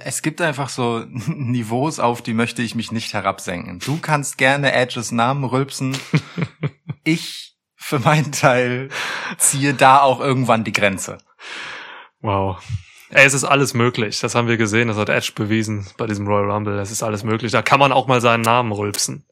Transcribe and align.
Es 0.00 0.22
gibt 0.22 0.40
einfach 0.40 0.68
so 0.68 1.04
Niveaus, 1.26 1.98
auf 1.98 2.22
die 2.22 2.34
möchte 2.34 2.62
ich 2.62 2.74
mich 2.74 2.92
nicht 2.92 3.12
herabsenken. 3.12 3.78
Du 3.78 3.98
kannst 3.98 4.38
gerne 4.38 4.72
Edges 4.72 5.12
Namen 5.12 5.44
rülpsen. 5.44 5.96
ich 7.04 7.56
für 7.76 7.98
meinen 7.98 8.32
Teil 8.32 8.88
ziehe 9.38 9.74
da 9.74 10.00
auch 10.00 10.20
irgendwann 10.20 10.64
die 10.64 10.72
Grenze. 10.72 11.18
Wow. 12.20 12.62
Ey, 13.10 13.26
es 13.26 13.34
ist 13.34 13.44
alles 13.44 13.74
möglich. 13.74 14.20
Das 14.20 14.34
haben 14.34 14.48
wir 14.48 14.56
gesehen. 14.56 14.88
Das 14.88 14.96
hat 14.96 15.10
Edge 15.10 15.32
bewiesen 15.34 15.86
bei 15.98 16.06
diesem 16.06 16.26
Royal 16.26 16.50
Rumble. 16.50 16.78
Es 16.78 16.90
ist 16.90 17.02
alles 17.02 17.24
möglich. 17.24 17.52
Da 17.52 17.60
kann 17.60 17.78
man 17.78 17.92
auch 17.92 18.06
mal 18.06 18.22
seinen 18.22 18.42
Namen 18.42 18.72
rülpsen. 18.72 19.26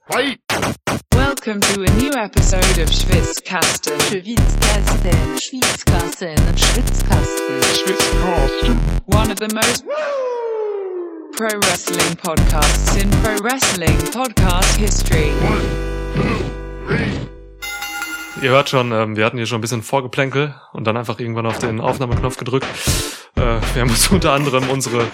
Welcome 1.13 1.61
to 1.61 1.83
a 1.83 1.91
new 1.97 2.11
episode 2.11 2.83
of 2.83 2.93
Schwitzkasten. 2.93 3.99
Schwitzkasten, 4.01 5.39
Schwitzkasten, 5.39 6.37
Schwitzkasten, 6.59 7.63
Schwitzkasten. 7.73 8.79
One 9.07 9.33
of 9.33 9.39
the 9.39 9.49
most 9.55 9.85
pro 11.41 11.46
wrestling 11.46 12.16
podcasts 12.16 12.96
in 12.96 13.08
pro 13.22 13.43
wrestling 13.43 13.96
podcast 14.12 14.76
history. 14.76 15.32
Ihr 18.43 18.50
hört 18.50 18.68
schon, 18.68 18.93
ähm, 18.93 19.17
wir 19.17 19.25
hatten 19.25 19.39
hier 19.39 19.46
schon 19.46 19.57
ein 19.57 19.62
bisschen 19.62 19.81
Vorgeplänkel 19.81 20.54
und 20.75 20.86
dann 20.86 20.98
einfach 20.98 21.18
irgendwann 21.18 21.46
auf 21.46 21.58
den 21.58 21.81
Aufnahmeknopf 21.81 22.36
gedrückt. 22.36 22.67
Äh, 23.36 23.40
wir 23.72 23.81
haben 23.81 23.89
uns 23.89 24.08
unter 24.11 24.32
anderem 24.32 24.68
unsere 24.68 25.07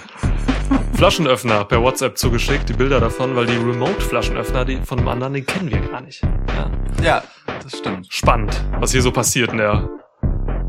Flaschenöffner 0.95 1.65
per 1.65 1.81
WhatsApp 1.81 2.19
zugeschickt, 2.19 2.69
die 2.69 2.73
Bilder 2.73 2.99
davon, 2.99 3.37
weil 3.37 3.47
die 3.47 3.57
Remote-Flaschenöffner, 3.57 4.65
die 4.65 4.79
von 4.79 4.99
einem 4.99 5.07
anderen, 5.07 5.35
den 5.35 5.47
kennen 5.47 5.71
wir 5.71 5.79
gar 5.79 6.01
nicht. 6.01 6.25
Ja. 6.25 6.71
Ja, 7.05 7.23
das 7.63 7.79
stimmt. 7.79 8.09
Spannend, 8.11 8.65
was 8.81 8.91
hier 8.91 9.03
so 9.03 9.13
passiert 9.13 9.53
in 9.53 9.59
der 9.59 9.89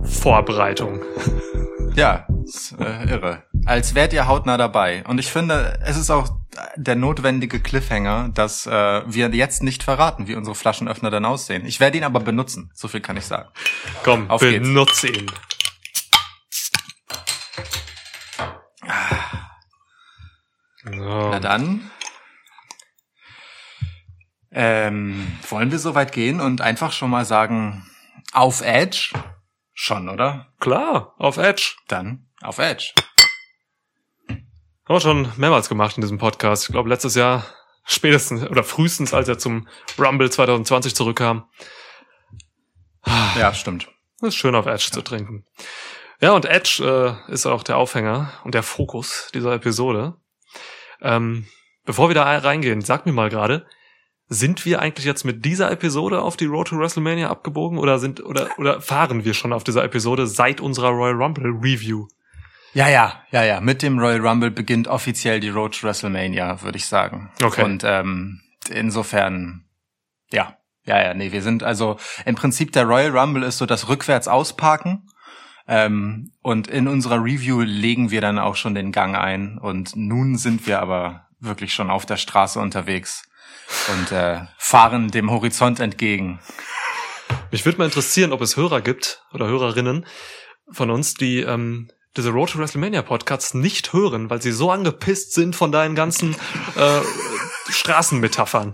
Vorbereitung. 0.04 1.02
Ja, 1.96 2.28
ist, 2.44 2.76
äh, 2.80 3.10
irre. 3.10 3.47
Als 3.68 3.96
wärt 3.96 4.14
ihr 4.14 4.28
hautnah 4.28 4.56
dabei. 4.56 5.04
Und 5.08 5.20
ich 5.20 5.30
finde, 5.30 5.78
es 5.84 5.98
ist 5.98 6.10
auch 6.10 6.30
der 6.78 6.96
notwendige 6.96 7.60
Cliffhanger, 7.60 8.30
dass 8.34 8.66
äh, 8.66 8.72
wir 9.06 9.28
jetzt 9.36 9.62
nicht 9.62 9.84
verraten, 9.84 10.28
wie 10.28 10.36
unsere 10.36 10.56
Flaschenöffner 10.56 11.10
dann 11.10 11.26
aussehen. 11.26 11.66
Ich 11.66 11.82
werde 11.82 11.98
ihn 11.98 12.06
aber 12.06 12.22
benutzen. 12.22 12.72
So 12.74 12.88
viel 12.88 13.02
kann 13.02 13.18
ich 13.18 13.26
sagen. 13.26 13.50
Komm, 14.06 14.30
Auf 14.30 14.40
geht's. 14.40 14.66
benutze 14.66 15.10
ihn. 15.10 15.30
So. 20.86 21.30
Na 21.32 21.40
dann. 21.42 21.92
Ähm, 24.50 25.38
wollen 25.50 25.72
wir 25.72 25.80
so 25.80 25.94
weit 25.94 26.14
gehen 26.14 26.40
und 26.40 26.62
einfach 26.62 26.94
schon 26.94 27.10
mal 27.10 27.26
sagen, 27.26 27.86
auf 28.32 28.62
Edge? 28.62 29.12
Schon, 29.74 30.08
oder? 30.08 30.54
Klar, 30.62 31.16
auf 31.18 31.36
Edge. 31.36 31.76
Dann 31.90 32.30
auf 32.42 32.60
Edge. 32.60 32.94
Haben 34.88 34.96
wir 34.96 35.02
schon 35.02 35.32
mehrmals 35.36 35.68
gemacht 35.68 35.98
in 35.98 36.02
diesem 36.02 36.18
Podcast. 36.18 36.64
Ich 36.64 36.72
glaube, 36.72 36.88
letztes 36.88 37.14
Jahr 37.14 37.46
spätestens 37.84 38.44
oder 38.50 38.64
frühestens, 38.64 39.14
als 39.14 39.28
er 39.28 39.38
zum 39.38 39.68
Rumble 40.00 40.30
2020 40.30 40.96
zurückkam. 40.96 41.44
Ja, 43.38 43.54
stimmt. 43.54 43.90
Es 44.22 44.30
ist 44.30 44.36
schön, 44.36 44.56
auf 44.56 44.66
Edge 44.66 44.88
zu 44.90 45.02
trinken. 45.02 45.46
Ja, 46.22 46.32
und 46.32 46.46
Edge 46.46 47.20
äh, 47.28 47.32
ist 47.34 47.46
auch 47.46 47.64
der 47.64 47.76
Aufhänger 47.76 48.32
und 48.46 48.56
der 48.56 48.64
Fokus 48.64 49.30
dieser 49.34 49.52
Episode. 49.52 50.16
Ähm, 51.02 51.48
bevor 51.84 52.10
wir 52.10 52.16
da 52.16 52.24
reingehen, 52.38 52.80
sag 52.80 53.06
mir 53.06 53.12
mal 53.12 53.30
gerade, 53.30 53.68
sind 54.30 54.66
wir 54.66 54.82
eigentlich 54.82 55.06
jetzt 55.06 55.26
mit 55.26 55.44
dieser 55.44 55.70
Episode 55.70 56.22
auf 56.22 56.38
die 56.38 56.46
Road 56.46 56.70
to 56.70 56.80
WrestleMania 56.80 57.30
abgebogen 57.30 57.78
oder 57.78 58.00
sind 58.00 58.24
oder 58.24 58.50
oder 58.58 58.80
fahren 58.80 59.26
wir 59.26 59.34
schon 59.34 59.52
auf 59.52 59.66
dieser 59.66 59.84
Episode 59.84 60.28
seit 60.28 60.62
unserer 60.62 60.92
Royal 60.92 61.22
Rumble 61.22 61.52
Review? 61.62 62.08
Ja, 62.74 62.88
ja, 62.90 63.24
ja, 63.32 63.44
ja. 63.44 63.62
Mit 63.62 63.82
dem 63.82 64.00
Royal 64.00 64.26
Rumble 64.26 64.52
beginnt 64.52 64.88
offiziell 64.88 65.40
die 65.40 65.50
Road 65.50 65.80
to 65.80 65.88
WrestleMania, 65.88 66.62
würde 66.62 66.78
ich 66.78 66.86
sagen. 66.86 67.32
Okay. 67.42 67.64
Und 67.64 67.84
ähm, 67.86 68.42
insofern, 68.70 69.66
ja, 70.32 70.58
ja, 70.86 71.02
ja, 71.02 71.14
nee, 71.14 71.32
wir 71.32 71.42
sind 71.42 71.64
also 71.64 71.98
im 72.26 72.36
Prinzip 72.36 72.72
der 72.72 72.86
Royal 72.86 73.18
Rumble 73.18 73.44
ist 73.44 73.58
so 73.58 73.66
das 73.66 73.90
rückwärts 73.90 74.28
ausparken. 74.28 75.10
Ähm, 75.68 76.32
und 76.42 76.68
in 76.68 76.88
unserer 76.88 77.22
Review 77.22 77.62
legen 77.62 78.10
wir 78.10 78.22
dann 78.22 78.40
auch 78.40 78.56
schon 78.56 78.74
den 78.74 78.92
Gang 78.92 79.18
ein. 79.18 79.58
Und 79.58 79.96
nun 79.96 80.38
sind 80.38 80.66
wir 80.66 80.80
aber 80.82 81.28
wirklich 81.40 81.74
schon 81.74 81.90
auf 81.90 82.06
der 82.06 82.18
Straße 82.18 82.60
unterwegs 82.60 83.24
und 83.90 84.12
äh, 84.12 84.42
fahren 84.58 85.10
dem 85.10 85.30
Horizont 85.30 85.80
entgegen. 85.80 86.40
Mich 87.52 87.66
würde 87.66 87.80
mal 87.80 87.86
interessieren, 87.86 88.32
ob 88.32 88.42
es 88.42 88.56
Hörer 88.56 88.82
gibt 88.82 89.24
oder 89.34 89.48
Hörerinnen 89.48 90.06
von 90.72 90.90
uns, 90.90 91.16
die 91.16 91.42
ähm, 91.42 91.90
diese 92.18 92.30
Road 92.32 92.52
to 92.52 92.60
WrestleMania 92.60 93.02
Podcasts 93.04 93.54
nicht 93.54 93.94
hören, 93.94 94.30
weil 94.30 94.42
sie 94.42 94.52
so 94.52 94.72
angepisst 94.72 95.34
sind 95.34 95.56
von 95.56 95.72
deinen 95.72 95.96
ganzen 95.96 96.34
äh, 96.76 97.02
Straßenmetaphern. 97.70 98.74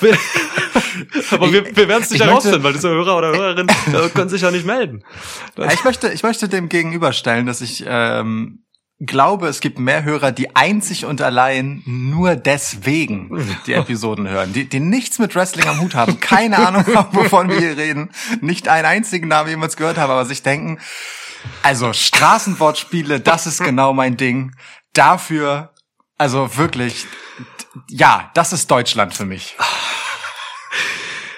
Aber 1.30 1.52
wir, 1.52 1.76
wir 1.76 1.88
werden 1.88 2.02
es 2.02 2.10
nicht 2.10 2.20
Ich 2.20 2.26
herausfinden, 2.26 2.62
weil 2.62 2.72
diese 2.72 2.88
Hörer 2.88 3.18
oder 3.18 3.28
Hörerinnen 3.28 3.68
äh, 3.68 4.08
können 4.10 4.28
sich 4.28 4.42
ja 4.42 4.50
nicht 4.50 4.66
melden. 4.66 5.04
Ja, 5.58 5.72
ich 5.72 5.84
möchte, 5.84 6.10
ich 6.10 6.22
möchte 6.22 6.48
dem 6.48 6.68
gegenüberstellen, 6.68 7.46
dass 7.46 7.60
ich 7.60 7.84
ähm, 7.86 8.64
glaube, 9.00 9.48
es 9.48 9.60
gibt 9.60 9.78
mehr 9.78 10.04
Hörer, 10.04 10.30
die 10.30 10.54
einzig 10.54 11.06
und 11.06 11.22
allein 11.22 11.82
nur 11.86 12.36
deswegen 12.36 13.30
die 13.66 13.72
Episoden 13.72 14.28
hören, 14.28 14.52
die, 14.52 14.68
die 14.68 14.80
nichts 14.80 15.18
mit 15.18 15.34
Wrestling 15.34 15.66
am 15.66 15.80
Hut 15.80 15.94
haben, 15.94 16.20
keine 16.20 16.58
Ahnung 16.58 16.84
haben, 16.94 17.16
wovon 17.16 17.48
wir 17.48 17.58
hier 17.58 17.76
reden, 17.76 18.10
nicht 18.40 18.68
einen 18.68 18.86
einzigen 18.86 19.28
Namen 19.28 19.48
jemals 19.48 19.76
gehört 19.76 19.96
haben, 19.96 20.10
aber 20.10 20.26
sich 20.26 20.42
denken, 20.42 20.78
also 21.62 21.92
Straßenwortspiele, 21.92 23.20
das 23.20 23.46
ist 23.46 23.62
genau 23.62 23.92
mein 23.92 24.16
Ding. 24.16 24.54
Dafür, 24.92 25.72
also 26.18 26.56
wirklich, 26.56 27.06
ja, 27.88 28.30
das 28.34 28.52
ist 28.52 28.70
Deutschland 28.70 29.14
für 29.14 29.24
mich. 29.24 29.56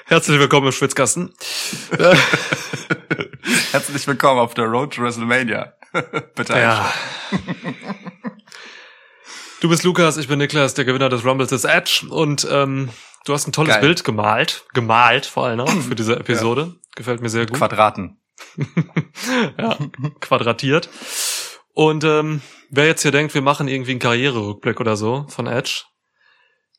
Herzlich 0.07 0.39
willkommen 0.39 0.67
im 0.67 0.73
Schwitzkasten. 0.73 1.33
Herzlich 3.73 4.07
willkommen 4.07 4.41
auf 4.41 4.55
der 4.55 4.67
Road 4.67 4.95
to 4.95 5.03
WrestleMania. 5.03 5.73
Bitte 6.35 6.59
Ja. 6.59 6.93
Du 9.61 9.69
bist 9.69 9.85
Lukas, 9.85 10.17
ich 10.17 10.27
bin 10.27 10.41
Niklas, 10.41 10.75
der 10.75 10.85
Gewinner 10.85 11.09
des 11.09 11.25
Rumbles 11.25 11.53
ist 11.53 11.65
Edge 11.65 12.05
und 12.11 12.45
ähm, 12.51 12.89
du 13.25 13.33
hast 13.33 13.47
ein 13.47 13.53
tolles 13.53 13.75
Geil. 13.75 13.81
Bild 13.81 14.03
gemalt, 14.03 14.65
gemalt 14.75 15.25
vor 15.25 15.47
allem 15.47 15.61
auch 15.61 15.71
für 15.89 15.95
diese 15.95 16.17
Episode. 16.17 16.75
Gefällt 16.97 17.23
mir 17.23 17.29
sehr 17.29 17.47
gut. 17.47 17.59
Quadraten. 17.59 18.19
ja, 19.59 19.79
quadratiert. 20.21 20.89
Und 21.75 22.05
ähm, 22.05 22.43
wer 22.71 22.87
jetzt 22.87 23.03
hier 23.03 23.13
denkt, 23.13 23.35
wir 23.35 23.43
machen 23.43 23.69
irgendwie 23.69 23.93
einen 23.93 24.01
Karriererückblick 24.01 24.81
oder 24.81 24.97
so 24.97 25.27
von 25.29 25.47
Edge. 25.47 25.85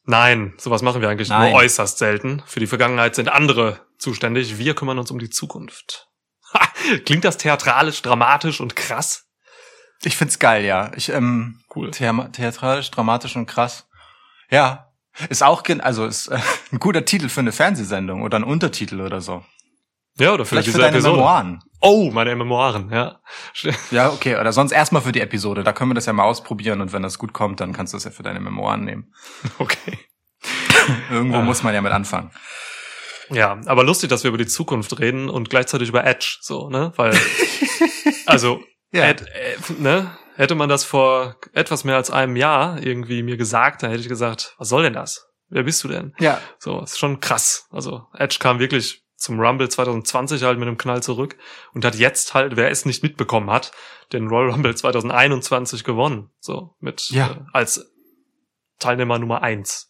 Nein, 0.05 0.53
sowas 0.57 0.81
machen 0.81 1.01
wir 1.01 1.09
eigentlich 1.09 1.29
Nein. 1.29 1.51
nur 1.51 1.59
äußerst 1.59 1.97
selten. 1.97 2.43
Für 2.45 2.59
die 2.59 2.67
Vergangenheit 2.67 3.15
sind 3.15 3.29
andere 3.29 3.79
zuständig. 3.97 4.57
Wir 4.57 4.75
kümmern 4.75 4.99
uns 4.99 5.11
um 5.11 5.19
die 5.19 5.29
Zukunft. 5.29 6.09
Klingt 7.05 7.23
das 7.23 7.37
theatralisch, 7.37 8.01
dramatisch 8.01 8.59
und 8.59 8.75
krass? 8.75 9.29
Ich 10.03 10.17
find's 10.17 10.39
geil, 10.39 10.65
ja. 10.65 10.91
Ich, 10.95 11.09
ähm, 11.09 11.63
Cool. 11.73 11.91
Thea 11.91 12.29
theatralisch, 12.31 12.91
dramatisch 12.91 13.35
und 13.35 13.45
krass. 13.45 13.87
Ja. 14.49 14.89
Ist 15.29 15.43
auch, 15.43 15.63
also 15.79 16.05
ist 16.05 16.27
äh, 16.27 16.39
ein 16.71 16.79
guter 16.79 17.05
Titel 17.05 17.29
für 17.29 17.39
eine 17.39 17.51
Fernsehsendung 17.51 18.23
oder 18.23 18.37
ein 18.37 18.43
Untertitel 18.43 19.01
oder 19.01 19.21
so. 19.21 19.45
Ja, 20.19 20.33
oder 20.33 20.45
für 20.45 20.49
Vielleicht 20.49 20.67
diese 20.67 20.77
für 20.77 20.81
deine 20.83 20.97
Episode. 20.97 21.17
Memoiren. 21.17 21.59
Oh, 21.81 22.11
meine 22.11 22.35
Memoiren, 22.35 22.91
ja. 22.91 23.19
Ja, 23.91 24.11
okay. 24.11 24.37
Oder 24.39 24.53
sonst 24.53 24.71
erstmal 24.71 25.01
für 25.01 25.11
die 25.11 25.21
Episode. 25.21 25.63
Da 25.63 25.73
können 25.73 25.89
wir 25.91 25.95
das 25.95 26.05
ja 26.05 26.13
mal 26.13 26.23
ausprobieren 26.23 26.81
und 26.81 26.93
wenn 26.93 27.01
das 27.01 27.17
gut 27.17 27.33
kommt, 27.33 27.59
dann 27.59 27.73
kannst 27.73 27.93
du 27.93 27.97
es 27.97 28.03
ja 28.03 28.11
für 28.11 28.23
deine 28.23 28.39
Memoiren 28.39 28.83
nehmen. 28.83 29.13
Okay. 29.59 29.97
Irgendwo 31.11 31.37
Ah. 31.37 31.41
muss 31.41 31.63
man 31.63 31.73
ja 31.73 31.81
mit 31.81 31.91
anfangen. 31.91 32.31
Ja, 33.29 33.59
aber 33.65 33.83
lustig, 33.83 34.09
dass 34.09 34.23
wir 34.23 34.29
über 34.29 34.37
die 34.37 34.45
Zukunft 34.47 34.99
reden 34.99 35.29
und 35.29 35.49
gleichzeitig 35.49 35.89
über 35.89 36.03
Edge, 36.05 36.37
so, 36.41 36.69
ne? 36.69 36.91
Weil, 36.97 37.17
also, 38.25 38.61
Ja. 38.91 39.05
Ed, 39.05 39.21
äh, 39.21 39.55
ne? 39.79 40.15
Hätte 40.35 40.55
man 40.55 40.67
das 40.67 40.83
vor 40.83 41.35
etwas 41.53 41.83
mehr 41.83 41.95
als 41.95 42.09
einem 42.11 42.35
Jahr 42.35 42.81
irgendwie 42.81 43.23
mir 43.23 43.37
gesagt, 43.37 43.81
dann 43.83 43.91
hätte 43.91 44.01
ich 44.01 44.09
gesagt, 44.09 44.55
was 44.57 44.69
soll 44.69 44.83
denn 44.83 44.93
das? 44.93 45.27
Wer 45.49 45.63
bist 45.63 45.83
du 45.83 45.87
denn? 45.87 46.13
Ja. 46.19 46.39
So, 46.59 46.81
ist 46.81 46.97
schon 46.99 47.19
krass. 47.19 47.67
Also, 47.71 48.07
Edge 48.17 48.37
kam 48.39 48.57
wirklich 48.59 49.02
zum 49.23 49.39
Rumble 49.39 49.69
2020 49.69 50.43
halt 50.43 50.59
mit 50.59 50.67
einem 50.67 50.77
Knall 50.77 51.01
zurück 51.01 51.37
und 51.73 51.83
hat 51.85 51.95
jetzt 51.95 52.33
halt, 52.33 52.55
wer 52.55 52.69
es 52.69 52.85
nicht 52.85 53.01
mitbekommen 53.03 53.49
hat, 53.49 53.71
den 54.11 54.27
Royal 54.27 54.51
Rumble 54.51 54.75
2021 54.75 55.83
gewonnen. 55.83 56.29
So, 56.39 56.75
mit, 56.79 57.09
Ja. 57.09 57.31
äh, 57.31 57.35
als 57.53 57.91
Teilnehmer 58.79 59.17
Nummer 59.19 59.41
eins. 59.41 59.89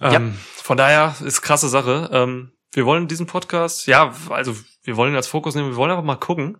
Ähm, 0.00 0.38
Von 0.56 0.76
daher 0.76 1.14
ist 1.24 1.42
krasse 1.42 1.68
Sache. 1.68 2.08
Ähm, 2.12 2.52
wir 2.72 2.86
wollen 2.86 3.08
diesen 3.08 3.26
Podcast, 3.26 3.86
ja, 3.86 4.14
also 4.30 4.56
wir 4.82 4.96
wollen 4.96 5.12
ihn 5.12 5.16
als 5.16 5.26
Fokus 5.28 5.54
nehmen, 5.54 5.70
wir 5.70 5.76
wollen 5.76 5.90
einfach 5.90 6.04
mal 6.04 6.16
gucken, 6.16 6.58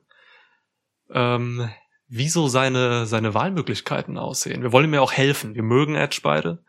ähm, 1.10 1.70
wie 2.08 2.28
so 2.28 2.48
seine, 2.48 3.06
seine 3.06 3.34
Wahlmöglichkeiten 3.34 4.18
aussehen. 4.18 4.62
Wir 4.62 4.72
wollen 4.72 4.84
ihm 4.86 4.94
ja 4.94 5.00
auch 5.00 5.12
helfen. 5.12 5.54
Wir 5.54 5.62
mögen 5.62 5.94
Edge 5.94 6.20
beide. 6.22 6.62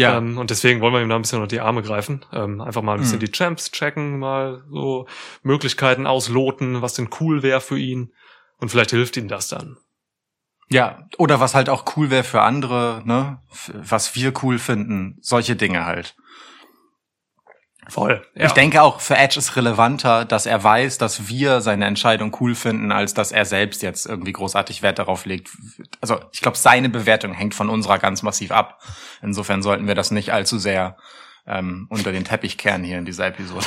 Ja. 0.00 0.16
Ähm, 0.18 0.38
und 0.38 0.50
deswegen 0.50 0.80
wollen 0.80 0.92
wir 0.94 1.00
ihm 1.02 1.08
da 1.08 1.16
ein 1.16 1.22
bisschen 1.22 1.40
unter 1.40 1.54
die 1.54 1.60
Arme 1.60 1.82
greifen. 1.82 2.24
Ähm, 2.32 2.60
einfach 2.60 2.82
mal 2.82 2.94
ein 2.94 3.00
bisschen 3.00 3.16
Mhm. 3.18 3.24
die 3.24 3.32
Champs 3.32 3.70
checken, 3.70 4.18
mal 4.18 4.64
so 4.70 5.06
Möglichkeiten 5.42 6.06
ausloten, 6.06 6.82
was 6.82 6.94
denn 6.94 7.10
cool 7.20 7.42
wäre 7.42 7.60
für 7.60 7.78
ihn. 7.78 8.12
Und 8.58 8.70
vielleicht 8.70 8.90
hilft 8.90 9.16
ihm 9.16 9.28
das 9.28 9.48
dann. 9.48 9.76
Ja, 10.68 11.08
oder 11.18 11.40
was 11.40 11.54
halt 11.54 11.68
auch 11.68 11.96
cool 11.96 12.10
wäre 12.10 12.22
für 12.22 12.42
andere, 12.42 13.02
ne? 13.04 13.40
Was 13.72 14.14
wir 14.14 14.32
cool 14.42 14.58
finden, 14.58 15.18
solche 15.20 15.56
Dinge 15.56 15.84
halt. 15.84 16.14
Voll. 17.90 18.24
Ja. 18.36 18.46
Ich 18.46 18.52
denke 18.52 18.82
auch, 18.82 19.00
für 19.00 19.16
Edge 19.16 19.38
ist 19.38 19.56
relevanter, 19.56 20.24
dass 20.24 20.46
er 20.46 20.62
weiß, 20.62 20.98
dass 20.98 21.28
wir 21.28 21.60
seine 21.60 21.86
Entscheidung 21.86 22.36
cool 22.40 22.54
finden, 22.54 22.92
als 22.92 23.14
dass 23.14 23.32
er 23.32 23.44
selbst 23.44 23.82
jetzt 23.82 24.06
irgendwie 24.06 24.32
großartig 24.32 24.82
Wert 24.82 25.00
darauf 25.00 25.26
legt. 25.26 25.50
Also 26.00 26.20
ich 26.32 26.40
glaube, 26.40 26.56
seine 26.56 26.88
Bewertung 26.88 27.32
hängt 27.32 27.54
von 27.54 27.68
unserer 27.68 27.98
ganz 27.98 28.22
massiv 28.22 28.52
ab. 28.52 28.80
Insofern 29.22 29.62
sollten 29.62 29.88
wir 29.88 29.96
das 29.96 30.12
nicht 30.12 30.32
allzu 30.32 30.58
sehr 30.58 30.96
ähm, 31.46 31.88
unter 31.90 32.12
den 32.12 32.24
Teppich 32.24 32.58
kehren 32.58 32.84
hier 32.84 32.98
in 32.98 33.04
dieser 33.04 33.26
Episode. 33.26 33.66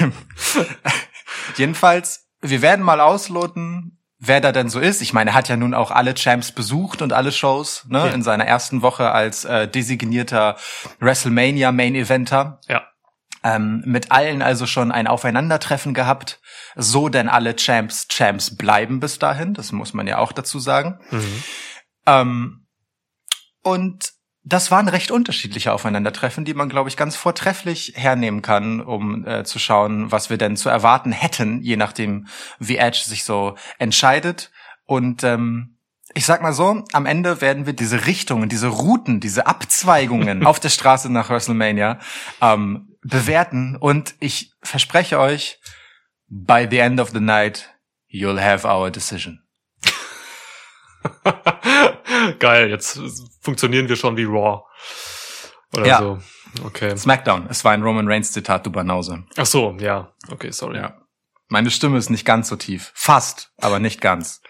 Ähm, 0.00 0.12
Jedenfalls, 1.56 2.28
wir 2.42 2.60
werden 2.60 2.84
mal 2.84 3.00
ausloten, 3.00 3.93
wer 4.18 4.40
da 4.40 4.52
denn 4.52 4.68
so 4.68 4.80
ist. 4.80 5.02
Ich 5.02 5.12
meine, 5.12 5.30
er 5.30 5.34
hat 5.34 5.48
ja 5.48 5.56
nun 5.56 5.74
auch 5.74 5.90
alle 5.90 6.14
Champs 6.14 6.52
besucht 6.52 7.02
und 7.02 7.12
alle 7.12 7.32
Shows 7.32 7.84
ne, 7.88 7.98
Ja. 7.98 8.06
in 8.08 8.22
seiner 8.22 8.46
ersten 8.46 8.82
Woche 8.82 9.10
als 9.10 9.44
äh, 9.44 9.68
designierter 9.68 10.56
WrestleMania 11.00 11.72
Main 11.72 11.94
Eventer. 11.94 12.60
Ja. 12.68 12.82
Ähm, 13.42 13.82
mit 13.84 14.10
allen 14.10 14.40
also 14.40 14.66
schon 14.66 14.90
ein 14.90 15.06
Aufeinandertreffen 15.06 15.92
gehabt. 15.92 16.40
So 16.76 17.10
denn 17.10 17.28
alle 17.28 17.54
Champs 17.56 18.08
Champs 18.08 18.56
bleiben 18.56 19.00
bis 19.00 19.18
dahin. 19.18 19.52
Das 19.52 19.70
muss 19.70 19.92
man 19.92 20.06
ja 20.06 20.16
auch 20.18 20.32
dazu 20.32 20.58
sagen. 20.58 20.98
Mhm. 21.10 21.42
Ähm, 22.06 22.66
und 23.62 24.13
das 24.44 24.70
waren 24.70 24.88
recht 24.88 25.10
unterschiedliche 25.10 25.72
Aufeinandertreffen, 25.72 26.44
die 26.44 26.52
man, 26.52 26.68
glaube 26.68 26.90
ich, 26.90 26.98
ganz 26.98 27.16
vortrefflich 27.16 27.94
hernehmen 27.96 28.42
kann, 28.42 28.80
um 28.80 29.26
äh, 29.26 29.44
zu 29.44 29.58
schauen, 29.58 30.12
was 30.12 30.28
wir 30.28 30.36
denn 30.36 30.56
zu 30.56 30.68
erwarten 30.68 31.12
hätten, 31.12 31.62
je 31.62 31.76
nachdem, 31.76 32.26
wie 32.58 32.76
Edge 32.76 33.02
sich 33.04 33.24
so 33.24 33.56
entscheidet. 33.78 34.50
Und 34.84 35.24
ähm, 35.24 35.78
ich 36.12 36.26
sag 36.26 36.42
mal 36.42 36.52
so, 36.52 36.84
am 36.92 37.06
Ende 37.06 37.40
werden 37.40 37.64
wir 37.64 37.72
diese 37.72 38.06
Richtungen, 38.06 38.50
diese 38.50 38.68
Routen, 38.68 39.18
diese 39.18 39.46
Abzweigungen 39.46 40.44
auf 40.46 40.60
der 40.60 40.68
Straße 40.68 41.10
nach 41.10 41.30
WrestleMania 41.30 41.98
ähm, 42.42 42.94
bewerten. 43.02 43.76
Und 43.76 44.14
ich 44.20 44.52
verspreche 44.62 45.18
euch, 45.18 45.58
by 46.28 46.66
the 46.70 46.78
end 46.78 47.00
of 47.00 47.10
the 47.10 47.20
night, 47.20 47.70
you'll 48.10 48.40
have 48.40 48.66
our 48.68 48.90
decision. 48.90 49.43
Geil, 52.38 52.70
jetzt 52.70 53.00
funktionieren 53.40 53.88
wir 53.88 53.96
schon 53.96 54.16
wie 54.16 54.24
Raw. 54.24 54.62
Oder 55.76 55.86
Ja. 55.86 55.98
so. 55.98 56.18
Okay. 56.64 56.96
SmackDown. 56.96 57.46
Es 57.50 57.64
war 57.64 57.72
ein 57.72 57.82
Roman 57.82 58.06
Reigns 58.06 58.30
Zitat, 58.32 58.64
du 58.64 58.70
Banause. 58.70 59.24
Ach 59.36 59.46
so, 59.46 59.76
ja. 59.80 60.12
Okay, 60.30 60.52
sorry. 60.52 60.76
Ja. 60.76 60.96
Meine 61.48 61.70
Stimme 61.70 61.98
ist 61.98 62.10
nicht 62.10 62.24
ganz 62.24 62.48
so 62.48 62.56
tief. 62.56 62.92
Fast, 62.94 63.52
aber 63.60 63.80
nicht 63.80 64.00
ganz. 64.00 64.40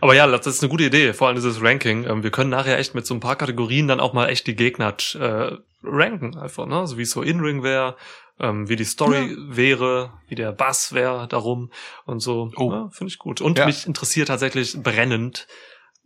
Aber 0.00 0.14
ja, 0.14 0.26
das 0.26 0.46
ist 0.46 0.62
eine 0.62 0.70
gute 0.70 0.84
Idee, 0.84 1.12
vor 1.12 1.28
allem 1.28 1.36
dieses 1.36 1.62
Ranking. 1.62 2.04
Ähm, 2.04 2.22
Wir 2.22 2.30
können 2.30 2.50
nachher 2.50 2.78
echt 2.78 2.94
mit 2.94 3.06
so 3.06 3.14
ein 3.14 3.20
paar 3.20 3.36
Kategorien 3.36 3.86
dann 3.88 4.00
auch 4.00 4.12
mal 4.12 4.28
echt 4.28 4.46
die 4.46 4.56
Gegner 4.56 4.94
äh, 5.14 5.52
ranken, 5.82 6.36
einfach, 6.36 6.66
ne? 6.66 6.86
So 6.86 6.98
wie 6.98 7.02
es 7.02 7.10
so 7.10 7.22
In-Ring 7.22 7.62
wäre, 7.62 7.96
ähm, 8.40 8.68
wie 8.68 8.76
die 8.76 8.84
Story 8.84 9.36
wäre, 9.38 10.12
wie 10.28 10.34
der 10.34 10.52
Bass 10.52 10.92
wäre 10.92 11.28
darum 11.28 11.70
und 12.04 12.20
so. 12.20 12.50
Oh. 12.56 12.70
Ja, 12.72 12.88
Finde 12.90 13.10
ich 13.12 13.18
gut. 13.18 13.40
Und 13.40 13.58
Ja. 13.58 13.66
mich 13.66 13.86
interessiert 13.86 14.28
tatsächlich 14.28 14.76
brennend, 14.82 15.46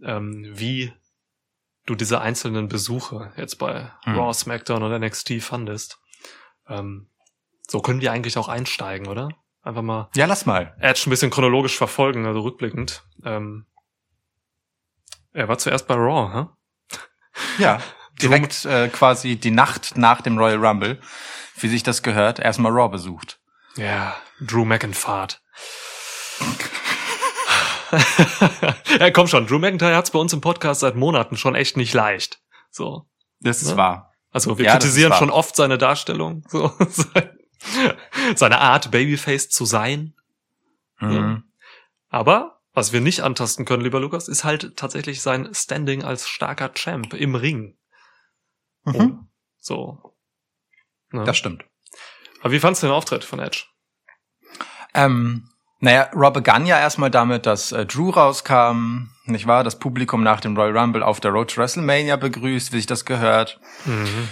ähm, 0.03 0.45
wie 0.55 0.93
du 1.87 1.95
diese 1.95 2.21
einzelnen 2.21 2.69
Besuche 2.69 3.33
jetzt 3.37 3.57
bei 3.57 3.91
Hm. 4.05 4.17
Raw, 4.19 4.33
SmackDown 4.35 4.83
und 4.83 4.93
NXT 4.93 5.41
fandest. 5.41 5.99
Ähm, 6.69 7.09
so 7.67 7.81
können 7.81 8.01
wir 8.03 8.13
eigentlich 8.13 8.37
auch 8.37 8.49
einsteigen, 8.49 9.09
oder? 9.09 9.31
Einfach 9.63 9.83
mal 9.83 10.11
Ja, 10.15 10.27
lass 10.27 10.45
mal. 10.47 10.77
Edge 10.81 11.05
ein 11.07 11.11
bisschen 11.11 11.31
chronologisch 11.31 11.77
verfolgen, 11.77 12.27
also 12.27 12.41
rückblickend. 12.41 13.05
Ähm, 13.25 13.67
er 15.33 15.49
war 15.49 15.59
zuerst 15.59 15.87
bei 15.87 15.95
Raw, 15.95 16.33
hä? 16.33 16.99
Ja. 17.63 17.81
Direkt 18.23 18.65
äh, 18.65 18.89
quasi 18.89 19.37
die 19.37 19.51
Nacht 19.53 19.97
nach 19.97 20.21
dem 20.23 20.39
Royal 20.39 20.65
Rumble, 20.65 21.01
wie 21.63 21.69
sich 21.69 21.83
das 21.83 22.03
gehört, 22.03 22.39
erstmal 22.39 22.73
Raw 22.73 22.89
besucht. 22.89 23.41
Ja, 23.77 24.17
Drew 24.41 24.65
McIntyre. 24.65 25.29
ja, 28.99 29.11
komm 29.11 29.27
schon, 29.29 29.47
Drew 29.47 29.59
McIntyre 29.59 29.97
hat's 29.97 30.11
bei 30.11 30.19
uns 30.19 30.33
im 30.33 30.41
Podcast 30.41 30.81
seit 30.81 30.97
Monaten 30.97 31.37
schon 31.37 31.55
echt 31.55 31.77
nicht 31.77 31.95
leicht. 31.95 32.41
So. 32.71 33.07
Das 33.41 33.63
ist 33.63 33.71
Ne? 33.71 33.77
wahr. 33.77 34.13
Also 34.31 34.59
wir 34.59 34.67
Ja, 34.67 34.73
kritisieren 34.73 35.13
schon 35.15 35.31
oft 35.31 35.57
seine 35.57 35.79
Darstellung, 35.79 36.45
so 36.49 36.71
seine 38.35 38.59
Art, 38.61 38.91
Babyface 38.91 39.49
zu 39.49 39.65
sein. 39.65 40.15
Mhm. 41.01 41.45
Aber 42.09 42.61
was 42.75 42.93
wir 42.93 43.01
nicht 43.01 43.23
antasten 43.23 43.65
können, 43.65 43.83
lieber 43.83 44.01
Lukas, 44.01 44.29
ist 44.29 44.45
halt 44.45 44.77
tatsächlich 44.77 45.23
sein 45.23 45.53
Standing 45.55 46.05
als 46.05 46.29
starker 46.29 46.75
Champ 46.75 47.15
im 47.15 47.35
Ring. 47.35 47.77
Mhm. 48.85 49.29
So. 49.59 50.08
Ne? 51.11 51.25
Das 51.25 51.37
stimmt. 51.37 51.65
Aber 52.41 52.53
wie 52.53 52.61
fandst 52.61 52.83
du 52.83 52.87
den 52.87 52.95
Auftritt 52.95 53.25
von 53.25 53.41
Edge? 53.41 53.65
Ähm, 54.95 55.49
naja, 55.81 56.11
Rob 56.15 56.35
begann 56.35 56.67
ja 56.67 56.79
erstmal 56.79 57.11
damit, 57.11 57.47
dass 57.47 57.71
äh, 57.71 57.87
Drew 57.87 58.11
rauskam, 58.11 59.11
nicht 59.27 59.47
wahr? 59.47 59.63
Das 59.63 59.79
Publikum 59.79 60.23
nach 60.23 60.41
dem 60.41 60.57
Royal 60.57 60.77
Rumble 60.77 61.03
auf 61.03 61.21
der 61.21 61.31
Road 61.31 61.51
to 61.51 61.61
WrestleMania 61.61 62.17
begrüßt, 62.17 62.73
wie 62.73 62.79
sich 62.79 62.87
das 62.87 63.05
gehört. 63.05 63.61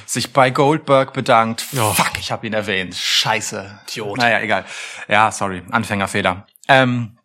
Sich 0.06 0.32
bei 0.32 0.50
Goldberg 0.50 1.12
bedankt. 1.12 1.67
Ja. 1.73 1.93
Fuck, 1.93 2.19
ich 2.19 2.32
habe 2.32 2.46
ihn 2.46 2.52
erwähnt. 2.52 2.94
Scheiße. 2.94 3.81
Idiot. 3.88 4.19
Naja, 4.19 4.40
egal. 4.40 4.64
Ja, 5.06 5.31
sorry. 5.31 5.62
Anfängerfehler. 5.70 6.46
Ähm, 6.69 7.19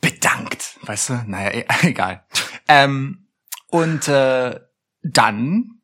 bedankt. 0.00 0.78
Weißt 0.82 1.10
du? 1.10 1.24
Naja, 1.26 1.50
e 1.50 1.66
egal. 1.82 2.24
Ähm, 2.68 3.28
und 3.68 4.08
äh, 4.08 4.60
dann 5.02 5.75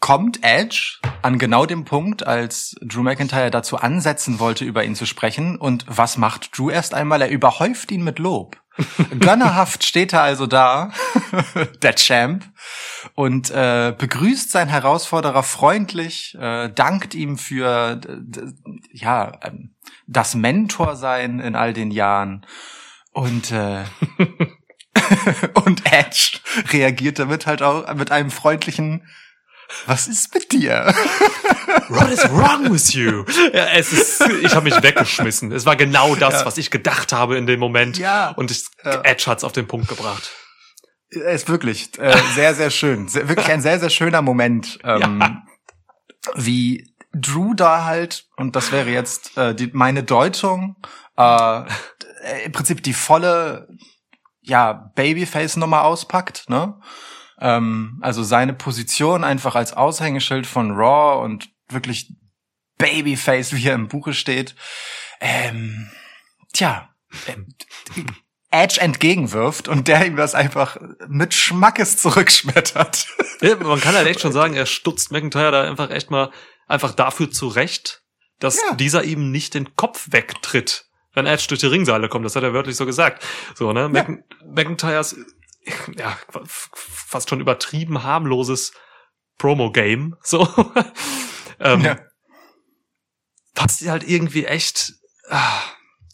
kommt 0.00 0.40
Edge 0.42 0.98
an 1.22 1.38
genau 1.38 1.66
dem 1.66 1.84
Punkt, 1.84 2.26
als 2.26 2.76
Drew 2.82 3.02
McIntyre 3.02 3.50
dazu 3.50 3.76
ansetzen 3.78 4.38
wollte, 4.38 4.64
über 4.64 4.84
ihn 4.84 4.94
zu 4.94 5.06
sprechen. 5.06 5.56
Und 5.56 5.84
was 5.88 6.16
macht 6.16 6.56
Drew 6.56 6.70
erst 6.70 6.94
einmal? 6.94 7.20
Er 7.22 7.30
überhäuft 7.30 7.90
ihn 7.90 8.04
mit 8.04 8.18
Lob. 8.18 8.56
Gönnerhaft 9.18 9.84
steht 9.84 10.12
er 10.12 10.22
also 10.22 10.46
da, 10.46 10.92
der 11.82 11.96
Champ, 11.96 12.44
und 13.14 13.50
äh, 13.50 13.92
begrüßt 13.96 14.52
seinen 14.52 14.68
Herausforderer 14.68 15.42
freundlich, 15.42 16.36
äh, 16.38 16.68
dankt 16.72 17.14
ihm 17.14 17.38
für 17.38 17.96
d- 17.96 18.52
ja 18.92 19.32
ähm, 19.42 19.74
das 20.06 20.36
Mentorsein 20.36 21.40
in 21.40 21.56
all 21.56 21.72
den 21.72 21.90
Jahren 21.90 22.46
und 23.12 23.50
äh, 23.50 23.82
und 25.64 25.92
Edge 25.92 26.38
reagiert 26.72 27.18
damit 27.18 27.46
halt 27.46 27.62
auch 27.62 27.92
mit 27.94 28.12
einem 28.12 28.30
freundlichen 28.30 29.06
Was 29.86 30.08
ist 30.08 30.32
mit 30.34 30.50
dir? 30.52 30.86
What 31.88 32.10
is 32.10 32.24
wrong 32.30 32.72
with 32.72 32.92
you? 32.94 33.24
Ja, 33.52 33.66
es 33.74 33.92
ist, 33.92 34.20
ich 34.42 34.54
habe 34.54 34.64
mich 34.64 34.82
weggeschmissen. 34.82 35.52
Es 35.52 35.66
war 35.66 35.76
genau 35.76 36.14
das, 36.14 36.34
Ja. 36.40 36.46
was 36.46 36.56
ich 36.58 36.70
gedacht 36.70 37.12
habe 37.12 37.36
in 37.36 37.46
dem 37.46 37.60
Moment. 37.60 37.98
Ja. 37.98 38.30
Und 38.30 38.50
ich, 38.50 38.64
Ja. 38.84 39.02
Edge 39.02 39.24
hat's 39.26 39.44
auf 39.44 39.52
den 39.52 39.66
Punkt 39.66 39.88
gebracht. 39.88 40.30
Er 41.10 41.32
ist 41.32 41.48
wirklich 41.48 41.98
äh, 41.98 42.16
sehr, 42.34 42.54
sehr 42.54 42.70
schön. 42.70 43.08
Sehr, 43.08 43.28
wirklich 43.28 43.48
ein 43.48 43.60
sehr, 43.62 43.78
sehr 43.78 43.90
schöner 43.90 44.22
Moment. 44.22 44.78
Ähm, 44.84 45.42
Wie 46.34 46.94
Drew 47.14 47.54
da 47.54 47.84
halt, 47.84 48.26
und 48.36 48.56
das 48.56 48.72
wäre 48.72 48.90
jetzt 48.90 49.36
äh, 49.38 49.54
die, 49.54 49.70
meine 49.72 50.02
Deutung, 50.02 50.76
äh, 51.16 51.62
im 52.44 52.52
Prinzip 52.52 52.82
die 52.82 52.92
volle 52.92 53.68
ja, 54.42 54.72
Babyface-Nummer 54.94 55.82
auspackt, 55.84 56.48
ne? 56.48 56.78
Ähm, 57.40 57.98
also 58.00 58.22
seine 58.22 58.52
Position 58.52 59.24
einfach 59.24 59.54
als 59.54 59.72
Aushängeschild 59.72 60.46
von 60.46 60.72
Raw 60.72 61.22
und 61.24 61.48
wirklich 61.68 62.12
Babyface, 62.78 63.52
wie 63.54 63.68
er 63.68 63.74
im 63.74 63.88
Buche 63.88 64.14
steht. 64.14 64.54
Ähm, 65.20 65.90
tja, 66.52 66.88
ähm, 67.26 67.48
Edge 68.50 68.80
entgegenwirft 68.80 69.68
und 69.68 69.88
der 69.88 70.06
ihm 70.06 70.16
das 70.16 70.34
einfach 70.34 70.78
mit 71.06 71.34
Schmackes 71.34 71.96
zurückschmettert. 71.98 73.06
Ja, 73.40 73.54
man 73.54 73.80
kann 73.80 73.94
halt 73.94 74.08
echt 74.08 74.18
schon 74.18 74.32
sagen, 74.32 74.54
er 74.54 74.66
stutzt 74.66 75.12
McIntyre 75.12 75.52
da 75.52 75.62
einfach 75.62 75.90
echt 75.90 76.10
mal 76.10 76.32
einfach 76.66 76.92
dafür 76.92 77.30
zurecht, 77.30 78.02
dass 78.40 78.56
Ja. 78.56 78.74
dieser 78.74 79.04
ihm 79.04 79.30
nicht 79.30 79.54
den 79.54 79.76
Kopf 79.76 80.08
wegtritt, 80.10 80.86
wenn 81.14 81.24
Edge 81.24 81.44
durch 81.48 81.60
die 81.60 81.66
Ringseile 81.68 82.08
kommt. 82.08 82.24
Das 82.24 82.34
hat 82.34 82.42
er 82.42 82.52
wörtlich 82.52 82.74
so 82.74 82.84
gesagt. 82.84 83.24
So, 83.54 83.72
ne? 83.72 83.88
Mc 83.88 84.24
McIntyres, 84.44 85.16
ja, 85.96 86.16
fast 86.44 87.28
schon 87.30 87.40
übertrieben 87.40 88.02
harmloses 88.02 88.72
Promo-Game. 89.38 90.16
So. 90.22 90.48
ähm, 91.60 91.80
Ja. 91.82 91.98
passt 93.54 93.86
halt 93.88 94.08
irgendwie 94.08 94.44
echt 94.46 94.92
ah, 95.30 95.60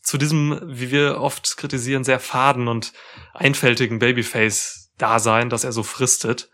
zu 0.02 0.18
diesem, 0.18 0.61
wie 0.64 0.90
wir 0.90 1.20
oft 1.20 1.56
kritisieren, 1.56 2.04
sehr 2.04 2.20
faden 2.20 2.68
und 2.68 2.92
einfältigen 3.32 3.99
Babyface-Dasein, 3.99 5.49
dass 5.50 5.64
er 5.64 5.73
so 5.73 5.82
fristet. 5.82 6.50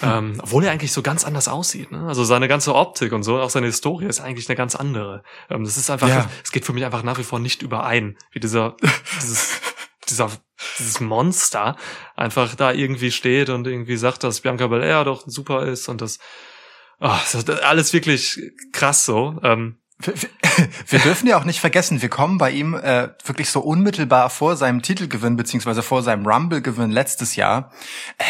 Ähm, 0.00 0.38
obwohl 0.40 0.64
er 0.64 0.70
eigentlich 0.70 0.92
so 0.92 1.02
ganz 1.02 1.24
anders 1.24 1.48
aussieht. 1.48 1.90
Ne? 1.90 2.06
Also 2.06 2.22
seine 2.22 2.46
ganze 2.46 2.72
Optik 2.72 3.10
und 3.12 3.24
so, 3.24 3.40
auch 3.40 3.50
seine 3.50 3.66
Historie 3.66 4.06
ist 4.06 4.20
eigentlich 4.20 4.48
eine 4.48 4.54
ganz 4.54 4.76
andere. 4.76 5.24
Ähm, 5.50 5.64
das 5.64 5.76
ist 5.76 5.90
einfach, 5.90 6.06
Ja. 6.08 6.30
es 6.44 6.52
geht 6.52 6.64
für 6.64 6.72
mich 6.72 6.84
einfach 6.84 7.02
nach 7.02 7.18
wie 7.18 7.24
vor 7.24 7.40
nicht 7.40 7.62
überein, 7.62 8.16
wie 8.30 8.38
dieser, 8.38 8.76
dieses, 9.16 9.60
dieser, 10.10 10.30
dieses 10.78 11.00
Monster 11.00 11.76
einfach 12.16 12.54
da 12.54 12.72
irgendwie 12.72 13.10
steht 13.10 13.50
und 13.50 13.66
irgendwie 13.66 13.96
sagt, 13.96 14.24
dass 14.24 14.40
Bianca 14.40 14.66
Belair 14.66 15.04
doch 15.04 15.24
super 15.26 15.66
ist 15.66 15.88
und 15.88 16.00
das, 16.00 16.18
oh, 17.00 17.16
das 17.32 17.48
alles 17.48 17.92
wirklich 17.92 18.40
krass 18.72 19.04
so. 19.04 19.38
Ähm, 19.42 19.78
wir 20.86 20.98
dürfen 21.00 21.26
ja 21.26 21.38
auch 21.38 21.44
nicht 21.44 21.58
vergessen, 21.58 22.00
wir 22.00 22.08
kommen 22.08 22.38
bei 22.38 22.52
ihm 22.52 22.74
äh, 22.74 23.08
wirklich 23.24 23.50
so 23.50 23.60
unmittelbar 23.60 24.30
vor 24.30 24.56
seinem 24.56 24.80
Titelgewinn 24.80 25.36
beziehungsweise 25.36 25.82
vor 25.82 26.02
seinem 26.02 26.24
Rumble-Gewinn 26.24 26.90
letztes 26.90 27.34
Jahr 27.34 27.72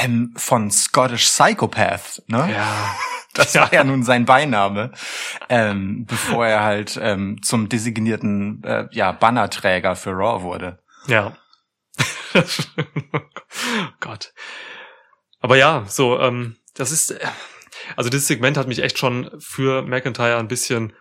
ähm, 0.03 0.33
von 0.37 0.71
Scottish 0.71 1.27
Psychopath. 1.27 2.23
Ne? 2.27 2.51
ja, 2.55 2.97
Das 3.35 3.55
war 3.55 3.73
ja 3.73 3.85
nun 3.85 4.03
sein 4.03 4.25
Beiname, 4.25 4.91
ähm, 5.49 6.07
bevor 6.07 6.47
er 6.47 6.65
halt 6.65 6.99
ähm, 7.01 7.41
zum 7.43 7.69
designierten 7.69 8.65
äh, 8.65 8.87
ja, 8.91 9.13
Bannerträger 9.13 9.95
für 9.95 10.11
Raw 10.11 10.43
wurde. 10.43 10.79
ja. 11.07 11.33
Gott. 14.01 14.33
Aber 15.41 15.57
ja, 15.57 15.85
so, 15.89 16.19
ähm, 16.19 16.57
das 16.75 16.91
ist, 16.93 17.13
äh, 17.13 17.19
also 17.97 18.11
dieses 18.11 18.27
Segment 18.27 18.57
hat 18.57 18.69
mich 18.69 18.83
echt 18.83 18.99
schon 18.99 19.31
für 19.41 19.83
McIntyre 19.83 20.39
ein 20.39 20.49
bisschen, 20.49 20.93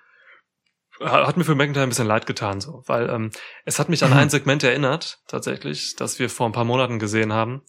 hat 1.00 1.38
mir 1.38 1.44
für 1.44 1.56
McIntyre 1.56 1.84
ein 1.84 1.90
bisschen 1.90 2.08
leid 2.08 2.26
getan, 2.26 2.62
so, 2.62 2.84
weil 2.88 3.10
ähm, 3.10 3.32
es 3.66 3.80
hat 3.80 3.90
mich 3.90 4.04
an 4.04 4.12
Mhm. 4.12 4.18
ein 4.18 4.30
Segment 4.30 4.64
erinnert, 4.64 5.20
tatsächlich, 5.28 5.96
das 5.96 6.20
wir 6.20 6.30
vor 6.30 6.48
ein 6.48 6.54
paar 6.54 6.66
Monaten 6.66 7.00
gesehen 7.00 7.34
haben. 7.34 7.64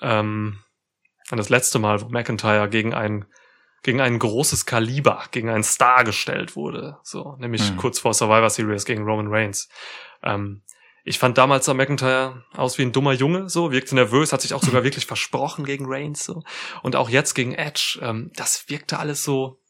Ähm, 0.00 0.58
an 1.30 1.36
das 1.38 1.48
letzte 1.48 1.78
Mal, 1.78 2.00
wo 2.02 2.08
McIntyre 2.08 2.68
gegen 2.68 2.94
ein 2.94 3.26
gegen 3.82 4.02
ein 4.02 4.18
großes 4.18 4.66
Kaliber, 4.66 5.24
gegen 5.30 5.48
einen 5.48 5.62
Star 5.62 6.04
gestellt 6.04 6.54
wurde, 6.54 6.98
so, 7.02 7.36
nämlich 7.38 7.72
Mhm. 7.72 7.76
kurz 7.78 7.98
vor 7.98 8.12
Survivor 8.12 8.50
Series 8.50 8.84
gegen 8.84 9.04
Roman 9.04 9.28
Reigns. 9.28 9.70
Ähm, 10.22 10.60
ich 11.04 11.18
fand 11.18 11.38
damals 11.38 11.66
sah 11.66 11.74
McIntyre 11.74 12.44
aus 12.54 12.78
wie 12.78 12.82
ein 12.82 12.92
dummer 12.92 13.12
Junge, 13.12 13.48
so, 13.48 13.72
wirkte 13.72 13.94
nervös, 13.94 14.32
hat 14.32 14.42
sich 14.42 14.54
auch 14.54 14.62
sogar 14.62 14.84
wirklich 14.84 15.06
versprochen 15.06 15.64
gegen 15.64 15.86
Reigns, 15.88 16.24
so. 16.24 16.42
Und 16.82 16.96
auch 16.96 17.08
jetzt 17.08 17.34
gegen 17.34 17.54
Edge, 17.54 17.98
ähm, 18.02 18.30
das 18.36 18.68
wirkte 18.68 18.98
alles 18.98 19.24
so, 19.24 19.60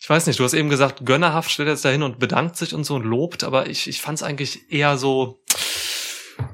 ich 0.00 0.08
weiß 0.08 0.26
nicht, 0.26 0.38
du 0.38 0.44
hast 0.44 0.54
eben 0.54 0.68
gesagt, 0.70 1.04
gönnerhaft 1.04 1.50
stellt 1.50 1.68
er 1.68 1.72
jetzt 1.72 1.84
dahin 1.84 2.02
und 2.04 2.18
bedankt 2.20 2.56
sich 2.56 2.74
und 2.74 2.84
so 2.84 2.94
und 2.94 3.04
lobt, 3.04 3.42
aber 3.44 3.68
ich, 3.68 3.88
ich 3.88 4.00
fand 4.00 4.18
es 4.18 4.22
eigentlich 4.22 4.70
eher 4.72 4.96
so 4.96 5.42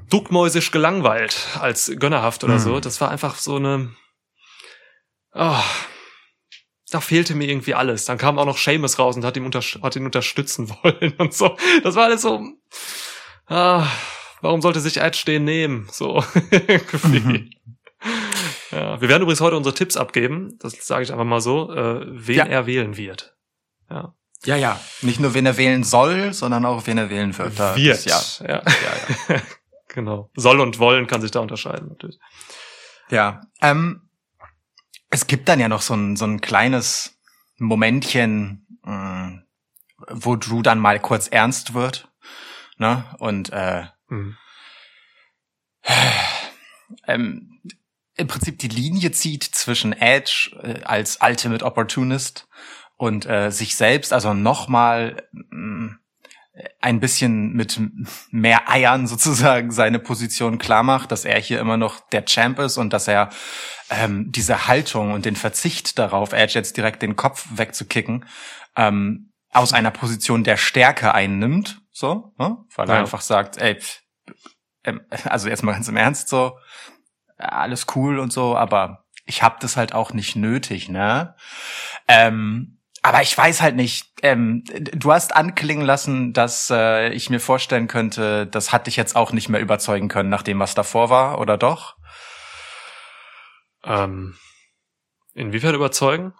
duckmäusisch 0.09 0.71
gelangweilt 0.71 1.37
als 1.59 1.91
gönnerhaft 1.99 2.43
oder 2.43 2.55
Mhm. 2.55 2.59
so. 2.59 2.79
Das 2.79 3.01
war 3.01 3.11
einfach 3.11 3.35
so 3.35 3.57
eine, 3.57 3.93
oh, 5.33 5.59
da 6.89 7.01
fehlte 7.01 7.35
mir 7.35 7.47
irgendwie 7.47 7.75
alles. 7.75 8.05
Dann 8.05 8.17
kam 8.17 8.39
auch 8.39 8.45
noch 8.45 8.57
Seamus 8.57 8.97
raus 8.97 9.15
und 9.15 9.25
hat 9.25 9.37
ihn, 9.37 9.45
unter, 9.45 9.61
hat 9.61 9.95
ihn 9.95 10.05
unterstützen 10.05 10.69
wollen 10.83 11.13
und 11.17 11.33
so. 11.33 11.55
Das 11.83 11.95
war 11.95 12.05
alles 12.05 12.21
so, 12.23 12.41
ah, 13.47 13.87
warum 14.41 14.61
sollte 14.61 14.79
sich 14.79 14.97
Edge 14.97 15.23
den 15.25 15.43
nehmen? 15.43 15.87
So, 15.91 16.23
irgendwie. 16.51 17.57
Ja, 18.71 18.99
wir 19.01 19.09
werden 19.09 19.23
übrigens 19.23 19.41
heute 19.41 19.55
unsere 19.57 19.73
Tipps 19.75 19.97
abgeben. 19.97 20.57
Das 20.59 20.73
sage 20.85 21.03
ich 21.03 21.11
einfach 21.11 21.25
mal 21.25 21.41
so, 21.41 21.71
äh, 21.73 22.05
wen 22.07 22.35
Ja. 22.37 22.45
er 22.45 22.65
wählen 22.67 22.97
wird. 22.97 23.35
Ja. 23.89 24.13
Ja, 24.43 24.55
ja. 24.55 24.79
Nicht 25.01 25.19
nur 25.19 25.33
wen 25.33 25.45
er 25.45 25.57
wählen 25.57 25.83
soll, 25.83 26.33
sondern 26.33 26.65
auch 26.65 26.85
wen 26.85 26.97
er 26.97 27.09
wählen 27.09 27.35
wird. 27.37 27.57
Da 27.59 27.75
wird. 27.75 28.05
Ja, 28.05 28.19
ja. 28.41 28.47
ja, 28.47 28.63
ja. 29.29 29.41
genau. 29.87 30.29
Soll 30.35 30.59
und 30.59 30.77
wollen 30.77 31.07
kann 31.07 31.21
sich 31.21 31.31
da 31.31 31.39
unterscheiden, 31.39 31.87
natürlich. 31.89 32.19
Ja, 33.09 33.41
ähm, 33.61 34.01
es 35.09 35.25
gibt 35.27 35.47
dann 35.49 35.59
ja 35.59 35.69
noch 35.69 35.81
so 35.81 35.93
ein, 35.95 36.15
so 36.15 36.25
ein 36.25 36.41
kleines 36.41 37.17
Momentchen, 37.57 38.67
mh, 38.83 39.43
wo 40.09 40.35
Drew 40.35 40.61
dann 40.61 40.79
mal 40.79 40.99
kurz 40.99 41.27
ernst 41.27 41.73
wird, 41.73 42.09
ne? 42.77 43.05
Und 43.19 43.51
äh, 43.51 43.85
Mhm. 44.09 44.37
ähm, 47.07 47.61
im 48.17 48.27
Prinzip 48.27 48.59
die 48.59 48.67
Linie 48.67 49.11
zieht 49.11 49.43
zwischen 49.43 49.93
Edge 49.93 50.51
äh, 50.61 50.83
als 50.83 51.19
Ultimate 51.21 51.65
Opportunist 51.65 52.47
und 52.97 53.25
äh, 53.25 53.51
sich 53.51 53.75
selbst, 53.75 54.13
also 54.13 54.33
nochmal 54.33 55.27
mh, 55.31 55.97
ein 56.79 57.01
bisschen 57.01 57.51
mit 57.51 57.79
mehr 58.31 58.69
Eiern 58.69 59.07
sozusagen 59.07 59.71
seine 59.71 59.99
Position 59.99 60.57
klar 60.57 60.83
macht, 60.83 61.11
dass 61.11 61.25
er 61.25 61.39
hier 61.39 61.59
immer 61.59 61.77
noch 61.77 61.99
der 62.09 62.25
Champ 62.25 62.59
ist 62.59 62.77
und 62.77 62.93
dass 62.93 63.07
er 63.07 63.29
ähm, 63.89 64.31
diese 64.31 64.67
Haltung 64.67 65.11
und 65.11 65.25
den 65.25 65.35
Verzicht 65.35 65.99
darauf, 65.99 66.31
Edge 66.31 66.53
jetzt 66.57 66.77
direkt 66.77 67.01
den 67.01 67.17
Kopf 67.17 67.45
wegzukicken, 67.55 68.25
ähm, 68.77 69.33
aus 69.55 69.73
einer 69.73 69.91
Position 69.91 70.43
der 70.43 70.57
Stärke 70.57 71.13
einnimmt, 71.13 71.81
so, 71.91 72.33
ne? 72.37 72.57
weil 72.75 72.89
er 72.89 72.95
Ja. 72.95 73.01
einfach 73.01 73.21
sagt, 73.21 73.57
ey, 73.57 73.79
ähm, 74.83 75.01
also 75.25 75.49
jetzt 75.49 75.63
mal 75.63 75.73
ganz 75.73 75.87
im 75.87 75.97
Ernst 75.97 76.27
so, 76.29 76.57
alles 77.37 77.87
cool 77.95 78.19
und 78.19 78.31
so, 78.31 78.55
aber 78.55 79.05
ich 79.25 79.43
hab 79.43 79.59
das 79.59 79.75
halt 79.77 79.93
auch 79.93 80.13
nicht 80.13 80.35
nötig, 80.35 80.87
ne? 80.87 81.35
Ähm, 82.07 82.79
aber 83.01 83.21
ich 83.21 83.37
weiß 83.37 83.61
halt 83.61 83.75
nicht. 83.75 84.13
Ähm, 84.23 84.63
du 84.65 85.11
hast 85.11 85.35
anklingen 85.35 85.85
lassen, 85.85 86.33
dass 86.33 86.71
äh, 86.71 87.09
ich 87.09 87.29
mir 87.29 87.39
vorstellen 87.39 87.87
könnte, 87.87 88.47
das 88.47 88.71
hat 88.71 88.87
dich 88.87 88.95
jetzt 88.95 89.15
auch 89.15 89.31
nicht 89.31 89.47
mehr 89.49 89.61
überzeugen 89.61 90.07
können, 90.07 90.29
nach 90.29 90.41
dem, 90.41 90.59
was 90.59 90.73
davor 90.73 91.09
war, 91.09 91.39
oder 91.39 91.57
doch? 91.57 91.97
Ähm, 93.83 94.35
inwiefern 95.33 95.75
überzeugen? 95.75 96.33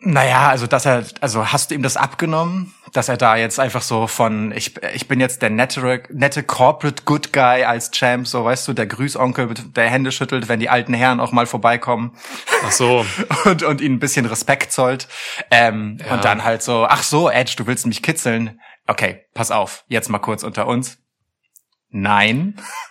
Naja, 0.00 0.48
also 0.48 0.66
dass 0.66 0.86
er, 0.86 1.04
also 1.20 1.50
hast 1.52 1.70
du 1.70 1.74
ihm 1.74 1.82
das 1.82 1.96
abgenommen, 1.96 2.72
dass 2.92 3.08
er 3.08 3.16
da 3.16 3.36
jetzt 3.36 3.58
einfach 3.58 3.82
so 3.82 4.06
von, 4.06 4.52
ich, 4.52 4.76
ich 4.94 5.08
bin 5.08 5.18
jetzt 5.18 5.42
der 5.42 5.50
nette, 5.50 6.02
nette 6.10 6.42
Corporate 6.44 7.02
Good 7.04 7.32
Guy 7.32 7.64
als 7.64 7.90
Champ, 7.90 8.26
so 8.28 8.44
weißt 8.44 8.68
du, 8.68 8.74
der 8.74 8.86
Grüßonkel, 8.86 9.54
der 9.74 9.90
Hände 9.90 10.12
schüttelt, 10.12 10.48
wenn 10.48 10.60
die 10.60 10.68
alten 10.68 10.94
Herren 10.94 11.18
auch 11.18 11.32
mal 11.32 11.46
vorbeikommen 11.46 12.16
Ach 12.64 12.72
so. 12.72 13.04
und, 13.44 13.62
und 13.62 13.80
ihnen 13.80 13.96
ein 13.96 14.00
bisschen 14.00 14.26
Respekt 14.26 14.72
zollt. 14.72 15.08
Ähm, 15.50 15.98
Ja. 16.04 16.14
Und 16.14 16.24
dann 16.24 16.44
halt 16.44 16.62
so, 16.62 16.86
ach 16.88 17.02
so, 17.02 17.28
Edge, 17.28 17.54
du 17.56 17.66
willst 17.66 17.86
mich 17.86 18.02
kitzeln. 18.02 18.60
Okay, 18.86 19.26
pass 19.34 19.50
auf, 19.50 19.84
jetzt 19.88 20.08
mal 20.08 20.18
kurz 20.18 20.42
unter 20.42 20.66
uns. 20.66 20.98
Nein. 21.90 22.60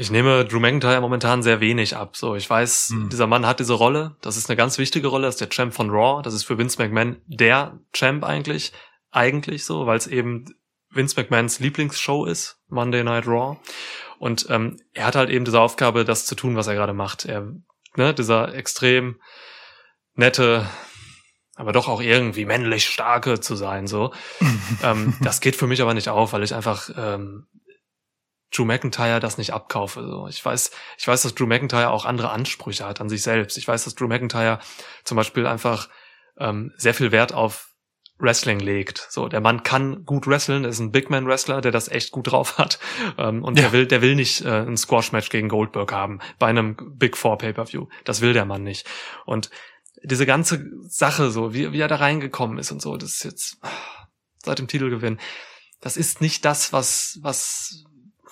Ich 0.00 0.12
nehme 0.12 0.44
Drew 0.44 0.60
McIntyre 0.60 1.00
momentan 1.00 1.42
sehr 1.42 1.58
wenig 1.58 1.96
ab. 1.96 2.16
So, 2.16 2.36
ich 2.36 2.48
weiß, 2.48 2.90
Hm. 2.90 3.08
dieser 3.08 3.26
Mann 3.26 3.44
hat 3.44 3.58
diese 3.58 3.72
Rolle. 3.74 4.16
Das 4.20 4.36
ist 4.36 4.48
eine 4.48 4.56
ganz 4.56 4.78
wichtige 4.78 5.08
Rolle. 5.08 5.26
Das 5.26 5.34
ist 5.34 5.40
der 5.40 5.50
Champ 5.50 5.74
von 5.74 5.90
Raw. 5.90 6.22
Das 6.22 6.34
ist 6.34 6.44
für 6.44 6.56
Vince 6.56 6.80
McMahon 6.80 7.16
der 7.26 7.80
Champ 7.92 8.22
eigentlich. 8.22 8.72
Eigentlich 9.10 9.64
so, 9.64 9.86
weil 9.86 9.98
es 9.98 10.06
eben 10.06 10.44
Vince 10.90 11.20
McMahons 11.20 11.58
Lieblingsshow 11.58 12.26
ist, 12.26 12.60
Monday 12.68 13.02
Night 13.02 13.26
Raw. 13.26 13.58
Und 14.20 14.46
ähm, 14.50 14.76
er 14.94 15.06
hat 15.06 15.16
halt 15.16 15.30
eben 15.30 15.44
diese 15.44 15.60
Aufgabe, 15.60 16.04
das 16.04 16.26
zu 16.26 16.36
tun, 16.36 16.54
was 16.54 16.68
er 16.68 16.74
gerade 16.76 16.92
macht. 16.94 17.24
Er, 17.24 17.52
ne, 17.96 18.14
dieser 18.14 18.54
extrem 18.54 19.20
nette, 20.14 20.64
aber 21.56 21.72
doch 21.72 21.88
auch 21.88 22.00
irgendwie 22.00 22.44
männlich 22.44 22.88
starke 22.88 23.40
zu 23.40 23.56
sein. 23.56 23.88
So, 23.88 24.12
ähm, 24.84 25.16
das 25.22 25.40
geht 25.40 25.56
für 25.56 25.66
mich 25.66 25.82
aber 25.82 25.94
nicht 25.94 26.08
auf, 26.08 26.32
weil 26.32 26.44
ich 26.44 26.54
einfach 26.54 26.88
ähm, 26.96 27.48
Drew 28.54 28.64
McIntyre 28.64 29.20
das 29.20 29.38
nicht 29.38 29.52
abkaufe. 29.52 30.02
So, 30.02 30.26
ich 30.28 30.44
weiß, 30.44 30.70
ich 30.96 31.06
weiß, 31.06 31.22
dass 31.22 31.34
Drew 31.34 31.46
McIntyre 31.46 31.90
auch 31.90 32.04
andere 32.04 32.30
Ansprüche 32.30 32.86
hat 32.86 33.00
an 33.00 33.08
sich 33.08 33.22
selbst. 33.22 33.58
Ich 33.58 33.68
weiß, 33.68 33.84
dass 33.84 33.94
Drew 33.94 34.08
McIntyre 34.08 34.58
zum 35.04 35.16
Beispiel 35.16 35.46
einfach 35.46 35.88
ähm, 36.38 36.72
sehr 36.76 36.94
viel 36.94 37.12
Wert 37.12 37.32
auf 37.34 37.68
Wrestling 38.20 38.58
legt. 38.58 39.06
So, 39.10 39.28
der 39.28 39.40
Mann 39.40 39.62
kann 39.62 40.04
gut 40.04 40.26
wresteln, 40.26 40.64
ist 40.64 40.80
ein 40.80 40.90
Big 40.90 41.08
Man 41.08 41.26
Wrestler, 41.26 41.60
der 41.60 41.70
das 41.70 41.88
echt 41.88 42.10
gut 42.10 42.32
drauf 42.32 42.58
hat. 42.58 42.78
Ähm, 43.16 43.44
und 43.44 43.56
Ja. 43.56 43.64
der 43.64 43.72
will, 43.72 43.86
der 43.86 44.02
will 44.02 44.16
nicht 44.16 44.44
äh, 44.44 44.62
ein 44.62 44.76
Squash 44.76 45.12
Match 45.12 45.28
gegen 45.28 45.48
Goldberg 45.48 45.92
haben 45.92 46.18
bei 46.38 46.48
einem 46.48 46.76
Big 46.96 47.16
Four 47.16 47.38
Pay 47.38 47.52
Per 47.52 47.72
View. 47.72 47.86
Das 48.04 48.20
will 48.20 48.32
der 48.32 48.44
Mann 48.44 48.64
nicht. 48.64 48.86
Und 49.24 49.50
diese 50.02 50.26
ganze 50.26 50.64
Sache, 50.88 51.30
so 51.30 51.54
wie, 51.54 51.72
wie 51.72 51.80
er 51.80 51.88
da 51.88 51.96
reingekommen 51.96 52.58
ist 52.58 52.72
und 52.72 52.80
so, 52.82 52.96
das 52.96 53.10
ist 53.10 53.24
jetzt 53.24 53.56
ah, 53.62 53.68
seit 54.44 54.58
dem 54.58 54.68
Titelgewinn. 54.68 55.18
Das 55.80 55.96
ist 55.96 56.20
nicht 56.20 56.44
das, 56.44 56.72
was 56.72 57.18
was 57.22 57.84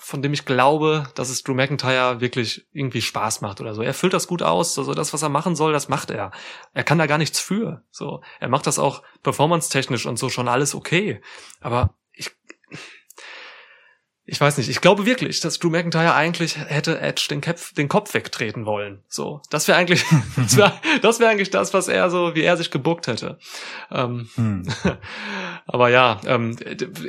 von 0.07 0.21
dem 0.21 0.31
ich 0.31 0.45
glaube, 0.45 1.09
dass 1.15 1.27
es 1.27 1.43
Drew 1.43 1.53
McIntyre 1.53 2.21
wirklich 2.21 2.65
irgendwie 2.71 3.01
Spaß 3.01 3.41
macht 3.41 3.59
oder 3.59 3.75
so. 3.75 3.81
Er 3.81 3.93
füllt 3.93 4.13
das 4.13 4.25
gut 4.25 4.41
aus, 4.41 4.79
also 4.79 4.93
das, 4.93 5.11
was 5.11 5.21
er 5.21 5.27
machen 5.27 5.53
soll, 5.53 5.73
das 5.73 5.89
macht 5.89 6.11
er. 6.11 6.31
Er 6.73 6.85
kann 6.85 6.97
da 6.97 7.07
gar 7.07 7.17
nichts 7.17 7.41
für. 7.41 7.83
So, 7.91 8.21
er 8.39 8.47
macht 8.47 8.67
das 8.67 8.79
auch 8.79 9.03
performance-technisch 9.21 10.05
und 10.05 10.17
so 10.17 10.29
schon 10.29 10.47
alles 10.47 10.75
okay. 10.75 11.19
Aber 11.59 11.97
ich, 14.27 14.39
weiß 14.39 14.57
nicht. 14.57 14.69
Ich 14.69 14.81
glaube 14.81 15.05
wirklich, 15.05 15.39
dass 15.39 15.57
Drew 15.57 15.69
McIntyre 15.69 16.13
eigentlich 16.13 16.57
hätte 16.57 16.99
Edge 16.99 17.27
den, 17.29 17.41
Köpf, 17.41 17.73
den 17.73 17.87
Kopf 17.89 18.13
wegtreten 18.13 18.65
wollen. 18.65 19.01
So, 19.07 19.41
das 19.49 19.67
wäre 19.67 19.77
eigentlich, 19.77 20.05
das 20.35 20.57
wäre, 20.57 20.73
das 21.01 21.19
wäre 21.19 21.31
eigentlich 21.31 21.49
das, 21.49 21.73
was 21.73 21.87
er 21.87 22.09
so, 22.09 22.35
wie 22.35 22.43
er 22.43 22.57
sich 22.57 22.69
gebuckt 22.71 23.07
hätte. 23.07 23.39
Ähm, 23.91 24.29
Hm. 24.35 24.63
aber 25.65 25.89
ja, 25.89 26.19
ähm, 26.25 26.57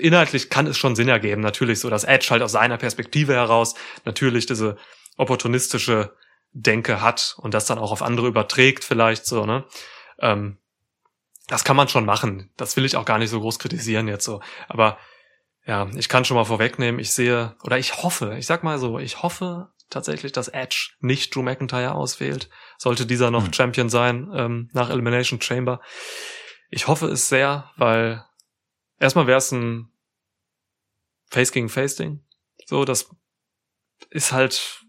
inhaltlich 0.01 0.51
kann 0.51 0.67
es 0.67 0.79
schon 0.79 0.97
Sinn 0.97 1.09
ergeben, 1.09 1.43
natürlich 1.43 1.81
so, 1.81 1.91
dass 1.91 2.05
Edge 2.05 2.29
halt 2.31 2.43
aus 2.43 2.53
seiner 2.53 2.77
Perspektive 2.77 3.35
heraus 3.35 3.75
natürlich 4.05 4.47
diese 4.47 4.77
opportunistische 5.17 6.13
Denke 6.53 7.03
hat 7.03 7.37
und 7.39 7.55
das 7.55 7.67
dann 7.67 7.79
auch 7.79 7.93
auf 7.93 8.03
andere 8.03 8.27
überträgt 8.27 8.85
vielleicht 8.85 9.27
so, 9.27 9.45
ne? 9.45 9.65
Ähm, 10.21 10.59
das 11.47 11.65
kann 11.65 11.77
man 11.77 11.89
schon 11.89 12.05
machen. 12.05 12.51
Das 12.57 12.77
will 12.77 12.85
ich 12.85 12.97
auch 12.97 13.05
gar 13.07 13.19
nicht 13.19 13.31
so 13.31 13.41
groß 13.41 13.59
kritisieren 13.59 14.07
jetzt 14.07 14.25
so. 14.25 14.41
Aber 14.69 14.99
ja, 15.69 15.87
ich 15.95 16.09
kann 16.09 16.25
schon 16.25 16.37
mal 16.37 16.45
vorwegnehmen, 16.45 16.99
ich 16.99 17.13
sehe, 17.13 17.55
oder 17.63 17.79
ich 17.79 18.03
hoffe, 18.03 18.37
ich 18.39 18.47
sag 18.47 18.65
mal 18.65 18.79
so, 18.79 18.99
ich 18.99 19.23
hoffe 19.23 19.71
tatsächlich, 19.91 20.33
dass 20.33 20.49
Edge 20.49 20.93
nicht 21.01 21.35
Drew 21.35 21.43
McIntyre 21.43 21.95
auswählt. 21.95 22.49
Sollte 22.79 23.05
dieser 23.05 23.31
noch 23.31 23.45
Hm. 23.45 23.53
Champion 23.53 23.91
sein 23.91 24.31
ähm, 24.35 24.71
nach 24.73 24.89
Elimination 24.89 25.43
Chamber. 25.43 25.81
Ich 26.71 26.89
hoffe 26.89 27.09
es 27.09 27.29
sehr, 27.29 27.71
weil 27.77 28.25
erstmal 28.99 29.27
wäre 29.27 29.39
es 29.39 29.53
ein 29.53 29.91
Face 31.27 31.53
gegen 31.53 31.69
Face 31.69 31.97
Ding. 31.97 32.25
So, 32.65 32.87
das 32.87 33.11
ist 34.09 34.33
halt 34.33 34.81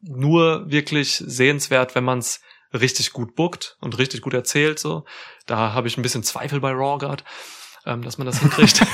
nur 0.00 0.70
wirklich 0.70 1.16
sehenswert, 1.16 1.94
wenn 1.94 2.04
man 2.04 2.18
es 2.18 2.42
richtig 2.74 3.12
gut 3.14 3.34
bookt 3.34 3.78
und 3.80 3.96
richtig 3.96 4.20
gut 4.20 4.34
erzählt. 4.34 4.78
So, 4.78 5.06
da 5.46 5.72
habe 5.72 5.88
ich 5.88 5.96
ein 5.96 6.02
bisschen 6.02 6.22
Zweifel 6.22 6.60
bei 6.60 6.72
Raw 6.72 6.98
gerade, 6.98 7.24
ähm, 7.86 8.02
dass 8.02 8.18
man 8.18 8.26
das 8.26 8.40
hinkriegt. 8.40 8.80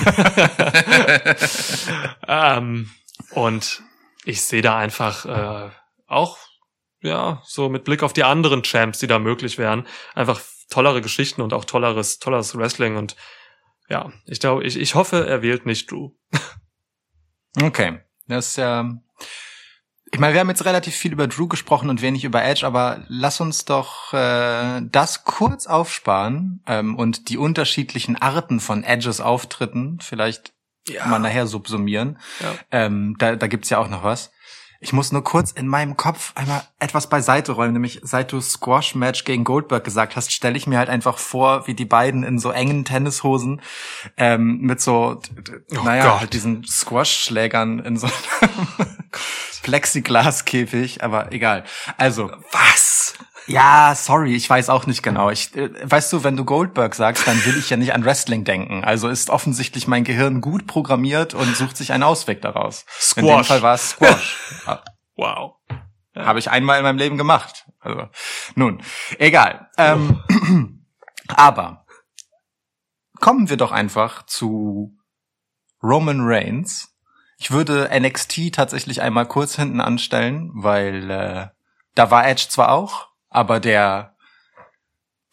ähm, 2.29 2.91
und 3.31 3.83
ich 4.25 4.43
sehe 4.43 4.63
da 4.63 4.77
einfach 4.77 5.25
äh, 5.27 5.71
auch 6.07 6.39
ja 7.01 7.43
so 7.45 7.69
mit 7.69 7.85
Blick 7.85 8.03
auf 8.03 8.13
die 8.13 8.25
anderen 8.25 8.63
Champs, 8.63 8.99
die 8.99 9.07
da 9.07 9.19
möglich 9.19 9.59
wären, 9.59 9.87
einfach 10.15 10.41
tollere 10.71 11.03
Geschichten 11.03 11.43
und 11.43 11.53
auch 11.53 11.65
tolleres 11.65 12.19
tolleres 12.19 12.57
Wrestling 12.57 12.97
und 12.97 13.17
ja, 13.89 14.13
ich 14.27 14.41
glaube, 14.41 14.65
ich, 14.65 14.79
ich 14.79 14.95
hoffe, 14.95 15.27
er 15.27 15.43
wählt 15.43 15.67
nicht 15.67 15.91
Drew. 15.91 16.11
Okay, 17.63 18.01
das 18.27 18.49
ist 18.49 18.57
ja. 18.57 18.91
Ich 20.15 20.21
meine, 20.21 20.33
wir 20.33 20.41
haben 20.41 20.49
jetzt 20.49 20.65
relativ 20.65 20.95
viel 20.95 21.13
über 21.13 21.27
Drew 21.27 21.49
gesprochen 21.49 21.91
und 21.91 22.01
wenig 22.01 22.23
über 22.23 22.45
Edge, 22.45 22.65
aber 22.65 23.03
lass 23.09 23.41
uns 23.41 23.65
doch 23.65 24.13
äh, 24.13 24.81
das 24.85 25.25
kurz 25.25 25.67
aufsparen 25.67 26.63
ähm, 26.69 26.95
und 26.95 27.29
die 27.31 27.37
unterschiedlichen 27.37 28.15
Arten 28.15 28.61
von 28.61 28.85
Edges 28.85 29.21
Auftritten 29.21 29.99
vielleicht 30.01 30.53
mal 31.05 31.19
nachher 31.19 31.49
subsumieren. 31.49 32.21
Ja. 32.39 32.55
Ähm, 32.71 33.17
da, 33.19 33.35
da 33.35 33.49
gibt's 33.49 33.71
ja 33.71 33.79
auch 33.79 33.89
noch 33.89 34.05
was. 34.05 34.31
Ich 34.79 34.93
muss 34.93 35.11
nur 35.11 35.25
kurz 35.25 35.51
in 35.51 35.67
meinem 35.67 35.97
Kopf 35.97 36.31
einmal 36.37 36.63
etwas 36.79 37.09
beiseite 37.09 37.53
räumen, 37.53 37.73
nämlich 37.73 38.01
seit 38.05 38.31
du 38.31 38.41
Squash-Match 38.41 39.25
gegen 39.25 39.43
Goldberg 39.43 39.83
gesagt 39.83 40.15
hast, 40.15 40.31
stelle 40.31 40.57
ich 40.59 40.67
mir 40.69 40.79
halt 40.79 40.91
einfach 40.91 41.19
vor, 41.19 41.67
wie 41.67 41.75
die 41.75 41.87
beiden 41.87 42.23
in 42.23 42.39
so 42.39 42.51
engen 42.51 42.85
Tennishosen 42.85 43.63
ähm, 44.17 44.59
mit 44.61 44.81
so, 44.81 45.21
Oh 45.77 45.83
naja, 45.83 46.05
Gott. 46.05 46.21
halt 46.21 46.33
diesen 46.35 46.65
Squash-Schlägern 46.65 47.79
in 47.81 47.97
so 47.97 48.09
Plexiglaskäfig, 49.65 51.03
aber 51.03 51.33
egal. 51.33 51.65
Also, 51.97 52.31
Was? 52.53 53.15
ja, 53.47 53.95
sorry, 53.97 54.35
ich 54.35 54.49
weiß 54.49 54.69
auch 54.69 54.87
nicht 54.87 55.03
genau. 55.03 55.31
Ich, 55.31 55.57
äh, 55.57 55.71
weißt 55.83 56.13
du, 56.13 56.23
wenn 56.23 56.37
du 56.37 56.45
Goldberg 56.45 56.95
sagst, 56.95 57.27
dann 57.27 57.43
will 57.47 57.57
ich 57.57 57.71
ja 57.71 57.77
nicht 57.77 57.95
an 57.95 58.05
Wrestling 58.05 58.45
denken. 58.45 58.85
Also 58.85 59.09
ist 59.09 59.31
offensichtlich 59.31 59.89
mein 59.89 60.05
Gehirn 60.05 60.43
gut 60.43 60.67
programmiert 60.67 61.33
und 61.35 61.57
sucht 61.57 61.79
sich 61.79 61.93
einen 61.93 62.03
Ausweg 62.03 62.43
daraus. 62.43 62.85
In 63.17 63.25
dem 63.25 63.33
Squash. 63.33 63.47
Fall 63.49 63.63
war 63.63 63.75
es 63.75 63.91
Squash. 63.91 64.37
Wow. 65.17 65.55
Habe 66.17 66.41
ich 66.41 66.51
einmal 66.51 66.79
in 66.79 66.83
meinem 66.83 66.99
Leben 66.99 67.17
gemacht. 67.17 67.67
Also, 67.79 68.09
nun, 68.57 68.83
egal. 69.19 69.71
Ähm, 69.79 70.25
aber 71.29 71.87
kommen 73.21 73.49
wir 73.49 73.57
doch 73.57 73.71
einfach 73.71 74.27
zu 74.27 74.99
Roman 75.85 76.19
Reigns. 76.21 76.94
Ich 77.45 77.51
würde 77.51 77.91
NXT 77.93 78.55
tatsächlich 78.55 79.03
einmal 79.03 79.27
kurz 79.27 79.57
hinten 79.57 79.83
anstellen, 79.83 80.51
weil 80.55 81.11
äh, 81.11 81.49
da 81.95 82.11
war 82.11 82.27
Edge 82.27 82.47
zwar 82.49 82.73
auch, 82.73 83.09
aber 83.29 83.61
der 83.61 84.15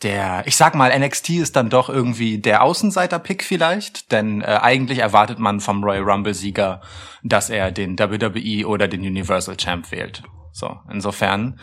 der, 0.04 0.44
ich 0.46 0.58
sag 0.58 0.76
mal, 0.76 0.92
NXT 1.00 1.30
ist 1.30 1.56
dann 1.56 1.70
doch 1.70 1.88
irgendwie 1.88 2.38
der 2.38 2.64
Außenseiter-Pick 2.64 3.46
vielleicht, 3.46 4.12
denn 4.12 4.42
äh, 4.42 4.60
eigentlich 4.62 5.00
erwartet 5.00 5.40
man 5.40 5.62
vom 5.62 5.86
Royal 5.86 6.04
Rumble-Sieger, 6.04 6.82
dass 7.24 7.50
er 7.50 7.72
den 7.72 7.98
WWE 7.98 8.68
oder 8.68 8.90
den 8.90 9.02
Universal 9.02 9.56
Champ 9.56 9.90
wählt. 9.92 10.22
So, 10.52 10.82
insofern 10.92 11.62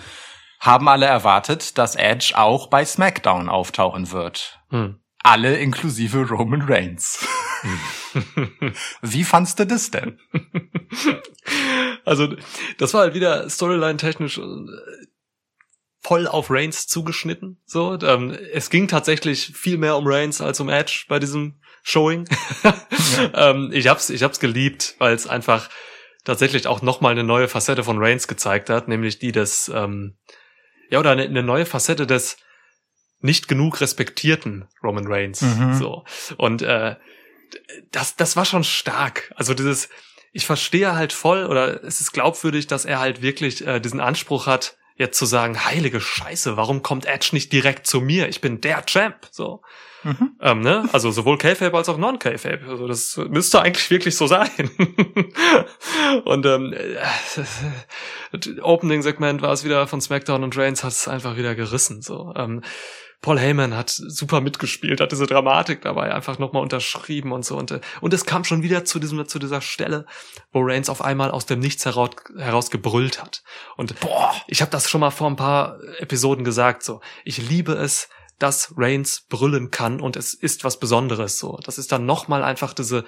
haben 0.60 0.88
alle 0.88 1.04
erwartet, 1.04 1.76
dass 1.76 1.94
Edge 1.94 2.32
auch 2.36 2.68
bei 2.68 2.86
SmackDown 2.86 3.50
auftauchen 3.50 4.12
wird. 4.12 4.60
Hm. 4.70 4.98
Alle 5.22 5.58
inklusive 5.58 6.28
Roman 6.28 6.62
Reigns. 6.62 7.26
Wie 9.02 9.24
fandst 9.24 9.58
du 9.58 9.66
das 9.66 9.90
denn? 9.90 10.18
Also, 12.04 12.34
das 12.78 12.94
war 12.94 13.02
halt 13.02 13.14
wieder 13.14 13.48
storyline-technisch 13.50 14.38
äh, 14.38 14.42
voll 16.00 16.26
auf 16.26 16.50
Reigns 16.50 16.86
zugeschnitten. 16.86 17.60
So, 17.66 17.98
ähm, 18.00 18.36
es 18.52 18.70
ging 18.70 18.88
tatsächlich 18.88 19.52
viel 19.54 19.76
mehr 19.76 19.96
um 19.96 20.06
Reigns 20.06 20.40
als 20.40 20.60
um 20.60 20.68
Edge 20.68 21.04
bei 21.08 21.18
diesem 21.18 21.60
Showing. 21.82 22.28
ähm, 23.34 23.70
ich 23.72 23.88
hab's, 23.88 24.08
ich 24.10 24.22
hab's 24.22 24.40
geliebt, 24.40 24.94
weil 24.98 25.14
es 25.14 25.26
einfach 25.26 25.68
tatsächlich 26.24 26.66
auch 26.66 26.82
nochmal 26.82 27.12
eine 27.12 27.24
neue 27.24 27.48
Facette 27.48 27.84
von 27.84 27.98
Reigns 27.98 28.28
gezeigt 28.28 28.70
hat, 28.70 28.88
nämlich 28.88 29.18
die 29.18 29.32
des, 29.32 29.70
ähm, 29.74 30.16
ja, 30.90 30.98
oder 31.00 31.10
eine, 31.10 31.24
eine 31.24 31.42
neue 31.42 31.66
Facette 31.66 32.06
des 32.06 32.38
nicht 33.20 33.48
genug 33.48 33.80
respektierten 33.80 34.66
Roman 34.82 35.06
Reigns. 35.06 35.42
Mhm. 35.42 35.74
So. 35.74 36.04
Und 36.36 36.62
äh, 36.62 36.96
das, 37.90 38.16
das 38.16 38.36
war 38.36 38.44
schon 38.44 38.64
stark. 38.64 39.32
Also 39.36 39.54
dieses, 39.54 39.88
ich 40.32 40.46
verstehe 40.46 40.94
halt 40.94 41.12
voll, 41.12 41.46
oder 41.46 41.82
es 41.84 42.00
ist 42.00 42.12
glaubwürdig, 42.12 42.66
dass 42.66 42.84
er 42.84 43.00
halt 43.00 43.22
wirklich 43.22 43.66
äh, 43.66 43.80
diesen 43.80 44.00
Anspruch 44.00 44.46
hat, 44.46 44.76
jetzt 44.96 45.18
zu 45.18 45.26
sagen, 45.26 45.64
heilige 45.64 46.00
Scheiße, 46.00 46.56
warum 46.56 46.82
kommt 46.82 47.06
Edge 47.06 47.30
nicht 47.32 47.52
direkt 47.52 47.86
zu 47.86 48.00
mir? 48.00 48.28
Ich 48.28 48.40
bin 48.40 48.60
der 48.60 48.84
Champ. 48.84 49.28
So. 49.30 49.62
Mhm. 50.02 50.36
Ähm, 50.40 50.60
ne? 50.60 50.88
Also 50.92 51.10
sowohl 51.10 51.38
K-Fape 51.38 51.76
als 51.76 51.88
auch 51.88 51.98
Non-K-Fape. 51.98 52.66
Also 52.68 52.88
das 52.88 53.16
müsste 53.28 53.62
eigentlich 53.62 53.90
wirklich 53.90 54.16
so 54.16 54.26
sein. 54.26 54.50
und 56.24 56.46
ähm, 56.46 56.72
äh, 56.72 58.60
Opening-Segment 58.60 59.40
war 59.40 59.52
es 59.52 59.64
wieder 59.64 59.86
von 59.86 60.00
SmackDown 60.00 60.42
und 60.42 60.56
Reigns 60.56 60.82
hat 60.82 60.92
es 60.92 61.08
einfach 61.08 61.36
wieder 61.36 61.54
gerissen. 61.54 62.02
So. 62.02 62.32
Ähm, 62.36 62.62
Paul 63.20 63.38
Heyman 63.38 63.76
hat 63.76 63.90
super 63.90 64.40
mitgespielt, 64.40 65.00
hat 65.00 65.10
diese 65.10 65.26
Dramatik 65.26 65.82
dabei 65.82 66.14
einfach 66.14 66.38
nochmal 66.38 66.62
unterschrieben 66.62 67.32
und 67.32 67.44
so. 67.44 67.56
Und, 67.56 67.72
äh, 67.72 67.80
und 68.00 68.14
es 68.14 68.24
kam 68.26 68.44
schon 68.44 68.62
wieder 68.62 68.84
zu, 68.84 69.00
diesem, 69.00 69.26
zu 69.26 69.38
dieser 69.38 69.60
Stelle, 69.60 70.06
wo 70.52 70.60
Reigns 70.62 70.88
auf 70.88 71.02
einmal 71.02 71.30
aus 71.32 71.44
dem 71.44 71.58
Nichts 71.58 71.84
heraus, 71.84 72.10
heraus 72.36 72.70
gebrüllt 72.70 73.20
hat. 73.20 73.42
Und 73.76 73.98
boah, 74.00 74.34
ich 74.46 74.60
habe 74.60 74.70
das 74.70 74.88
schon 74.88 75.00
mal 75.00 75.10
vor 75.10 75.28
ein 75.28 75.36
paar 75.36 75.78
Episoden 75.98 76.44
gesagt. 76.44 76.84
So, 76.84 77.00
ich 77.24 77.38
liebe 77.38 77.72
es, 77.72 78.08
dass 78.38 78.74
Reigns 78.76 79.26
brüllen 79.28 79.70
kann 79.70 80.00
und 80.00 80.16
es 80.16 80.32
ist 80.32 80.62
was 80.62 80.78
Besonderes. 80.78 81.38
So, 81.38 81.58
das 81.64 81.78
ist 81.78 81.90
dann 81.90 82.06
nochmal 82.06 82.44
einfach 82.44 82.72
diese 82.72 83.04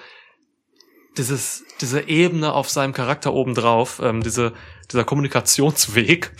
dieses, 1.17 1.63
diese 1.81 2.07
Ebene 2.07 2.53
auf 2.53 2.69
seinem 2.69 2.93
Charakter 2.93 3.33
obendrauf, 3.33 3.99
ähm, 4.01 4.23
diese, 4.23 4.53
dieser 4.91 5.03
Kommunikationsweg, 5.03 6.31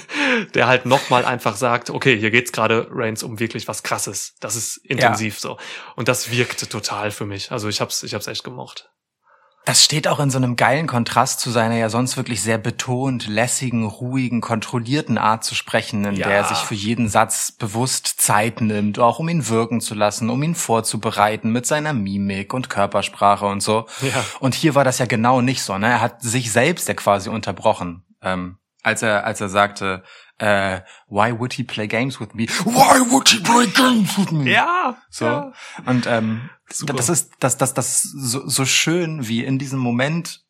der 0.54 0.66
halt 0.66 0.86
nochmal 0.86 1.24
einfach 1.24 1.56
sagt, 1.56 1.90
okay, 1.90 2.18
hier 2.18 2.30
geht's 2.30 2.52
gerade 2.52 2.88
Reigns 2.90 3.22
um 3.22 3.38
wirklich 3.38 3.68
was 3.68 3.82
krasses. 3.82 4.34
Das 4.40 4.56
ist 4.56 4.78
intensiv 4.78 5.38
so. 5.38 5.58
Und 5.94 6.08
das 6.08 6.30
wirkte 6.30 6.68
total 6.68 7.10
für 7.10 7.26
mich. 7.26 7.52
Also 7.52 7.68
ich 7.68 7.80
hab's, 7.80 8.02
ich 8.02 8.14
hab's 8.14 8.26
echt 8.26 8.44
gemocht. 8.44 8.90
Das 9.66 9.84
steht 9.84 10.06
auch 10.06 10.20
in 10.20 10.30
so 10.30 10.38
einem 10.38 10.54
geilen 10.54 10.86
Kontrast 10.86 11.40
zu 11.40 11.50
seiner 11.50 11.74
ja 11.74 11.88
sonst 11.88 12.16
wirklich 12.16 12.40
sehr 12.40 12.56
betont, 12.56 13.26
lässigen, 13.26 13.84
ruhigen, 13.84 14.40
kontrollierten 14.40 15.18
Art 15.18 15.42
zu 15.42 15.56
sprechen, 15.56 16.04
in 16.04 16.14
Ja. 16.14 16.28
der 16.28 16.36
er 16.36 16.44
sich 16.44 16.58
für 16.58 16.76
jeden 16.76 17.08
Satz 17.08 17.50
bewusst 17.50 18.06
Zeit 18.20 18.60
nimmt, 18.60 19.00
auch 19.00 19.18
um 19.18 19.28
ihn 19.28 19.48
wirken 19.48 19.80
zu 19.80 19.94
lassen, 19.96 20.30
um 20.30 20.40
ihn 20.44 20.54
vorzubereiten 20.54 21.50
mit 21.50 21.66
seiner 21.66 21.92
Mimik 21.92 22.54
und 22.54 22.70
Körpersprache 22.70 23.44
und 23.46 23.60
so. 23.60 23.86
Ja. 24.02 24.24
Und 24.38 24.54
hier 24.54 24.76
war 24.76 24.84
das 24.84 24.98
ja 24.98 25.06
genau 25.06 25.40
nicht 25.40 25.62
so. 25.62 25.76
Ne? 25.78 25.88
Er 25.88 26.00
hat 26.00 26.22
sich 26.22 26.52
selbst 26.52 26.86
ja 26.86 26.94
quasi 26.94 27.28
unterbrochen, 27.28 28.04
ähm, 28.22 28.58
als 28.84 29.02
er 29.02 29.24
als 29.26 29.40
er 29.40 29.48
sagte, 29.48 30.04
äh, 30.38 30.80
Why 31.08 31.38
would 31.38 31.54
he 31.54 31.64
play 31.64 31.86
games 31.86 32.20
with 32.20 32.34
me? 32.34 32.46
Why 32.64 33.10
would 33.10 33.28
he 33.28 33.40
play 33.40 33.66
games 33.66 34.18
with 34.18 34.30
me? 34.30 34.50
Ja. 34.50 34.96
So. 35.10 35.24
Ja. 35.24 35.52
Und 35.84 36.06
ähm, 36.06 36.50
Super. 36.70 36.94
das 36.94 37.08
ist 37.08 37.32
das, 37.40 37.56
das, 37.56 37.74
das 37.74 38.02
so, 38.02 38.46
so 38.48 38.64
schön, 38.64 39.28
wie 39.28 39.44
in 39.44 39.58
diesem 39.58 39.78
Moment 39.78 40.44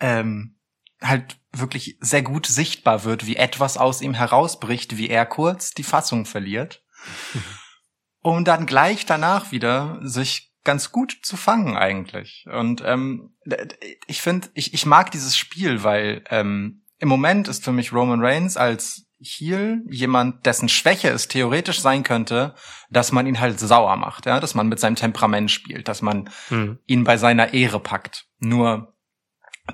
ähm, 0.00 0.56
halt 1.02 1.38
wirklich 1.52 1.98
sehr 2.00 2.22
gut 2.22 2.46
sichtbar 2.46 3.04
wird, 3.04 3.26
wie 3.26 3.36
etwas 3.36 3.76
aus 3.76 4.00
ihm 4.00 4.14
herausbricht, 4.14 4.96
wie 4.96 5.08
er 5.08 5.26
kurz 5.26 5.72
die 5.72 5.82
Fassung 5.82 6.26
verliert, 6.26 6.82
um 8.20 8.44
dann 8.44 8.66
gleich 8.66 9.06
danach 9.06 9.52
wieder 9.52 9.98
sich 10.02 10.52
ganz 10.64 10.90
gut 10.90 11.18
zu 11.22 11.36
fangen 11.36 11.76
eigentlich. 11.76 12.44
Und 12.52 12.82
ähm, 12.84 13.36
ich 14.06 14.20
finde, 14.20 14.48
ich, 14.54 14.74
ich 14.74 14.84
mag 14.84 15.10
dieses 15.12 15.36
Spiel, 15.36 15.84
weil 15.84 16.24
ähm, 16.30 16.82
im 16.98 17.08
Moment 17.08 17.48
ist 17.48 17.64
für 17.64 17.72
mich 17.72 17.92
Roman 17.92 18.20
Reigns 18.20 18.56
als 18.56 19.05
Heel 19.18 19.82
jemand, 19.88 20.44
dessen 20.44 20.68
Schwäche 20.68 21.08
es 21.08 21.28
theoretisch 21.28 21.80
sein 21.80 22.02
könnte, 22.02 22.54
dass 22.90 23.12
man 23.12 23.26
ihn 23.26 23.40
halt 23.40 23.58
sauer 23.58 23.96
macht, 23.96 24.26
ja, 24.26 24.40
dass 24.40 24.54
man 24.54 24.68
mit 24.68 24.78
seinem 24.78 24.96
Temperament 24.96 25.50
spielt, 25.50 25.88
dass 25.88 26.02
man 26.02 26.28
Hm. 26.48 26.78
ihn 26.86 27.04
bei 27.04 27.16
seiner 27.16 27.54
Ehre 27.54 27.80
packt. 27.80 28.26
Nur 28.38 28.94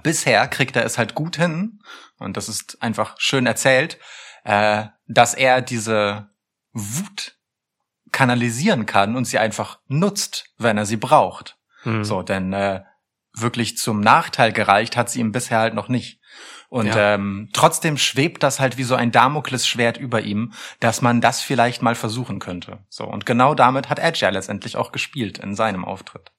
bisher 0.02 0.46
kriegt 0.48 0.76
er 0.76 0.84
es 0.84 0.96
halt 0.96 1.14
gut 1.14 1.36
hin, 1.36 1.80
und 2.18 2.36
das 2.36 2.48
ist 2.48 2.80
einfach 2.82 3.16
schön 3.18 3.46
erzählt, 3.46 3.98
äh, 4.44 4.84
dass 5.08 5.34
er 5.34 5.60
diese 5.60 6.30
Wut 6.72 7.36
kanalisieren 8.12 8.86
kann 8.86 9.16
und 9.16 9.24
sie 9.24 9.38
einfach 9.38 9.80
nutzt, 9.88 10.52
wenn 10.58 10.78
er 10.78 10.86
sie 10.86 10.96
braucht. 10.96 11.58
Hm. 11.82 12.04
So, 12.04 12.22
denn 12.22 12.52
äh, 12.52 12.84
wirklich 13.34 13.76
zum 13.76 14.00
Nachteil 14.00 14.52
gereicht 14.52 14.96
hat 14.96 15.10
sie 15.10 15.20
ihm 15.20 15.32
bisher 15.32 15.58
halt 15.58 15.74
noch 15.74 15.88
nicht. 15.88 16.20
Und 16.72 16.86
Ja. 16.86 17.16
ähm, 17.16 17.50
trotzdem 17.52 17.98
schwebt 17.98 18.42
das 18.42 18.58
halt 18.58 18.78
wie 18.78 18.82
so 18.84 18.94
ein 18.94 19.12
Damoklesschwert 19.12 19.98
über 19.98 20.22
ihm, 20.22 20.54
dass 20.80 21.02
man 21.02 21.20
das 21.20 21.42
vielleicht 21.42 21.82
mal 21.82 21.94
versuchen 21.94 22.38
könnte. 22.38 22.78
So 22.88 23.04
und 23.04 23.26
genau 23.26 23.54
damit 23.54 23.90
hat 23.90 23.98
Edge 23.98 24.20
ja 24.22 24.30
letztendlich 24.30 24.78
auch 24.78 24.90
gespielt 24.90 25.36
in 25.36 25.54
seinem 25.54 25.84
Auftritt. 25.84 26.32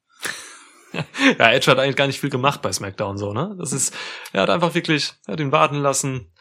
Ja, 1.39 1.51
Edge 1.51 1.69
hat 1.69 1.77
eigentlich 1.77 1.95
gar 1.95 2.07
nicht 2.07 2.19
viel 2.19 2.31
gemacht 2.31 2.63
bei 2.63 2.71
SmackDown 2.71 3.17
so, 3.17 3.31
ne? 3.33 3.55
Das 3.59 3.73
ist, 3.73 3.95
er 4.31 4.41
hat 4.41 4.49
einfach 4.49 4.73
wirklich, 4.73 5.13
er 5.27 5.33
hat 5.33 5.39
ihn 5.39 5.51
warten 5.51 5.77
lassen, 5.77 6.31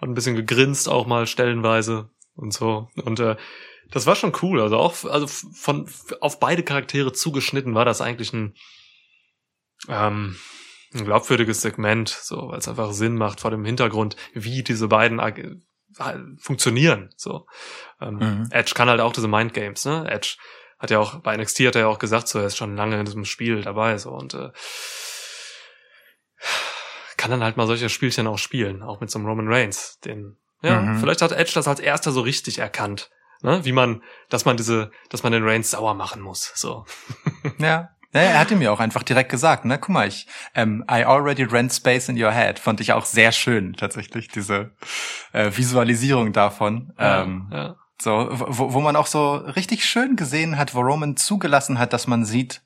hat 0.00 0.08
ein 0.08 0.14
bisschen 0.14 0.36
gegrinst 0.36 0.88
auch 0.88 1.06
mal 1.06 1.26
stellenweise 1.26 2.08
und 2.34 2.52
so. 2.54 2.88
Und 2.96 3.20
äh, 3.20 3.36
das 3.90 4.06
war 4.06 4.14
schon 4.16 4.32
cool. 4.42 4.60
Also 4.62 4.78
auch, 4.78 5.04
also 5.04 5.26
von 5.26 5.86
auf 6.22 6.40
beide 6.40 6.62
Charaktere 6.62 7.12
zugeschnitten 7.12 7.74
war 7.74 7.84
das 7.86 8.00
eigentlich 8.00 8.32
ein, 8.32 8.54
ähm, 9.88 10.36
ein 10.94 11.04
glaubwürdiges 11.04 11.60
Segment, 11.60 12.08
so, 12.08 12.48
weil 12.48 12.58
es 12.58 12.68
einfach 12.68 12.92
Sinn 12.92 13.16
macht 13.16 13.40
vor 13.40 13.50
dem 13.50 13.64
Hintergrund, 13.64 14.16
wie 14.32 14.62
diese 14.62 14.88
beiden 14.88 15.20
ag- 15.20 15.56
funktionieren. 16.38 17.10
So. 17.16 17.46
Ähm, 18.00 18.16
Mhm. 18.16 18.48
Edge 18.50 18.72
kann 18.74 18.88
halt 18.88 19.00
auch 19.00 19.12
diese 19.12 19.28
Mind 19.28 19.52
Games, 19.54 19.84
ne? 19.84 20.06
Edge 20.10 20.36
hat 20.78 20.90
ja 20.90 20.98
auch, 21.00 21.16
bei 21.20 21.34
NXT 21.36 21.60
hat 21.66 21.74
er 21.74 21.82
ja 21.82 21.86
auch 21.88 21.98
gesagt, 21.98 22.28
so, 22.28 22.38
er 22.38 22.46
ist 22.46 22.56
schon 22.56 22.76
lange 22.76 22.98
in 22.98 23.04
diesem 23.04 23.24
Spiel 23.24 23.62
dabei, 23.62 23.98
so, 23.98 24.10
und 24.12 24.34
äh, 24.34 24.50
kann 27.16 27.30
dann 27.30 27.42
halt 27.42 27.56
mal 27.56 27.66
solche 27.66 27.88
Spielchen 27.88 28.26
auch 28.26 28.38
spielen, 28.38 28.82
auch 28.82 29.00
mit 29.00 29.10
so 29.10 29.18
einem 29.18 29.26
Roman 29.26 29.48
Reigns, 29.52 29.98
den, 30.00 30.36
ja, 30.62 30.80
Mhm. 30.80 30.98
vielleicht 31.00 31.20
hat 31.22 31.32
Edge 31.32 31.52
das 31.54 31.66
als 31.68 31.80
erster 31.80 32.12
so 32.12 32.20
richtig 32.20 32.58
erkannt, 32.58 33.10
ne? 33.42 33.64
Wie 33.64 33.72
man, 33.72 34.02
dass 34.28 34.44
man 34.44 34.56
diese, 34.56 34.90
dass 35.08 35.22
man 35.24 35.32
den 35.32 35.44
Reigns 35.44 35.70
sauer 35.72 35.94
machen 35.94 36.22
muss, 36.22 36.52
so. 36.54 36.84
Ja. 37.58 37.90
Ja, 38.14 38.20
er 38.22 38.38
hatte 38.38 38.56
mir 38.56 38.72
auch 38.72 38.80
einfach 38.80 39.02
direkt 39.02 39.30
gesagt, 39.30 39.66
ne, 39.66 39.78
guck 39.78 39.90
mal, 39.90 40.08
ich, 40.08 40.26
ähm, 40.54 40.82
I 40.90 41.04
already 41.04 41.42
rent 41.42 41.72
space 41.72 42.08
in 42.08 42.22
your 42.22 42.32
head, 42.32 42.58
fand 42.58 42.80
ich 42.80 42.92
auch 42.92 43.04
sehr 43.04 43.32
schön, 43.32 43.74
tatsächlich, 43.74 44.28
diese 44.28 44.70
äh, 45.32 45.50
Visualisierung 45.54 46.32
davon. 46.32 46.94
Ähm, 46.98 47.48
ja. 47.52 47.76
So, 48.00 48.28
wo, 48.30 48.72
wo 48.72 48.80
man 48.80 48.96
auch 48.96 49.06
so 49.06 49.34
richtig 49.34 49.84
schön 49.84 50.16
gesehen 50.16 50.56
hat, 50.56 50.74
wo 50.74 50.80
Roman 50.80 51.16
zugelassen 51.16 51.78
hat, 51.78 51.92
dass 51.92 52.06
man 52.06 52.24
sieht, 52.24 52.62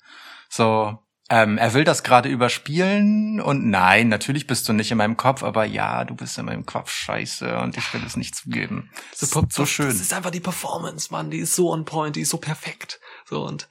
so, 0.49 0.99
ähm, 1.29 1.57
er 1.57 1.73
will 1.73 1.85
das 1.85 2.03
gerade 2.03 2.29
überspielen 2.29 3.41
und 3.41 3.65
nein, 3.67 4.09
natürlich 4.09 4.47
bist 4.47 4.69
du 4.69 4.75
nicht 4.75 4.91
in 4.91 4.99
meinem 4.99 5.17
Kopf, 5.17 5.43
aber 5.43 5.65
ja, 5.65 6.05
du 6.05 6.15
bist 6.15 6.37
in 6.37 6.45
meinem 6.45 6.67
Kopf 6.67 6.91
scheiße 6.91 7.59
und 7.59 7.77
ich 7.79 7.95
will 7.95 8.03
es 8.05 8.17
nicht 8.17 8.37
zugeben. 8.37 8.91
Das 9.13 9.23
ist 9.23 9.53
so 9.53 9.65
schön. 9.65 9.87
Das 9.87 9.97
ist 9.97 10.13
einfach 10.13 10.31
die 10.31 10.41
Performance, 10.41 11.11
Mann. 11.11 11.31
Die 11.31 11.39
ist 11.39 11.57
so 11.57 11.73
on 11.73 11.87
point, 11.87 12.17
die 12.17 12.21
ist 12.21 12.31
so 12.31 12.37
perfekt. 12.37 13.01
So 13.25 13.47
und 13.47 13.69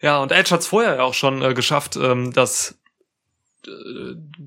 ja, 0.00 0.18
und 0.18 0.32
Edge 0.32 0.50
hat 0.50 0.60
es 0.60 0.66
vorher 0.66 0.96
ja 0.96 1.02
auch 1.02 1.14
schon 1.14 1.42
äh, 1.42 1.54
geschafft, 1.54 1.96
ähm, 1.96 2.32
dass 2.32 2.78
äh, 3.66 3.70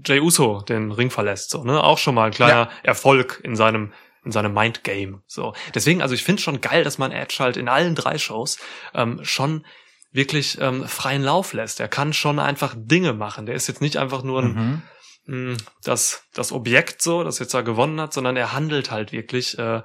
Jay 0.05 0.19
Uso 0.19 0.61
den 0.61 0.91
Ring 0.91 1.09
verlässt. 1.11 1.49
So, 1.49 1.63
ne? 1.63 1.83
Auch 1.83 1.97
schon 1.97 2.15
mal 2.15 2.25
ein 2.27 2.31
kleiner 2.33 2.69
Erfolg 2.83 3.39
in 3.43 3.55
seinem 3.55 3.93
in 4.25 4.33
seinem 4.33 4.53
Mindgame. 4.53 5.21
So. 5.27 5.53
Deswegen, 5.73 6.01
also 6.01 6.13
ich 6.13 6.23
finde 6.23 6.41
schon 6.41 6.59
geil, 6.59 6.83
dass 6.83 6.97
man 6.97 7.11
Edge 7.13 7.37
halt 7.39 7.55
in 7.55 7.69
allen 7.69 7.95
drei 7.95 8.17
Shows 8.17 8.59
ähm, 8.93 9.23
schon 9.23 9.65
wirklich 10.11 10.59
ähm, 10.59 10.83
freien 10.85 11.23
Lauf 11.23 11.53
lässt. 11.53 11.79
Er 11.79 11.87
kann 11.87 12.11
schon 12.11 12.37
einfach 12.37 12.75
Dinge 12.77 13.13
machen. 13.13 13.45
Der 13.45 13.55
ist 13.55 13.67
jetzt 13.67 13.81
nicht 13.81 13.95
einfach 13.95 14.21
nur 14.21 14.41
ein, 14.43 14.81
Mhm. 15.25 15.51
mh, 15.51 15.57
das, 15.83 16.23
das 16.33 16.51
Objekt 16.51 17.01
so, 17.01 17.23
das 17.23 17.39
jetzt 17.39 17.53
da 17.53 17.61
gewonnen 17.61 18.01
hat, 18.01 18.11
sondern 18.11 18.35
er 18.35 18.51
handelt 18.51 18.91
halt 18.91 19.13
wirklich 19.13 19.57
äh, 19.57 19.81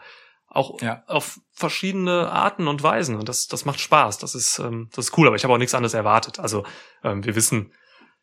auch 0.54 0.80
Ja. 0.80 1.02
auf 1.06 1.40
verschiedene 1.52 2.30
Arten 2.30 2.68
und 2.68 2.82
Weisen. 2.82 3.16
Und 3.16 3.28
das, 3.28 3.46
das 3.46 3.64
macht 3.64 3.80
Spaß. 3.80 4.18
Das 4.18 4.34
ist, 4.34 4.58
ähm, 4.58 4.88
das 4.94 5.06
ist 5.06 5.18
cool, 5.18 5.26
aber 5.26 5.36
ich 5.36 5.44
habe 5.44 5.54
auch 5.54 5.58
nichts 5.58 5.74
anderes 5.74 5.94
erwartet. 5.94 6.38
Also 6.38 6.64
ähm, 7.02 7.24
wir 7.24 7.34
wissen 7.34 7.72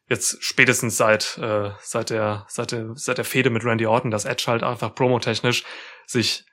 jetzt 0.07 0.43
spätestens 0.43 0.97
seit, 0.97 1.37
äh, 1.37 1.71
seit 1.81 2.09
der, 2.09 2.45
seit 2.49 2.71
der, 2.71 2.91
seit 2.95 3.17
der 3.17 3.25
Fehde 3.25 3.49
mit 3.49 3.63
Randy 3.63 3.85
Orton, 3.85 4.11
dass 4.11 4.25
Edge 4.25 4.45
halt 4.47 4.63
einfach 4.63 4.93
promotechnisch 4.93 5.63
sich 6.05 6.43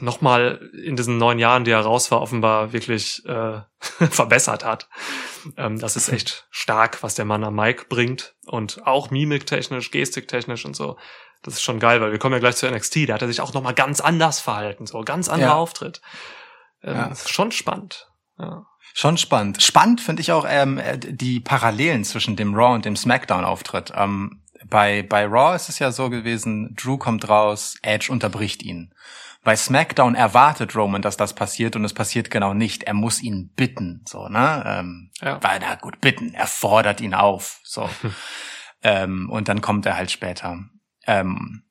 nochmal 0.00 0.70
in 0.84 0.96
diesen 0.96 1.18
neun 1.18 1.38
Jahren, 1.38 1.64
die 1.64 1.70
er 1.70 1.80
raus 1.80 2.10
war, 2.10 2.20
offenbar 2.20 2.72
wirklich 2.72 3.24
äh, 3.26 3.60
verbessert 3.80 4.64
hat. 4.64 4.88
Ähm, 5.56 5.78
das 5.78 5.96
ist 5.96 6.08
echt 6.08 6.46
stark, 6.50 7.02
was 7.02 7.14
der 7.14 7.24
Mann 7.24 7.44
am 7.44 7.54
Mic 7.54 7.84
bringt 7.88 8.34
und 8.46 8.84
auch 8.86 9.10
mimiktechnisch, 9.10 9.90
gestiktechnisch 9.90 10.64
und 10.64 10.74
so. 10.74 10.96
Das 11.42 11.54
ist 11.54 11.62
schon 11.62 11.80
geil, 11.80 12.00
weil 12.00 12.12
wir 12.12 12.18
kommen 12.18 12.34
ja 12.34 12.38
gleich 12.38 12.56
zu 12.56 12.70
NXT, 12.70 13.08
da 13.08 13.14
hat 13.14 13.22
er 13.22 13.28
sich 13.28 13.40
auch 13.40 13.52
nochmal 13.54 13.74
ganz 13.74 14.00
anders 14.00 14.40
verhalten, 14.40 14.86
so 14.86 15.00
ganz 15.02 15.28
anderer 15.28 15.50
Ja. 15.50 15.56
Auftritt. 15.56 16.00
Ähm, 16.82 16.94
Ja. 16.96 17.12
schon 17.14 17.52
spannend. 17.52 18.08
Ja. 18.38 18.66
Schon 18.94 19.16
spannend. 19.16 19.62
Spannend 19.62 20.00
finde 20.00 20.20
ich 20.20 20.32
auch 20.32 20.44
ähm, 20.48 20.78
äh, 20.78 20.98
die 20.98 21.40
Parallelen 21.40 22.04
zwischen 22.04 22.36
dem 22.36 22.54
Raw 22.54 22.74
und 22.74 22.84
dem 22.84 22.94
SmackDown-Auftritt. 22.96 23.92
Ähm, 23.96 24.41
bei, 24.68 25.02
bei 25.02 25.26
Raw 25.26 25.54
ist 25.54 25.68
es 25.68 25.78
ja 25.78 25.92
so 25.92 26.10
gewesen, 26.10 26.74
Drew 26.74 26.96
kommt 26.98 27.28
raus, 27.28 27.76
Edge 27.82 28.10
unterbricht 28.10 28.62
ihn. 28.62 28.94
Bei 29.44 29.56
SmackDown 29.56 30.14
erwartet 30.14 30.76
Roman, 30.76 31.02
dass 31.02 31.16
das 31.16 31.34
passiert 31.34 31.74
und 31.74 31.84
es 31.84 31.94
passiert 31.94 32.30
genau 32.30 32.54
nicht. 32.54 32.84
Er 32.84 32.94
muss 32.94 33.20
ihn 33.20 33.52
bitten, 33.56 34.02
so, 34.06 34.28
ne? 34.28 34.62
Ähm, 34.64 35.10
Ja. 35.20 35.42
Weil, 35.42 35.58
na 35.60 35.74
gut, 35.74 36.00
bitten. 36.00 36.32
Er 36.32 36.46
fordert 36.46 37.00
ihn 37.00 37.14
auf, 37.14 37.60
so. 37.64 37.90
ähm, 38.82 39.28
und 39.30 39.48
dann 39.48 39.60
kommt 39.60 39.84
er 39.86 39.96
halt 39.96 40.12
später. 40.12 40.60
Ähm, 41.06 41.64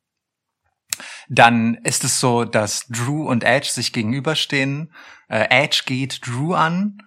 dann 1.30 1.75
ist 1.75 2.04
es 2.04 2.19
so, 2.19 2.43
dass 2.43 2.88
Drew 2.88 3.27
und 3.27 3.45
Edge 3.45 3.69
sich 3.69 3.93
gegenüberstehen. 3.93 4.93
Äh, 5.30 5.47
Edge 5.49 5.84
geht 5.86 6.27
Drew 6.27 6.54
an 6.54 6.97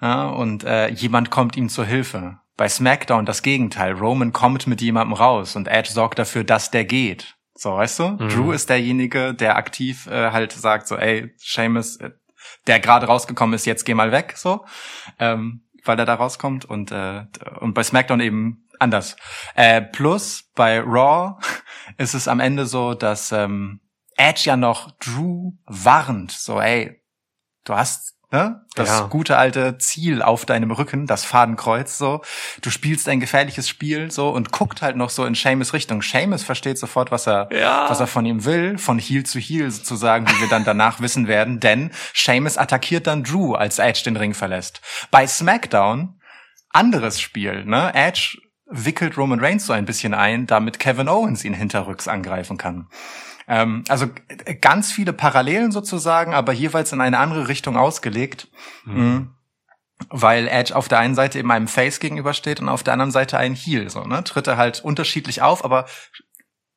ja, 0.00 0.28
und 0.28 0.62
äh, 0.62 0.88
jemand 0.88 1.30
kommt 1.30 1.56
ihm 1.56 1.68
zur 1.68 1.84
Hilfe. 1.84 2.38
Bei 2.62 2.68
SmackDown 2.68 3.26
das 3.26 3.42
Gegenteil. 3.42 3.94
Roman 3.94 4.32
kommt 4.32 4.68
mit 4.68 4.80
jemandem 4.80 5.14
raus 5.14 5.56
und 5.56 5.66
Edge 5.66 5.90
sorgt 5.90 6.20
dafür, 6.20 6.44
dass 6.44 6.70
der 6.70 6.84
geht. 6.84 7.34
So, 7.56 7.74
weißt 7.74 7.98
du? 7.98 8.08
Mhm. 8.10 8.28
Drew 8.28 8.52
ist 8.52 8.70
derjenige, 8.70 9.34
der 9.34 9.56
aktiv 9.56 10.06
äh, 10.06 10.30
halt 10.30 10.52
sagt 10.52 10.86
so, 10.86 10.94
ey, 10.96 11.34
Seamus, 11.38 11.96
äh, 11.96 12.10
der 12.68 12.78
gerade 12.78 13.06
rausgekommen 13.06 13.56
ist, 13.56 13.66
jetzt 13.66 13.82
geh 13.82 13.94
mal 13.94 14.12
weg, 14.12 14.34
so, 14.36 14.64
ähm, 15.18 15.64
weil 15.84 15.98
er 15.98 16.06
da 16.06 16.14
rauskommt 16.14 16.64
und 16.64 16.92
äh, 16.92 17.24
und 17.58 17.74
bei 17.74 17.82
SmackDown 17.82 18.20
eben 18.20 18.68
anders. 18.78 19.16
Äh, 19.56 19.82
plus 19.82 20.44
bei 20.54 20.78
Raw 20.78 21.40
ist 21.98 22.14
es 22.14 22.28
am 22.28 22.38
Ende 22.38 22.66
so, 22.66 22.94
dass 22.94 23.32
ähm, 23.32 23.80
Edge 24.16 24.42
ja 24.44 24.56
noch 24.56 24.92
Drew 25.00 25.54
warnt, 25.66 26.30
so, 26.30 26.60
ey, 26.60 27.02
du 27.64 27.74
hast 27.74 28.21
ne, 28.32 28.64
das 28.74 28.88
Ja. 28.88 29.00
gute 29.06 29.36
alte 29.36 29.78
Ziel 29.78 30.22
auf 30.22 30.44
deinem 30.46 30.70
Rücken, 30.72 31.06
das 31.06 31.24
Fadenkreuz, 31.24 31.98
so. 31.98 32.22
Du 32.62 32.70
spielst 32.70 33.08
ein 33.08 33.20
gefährliches 33.20 33.68
Spiel, 33.68 34.10
so, 34.10 34.30
und 34.30 34.50
guckt 34.50 34.82
halt 34.82 34.96
noch 34.96 35.10
so 35.10 35.24
in 35.24 35.34
Seamus 35.34 35.72
Richtung. 35.74 36.02
Seamus 36.02 36.42
versteht 36.42 36.78
sofort, 36.78 37.10
was 37.12 37.28
er, 37.28 37.48
Ja. 37.52 37.88
was 37.88 38.00
er 38.00 38.06
von 38.08 38.24
ihm 38.26 38.44
will, 38.44 38.78
von 38.78 38.98
Heel 38.98 39.24
zu 39.24 39.38
Heel 39.38 39.70
sozusagen, 39.70 40.26
wie 40.28 40.40
wir 40.40 40.48
dann 40.48 40.64
danach 40.64 41.00
wissen 41.02 41.28
werden, 41.28 41.60
denn 41.60 41.90
Seamus 42.14 42.58
attackiert 42.58 43.06
dann 43.06 43.22
Drew, 43.22 43.54
als 43.54 43.78
Edge 43.78 44.02
den 44.04 44.16
Ring 44.16 44.34
verlässt. 44.34 44.80
Bei 45.10 45.26
SmackDown, 45.26 46.18
anderes 46.70 47.20
Spiel, 47.20 47.64
ne, 47.66 47.92
Edge 47.94 48.38
wickelt 48.74 49.18
Roman 49.18 49.38
Reigns 49.40 49.66
so 49.66 49.74
ein 49.74 49.84
bisschen 49.84 50.14
ein, 50.14 50.46
damit 50.46 50.78
Kevin 50.78 51.06
Owens 51.06 51.44
ihn 51.44 51.52
hinterrücks 51.52 52.08
angreifen 52.08 52.56
kann. 52.56 52.88
Ähm, 53.48 53.84
also 53.88 54.06
äh, 54.28 54.54
ganz 54.54 54.92
viele 54.92 55.12
Parallelen 55.12 55.72
sozusagen, 55.72 56.34
aber 56.34 56.52
jeweils 56.52 56.92
in 56.92 57.00
eine 57.00 57.18
andere 57.18 57.48
Richtung 57.48 57.76
ausgelegt. 57.76 58.48
Mhm. 58.84 59.34
Weil 60.08 60.48
Edge 60.48 60.74
auf 60.74 60.88
der 60.88 60.98
einen 60.98 61.14
Seite 61.14 61.38
eben 61.38 61.52
einem 61.52 61.68
Face 61.68 62.00
gegenübersteht 62.00 62.60
und 62.60 62.68
auf 62.68 62.82
der 62.82 62.92
anderen 62.92 63.12
Seite 63.12 63.38
ein 63.38 63.54
Heel. 63.54 63.88
So, 63.88 64.02
ne? 64.02 64.24
Tritt 64.24 64.48
er 64.48 64.56
halt 64.56 64.80
unterschiedlich 64.80 65.42
auf, 65.42 65.64
aber 65.64 65.86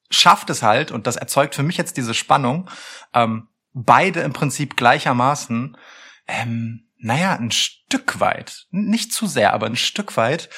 schafft 0.09 0.49
es 0.49 0.61
halt, 0.61 0.91
und 0.91 1.07
das 1.07 1.15
erzeugt 1.15 1.55
für 1.55 1.63
mich 1.63 1.77
jetzt 1.77 1.97
diese 1.97 2.13
Spannung, 2.13 2.69
ähm, 3.13 3.47
beide 3.73 4.21
im 4.21 4.33
Prinzip 4.33 4.77
gleichermaßen, 4.77 5.77
ähm, 6.27 6.87
naja, 6.97 7.35
ein 7.35 7.51
Stück 7.51 8.19
weit, 8.19 8.65
nicht 8.71 9.13
zu 9.13 9.27
sehr, 9.27 9.53
aber 9.53 9.67
ein 9.67 9.75
Stück 9.75 10.17
weit, 10.17 10.49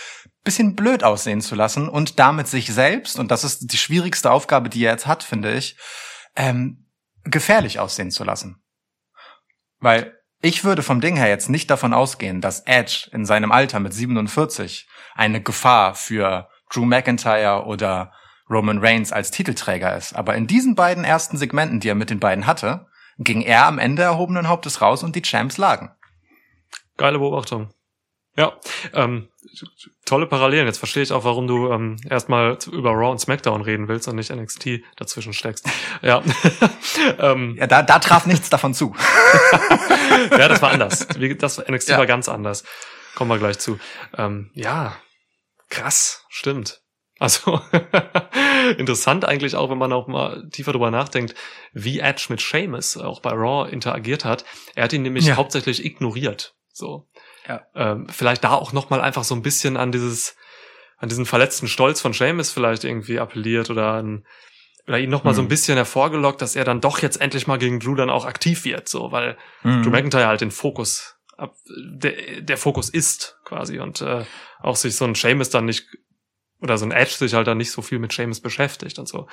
bisschen 0.48 0.76
blöd 0.76 1.04
aussehen 1.04 1.42
zu 1.42 1.56
lassen 1.56 1.90
und 1.90 2.20
damit 2.20 2.48
sich 2.48 2.74
selbst, 2.74 3.20
und 3.20 3.32
das 3.32 3.44
ist 3.44 3.74
die 3.74 3.78
schwierigste 3.78 4.32
Aufgabe, 4.32 4.70
die 4.70 4.84
er 4.86 4.94
jetzt 4.94 5.06
hat, 5.06 5.22
finde 5.22 5.54
ich, 5.54 5.78
ähm, 6.38 6.88
gefährlich 7.26 7.80
aussehen 7.80 8.12
zu 8.12 8.24
lassen. 8.24 8.64
Weil 9.80 10.18
ich 10.42 10.64
würde 10.64 10.84
vom 10.84 11.02
Ding 11.02 11.18
her 11.18 11.28
jetzt 11.28 11.50
nicht 11.50 11.70
davon 11.70 11.94
ausgehen, 11.94 12.40
dass 12.40 12.62
Edge 12.62 13.10
in 13.12 13.26
seinem 13.26 13.52
Alter 13.52 13.82
mit 13.82 13.94
47 13.94 14.88
eine 15.16 15.42
Gefahr 15.42 15.96
für 15.96 16.48
Drew 16.72 16.86
McIntyre 16.86 17.66
oder 17.66 18.14
Roman 18.50 18.80
Reigns 18.80 19.12
als 19.12 19.32
Titelträger 19.32 19.98
ist. 19.98 20.16
Aber 20.16 20.36
in 20.36 20.48
diesen 20.48 20.76
beiden 20.76 21.04
ersten 21.04 21.38
Segmenten, 21.38 21.82
die 21.82 21.90
er 21.90 21.96
mit 21.96 22.10
den 22.10 22.22
beiden 22.22 22.48
hatte, 22.48 22.88
ging 23.18 23.42
er 23.42 23.66
am 23.66 23.80
Ende 23.80 24.04
erhobenen 24.04 24.48
Hauptes 24.48 24.82
raus 24.82 25.04
und 25.04 25.16
die 25.18 25.24
Champs 25.24 25.58
lagen. 25.58 25.92
Geile 26.96 27.20
Beobachtung. 27.20 27.74
Ja, 28.38 28.56
ähm, 28.94 29.30
tolle 30.06 30.28
Parallelen. 30.28 30.68
Jetzt 30.68 30.78
verstehe 30.78 31.02
ich 31.04 31.12
auch, 31.12 31.24
warum 31.24 31.48
du 31.48 31.72
ähm, 31.72 31.98
erstmal 32.10 32.58
über 32.72 32.92
Raw 32.92 33.10
und 33.12 33.20
SmackDown 33.20 33.62
reden 33.62 33.88
willst 33.88 34.08
und 34.08 34.16
nicht 34.16 34.30
NXT 34.32 34.82
dazwischen 34.96 35.34
steckst. 35.34 35.68
Ja, 36.04 36.22
ähm, 37.20 37.56
Ja, 37.58 37.66
da, 37.68 37.82
da 37.82 37.98
traf 38.00 38.26
nichts 38.28 38.50
davon 38.50 38.74
zu. 38.74 38.96
ja, 40.32 40.48
das 40.48 40.62
war 40.62 40.72
anders. 40.72 41.08
Das 41.40 41.58
NXT 41.68 41.90
Ja. 41.90 41.98
war 41.98 42.06
ganz 42.06 42.30
anders. 42.30 42.64
Kommen 43.16 43.32
wir 43.32 43.40
gleich 43.40 43.58
zu. 43.60 43.80
Ähm, 44.18 44.52
ja, 44.54 44.96
Krass, 45.70 46.24
stimmt. 46.30 46.80
Also 47.20 47.60
interessant 48.78 49.26
eigentlich 49.26 49.56
auch, 49.56 49.70
wenn 49.70 49.78
man 49.78 49.92
auch 49.92 50.08
mal 50.08 50.48
tiefer 50.52 50.72
drüber 50.72 50.92
nachdenkt, 50.92 51.36
wie 51.74 52.00
Edge 52.00 52.28
mit 52.30 52.40
Seamus 52.40 52.96
auch 52.96 53.20
bei 53.22 53.32
Raw 53.32 53.70
interagiert 53.70 54.24
hat. 54.24 54.46
Er 54.76 54.84
hat 54.86 54.94
ihn 54.94 55.02
nämlich 55.02 55.26
Ja. 55.26 55.36
hauptsächlich 55.36 55.84
ignoriert. 55.84 56.56
So. 56.72 57.08
Ja. 57.48 57.66
Ähm, 57.76 58.08
vielleicht 58.10 58.44
da 58.44 58.52
auch 58.54 58.74
noch 58.74 58.90
mal 58.90 59.02
einfach 59.02 59.24
so 59.24 59.36
ein 59.36 59.42
bisschen 59.42 59.78
an 59.78 59.92
dieses, 59.92 60.36
an 60.98 61.10
diesen 61.10 61.26
verletzten 61.26 61.68
Stolz 61.68 62.02
von 62.02 62.14
Seamus 62.14 62.52
vielleicht 62.52 62.84
irgendwie 62.84 63.20
appelliert 63.20 63.70
oder 63.70 63.94
an, 63.94 64.26
oder 64.88 65.00
ihn 65.00 65.10
noch 65.10 65.24
mal 65.24 65.34
so 65.34 65.42
ein 65.42 65.46
Hm. 65.46 65.50
bisschen 65.50 65.76
hervorgelockt, 65.76 66.42
dass 66.42 66.56
er 66.56 66.64
dann 66.64 66.82
doch 66.82 67.00
jetzt 67.02 67.20
endlich 67.22 67.46
mal 67.48 67.58
gegen 67.58 67.80
Drew 67.80 67.96
dann 67.96 68.10
auch 68.10 68.26
aktiv 68.26 68.66
wird, 68.66 68.88
so, 68.90 69.12
weil 69.12 69.38
Mhm. 69.64 69.84
Drew 69.84 69.90
McIntyre 69.92 70.28
halt 70.28 70.42
den 70.42 70.52
Fokus, 70.52 71.16
ab, 71.38 71.56
der, 71.68 72.42
der 72.42 72.58
Fokus 72.58 72.90
ist 72.90 73.38
quasi 73.46 73.80
und 73.80 74.02
äh, 74.02 74.26
auch 74.60 74.76
sich 74.76 74.96
so 74.96 75.06
ein 75.06 75.16
Seamus 75.16 75.50
dann 75.50 75.66
nicht 75.66 75.88
oder 76.62 76.78
so 76.78 76.86
ein 76.86 76.92
Edge 76.92 77.12
sich 77.12 77.34
halt 77.36 77.46
dann 77.48 77.58
nicht 77.60 77.72
so 77.72 77.82
viel 77.82 78.00
mit 78.00 78.12
Seamus 78.12 78.40
beschäftigt 78.42 78.98
und 78.98 79.08
so. 79.08 79.28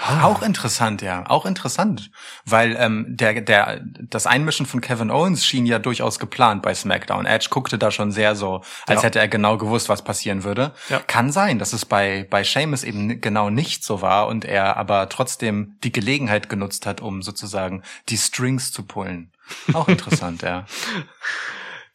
Auch 0.00 0.42
interessant, 0.42 1.02
ja, 1.02 1.28
auch 1.28 1.44
interessant, 1.44 2.12
weil 2.44 2.76
ähm, 2.78 3.06
der 3.08 3.40
der 3.40 3.80
das 3.82 4.26
Einmischen 4.28 4.64
von 4.64 4.80
Kevin 4.80 5.10
Owens 5.10 5.44
schien 5.44 5.66
ja 5.66 5.80
durchaus 5.80 6.20
geplant 6.20 6.62
bei 6.62 6.72
SmackDown. 6.72 7.26
Edge 7.26 7.48
guckte 7.50 7.78
da 7.78 7.90
schon 7.90 8.12
sehr 8.12 8.36
so, 8.36 8.62
als 8.86 9.02
Ja. 9.02 9.06
hätte 9.08 9.18
er 9.18 9.26
genau 9.26 9.58
gewusst, 9.58 9.88
was 9.88 10.02
passieren 10.02 10.44
würde. 10.44 10.72
Ja. 10.88 11.00
Kann 11.00 11.32
sein, 11.32 11.58
dass 11.58 11.72
es 11.72 11.84
bei 11.84 12.28
bei 12.30 12.44
Sheamus 12.44 12.84
eben 12.84 13.20
genau 13.20 13.50
nicht 13.50 13.82
so 13.82 14.00
war 14.00 14.28
und 14.28 14.44
er 14.44 14.76
aber 14.76 15.08
trotzdem 15.08 15.76
die 15.82 15.90
Gelegenheit 15.90 16.48
genutzt 16.48 16.86
hat, 16.86 17.00
um 17.00 17.20
sozusagen 17.20 17.82
die 18.08 18.18
Strings 18.18 18.70
zu 18.70 18.84
pullen. 18.84 19.32
Auch 19.72 19.88
interessant, 19.88 20.42
ja. 20.42 20.64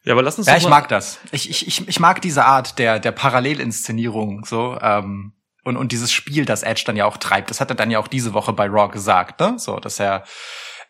Ja, 0.04 0.12
aber 0.12 0.22
lass 0.22 0.36
uns 0.36 0.46
Ja, 0.46 0.58
ich 0.58 0.68
mag 0.68 0.88
das. 0.88 1.18
Ich, 1.32 1.48
ich, 1.48 1.66
ich, 1.66 1.88
ich 1.88 2.00
mag 2.00 2.20
diese 2.20 2.44
Art 2.44 2.78
der, 2.78 2.98
der 3.00 3.12
Parallelinszenierung 3.12 4.44
so. 4.44 4.78
Ähm, 4.82 5.32
und, 5.64 5.76
und 5.76 5.92
dieses 5.92 6.12
Spiel, 6.12 6.44
das 6.44 6.62
Edge 6.62 6.84
dann 6.86 6.96
ja 6.96 7.06
auch 7.06 7.16
treibt. 7.16 7.50
Das 7.50 7.60
hat 7.60 7.70
er 7.70 7.76
dann 7.76 7.90
ja 7.90 7.98
auch 7.98 8.08
diese 8.08 8.34
Woche 8.34 8.52
bei 8.52 8.66
Raw 8.66 8.88
gesagt, 8.92 9.40
ne? 9.40 9.54
So, 9.58 9.80
dass 9.80 9.98
er 9.98 10.24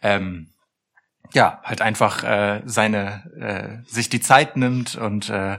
ähm, 0.03 0.53
ja 1.33 1.61
halt 1.65 1.81
einfach 1.81 2.23
äh, 2.23 2.63
seine 2.65 3.83
äh, 3.87 3.91
sich 3.93 4.09
die 4.09 4.21
Zeit 4.21 4.57
nimmt 4.57 4.97
und 4.97 5.31
äh, 5.31 5.59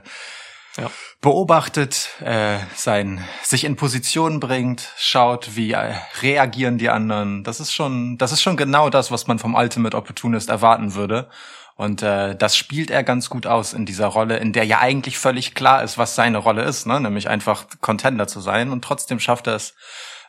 Ja. 0.77 0.91
beobachtet, 1.21 2.09
äh, 2.21 2.57
sein 2.75 3.23
sich 3.43 3.63
in 3.63 3.77
Position 3.77 4.41
bringt, 4.41 4.91
schaut, 4.97 5.55
wie 5.55 5.71
äh, 5.71 5.95
reagieren 6.21 6.77
die 6.77 6.89
anderen. 6.89 7.45
Das 7.45 7.61
ist 7.61 7.73
schon, 7.73 8.17
das 8.17 8.33
ist 8.33 8.41
schon 8.41 8.57
genau 8.57 8.89
das, 8.89 9.09
was 9.09 9.25
man 9.27 9.39
vom 9.39 9.55
Ultimate 9.55 9.95
Opportunist 9.95 10.49
erwarten 10.49 10.93
würde. 10.93 11.29
Und 11.75 12.01
äh, 12.01 12.35
das 12.35 12.55
spielt 12.55 12.89
er 12.89 13.03
ganz 13.03 13.29
gut 13.29 13.45
aus 13.45 13.73
in 13.73 13.85
dieser 13.85 14.07
Rolle, 14.07 14.37
in 14.37 14.53
der 14.53 14.65
ja 14.65 14.79
eigentlich 14.79 15.17
völlig 15.17 15.55
klar 15.55 15.83
ist, 15.83 15.97
was 15.97 16.15
seine 16.15 16.37
Rolle 16.37 16.63
ist, 16.63 16.85
ne? 16.85 17.01
nämlich 17.01 17.27
einfach 17.27 17.67
Contender 17.81 18.27
zu 18.27 18.39
sein. 18.39 18.71
Und 18.71 18.83
trotzdem 18.83 19.19
schafft 19.19 19.47
er 19.47 19.55
es, 19.55 19.75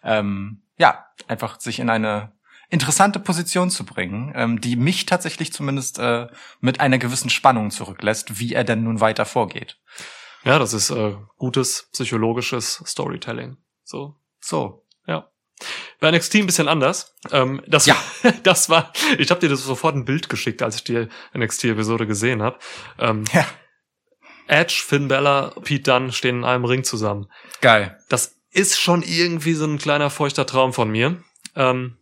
ähm, 0.02 0.62
ja, 0.76 1.06
einfach 1.28 1.60
sich 1.60 1.78
in 1.78 1.88
eine 1.88 2.32
interessante 2.68 3.20
Position 3.20 3.70
zu 3.70 3.84
bringen, 3.84 4.32
ähm, 4.34 4.60
die 4.60 4.74
mich 4.74 5.06
tatsächlich 5.06 5.52
zumindest 5.52 6.00
äh, 6.00 6.26
mit 6.60 6.80
einer 6.80 6.98
gewissen 6.98 7.30
Spannung 7.30 7.70
zurücklässt, 7.70 8.40
wie 8.40 8.52
er 8.52 8.64
denn 8.64 8.82
nun 8.82 9.00
weiter 9.00 9.24
vorgeht. 9.24 9.78
Ja, 10.42 10.58
das 10.58 10.72
ist 10.72 10.90
äh, 10.90 11.14
gutes 11.38 11.88
psychologisches 11.92 12.82
Storytelling. 12.84 13.56
So. 13.84 14.16
So. 14.40 14.85
Bei 16.00 16.10
NXT 16.10 16.36
ein 16.36 16.46
bisschen 16.46 16.68
anders. 16.68 17.14
Ähm, 17.32 17.62
das, 17.66 17.86
Ja. 17.86 17.96
das 18.42 18.68
war, 18.68 18.92
ich 19.18 19.30
habe 19.30 19.40
dir 19.40 19.48
das 19.48 19.62
sofort 19.64 19.94
ein 19.96 20.04
Bild 20.04 20.28
geschickt, 20.28 20.62
als 20.62 20.76
ich 20.76 20.84
die 20.84 21.08
NXT-Episode 21.36 22.06
gesehen 22.06 22.42
habe. 22.42 22.58
Ähm, 22.98 23.24
Ja. 23.32 23.46
Edge, 24.48 24.82
Finn 24.86 25.08
Bella, 25.08 25.52
Pete 25.62 25.90
Dunne 25.90 26.12
stehen 26.12 26.38
in 26.38 26.44
einem 26.44 26.64
Ring 26.64 26.84
zusammen. 26.84 27.26
geil. 27.60 27.98
Das 28.08 28.36
ist 28.50 28.80
schon 28.80 29.02
irgendwie 29.02 29.54
so 29.54 29.64
ein 29.66 29.78
kleiner 29.78 30.08
feuchter 30.08 30.46
Traum 30.46 30.72
von 30.72 30.88
mir. 30.90 31.22
Ähm, 31.56 31.96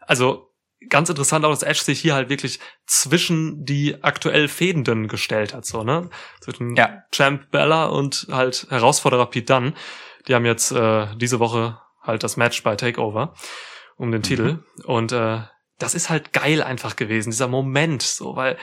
also 0.00 0.50
ganz 0.88 1.08
interessant 1.10 1.44
auch, 1.44 1.50
dass 1.50 1.62
Edge 1.62 1.80
sich 1.82 2.00
hier 2.00 2.14
halt 2.14 2.28
wirklich 2.30 2.60
zwischen 2.86 3.64
die 3.64 4.02
aktuell 4.02 4.48
Fädenden 4.48 5.08
gestellt 5.08 5.52
hat, 5.52 5.66
so, 5.66 5.82
ne? 5.82 6.08
Zwischen 6.40 6.76
Ja. 6.76 7.02
Champ 7.12 7.50
Bella 7.50 7.86
und 7.86 8.28
halt 8.30 8.66
Herausforderer 8.70 9.26
Pete 9.26 9.52
Dunne. 9.52 9.74
Die 10.28 10.34
haben 10.34 10.46
jetzt 10.46 10.70
äh, 10.70 11.06
diese 11.16 11.38
Woche 11.40 11.78
halt 12.00 12.22
das 12.22 12.36
Match 12.36 12.62
bei 12.62 12.76
Takeover 12.76 13.34
um 13.96 14.10
den 14.12 14.22
Titel. 14.22 14.64
Und 14.84 15.12
äh, 15.12 15.40
das 15.78 15.94
ist 15.94 16.10
halt 16.10 16.32
geil 16.32 16.62
einfach 16.62 16.96
gewesen, 16.96 17.30
dieser 17.30 17.48
Moment, 17.48 18.02
so, 18.02 18.36
weil, 18.36 18.56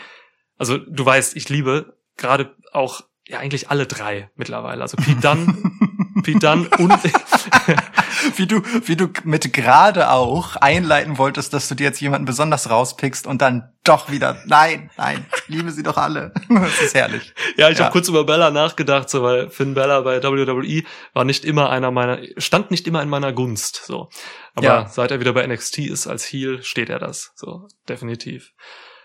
also 0.57 0.77
du 0.77 1.05
weißt, 1.05 1.35
ich 1.35 1.49
liebe 1.49 1.97
gerade 2.15 2.55
auch 2.71 3.01
ja 3.27 3.39
eigentlich 3.39 3.69
alle 3.69 3.85
drei 3.85 4.29
mittlerweile. 4.35 4.81
Also 4.81 4.97
Pete 4.97 5.19
Dunne, 5.21 5.57
Pete 6.23 6.39
Dunne 6.39 6.69
und 6.77 6.93
wie 8.35 8.47
du, 8.47 8.61
wie 8.85 8.95
du 8.95 9.07
mit 9.23 9.51
gerade 9.53 10.09
auch 10.11 10.55
einleiten 10.57 11.17
wolltest, 11.17 11.53
dass 11.53 11.67
du 11.67 11.75
dir 11.75 11.85
jetzt 11.85 11.99
jemanden 12.01 12.25
besonders 12.25 12.69
rauspickst 12.69 13.27
und 13.27 13.41
dann 13.41 13.71
doch 13.83 14.09
wieder, 14.11 14.41
nein, 14.45 14.89
nein, 14.97 15.25
liebe 15.47 15.71
sie 15.71 15.83
doch 15.83 15.97
alle. 15.97 16.33
Das 16.49 16.81
ist 16.81 16.95
herrlich. 16.95 17.33
Ja, 17.55 17.69
ich 17.69 17.77
Ja. 17.77 17.85
habe 17.85 17.93
kurz 17.93 18.07
über 18.09 18.23
Bella 18.25 18.51
nachgedacht, 18.51 19.09
so 19.09 19.23
weil 19.23 19.49
Finn 19.49 19.73
Bella 19.73 20.01
bei 20.01 20.21
WWE 20.21 20.83
war 21.13 21.23
nicht 21.23 21.45
immer 21.45 21.69
einer 21.69 21.91
meiner, 21.91 22.19
stand 22.37 22.71
nicht 22.71 22.87
immer 22.87 23.01
in 23.01 23.09
meiner 23.09 23.31
Gunst, 23.33 23.83
so. 23.85 24.09
Aber 24.55 24.65
Ja. 24.65 24.87
seit 24.89 25.11
er 25.11 25.19
wieder 25.19 25.33
bei 25.33 25.45
NXT 25.45 25.79
ist 25.79 26.07
als 26.07 26.25
Heel, 26.25 26.63
steht 26.63 26.89
er 26.89 26.99
das, 26.99 27.31
so 27.35 27.67
definitiv. 27.87 28.53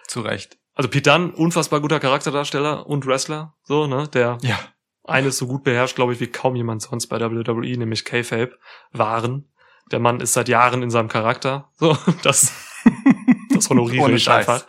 Zu 0.09 0.21
Recht. 0.23 0.59
Also 0.75 0.89
Dunne, 0.89 1.33
unfassbar 1.33 1.81
guter 1.81 2.01
Charakterdarsteller 2.01 2.87
und 2.87 3.07
Wrestler, 3.07 3.55
so 3.63 3.87
ne, 3.87 4.09
der 4.09 4.39
Ja. 4.43 4.59
Eines 5.05 5.37
so 5.39 5.47
gut 5.47 5.65
beherrscht, 5.65 5.97
glaube 5.97 6.13
ich, 6.13 6.21
wie 6.21 6.29
kaum 6.29 6.55
jemand 6.57 6.83
sonst 6.83 7.09
bei 7.09 7.19
WWE, 7.21 7.77
nämlich 7.77 8.05
K-Fape, 8.05 8.59
waren. 8.93 9.49
Der 9.91 9.99
Mann 9.99 10.21
ist 10.21 10.33
seit 10.33 10.49
Jahren 10.49 10.83
in 10.83 10.91
seinem 10.91 11.09
Charakter, 11.09 11.69
so 11.77 11.97
das, 12.23 12.53
das 13.51 13.69
honoriere 13.69 14.13
ich 14.13 14.29
einfach. 14.31 14.65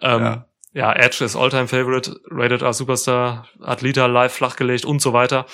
Ähm, 0.00 0.22
Ja. 0.22 0.46
ja. 0.72 0.92
Edge 0.92 1.24
ist 1.24 1.36
Alltime 1.36 1.68
Favorite, 1.68 2.20
Rated 2.30 2.62
R 2.62 2.72
Superstar, 2.72 3.48
Athleta 3.60 4.06
live 4.06 4.32
flachgelegt 4.32 4.84
und 4.84 5.00
so 5.00 5.12
weiter. 5.12 5.46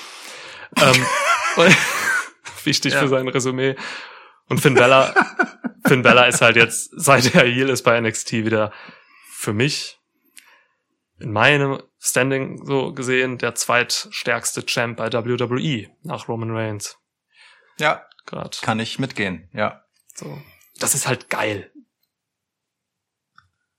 Ähm, 0.77 1.07
wichtig 2.65 2.95
Ja. 2.95 3.01
für 3.01 3.09
sein 3.09 3.29
Resümee. 3.29 3.77
Und 4.49 4.61
Finn 4.61 4.75
Bella, 4.75 5.15
Finn 5.87 6.03
Bella 6.03 6.25
ist 6.25 6.41
halt 6.41 6.57
jetzt, 6.57 6.91
seit 6.97 7.35
er 7.35 7.45
Heel 7.45 7.69
ist 7.69 7.83
bei 7.83 8.01
NXT 8.01 8.33
wieder 8.33 8.73
für 9.31 9.53
mich 9.53 10.01
in 11.21 11.33
meinem 11.33 11.83
Standing 12.01 12.65
so 12.65 12.93
gesehen 12.93 13.39
der 13.39 13.55
zweitstärkste 13.55 14.65
Champ 14.65 14.97
bei 14.99 15.13
WWE 15.13 15.89
nach 16.03 16.29
Roman 16.29 16.51
Reigns. 16.57 16.97
Ja, 17.79 18.05
Gerade. 18.27 18.57
kann 18.63 18.79
ich 18.81 18.99
mitgehen, 18.99 19.49
ja. 19.53 19.83
So. 20.15 20.41
Das 20.79 20.95
ist 20.95 21.09
halt 21.09 21.29
geil. 21.29 21.73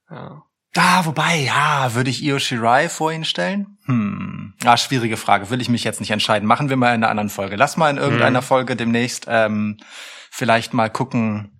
Ja. 0.09 0.43
Ah, 0.75 1.05
wobei, 1.05 1.37
ja, 1.37 1.93
würde 1.95 2.09
ich 2.09 2.21
Io 2.21 2.39
Shirai 2.39 2.89
vor 2.89 3.11
ihn 3.11 3.25
stellen? 3.25 3.77
Hm. 3.85 4.53
Ah, 4.63 4.77
schwierige 4.77 5.17
Frage. 5.17 5.49
Will 5.49 5.61
ich 5.61 5.69
mich 5.69 5.83
jetzt 5.83 5.99
nicht 5.99 6.11
entscheiden. 6.11 6.47
Machen 6.47 6.69
wir 6.69 6.77
mal 6.77 6.89
in 6.89 7.03
einer 7.03 7.09
anderen 7.09 7.29
Folge. 7.29 7.55
Lass 7.55 7.75
mal 7.77 7.89
in 7.89 7.97
irgendeiner 7.97 8.41
Mhm. 8.41 8.45
Folge 8.45 8.75
demnächst 8.75 9.25
ähm, 9.27 9.77
vielleicht 10.29 10.73
mal 10.73 10.89
gucken. 10.89 11.58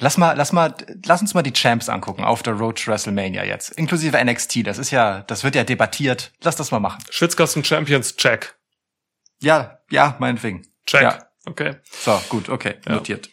Lass 0.00 0.16
mal, 0.16 0.34
lass 0.36 0.52
mal, 0.52 0.74
lass 1.04 1.20
uns 1.20 1.34
mal 1.34 1.42
die 1.42 1.52
Champs 1.52 1.88
angucken 1.88 2.24
auf 2.24 2.42
der 2.42 2.54
Road 2.54 2.82
to 2.82 2.90
WrestleMania 2.90 3.44
jetzt. 3.44 3.70
Inklusive 3.72 4.16
NXT. 4.22 4.66
Das 4.66 4.78
ist 4.78 4.90
ja, 4.90 5.20
das 5.22 5.44
wird 5.44 5.54
ja 5.54 5.62
debattiert. 5.64 6.32
Lass 6.42 6.56
das 6.56 6.70
mal 6.70 6.80
machen. 6.80 7.04
Schwitzkasten 7.10 7.62
Champions, 7.64 8.16
check. 8.16 8.56
Ja, 9.40 9.78
ja, 9.90 10.16
meinetwegen. 10.18 10.66
Check. 10.86 11.02
Ja. 11.02 11.18
Okay. 11.46 11.76
So, 11.84 12.20
gut, 12.30 12.48
okay, 12.48 12.76
Ja. 12.86 12.94
notiert. 12.94 13.28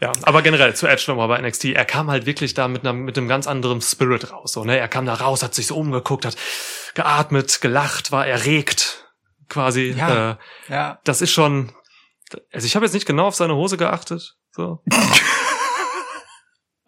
Ja, 0.00 0.12
aber 0.22 0.40
generell 0.42 0.74
zu 0.74 0.86
Edge 0.86 1.04
nochmal 1.08 1.28
bei 1.28 1.38
NXT. 1.40 1.66
Er 1.66 1.84
kam 1.84 2.10
halt 2.10 2.24
wirklich 2.26 2.54
da 2.54 2.68
mit, 2.68 2.82
einer, 2.82 2.92
mit 2.94 3.18
einem 3.18 3.28
ganz 3.28 3.46
anderen 3.46 3.80
Spirit 3.82 4.32
raus. 4.32 4.52
So, 4.52 4.64
ne? 4.64 4.78
Er 4.78 4.88
kam 4.88 5.04
da 5.04 5.14
raus, 5.14 5.42
hat 5.42 5.54
sich 5.54 5.66
so 5.66 5.76
umgeguckt, 5.76 6.24
hat 6.24 6.36
geatmet, 6.94 7.60
gelacht, 7.60 8.10
war 8.10 8.26
erregt. 8.26 9.12
Quasi. 9.48 9.90
Ja. 9.96 10.30
Äh, 10.32 10.36
Ja. 10.72 11.00
das 11.04 11.20
ist 11.20 11.32
schon. 11.32 11.72
Also 12.52 12.66
ich 12.66 12.76
habe 12.76 12.86
jetzt 12.86 12.94
nicht 12.94 13.06
genau 13.06 13.26
auf 13.26 13.34
seine 13.34 13.54
Hose 13.56 13.76
geachtet. 13.76 14.36
So. 14.52 14.82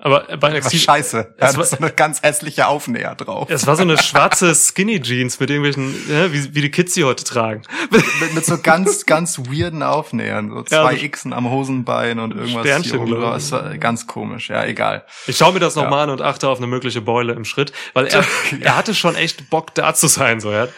aber 0.03 0.27
bei 0.37 0.53
Was 0.53 0.67
NXT. 0.67 0.77
scheiße. 0.85 1.35
Es 1.39 1.53
Ja, 1.53 1.59
war- 1.59 1.65
so 1.65 1.77
eine 1.79 1.91
ganz 1.91 2.21
hässliche 2.23 2.67
Aufnäher 2.67 3.15
drauf. 3.15 3.49
Es 3.51 3.67
war 3.67 3.77
so 3.77 3.83
eine 3.83 3.97
schwarze 3.97 4.55
Skinny 4.55 5.01
Jeans 5.01 5.41
mit 5.41 5.49
irgendwelchen, 5.49 5.95
ja, 6.11 6.33
wie, 6.33 6.55
wie 6.55 6.61
die 6.61 6.71
Kids 6.71 6.93
sie 6.95 7.05
heute 7.05 7.25
tragen. 7.25 7.63
mit, 7.91 8.35
mit 8.35 8.45
so 8.45 8.59
ganz, 8.59 9.07
ganz 9.07 9.39
weirden 9.39 9.83
Aufnähern. 9.83 10.51
So 10.51 10.57
Ja, 10.59 10.65
zwei 10.67 10.97
so 10.97 11.09
Xen 11.09 11.33
am 11.33 11.49
Hosenbein 11.51 12.19
und 12.19 12.33
irgendwas 12.35 12.63
Sternchen, 12.67 12.93
hier 12.93 13.01
oben 13.01 13.21
drauf. 13.23 13.53
äh, 13.73 13.79
ganz 13.79 14.07
komisch. 14.07 14.51
Ja, 14.51 14.65
egal. 14.65 15.07
Ich 15.27 15.37
schaue 15.39 15.53
mir 15.53 15.61
das 15.61 15.77
Ja. 15.77 15.83
nochmal 15.85 16.05
an 16.05 16.11
und 16.11 16.21
achte 16.21 16.49
auf 16.49 16.59
eine 16.59 16.67
mögliche 16.67 17.01
Beule 17.01 17.33
im 17.33 17.45
Schritt, 17.45 17.73
weil 17.95 18.07
er, 18.09 18.25
er 18.61 18.77
hatte 18.77 18.95
schon 18.95 19.15
echt 19.15 19.49
Bock 19.51 19.75
da 19.75 19.95
zu 19.95 20.09
sein, 20.09 20.41
so. 20.41 20.51
Er 20.51 20.63
hat, 20.63 20.71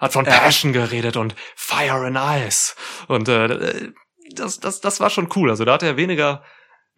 hat 0.00 0.12
von 0.12 0.24
Ja. 0.24 0.32
Passion 0.32 0.72
geredet 0.72 1.16
und 1.16 1.34
Fire 1.54 2.04
and 2.06 2.18
Ice. 2.48 2.74
Und 3.06 3.28
äh, 3.28 3.90
das, 4.34 4.58
das, 4.60 4.80
das 4.80 4.98
war 4.98 5.10
schon 5.10 5.28
cool. 5.36 5.50
Also 5.50 5.64
da 5.64 5.74
hat 5.74 5.82
er 5.82 5.96
weniger, 5.96 6.42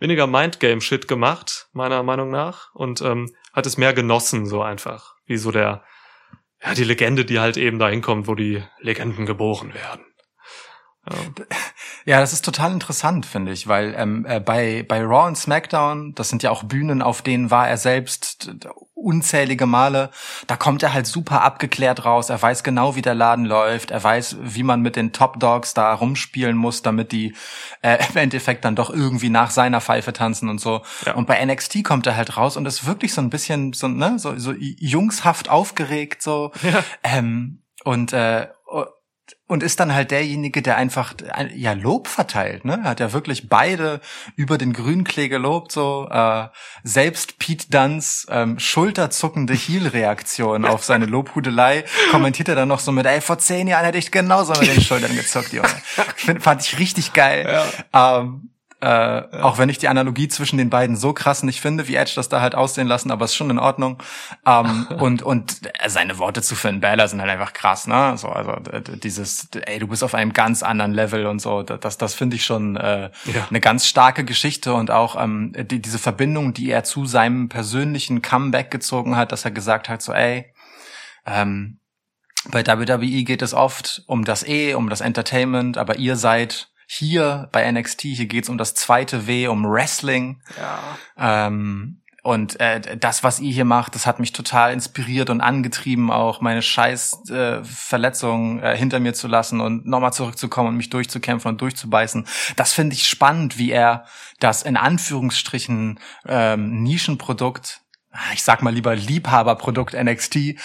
weniger 0.04 0.26
Mindgame-Shit 0.26 1.08
gemacht, 1.08 1.68
meiner 1.72 2.02
Meinung 2.02 2.30
nach, 2.30 2.74
und 2.74 3.00
ähm, 3.00 3.34
hat 3.54 3.64
es 3.64 3.78
mehr 3.78 3.94
genossen, 3.94 4.44
so 4.44 4.60
einfach. 4.62 5.14
Wie 5.24 5.38
so 5.38 5.50
der, 5.50 5.82
ja, 6.62 6.74
die 6.74 6.84
Legende, 6.84 7.24
die 7.24 7.40
halt 7.40 7.56
eben 7.56 7.78
dahin 7.78 8.02
kommt, 8.02 8.28
wo 8.28 8.34
die 8.34 8.62
Legenden 8.80 9.24
geboren 9.24 9.72
werden. 9.72 10.04
Ja. 12.04 12.20
Das 12.20 12.34
ist 12.34 12.44
total 12.44 12.72
interessant, 12.72 13.24
finde 13.24 13.52
ich, 13.52 13.66
weil 13.66 13.94
ähm, 13.96 14.26
äh, 14.28 14.40
bei, 14.40 14.84
bei 14.86 15.02
Raw 15.02 15.26
und 15.26 15.36
SmackDown, 15.36 16.14
das 16.14 16.28
sind 16.28 16.42
ja 16.42 16.50
auch 16.50 16.64
Bühnen, 16.64 17.00
auf 17.00 17.22
denen 17.22 17.50
war 17.50 17.68
er 17.68 17.78
selbst 17.78 18.50
unzählige 19.04 19.66
Male, 19.66 20.10
da 20.46 20.56
kommt 20.56 20.82
er 20.82 20.94
halt 20.94 21.06
super 21.06 21.42
abgeklärt 21.42 22.04
raus, 22.04 22.30
er 22.30 22.40
weiß 22.40 22.64
genau, 22.64 22.96
wie 22.96 23.02
der 23.02 23.14
Laden 23.14 23.44
läuft, 23.44 23.90
er 23.90 24.02
weiß, 24.02 24.36
wie 24.40 24.62
man 24.62 24.80
mit 24.80 24.96
den 24.96 25.12
Top 25.12 25.38
Dogs 25.38 25.74
da 25.74 25.92
rumspielen 25.92 26.56
muss, 26.56 26.82
damit 26.82 27.12
die 27.12 27.34
äh, 27.82 27.98
im 28.10 28.16
Endeffekt 28.16 28.64
dann 28.64 28.74
doch 28.74 28.90
irgendwie 28.90 29.30
nach 29.30 29.50
seiner 29.50 29.80
Pfeife 29.80 30.12
tanzen 30.12 30.48
und 30.48 30.60
so. 30.60 30.82
Ja. 31.06 31.14
Und 31.14 31.26
bei 31.26 31.44
NXT 31.44 31.84
kommt 31.84 32.06
er 32.06 32.16
halt 32.16 32.36
raus 32.36 32.56
und 32.56 32.66
ist 32.66 32.86
wirklich 32.86 33.12
so 33.12 33.20
ein 33.20 33.30
bisschen 33.30 33.72
so, 33.72 33.88
ne, 33.88 34.18
so, 34.18 34.36
so 34.38 34.52
jungshaft 34.58 35.50
aufgeregt, 35.50 36.22
so. 36.22 36.52
Ja. 36.62 36.82
Ähm, 37.02 37.60
und 37.84 38.14
äh, 38.14 38.48
und 39.46 39.62
ist 39.62 39.78
dann 39.78 39.94
halt 39.94 40.10
derjenige, 40.10 40.62
der 40.62 40.76
einfach 40.76 41.14
äh, 41.36 41.54
ja 41.54 41.72
Lob 41.72 42.08
verteilt, 42.08 42.64
ne? 42.64 42.80
Er 42.82 42.90
hat 42.90 43.00
ja 43.00 43.12
wirklich 43.12 43.48
beide 43.48 44.00
über 44.36 44.56
den 44.56 44.72
Grünklee 44.72 45.28
gelobt, 45.28 45.70
so 45.70 46.08
äh, 46.10 46.48
selbst 46.82 47.38
Pete 47.38 47.66
Dunns 47.70 48.26
ähm, 48.30 48.58
schulterzuckende 48.58 49.54
Heel-Reaktion 49.54 50.64
auf 50.64 50.84
seine 50.84 51.06
Lobhudelei 51.06 51.84
kommentiert 52.10 52.48
er 52.48 52.54
dann 52.54 52.68
noch 52.68 52.80
so 52.80 52.90
mit, 52.92 53.06
ey, 53.06 53.20
vor 53.20 53.38
zehn 53.38 53.66
Jahren 53.66 53.84
hätte 53.84 53.98
ich 53.98 54.10
genauso 54.10 54.52
mit 54.58 54.74
den 54.74 54.80
Schultern 54.80 55.14
gezuckt, 55.14 55.52
Junge. 55.52 55.68
Find, 56.16 56.42
fand 56.42 56.62
ich 56.62 56.78
richtig 56.78 57.12
geil. 57.12 57.62
Ähm, 57.92 58.53
äh, 58.84 59.40
Auch 59.40 59.56
wenn 59.58 59.68
ich 59.68 59.78
die 59.78 59.88
Analogie 59.88 60.28
zwischen 60.28 60.58
den 60.58 60.68
beiden 60.68 60.96
so 60.96 61.12
krass 61.12 61.42
nicht 61.42 61.60
finde, 61.60 61.88
wie 61.88 61.94
Edge 61.94 62.12
das 62.16 62.28
da 62.28 62.40
halt 62.40 62.54
aussehen 62.54 62.86
lassen, 62.86 63.10
aber 63.10 63.24
ist 63.24 63.34
schon 63.34 63.48
in 63.50 63.58
Ordnung. 63.58 64.02
Ähm, 64.46 64.86
und 65.00 65.22
und 65.22 65.60
seine 65.86 66.18
Worte 66.18 66.42
zu 66.42 66.54
Finn 66.54 66.80
Balor 66.80 67.08
sind 67.08 67.20
halt 67.20 67.30
einfach 67.30 67.52
krass, 67.54 67.86
ne? 67.86 68.16
So, 68.18 68.28
also 68.28 68.52
dieses, 69.02 69.48
ey, 69.66 69.78
du 69.78 69.86
bist 69.86 70.04
auf 70.04 70.14
einem 70.14 70.32
ganz 70.32 70.62
anderen 70.62 70.92
Level 70.92 71.26
und 71.26 71.40
so. 71.40 71.62
Das, 71.62 71.96
das 71.98 72.14
finde 72.14 72.36
ich 72.36 72.44
schon 72.44 72.76
äh, 72.76 73.10
Ja. 73.24 73.46
eine 73.48 73.60
ganz 73.60 73.86
starke 73.86 74.24
Geschichte 74.24 74.74
und 74.74 74.90
auch 74.90 75.20
ähm, 75.22 75.52
die, 75.56 75.80
diese 75.80 75.98
Verbindung, 75.98 76.52
die 76.52 76.70
er 76.70 76.84
zu 76.84 77.06
seinem 77.06 77.48
persönlichen 77.48 78.20
Comeback 78.22 78.70
gezogen 78.70 79.16
hat, 79.16 79.32
dass 79.32 79.44
er 79.44 79.50
gesagt 79.50 79.88
hat, 79.88 80.02
so, 80.02 80.12
ey, 80.12 80.52
ähm, 81.26 81.80
bei 82.50 82.66
WWE 82.66 83.22
geht 83.24 83.40
es 83.40 83.54
oft 83.54 84.02
um 84.06 84.24
das 84.24 84.46
E, 84.46 84.74
um 84.74 84.90
das 84.90 85.00
Entertainment, 85.00 85.78
aber 85.78 85.96
ihr 85.96 86.16
seid 86.16 86.68
hier 86.86 87.48
bei 87.52 87.70
NXT, 87.70 88.02
hier 88.02 88.26
geht's 88.26 88.48
um 88.48 88.58
das 88.58 88.74
zweite 88.74 89.26
W, 89.26 89.48
um 89.48 89.64
Wrestling. 89.64 90.42
Ja. 90.58 91.46
Ähm, 91.46 92.00
und 92.24 92.58
äh, 92.58 92.96
das, 92.96 93.22
was 93.22 93.38
ihr 93.38 93.52
hier 93.52 93.66
macht, 93.66 93.94
das 93.94 94.06
hat 94.06 94.18
mich 94.18 94.32
total 94.32 94.72
inspiriert 94.72 95.28
und 95.28 95.42
angetrieben, 95.42 96.10
auch 96.10 96.40
meine 96.40 96.62
scheiß 96.62 97.28
äh, 97.28 97.62
Verletzung 97.62 98.62
äh, 98.62 98.74
hinter 98.74 98.98
mir 98.98 99.12
zu 99.12 99.28
lassen 99.28 99.60
und 99.60 99.84
nochmal 99.84 100.14
zurückzukommen 100.14 100.70
und 100.70 100.78
mich 100.78 100.88
durchzukämpfen 100.88 101.50
und 101.50 101.60
durchzubeißen. 101.60 102.26
Das 102.56 102.72
finde 102.72 102.96
ich 102.96 103.06
spannend, 103.08 103.58
wie 103.58 103.72
er 103.72 104.06
das 104.40 104.62
in 104.62 104.78
Anführungsstrichen 104.78 106.00
ähm, 106.26 106.82
Nischenprodukt, 106.82 107.82
ich 108.32 108.42
sag 108.42 108.62
mal 108.62 108.72
lieber 108.72 108.96
Liebhaberprodukt 108.96 109.92
NXT, 109.92 110.56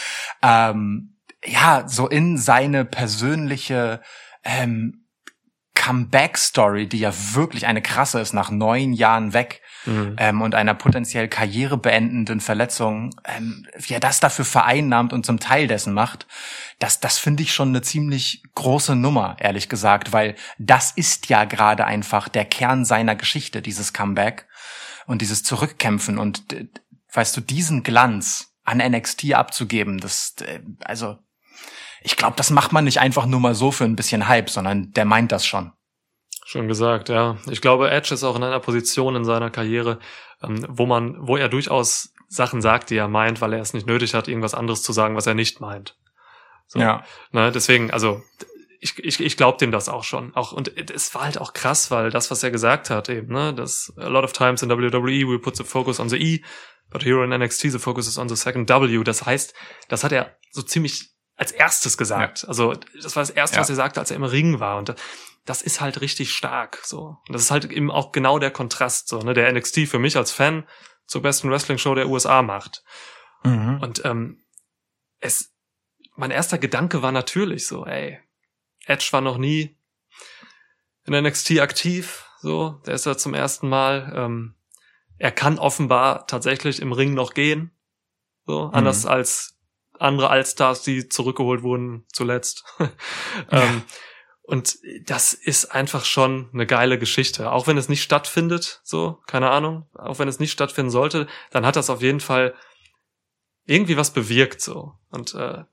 ähm, 0.42 1.18
ja, 1.44 1.84
so 1.88 2.08
in 2.08 2.38
seine 2.38 2.86
persönliche 2.86 4.00
ähm, 4.46 4.99
Comeback-Story, 5.76 6.88
die 6.88 7.00
ja 7.00 7.14
wirklich 7.34 7.66
eine 7.66 7.82
krasse 7.82 8.20
ist, 8.20 8.34
nach 8.34 8.52
neun 8.52 8.94
Jahren 8.94 9.34
weg 9.34 9.62
Mhm. 9.86 10.16
ähm, 10.18 10.42
und 10.42 10.56
einer 10.56 10.74
potenziell 10.74 11.28
karrierebeendenden 11.28 12.42
Verletzung, 12.42 13.16
ähm, 13.26 13.66
wie 13.78 13.94
er 13.94 14.00
das 14.00 14.20
dafür 14.20 14.46
vereinnahmt 14.46 15.14
und 15.14 15.26
zum 15.26 15.40
Teil 15.40 15.68
dessen 15.68 15.94
macht, 15.94 16.28
das, 16.80 17.00
das 17.00 17.18
finde 17.18 17.44
ich 17.44 17.54
schon 17.54 17.70
eine 17.70 17.82
ziemlich 17.82 18.44
große 18.56 18.96
Nummer, 18.96 19.38
ehrlich 19.40 19.70
gesagt, 19.70 20.12
weil 20.12 20.36
das 20.58 20.92
ist 20.92 21.30
ja 21.30 21.46
gerade 21.46 21.86
einfach 21.86 22.28
der 22.28 22.46
Kern 22.46 22.84
seiner 22.86 23.16
Geschichte, 23.16 23.62
dieses 23.62 23.94
Comeback 23.94 24.48
und 25.06 25.22
dieses 25.22 25.44
Zurückkämpfen 25.44 26.18
und 26.18 26.52
äh, 26.54 26.68
weißt 27.14 27.38
du, 27.38 27.42
diesen 27.42 27.84
Glanz 27.84 28.54
an 28.64 28.78
NXT 28.78 29.34
abzugeben, 29.34 30.00
das, 30.00 30.36
äh, 30.42 30.60
also, 30.84 31.18
ich 32.02 32.16
glaube, 32.16 32.36
das 32.38 32.50
macht 32.50 32.72
man 32.72 32.86
nicht 32.86 33.00
einfach 33.00 33.26
nur 33.26 33.40
mal 33.40 33.56
so 33.56 33.72
für 33.72 33.86
ein 33.86 33.96
bisschen 33.96 34.28
Hype, 34.28 34.50
sondern 34.50 34.92
der 34.92 35.06
meint 35.06 35.32
das 35.32 35.46
schon. 35.46 35.72
Schon 36.46 36.68
gesagt, 36.68 37.10
ja. 37.10 37.38
Ich 37.50 37.62
glaube, 37.62 37.92
Edge 37.92 38.14
ist 38.14 38.24
auch 38.24 38.36
in 38.36 38.44
einer 38.44 38.60
Position 38.60 39.16
in 39.16 39.26
seiner 39.26 39.50
Karriere, 39.50 40.00
ähm, 40.42 40.66
wo 40.68 40.86
man, 40.86 41.16
wo 41.28 41.38
er 41.38 41.50
durchaus 41.50 42.14
Sachen 42.28 42.62
sagt, 42.62 42.90
die 42.90 42.98
er 42.98 43.08
meint, 43.08 43.42
weil 43.42 43.54
er 43.54 43.62
es 43.62 43.74
nicht 43.74 43.88
nötig 43.88 44.14
hat, 44.14 44.28
irgendwas 44.28 44.54
anderes 44.54 44.82
zu 44.82 44.94
sagen, 44.94 45.16
was 45.16 45.28
er 45.28 45.34
nicht 45.34 45.60
meint. 45.62 45.98
So. 46.68 46.80
Ja. 46.80 47.04
Ne, 47.32 47.52
deswegen, 47.52 47.92
also 47.92 48.22
ich, 48.80 48.98
ich, 49.00 49.20
ich 49.20 49.38
glaube 49.38 49.58
dem 49.58 49.72
das 49.72 49.90
auch 49.90 50.04
schon. 50.04 50.34
Auch, 50.36 50.52
und 50.52 50.76
es 50.92 51.14
war 51.14 51.24
halt 51.24 51.40
auch 51.40 51.54
krass, 51.54 51.92
weil 51.92 52.12
das, 52.12 52.32
was 52.32 52.44
er 52.44 52.52
gesagt 52.52 52.90
hat, 52.90 53.10
eben, 53.10 53.34
ne, 53.34 53.54
dass 53.54 53.94
a 53.98 54.08
lot 54.08 54.24
of 54.24 54.32
times 54.32 54.62
in 54.62 54.70
WWE 54.70 55.28
we 55.28 55.40
put 55.40 55.58
the 55.58 55.64
focus 55.64 56.00
on 56.00 56.10
the 56.10 56.18
E, 56.18 56.44
but 56.90 57.04
here 57.04 57.24
in 57.24 57.32
NXT 57.32 57.72
the 57.72 57.80
focus 57.80 58.08
is 58.08 58.18
on 58.18 58.30
the 58.30 58.36
second 58.36 58.70
W. 58.70 59.04
Das 59.04 59.26
heißt, 59.26 59.54
das 59.90 60.04
hat 60.04 60.12
er 60.12 60.38
so 60.52 60.62
ziemlich 60.62 61.12
als 61.40 61.52
erstes 61.54 61.98
gesagt. 61.98 62.46
Also 62.48 62.74
das 63.02 63.16
war 63.16 63.24
das 63.24 63.30
erste, 63.30 63.56
Ja. 63.56 63.62
was 63.62 63.70
er 63.70 63.76
sagte, 63.76 64.00
als 64.00 64.12
er 64.12 64.18
im 64.18 64.24
Ring 64.26 64.60
war. 64.60 64.78
Und 64.78 64.94
das 65.46 65.62
ist 65.62 65.80
halt 65.80 66.02
richtig 66.02 66.34
stark. 66.34 66.82
So. 66.84 67.18
Und 67.28 67.34
das 67.34 67.44
ist 67.44 67.52
halt 67.52 67.72
eben 67.72 67.90
auch 67.90 68.12
genau 68.12 68.40
der 68.40 68.52
Kontrast, 68.52 69.08
so, 69.08 69.20
ne, 69.22 69.34
der 69.34 69.52
NXT 69.52 69.88
für 69.88 70.00
mich 70.00 70.18
als 70.18 70.32
Fan 70.32 70.68
zur 71.08 71.22
besten 71.22 71.50
Wrestling-Show 71.50 71.96
der 71.96 72.10
USA 72.10 72.42
macht. 72.42 72.84
Mhm. 73.44 73.80
Und 73.82 74.04
ähm, 74.04 74.44
es, 75.22 75.54
mein 76.18 76.30
erster 76.32 76.58
Gedanke 76.58 77.02
war 77.02 77.14
natürlich 77.14 77.66
so, 77.68 77.86
ey, 77.86 78.20
Edge 78.86 79.08
war 79.12 79.22
noch 79.22 79.38
nie 79.38 79.78
in 81.06 81.14
NXT 81.14 81.60
aktiv, 81.60 82.26
so, 82.42 82.82
der 82.86 82.96
ist 82.96 83.06
da 83.06 83.18
zum 83.18 83.34
ersten 83.34 83.70
Mal. 83.70 84.12
Ähm, 84.14 84.56
er 85.18 85.32
kann 85.32 85.58
offenbar 85.58 86.28
tatsächlich 86.28 86.82
im 86.82 86.92
Ring 86.92 87.14
noch 87.14 87.34
gehen, 87.34 87.72
so, 88.46 88.66
anders 88.74 89.06
als 89.06 89.59
andere 90.00 90.30
Allstars, 90.30 90.82
die 90.82 91.08
zurückgeholt 91.10 91.62
wurden 91.64 92.06
zuletzt. 92.12 92.64
ähm, 93.52 93.84
und 94.42 94.78
das 95.04 95.34
ist 95.34 95.66
einfach 95.76 96.06
schon 96.06 96.50
eine 96.54 96.66
geile 96.66 96.98
Geschichte. 96.98 97.52
Auch 97.52 97.68
wenn 97.68 97.78
es 97.78 97.90
nicht 97.90 98.02
stattfindet, 98.02 98.82
so, 98.84 99.22
keine 99.28 99.52
Ahnung, 99.52 99.88
auch 99.94 100.18
wenn 100.20 100.28
es 100.28 100.40
nicht 100.40 100.52
stattfinden 100.52 100.90
sollte, 100.90 101.28
dann 101.52 101.66
hat 101.66 101.76
das 101.76 101.90
auf 101.90 102.02
jeden 102.02 102.20
Fall 102.20 102.56
irgendwie 103.66 103.98
was 103.98 104.12
bewirkt, 104.12 104.62
so. 104.62 104.94
Und 105.12 105.36
äh, 105.36 105.64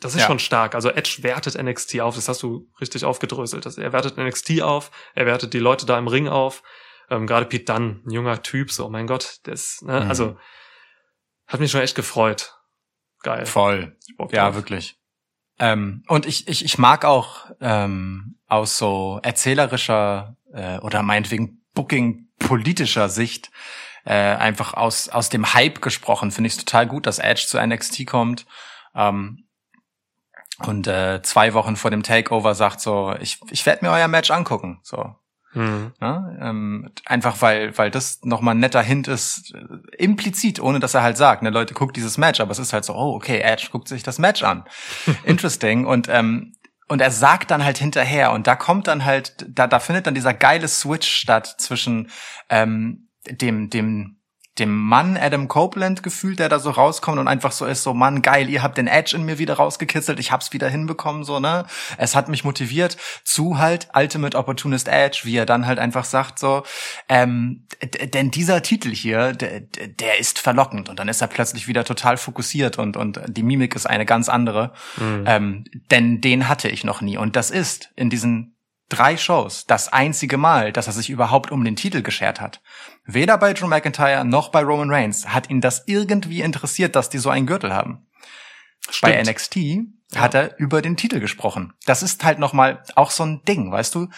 das 0.00 0.14
ist 0.14 0.22
Ja. 0.22 0.26
schon 0.26 0.40
stark. 0.40 0.74
Also 0.74 0.90
Edge 0.90 1.18
wertet 1.22 1.54
NXT 1.54 2.00
auf, 2.00 2.16
das 2.16 2.28
hast 2.28 2.42
du 2.42 2.68
richtig 2.80 3.04
aufgedröselt. 3.04 3.64
Das, 3.64 3.78
er 3.78 3.92
wertet 3.92 4.16
NXT 4.18 4.60
auf, 4.62 4.90
er 5.14 5.26
wertet 5.26 5.54
die 5.54 5.58
Leute 5.60 5.86
da 5.86 5.96
im 5.96 6.08
Ring 6.08 6.26
auf. 6.28 6.62
Ähm, 7.08 7.28
Gerade 7.28 7.46
Pete 7.46 7.72
Dunn, 7.72 8.02
ein 8.04 8.10
junger 8.10 8.42
Typ, 8.42 8.72
so, 8.72 8.86
oh 8.86 8.90
mein 8.90 9.06
Gott, 9.06 9.38
das, 9.44 9.80
ne, 9.82 10.00
Mhm. 10.00 10.08
also 10.08 10.36
hat 11.46 11.60
mich 11.60 11.70
schon 11.70 11.80
echt 11.80 11.94
gefreut. 11.94 12.55
Geil. 13.22 13.46
Voll. 13.46 13.96
Ja, 14.30 14.54
wirklich. 14.54 14.98
Ähm, 15.58 16.04
und 16.08 16.26
ich, 16.26 16.48
ich, 16.48 16.64
ich 16.64 16.78
mag 16.78 17.04
auch 17.04 17.46
ähm, 17.60 18.38
aus 18.46 18.76
so 18.76 19.20
erzählerischer 19.22 20.36
äh, 20.52 20.78
oder 20.78 21.02
meinetwegen 21.02 21.62
Booking 21.74 22.28
politischer 22.38 23.08
Sicht 23.08 23.50
äh, 24.04 24.12
einfach 24.12 24.74
aus, 24.74 25.08
aus 25.08 25.28
dem 25.28 25.54
Hype 25.54 25.82
gesprochen, 25.82 26.30
finde 26.30 26.48
ich 26.48 26.54
es 26.54 26.64
total 26.64 26.86
gut, 26.86 27.06
dass 27.06 27.18
Edge 27.18 27.44
zu 27.46 27.58
NXT 27.58 28.06
kommt. 28.06 28.46
Ähm, 28.94 29.46
und 30.60 30.86
äh, 30.86 31.20
zwei 31.22 31.52
Wochen 31.54 31.76
vor 31.76 31.90
dem 31.90 32.02
Takeover 32.02 32.54
sagt 32.54 32.80
so, 32.80 33.14
ich, 33.20 33.40
ich 33.50 33.66
werde 33.66 33.84
mir 33.84 33.92
euer 33.92 34.08
Match 34.08 34.30
angucken. 34.30 34.80
So, 34.82 35.16
Mhm. 35.54 35.92
Ne? 36.00 36.38
Ähm, 36.40 36.90
einfach 37.06 37.40
weil, 37.40 37.76
weil 37.78 37.90
das 37.90 38.20
nochmal 38.22 38.54
ein 38.54 38.60
netter 38.60 38.82
Hint 38.82 39.08
ist, 39.08 39.54
äh, 39.54 39.96
implizit, 39.96 40.60
ohne 40.60 40.80
dass 40.80 40.94
er 40.94 41.02
halt 41.02 41.16
sagt, 41.16 41.42
ne, 41.42 41.50
Leute, 41.50 41.74
guckt 41.74 41.96
dieses 41.96 42.18
Match, 42.18 42.40
aber 42.40 42.50
es 42.50 42.58
ist 42.58 42.72
halt 42.72 42.84
so, 42.84 42.94
oh, 42.94 43.14
okay, 43.14 43.38
Edge 43.40 43.68
guckt 43.70 43.88
sich 43.88 44.02
das 44.02 44.18
Match 44.18 44.42
an. 44.42 44.64
Interesting. 45.24 45.86
Und, 45.86 46.08
ähm, 46.08 46.54
und 46.88 47.00
er 47.00 47.10
sagt 47.10 47.50
dann 47.50 47.64
halt 47.64 47.78
hinterher, 47.78 48.32
und 48.32 48.46
da 48.46 48.54
kommt 48.54 48.86
dann 48.86 49.04
halt, 49.04 49.46
da, 49.48 49.66
da 49.66 49.80
findet 49.80 50.06
dann 50.06 50.14
dieser 50.14 50.34
geile 50.34 50.68
Switch 50.68 51.08
statt 51.08 51.56
zwischen 51.58 52.10
ähm, 52.48 53.08
dem, 53.28 53.70
dem, 53.70 54.15
dem 54.58 54.74
Mann 54.74 55.16
Adam 55.16 55.48
Copeland 55.48 56.02
gefühlt, 56.02 56.38
der 56.38 56.48
da 56.48 56.58
so 56.58 56.70
rauskommt 56.70 57.18
und 57.18 57.28
einfach 57.28 57.52
so 57.52 57.66
ist, 57.66 57.82
so 57.82 57.92
Mann, 57.92 58.22
geil, 58.22 58.48
ihr 58.48 58.62
habt 58.62 58.78
den 58.78 58.86
Edge 58.86 59.14
in 59.14 59.24
mir 59.24 59.38
wieder 59.38 59.54
rausgekitzelt, 59.54 60.18
ich 60.18 60.32
hab's 60.32 60.52
wieder 60.52 60.68
hinbekommen, 60.68 61.24
so, 61.24 61.40
ne? 61.40 61.66
Es 61.98 62.16
hat 62.16 62.28
mich 62.28 62.44
motiviert 62.44 62.96
zu 63.24 63.58
halt 63.58 63.88
Ultimate 63.94 64.36
Opportunist 64.36 64.88
Edge, 64.88 65.20
wie 65.24 65.36
er 65.36 65.46
dann 65.46 65.66
halt 65.66 65.78
einfach 65.78 66.04
sagt, 66.04 66.38
so, 66.38 66.62
ähm, 67.08 67.66
denn 68.14 68.30
dieser 68.30 68.62
Titel 68.62 68.90
hier, 68.90 69.32
der, 69.32 69.60
der 69.60 70.18
ist 70.18 70.38
verlockend 70.38 70.88
und 70.88 70.98
dann 70.98 71.08
ist 71.08 71.20
er 71.20 71.28
plötzlich 71.28 71.68
wieder 71.68 71.84
total 71.84 72.16
fokussiert 72.16 72.78
und, 72.78 72.96
und 72.96 73.20
die 73.28 73.42
Mimik 73.42 73.74
ist 73.76 73.86
eine 73.86 74.06
ganz 74.06 74.28
andere, 74.28 74.72
ähm, 74.98 75.64
denn 75.90 76.20
den 76.20 76.48
hatte 76.48 76.68
ich 76.68 76.82
noch 76.82 77.02
nie 77.02 77.18
und 77.18 77.36
das 77.36 77.50
ist 77.50 77.90
in 77.96 78.10
diesen 78.10 78.55
drei 78.88 79.16
Shows 79.16 79.66
das 79.66 79.92
einzige 79.92 80.36
Mal, 80.36 80.72
dass 80.72 80.86
er 80.86 80.92
sich 80.92 81.10
überhaupt 81.10 81.50
um 81.50 81.64
den 81.64 81.76
Titel 81.76 82.02
geschert 82.02 82.40
hat. 82.40 82.60
Weder 83.04 83.38
bei 83.38 83.52
Drew 83.52 83.66
McIntyre 83.66 84.24
noch 84.24 84.50
bei 84.50 84.62
Roman 84.62 84.90
Reigns 84.90 85.28
hat 85.28 85.50
ihn 85.50 85.60
das 85.60 85.84
irgendwie 85.86 86.40
interessiert, 86.40 86.96
dass 86.96 87.08
die 87.08 87.18
so 87.18 87.30
einen 87.30 87.46
Gürtel 87.46 87.72
haben. 87.72 88.06
Bei 89.02 89.12
Stimmt. 89.12 89.28
NXT 89.28 89.56
hat 90.16 90.34
er 90.34 90.58
über 90.58 90.82
den 90.82 90.96
Titel 90.96 91.18
gesprochen. 91.18 91.72
Das 91.86 92.02
ist 92.02 92.24
halt 92.24 92.38
nochmal 92.38 92.82
auch 92.94 93.10
so 93.10 93.24
ein 93.24 93.42
Ding, 93.44 93.72
weißt 93.72 93.94
du? 93.94 94.08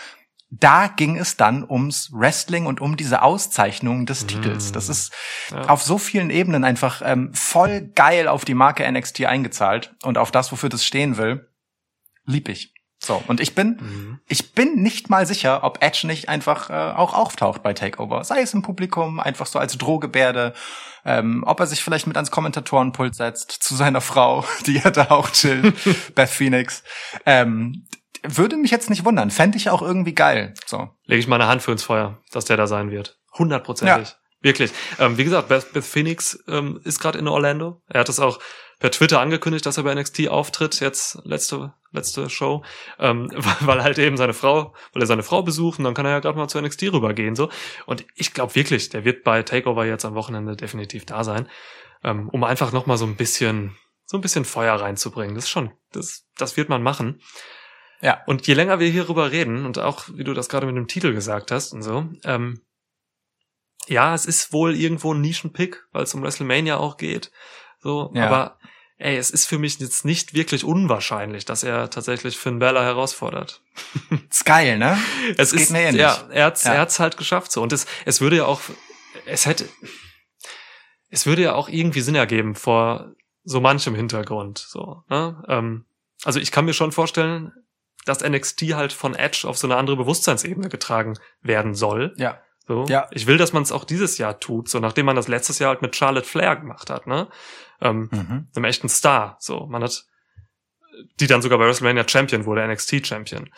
Da 0.50 0.88
ging 0.88 1.18
es 1.18 1.36
dann 1.36 1.68
ums 1.68 2.10
Wrestling 2.12 2.64
und 2.64 2.80
um 2.80 2.96
diese 2.96 3.20
Auszeichnung 3.20 4.06
des 4.06 4.26
Titels. 4.26 4.72
Das 4.72 4.88
ist. 4.88 5.12
Ja. 5.50 5.68
auf 5.68 5.82
so 5.82 5.98
vielen 5.98 6.30
Ebenen 6.30 6.64
einfach 6.64 7.02
ähm, 7.04 7.32
voll 7.34 7.82
geil 7.94 8.28
auf 8.28 8.46
die 8.46 8.54
Marke 8.54 8.90
NXT 8.90 9.26
eingezahlt 9.26 9.94
und 10.02 10.16
auf 10.16 10.30
das, 10.30 10.50
wofür 10.50 10.70
das 10.70 10.84
stehen 10.84 11.18
will. 11.18 11.48
Lieb 12.24 12.48
ich. 12.48 12.74
So, 13.08 13.22
und 13.26 13.40
ich 13.40 13.54
bin, 13.54 13.78
Mhm. 13.80 14.20
ich 14.28 14.52
bin 14.52 14.82
nicht 14.82 15.08
mal 15.08 15.24
sicher, 15.26 15.64
ob 15.64 15.82
Edge 15.82 16.06
nicht 16.06 16.28
einfach 16.28 16.68
äh, 16.68 16.74
auch 16.94 17.14
auftaucht 17.14 17.62
bei 17.62 17.72
Takeover. 17.72 18.22
Sei 18.22 18.42
es 18.42 18.52
im 18.52 18.60
Publikum, 18.60 19.18
einfach 19.18 19.46
so 19.46 19.58
als 19.58 19.78
Drohgebärde, 19.78 20.52
ähm, 21.06 21.42
ob 21.46 21.58
er 21.58 21.66
sich 21.66 21.82
vielleicht 21.82 22.06
mit 22.06 22.16
ans 22.18 22.30
Kommentatorenpult 22.30 23.14
setzt, 23.14 23.50
zu 23.50 23.74
seiner 23.76 24.02
Frau, 24.02 24.44
die 24.66 24.74
ja 24.74 24.90
da 24.90 25.06
auch 25.10 25.30
chillt, 25.30 25.74
Beth 26.14 26.28
Phoenix. 26.28 26.82
Ähm, 27.24 27.86
würde 28.22 28.58
mich 28.58 28.70
jetzt 28.70 28.90
nicht 28.90 29.06
wundern. 29.06 29.30
Fände 29.30 29.56
ich 29.56 29.70
auch 29.70 29.80
irgendwie 29.80 30.14
geil. 30.14 30.52
So. 30.66 30.90
Lege 31.06 31.20
ich 31.20 31.28
meine 31.28 31.46
Hand 31.48 31.62
für 31.62 31.72
ins 31.72 31.84
Feuer, 31.84 32.18
dass 32.30 32.44
der 32.44 32.58
da 32.58 32.66
sein 32.66 32.90
wird. 32.90 33.16
Hundertprozentig. 33.38 34.16
Wirklich. 34.42 34.70
Ähm, 34.98 35.16
wie 35.16 35.24
gesagt, 35.24 35.48
Beth, 35.48 35.72
Beth 35.72 35.82
Phoenix 35.84 36.38
ähm, 36.46 36.78
ist 36.84 37.00
gerade 37.00 37.18
in 37.18 37.26
Orlando. 37.26 37.80
Er 37.88 38.00
hat 38.00 38.10
es 38.10 38.20
auch 38.20 38.38
per 38.78 38.90
Twitter 38.90 39.20
angekündigt, 39.20 39.66
dass 39.66 39.76
er 39.76 39.82
bei 39.82 39.94
NXT 39.94 40.28
auftritt, 40.28 40.80
jetzt 40.80 41.18
letzte, 41.24 41.74
letzte 41.90 42.30
Show, 42.30 42.64
ähm, 42.98 43.30
weil, 43.60 43.82
halt 43.82 43.98
eben 43.98 44.16
seine 44.16 44.34
Frau, 44.34 44.74
weil 44.92 45.02
er 45.02 45.06
seine 45.06 45.22
Frau 45.22 45.42
besucht 45.42 45.78
und 45.78 45.84
dann 45.84 45.94
kann 45.94 46.06
er 46.06 46.12
ja 46.12 46.20
gerade 46.20 46.38
mal 46.38 46.48
zu 46.48 46.60
NXT 46.60 46.84
rübergehen. 46.92 47.34
so. 47.34 47.50
Und 47.86 48.06
ich 48.14 48.34
glaube 48.34 48.54
wirklich, 48.54 48.88
der 48.88 49.04
wird 49.04 49.24
bei 49.24 49.42
Takeover 49.42 49.84
jetzt 49.84 50.04
am 50.04 50.14
Wochenende 50.14 50.56
definitiv 50.56 51.06
da 51.06 51.24
sein, 51.24 51.48
ähm, 52.04 52.28
um 52.28 52.44
einfach 52.44 52.72
nochmal 52.72 52.98
so 52.98 53.06
ein 53.06 53.16
bisschen, 53.16 53.76
so 54.04 54.16
ein 54.16 54.20
bisschen 54.22 54.44
Feuer 54.44 54.74
reinzubringen. 54.74 55.34
Das 55.34 55.44
ist 55.44 55.50
schon, 55.50 55.72
das, 55.92 56.26
das 56.36 56.56
wird 56.56 56.68
man 56.68 56.82
machen. 56.82 57.20
Ja. 58.00 58.22
Und 58.26 58.46
je 58.46 58.54
länger 58.54 58.78
wir 58.78 58.88
hierüber 58.88 59.32
reden, 59.32 59.66
und 59.66 59.78
auch 59.78 60.04
wie 60.14 60.24
du 60.24 60.34
das 60.34 60.48
gerade 60.48 60.66
mit 60.66 60.76
dem 60.76 60.86
Titel 60.86 61.12
gesagt 61.12 61.50
hast 61.50 61.72
und 61.72 61.82
so, 61.82 62.08
ähm, 62.24 62.62
ja, 63.88 64.14
es 64.14 64.26
ist 64.26 64.52
wohl 64.52 64.76
irgendwo 64.76 65.14
ein 65.14 65.20
Nischenpick, 65.20 65.86
weil 65.92 66.04
es 66.04 66.14
um 66.14 66.22
WrestleMania 66.22 66.76
auch 66.76 66.96
geht. 66.96 67.32
So, 67.80 68.10
Ja. 68.14 68.26
aber 68.26 68.58
ey, 68.98 69.16
es 69.16 69.30
ist 69.30 69.46
für 69.46 69.58
mich 69.58 69.78
jetzt 69.78 70.04
nicht 70.04 70.34
wirklich 70.34 70.64
unwahrscheinlich, 70.64 71.44
dass 71.44 71.62
er 71.62 71.88
tatsächlich 71.90 72.36
Finn 72.36 72.58
Balor 72.58 72.82
herausfordert. 72.82 73.62
Ist 74.30 74.44
geil, 74.44 74.76
ne? 74.78 74.98
Es 75.36 75.52
geht 75.52 75.60
ist, 75.60 75.70
mir 75.70 75.82
ähnlich. 75.82 76.00
ja, 76.02 76.28
er 76.30 76.46
hat's, 76.46 76.64
Ja. 76.64 76.74
er 76.74 76.80
hat's 76.80 76.98
halt 76.98 77.16
geschafft 77.16 77.52
so. 77.52 77.62
Und 77.62 77.72
es, 77.72 77.86
es 78.04 78.20
würde 78.20 78.36
ja 78.38 78.46
auch, 78.46 78.60
es 79.26 79.46
hätte, 79.46 79.68
es 81.10 81.26
würde 81.26 81.42
ja 81.42 81.54
auch 81.54 81.68
irgendwie 81.68 82.00
Sinn 82.00 82.16
ergeben 82.16 82.54
vor 82.54 83.12
so 83.44 83.60
manchem 83.60 83.94
Hintergrund, 83.94 84.58
so, 84.58 85.04
ne? 85.08 85.42
Ähm, 85.48 85.84
also 86.24 86.40
ich 86.40 86.50
kann 86.50 86.64
mir 86.64 86.74
schon 86.74 86.90
vorstellen, 86.92 87.52
dass 88.04 88.20
NXT 88.28 88.74
halt 88.74 88.92
von 88.92 89.14
Edge 89.14 89.46
auf 89.46 89.56
so 89.56 89.66
eine 89.68 89.76
andere 89.76 89.96
Bewusstseinsebene 89.96 90.68
getragen 90.68 91.14
werden 91.40 91.74
soll. 91.74 92.14
Ja. 92.16 92.40
So. 92.68 92.84
Ja. 92.88 93.08
Ich 93.10 93.26
will, 93.26 93.38
dass 93.38 93.52
man 93.52 93.62
es 93.62 93.72
auch 93.72 93.84
dieses 93.84 94.18
Jahr 94.18 94.38
tut, 94.38 94.68
so 94.68 94.78
nachdem 94.78 95.06
man 95.06 95.16
das 95.16 95.26
letztes 95.26 95.58
Jahr 95.58 95.70
halt 95.70 95.82
mit 95.82 95.96
Charlotte 95.96 96.26
Flair 96.28 96.54
gemacht 96.56 96.90
hat, 96.90 97.06
ne? 97.06 97.28
Ähm, 97.80 98.08
Mhm. 98.12 98.48
einem 98.54 98.64
echten 98.64 98.88
Star. 98.88 99.36
So, 99.40 99.66
man 99.66 99.82
hat, 99.82 100.04
die 101.18 101.26
dann 101.26 101.42
sogar 101.42 101.58
bei 101.58 101.66
WrestleMania 101.66 102.06
Champion 102.06 102.44
wurde, 102.44 102.66
NXT 102.66 103.06
Champion. 103.06 103.48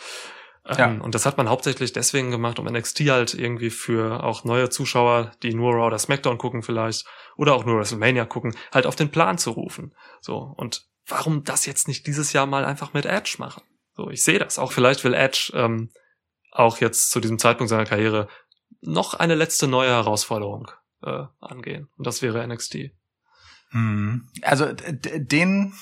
Ähm, 0.66 0.76
Ja. 0.78 0.86
Und 1.02 1.14
das 1.14 1.26
hat 1.26 1.38
man 1.38 1.48
hauptsächlich 1.48 1.92
deswegen 1.92 2.30
gemacht, 2.30 2.58
um 2.58 2.66
NXT 2.66 3.00
halt 3.11 3.34
irgendwie 3.34 3.70
für 3.70 4.22
auch 4.22 4.44
neue 4.44 4.68
Zuschauer, 4.70 5.32
die 5.42 5.54
nur 5.54 5.72
Raw 5.72 5.86
oder 5.86 5.98
SmackDown 5.98 6.38
gucken 6.38 6.62
vielleicht, 6.62 7.06
oder 7.36 7.54
auch 7.54 7.64
nur 7.64 7.78
WrestleMania 7.78 8.26
gucken, 8.26 8.54
halt 8.72 8.86
auf 8.86 8.94
den 8.94 9.11
Plan 9.11 9.38
zu 9.38 9.50
rufen. 9.52 9.94
So. 10.20 10.36
Und 10.56 10.84
warum 11.08 11.42
das 11.44 11.66
jetzt 11.66 11.88
nicht 11.88 12.06
dieses 12.06 12.32
Jahr 12.32 12.46
mal 12.46 12.64
einfach 12.64 12.92
mit 12.92 13.06
Edge 13.06 13.36
machen? 13.38 13.62
So, 13.96 14.11
ich 14.11 14.22
sehe 14.22 14.38
das. 14.38 14.58
Auch 14.58 14.70
vielleicht 14.72 15.02
will 15.02 15.14
Edge 15.14 15.50
ähm, 15.54 15.90
auch 16.52 16.78
jetzt 16.78 17.11
zu 17.11 17.20
diesem 17.20 17.38
Zeitpunkt 17.38 17.70
seiner 17.70 17.86
Karriere 17.86 18.28
noch 18.80 19.14
eine 19.14 19.34
letzte 19.34 19.66
neue 19.68 19.90
Herausforderung 19.90 20.70
äh, 21.02 21.24
angehen. 21.40 21.88
Und 21.96 22.06
das 22.06 22.22
wäre 22.22 22.46
NXT. 22.46 22.90
Mhm. 23.72 24.28
Also 24.42 24.72
den, 24.72 25.74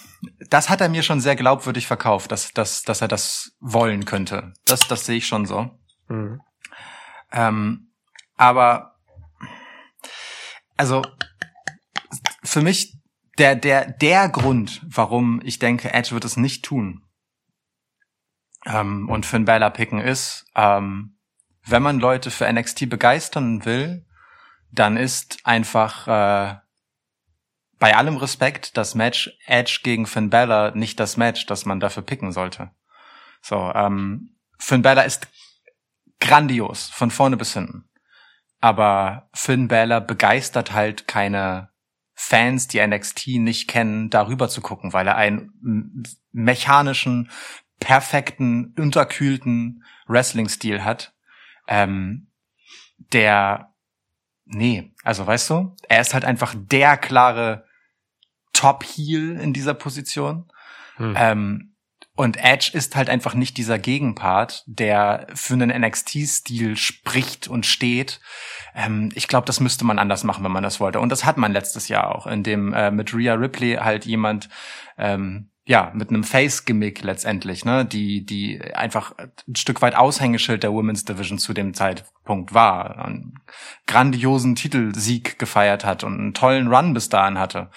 das 0.51 0.69
hat 0.69 0.81
er 0.81 0.89
mir 0.89 1.03
schon 1.03 1.21
sehr 1.21 1.37
glaubwürdig 1.37 1.87
verkauft, 1.87 2.33
dass, 2.33 2.53
dass, 2.53 2.83
dass 2.83 3.01
er 3.01 3.09
das 3.09 3.57
wollen 3.61 4.05
könnte. 4.05 4.53
Das, 4.65 4.87
das 4.89 5.07
sehe 5.07 5.17
ich 5.17 5.27
schon 5.27 5.47
so. 5.47 5.71
Mhm. 6.09 6.41
Ähm, 7.33 7.93
aber 8.37 8.97
also 10.77 11.03
für 12.43 12.63
mich 12.63 12.97
der 13.37 13.55
der 13.55 13.91
der 13.91 14.29
Grund, 14.29 14.83
warum 14.87 15.41
ich 15.45 15.59
denke, 15.59 15.93
Edge 15.93 16.13
wird 16.13 16.25
es 16.25 16.37
nicht 16.37 16.65
tun 16.65 17.05
ähm, 18.65 19.09
und 19.09 19.27
Finn 19.27 19.45
Balor 19.45 19.71
picken 19.71 20.01
ist, 20.01 20.47
ähm, 20.55 21.18
wenn 21.71 21.83
man 21.83 22.01
Leute 22.01 22.31
für 22.31 22.51
NXT 22.51 22.89
begeistern 22.89 23.65
will, 23.65 24.07
dann 24.71 24.97
ist 24.97 25.39
einfach 25.45 26.07
äh, 26.07 26.57
bei 27.79 27.97
allem 27.97 28.17
Respekt 28.17 28.77
das 28.77 28.95
Match 28.95 29.31
Edge 29.47 29.81
gegen 29.83 30.07
Finn 30.07 30.31
Balor 30.31 30.73
nicht 30.73 30.99
das 30.99 31.17
Match, 31.17 31.47
das 31.47 31.65
man 31.65 31.81
dafür 31.81 32.03
picken 32.03 32.33
sollte. 32.33 32.71
So, 33.41 33.73
ähm, 33.75 34.37
Finn 34.59 34.83
Balor 34.83 35.05
ist 35.05 35.29
grandios, 36.21 36.89
von 36.91 37.11
vorne 37.11 37.37
bis 37.37 37.55
hinten. 37.55 37.89
Aber 38.61 39.29
Finn 39.33 39.69
Balor 39.69 40.01
begeistert 40.01 40.73
halt 40.73 41.07
keine 41.07 41.71
Fans, 42.15 42.67
die 42.67 42.85
NXT 42.85 43.29
nicht 43.39 43.69
kennen, 43.69 44.11
darüber 44.11 44.49
zu 44.49 44.61
gucken, 44.61 44.93
weil 44.93 45.07
er 45.07 45.17
einen 45.17 46.03
mechanischen, 46.33 47.31
perfekten, 47.79 48.75
unterkühlten 48.77 49.85
Wrestling-Stil 50.09 50.83
hat, 50.83 51.15
ähm, 51.69 52.29
der, 53.13 53.73
nee, 54.45 54.93
also 55.05 55.27
weißt 55.27 55.51
du, 55.51 55.77
er 55.89 56.01
ist 56.01 56.15
halt 56.15 56.25
einfach 56.25 56.55
der 56.57 56.97
klare 56.97 57.65
Top-Heel 58.53 59.39
in 59.39 59.53
dieser 59.53 59.75
Position. 59.75 60.51
Hm. 60.97 61.15
Ähm, 61.17 61.75
und 62.19 62.37
Edge 62.37 62.73
ist 62.73 62.97
halt 62.97 63.09
einfach 63.09 63.35
nicht 63.35 63.57
dieser 63.57 63.79
Gegenpart, 63.79 64.65
der 64.67 65.29
für 65.35 65.55
einen 65.55 65.71
NXT-Stil 65.71 66.77
spricht 66.77 67.47
und 67.47 67.65
steht. 67.65 68.21
Ähm, 68.75 69.13
ich 69.15 69.29
glaube, 69.29 69.47
das 69.47 69.61
müsste 69.61 69.85
man 69.85 70.01
anders 70.01 70.25
machen, 70.25 70.43
wenn 70.43 70.51
man 70.51 70.65
das 70.65 70.81
wollte. 70.81 70.99
Und 70.99 71.11
das 71.11 71.25
hat 71.25 71.37
man 71.37 71.53
letztes 71.53 71.87
Jahr 71.87 72.13
auch, 72.13 72.27
in 72.27 72.43
dem 72.43 72.73
äh, 72.73 72.91
mit 72.91 73.15
Rhea 73.15 73.35
Ripley 73.35 73.77
halt 73.77 74.05
jemand, 74.05 74.49
ähm, 74.97 75.51
ja, 75.69 75.93
mit 75.95 76.09
einem 76.09 76.25
Face-Gimmick 76.25 77.03
letztendlich, 77.03 77.67
ne, 77.67 77.85
die, 77.85 78.25
die 78.25 78.59
einfach 78.73 79.13
ein 79.19 79.55
Stück 79.55 79.83
weit 79.83 79.95
Aushängeschild 79.97 80.63
der 80.63 80.73
Women's 80.73 81.05
Division 81.05 81.39
zu 81.39 81.53
dem 81.53 81.75
Zeitpunkt 81.75 82.55
war, 82.55 83.05
einen 83.05 83.35
grandiosen 83.87 84.55
Titelsieg 84.55 85.39
gefeiert 85.39 85.85
hat 85.85 86.05
und 86.05 86.19
einen 86.19 86.33
tollen 86.33 86.75
Run 86.75 86.95
bis 86.95 87.11
dahin 87.11 87.39
hatte. 87.39 87.71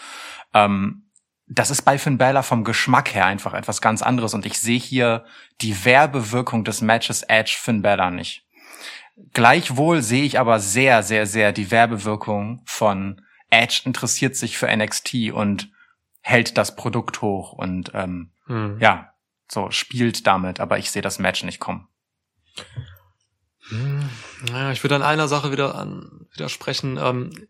Ähm, 0.53 1.09
das 1.47 1.69
ist 1.69 1.81
bei 1.81 1.97
Finn 1.97 2.17
Balor 2.17 2.43
vom 2.43 2.63
Geschmack 2.63 3.13
her 3.13 3.25
einfach 3.25 3.53
etwas 3.53 3.81
ganz 3.81 4.01
anderes 4.01 4.33
und 4.33 4.45
ich 4.45 4.57
sehe 4.57 4.79
hier 4.79 5.25
die 5.59 5.83
Werbewirkung 5.83 6.63
des 6.63 6.79
Matches 6.79 7.23
Edge 7.23 7.57
Finn 7.59 7.81
Balor 7.81 8.09
nicht. 8.09 8.45
Gleichwohl 9.33 10.01
sehe 10.01 10.23
ich 10.23 10.39
aber 10.39 10.61
sehr, 10.61 11.03
sehr, 11.03 11.25
sehr 11.25 11.51
die 11.51 11.71
Werbewirkung 11.71 12.61
von 12.63 13.21
Edge 13.49 13.81
interessiert 13.83 14.37
sich 14.37 14.57
für 14.57 14.73
NXT 14.73 15.33
und 15.33 15.69
hält 16.21 16.57
das 16.57 16.75
Produkt 16.75 17.21
hoch 17.21 17.53
und 17.53 17.91
ähm, 17.93 18.31
Hm. 18.47 18.77
ja, 18.79 19.13
so 19.49 19.69
spielt 19.71 20.25
damit, 20.27 20.59
aber 20.59 20.77
ich 20.77 20.91
sehe 20.91 21.01
das 21.01 21.19
Match 21.19 21.43
nicht 21.43 21.59
kommen. 21.59 21.87
Hm, 23.69 24.09
Naja, 24.49 24.71
ich 24.71 24.83
würde 24.83 24.95
an 24.95 25.03
einer 25.03 25.27
Sache 25.27 25.51
wieder 25.51 25.75
an, 25.75 26.27
widersprechen. 26.33 26.97
Ähm, 27.01 27.47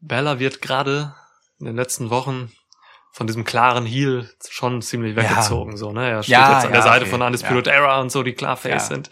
Bella 0.00 0.38
wird 0.38 0.62
gerade 0.62 1.14
in 1.58 1.66
den 1.66 1.76
letzten 1.76 2.10
Wochen 2.10 2.52
von 3.12 3.26
diesem 3.26 3.44
klaren 3.44 3.84
Heel 3.84 4.28
schon 4.48 4.80
ziemlich 4.82 5.14
Ja. 5.16 5.22
weggezogen. 5.22 5.76
So, 5.76 5.92
ne? 5.92 6.08
Er 6.10 6.22
steht 6.22 6.32
Ja, 6.32 6.52
jetzt 6.54 6.64
an 6.64 6.70
ja, 6.70 6.76
der 6.80 6.82
Seite 6.82 7.02
okay, 7.02 7.10
von 7.10 7.22
Undisputed 7.22 7.66
Era 7.66 8.00
und 8.00 8.10
so, 8.10 8.22
die 8.22 8.32
klar 8.32 8.56
Face 8.56 8.88
Ja. 8.88 8.94
sind. 8.94 9.10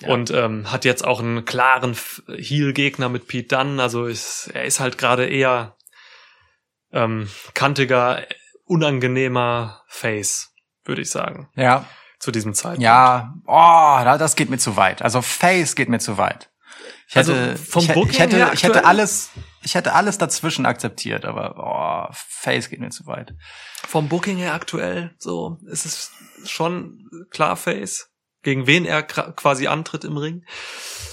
Ja. 0.00 0.08
Und 0.10 0.30
ähm, 0.30 0.70
hat 0.70 0.84
jetzt 0.84 1.04
auch 1.04 1.18
einen 1.18 1.44
klaren 1.44 1.96
Heel-Gegner 2.28 3.08
mit 3.08 3.26
Pete 3.26 3.56
Dunne. 3.56 3.82
Also 3.82 4.04
ist, 4.06 4.48
er 4.54 4.64
ist 4.64 4.78
halt 4.78 4.96
gerade 4.96 5.26
eher 5.26 5.74
ähm, 6.92 7.28
kantiger, 7.54 8.22
unangenehmer 8.64 9.82
Face, 9.88 10.52
würde 10.84 11.02
ich 11.02 11.10
sagen, 11.10 11.48
Ja, 11.54 11.84
zu 12.18 12.30
diesem 12.30 12.54
Zeitpunkt. 12.54 12.82
ja, 12.82 13.34
oh, 13.46 13.52
da- 14.04 14.18
das 14.18 14.36
geht 14.36 14.50
mir 14.50 14.58
zu 14.58 14.76
weit. 14.76 15.02
Also 15.02 15.22
Face 15.22 15.74
geht 15.74 15.88
mir 15.88 15.98
zu 15.98 16.16
weit. 16.18 16.50
Ich 17.08 17.16
Also 17.16 17.34
hätte, 17.34 17.56
vom 17.56 17.82
ich, 17.82 17.88
hätte- 17.88 17.98
Booking 18.00 18.12
ich 18.14 18.18
hätte, 18.20 18.36
her 18.36 18.50
ich 18.52 18.62
hätte 18.62 18.84
alles, 18.84 19.30
ich 19.62 19.74
hätte 19.74 19.94
alles 19.94 20.18
dazwischen 20.18 20.66
akzeptiert, 20.66 21.24
aber 21.24 21.54
oh, 22.10 22.12
Face 22.12 22.68
geht 22.70 22.80
mir 22.80 22.90
zu 22.90 23.06
weit. 23.06 23.34
vom 23.86 24.08
Booking 24.08 24.36
her 24.36 24.54
aktuell 24.54 25.14
so 25.18 25.58
ist 25.66 25.86
es 25.86 26.12
schon 26.44 27.08
klar 27.30 27.56
Face, 27.56 28.10
gegen 28.42 28.66
wen 28.66 28.84
er 28.84 29.02
quasi 29.02 29.66
antritt 29.66 30.04
im 30.04 30.16
Ring. 30.16 30.44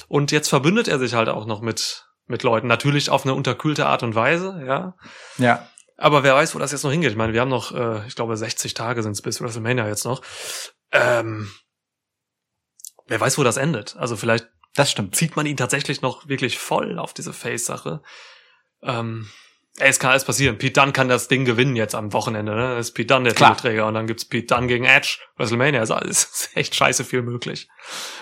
Und 0.07 0.31
jetzt 0.31 0.49
verbündet 0.49 0.87
er 0.87 0.99
sich 0.99 1.13
halt 1.15 1.29
auch 1.29 1.45
noch 1.45 1.61
mit 1.61 2.04
mit 2.27 2.43
Leuten, 2.43 2.67
natürlich 2.67 3.09
auf 3.09 3.23
eine 3.23 3.33
unterkühlte 3.33 3.85
Art 3.85 4.03
und 4.03 4.15
Weise, 4.15 4.61
ja. 4.65 4.95
Ja, 5.37 5.67
Aber 5.97 6.23
wer 6.23 6.35
weiß, 6.35 6.55
wo 6.55 6.59
das 6.59 6.71
jetzt 6.71 6.83
noch 6.83 6.91
hingeht. 6.91 7.11
Ich 7.11 7.17
meine, 7.17 7.33
wir 7.33 7.41
haben 7.41 7.49
noch, 7.49 7.71
äh, 7.73 8.05
ich 8.07 8.15
glaube, 8.15 8.35
60 8.35 8.73
Tage 8.73 9.03
sind 9.03 9.13
es 9.13 9.21
bis 9.21 9.41
WrestleMania 9.41 9.87
jetzt 9.87 10.05
noch. 10.05 10.21
Ähm, 10.91 11.51
wer 13.07 13.19
weiß, 13.19 13.37
wo 13.37 13.43
das 13.43 13.57
endet. 13.57 13.95
Also 13.97 14.15
vielleicht 14.17 14.47
Das 14.75 14.91
stimmt. 14.91 15.15
zieht 15.15 15.35
man 15.35 15.45
ihn 15.45 15.57
tatsächlich 15.57 16.01
noch 16.01 16.27
wirklich 16.27 16.57
voll 16.57 16.99
auf 16.99 17.13
diese 17.13 17.31
Face-Sache. 17.33 18.01
Ähm, 18.81 19.29
ey, 19.77 19.89
es 19.89 19.99
kann 19.99 20.11
alles 20.11 20.25
passieren. 20.25 20.57
Pete 20.57 20.79
Dunne 20.79 20.93
kann 20.93 21.09
das 21.09 21.27
Ding 21.27 21.45
gewinnen 21.45 21.75
jetzt 21.75 21.95
am 21.95 22.13
Wochenende. 22.13 22.55
Ne? 22.55 22.75
Das 22.75 22.87
ist 22.87 22.93
Pete 22.93 23.13
Dunne 23.13 23.25
der 23.25 23.33
Klar. 23.33 23.55
Titelträger 23.55 23.87
und 23.87 23.93
dann 23.93 24.07
gibt's 24.07 24.25
Pete 24.25 24.53
Dunne 24.53 24.67
gegen 24.67 24.85
Edge. 24.85 25.19
WrestleMania 25.37 25.81
ist 25.81 25.91
alles 25.91 26.23
ist 26.33 26.49
echt 26.55 26.75
scheiße 26.75 27.03
viel 27.03 27.21
möglich. 27.21 27.67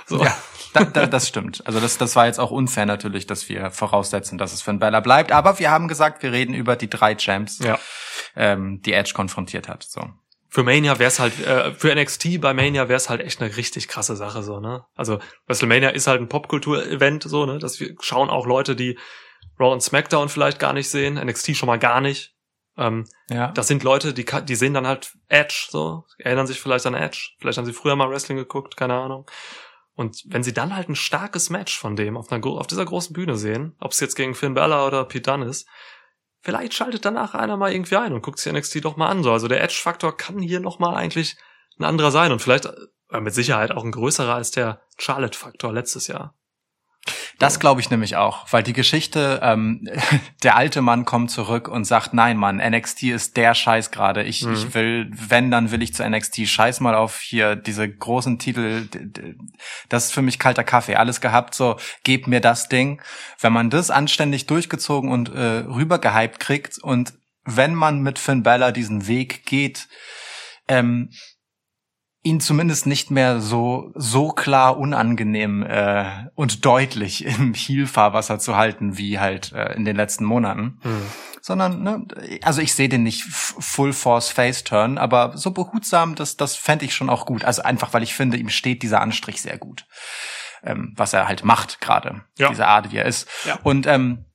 So. 0.06 0.24
Ja, 0.24 0.36
da, 0.74 0.84
da, 0.86 1.06
das 1.06 1.28
stimmt. 1.28 1.66
Also 1.66 1.80
das, 1.80 1.98
das 1.98 2.16
war 2.16 2.26
jetzt 2.26 2.40
auch 2.40 2.52
unfair 2.52 2.86
natürlich, 2.86 3.28
dass 3.28 3.48
wir 3.50 3.72
voraussetzen, 3.72 4.38
dass 4.38 4.54
es 4.54 4.62
Finn 4.62 4.80
Balor 4.80 5.02
bleibt. 5.02 5.32
Aber 5.32 5.60
wir 5.60 5.70
haben 5.70 5.88
gesagt, 5.88 6.24
wir 6.24 6.32
reden 6.32 6.54
über 6.54 6.76
die 6.76 6.90
drei 6.90 7.16
Champs, 7.16 7.60
ja. 7.60 7.80
ähm, 8.36 8.82
die 8.82 8.94
Edge 8.94 9.14
konfrontiert 9.14 9.68
hat. 9.68 9.84
So. 9.84 10.02
Für 10.50 10.64
Mania 10.64 11.00
wär's 11.00 11.20
halt, 11.20 11.40
äh, 11.46 11.74
für 11.74 11.96
NXT 11.96 12.40
bei 12.40 12.54
Mania 12.54 12.88
wär's 12.88 13.10
halt 13.10 13.22
echt 13.22 13.42
eine 13.42 13.56
richtig 13.58 13.88
krasse 13.88 14.16
Sache, 14.16 14.44
so, 14.44 14.60
ne? 14.60 14.86
Also, 14.96 15.18
WrestleMania 15.48 15.90
ist 15.90 16.06
halt 16.06 16.22
ein 16.22 16.30
Popkultur-Event, 16.30 17.24
so, 17.24 17.48
ne? 17.48 17.58
Das 17.58 17.80
wir 17.80 17.96
schauen 18.02 18.30
auch 18.30 18.46
Leute, 18.46 18.76
die 18.76 19.00
Raw 19.60 19.72
und 19.72 19.82
SmackDown 19.82 20.30
vielleicht 20.30 20.60
gar 20.60 20.74
nicht 20.74 20.90
sehen, 20.90 21.16
NXT 21.16 21.56
schon 21.56 21.68
mal 21.68 21.80
gar 21.80 22.02
nicht. 22.02 22.36
Ähm, 22.76 23.06
Ja. 23.30 23.52
das 23.52 23.68
sind 23.68 23.84
Leute, 23.84 24.14
die, 24.14 24.26
die 24.26 24.56
sehen 24.56 24.74
dann 24.74 24.88
halt 24.88 25.14
Edge, 25.28 25.68
so, 25.70 26.06
erinnern 26.18 26.48
sich 26.48 26.60
vielleicht 26.60 26.86
an 26.88 26.96
Edge. 26.96 27.30
Vielleicht 27.40 27.58
haben 27.60 27.66
sie 27.66 27.74
früher 27.74 27.96
mal 27.96 28.10
Wrestling 28.10 28.38
geguckt, 28.38 28.76
keine 28.78 28.96
Ahnung. 28.96 29.30
Und 29.96 30.24
wenn 30.26 30.42
sie 30.44 30.54
dann 30.54 30.76
halt 30.76 30.90
ein 30.90 30.96
starkes 30.96 31.52
Match 31.52 31.78
von 31.78 31.96
dem 31.96 32.18
auf, 32.18 32.32
einer, 32.32 32.44
auf 32.46 32.66
dieser 32.66 32.86
großen 32.86 33.14
Bühne 33.14 33.38
sehen, 33.38 33.76
ob 33.80 33.92
es 33.92 34.00
jetzt 34.00 34.16
gegen 34.16 34.34
Finn 34.34 34.56
Balor 34.56 34.88
oder 34.88 35.06
Pete 35.06 35.30
Dunne 35.32 35.46
ist, 35.46 35.68
vielleicht 36.42 36.74
schaltet 36.74 37.06
danach 37.06 37.36
einer 37.36 37.58
mal 37.58 37.72
irgendwie 37.72 37.98
ein 37.98 38.12
und 38.12 38.24
guckt 38.24 38.40
sich 38.40 38.52
NXT 38.52 38.84
doch 38.84 38.98
mal 38.98 39.08
an. 39.10 39.22
So, 39.22 39.32
also 39.32 39.48
der 39.48 39.62
Edge-Faktor 39.64 40.18
kann 40.18 40.40
hier 40.40 40.60
noch 40.60 40.80
mal 40.80 40.96
eigentlich 40.96 41.38
ein 41.80 41.86
anderer 41.86 42.10
sein 42.10 42.32
und 42.32 42.42
vielleicht 42.42 42.66
äh, 42.66 43.22
mit 43.22 43.36
Sicherheit 43.36 43.72
auch 43.72 43.84
ein 43.84 43.92
größerer 43.92 44.34
als 44.34 44.50
der 44.50 44.82
Charlotte-Faktor 44.98 45.72
letztes 45.72 46.08
Jahr. 46.08 46.36
Das 47.40 47.60
glaube 47.60 47.82
ich 47.82 47.90
nämlich 47.90 48.16
auch, 48.16 48.46
weil 48.52 48.64
die 48.64 48.72
Geschichte, 48.74 49.42
ähm, 49.44 49.88
der 50.44 50.56
alte 50.56 50.82
Mann 50.82 51.04
kommt 51.04 51.32
zurück 51.32 51.68
und 51.68 51.84
sagt, 51.86 52.14
nein, 52.14 52.38
Mann, 52.38 52.58
NXT 52.58 53.04
ist 53.04 53.36
der 53.36 53.54
Scheiß 53.54 53.92
gerade. 53.92 54.24
Ich, 54.24 54.44
Mhm. 54.44 54.54
ich 54.54 54.74
will, 54.74 55.12
wenn, 55.12 55.52
dann 55.52 55.72
will 55.72 55.82
ich 55.82 55.94
zu 55.94 56.08
NXT. 56.08 56.48
Scheiß 56.48 56.80
mal 56.80 56.96
auf 56.96 57.20
hier 57.20 57.56
diese 57.56 57.90
großen 57.90 58.40
Titel. 58.40 58.88
Das 59.90 60.06
ist 60.06 60.14
für 60.14 60.22
mich 60.22 60.40
kalter 60.40 60.64
Kaffee. 60.64 60.96
Alles 60.96 61.20
gehabt, 61.20 61.56
so, 61.56 61.76
gib 62.04 62.28
mir 62.28 62.40
das 62.40 62.70
Ding. 62.70 63.02
Wenn 63.40 63.52
man 63.54 63.70
das 63.70 63.92
anständig 63.92 64.46
durchgezogen 64.46 65.12
und 65.12 65.30
äh, 65.30 65.66
rübergehypt 65.68 66.40
kriegt 66.40 66.78
und 66.78 67.14
wenn 67.46 67.76
man 67.76 68.02
mit 68.02 68.20
Finn 68.20 68.44
Balor 68.44 68.72
diesen 68.72 69.08
Weg 69.08 69.46
geht, 69.46 69.88
ähm, 70.70 71.10
ihn 72.24 72.40
zumindest 72.40 72.86
nicht 72.86 73.12
mehr 73.12 73.42
so 73.42 73.92
so 73.96 74.30
klar 74.30 74.78
unangenehm 74.78 75.62
äh, 75.64 76.06
und 76.36 76.64
deutlich 76.66 77.26
im 77.40 77.54
Heel-Fahrwasser 77.54 78.40
zu 78.40 78.56
halten 78.56 78.98
wie 78.98 79.20
halt 79.20 79.52
äh, 79.52 79.74
in 79.74 79.84
den 79.86 79.96
letzten 79.96 80.24
Monaten, 80.26 80.80
sondern 81.42 81.84
ne, 81.84 82.06
also 82.42 82.62
ich 82.62 82.74
sehe 82.74 82.88
den 82.88 83.04
nicht 83.04 83.24
Full 83.24 83.92
Force 83.94 84.30
Face 84.30 84.64
Turn, 84.64 84.98
aber 84.98 85.36
so 85.38 85.52
behutsam, 85.52 86.16
das 86.16 86.38
das 86.38 86.56
fände 86.56 86.86
ich 86.86 86.96
schon 86.96 87.10
auch 87.10 87.26
gut. 87.26 87.44
Also 87.44 87.62
einfach, 87.64 87.94
weil 87.94 88.04
ich 88.04 88.14
finde, 88.14 88.38
ihm 88.38 88.50
steht 88.50 88.84
dieser 88.84 89.02
Anstrich 89.02 89.42
sehr 89.42 89.58
gut, 89.58 89.86
ähm, 90.64 90.94
was 90.96 91.12
er 91.14 91.28
halt 91.28 91.44
macht 91.44 91.82
gerade, 91.82 92.22
Ja. 92.38 92.48
diese 92.50 92.68
Art, 92.68 92.92
wie 92.94 92.98
er 92.98 93.06
ist. 93.06 93.28
Ja. 93.46 93.60
Und 93.64 93.86
ähm, 93.86 94.26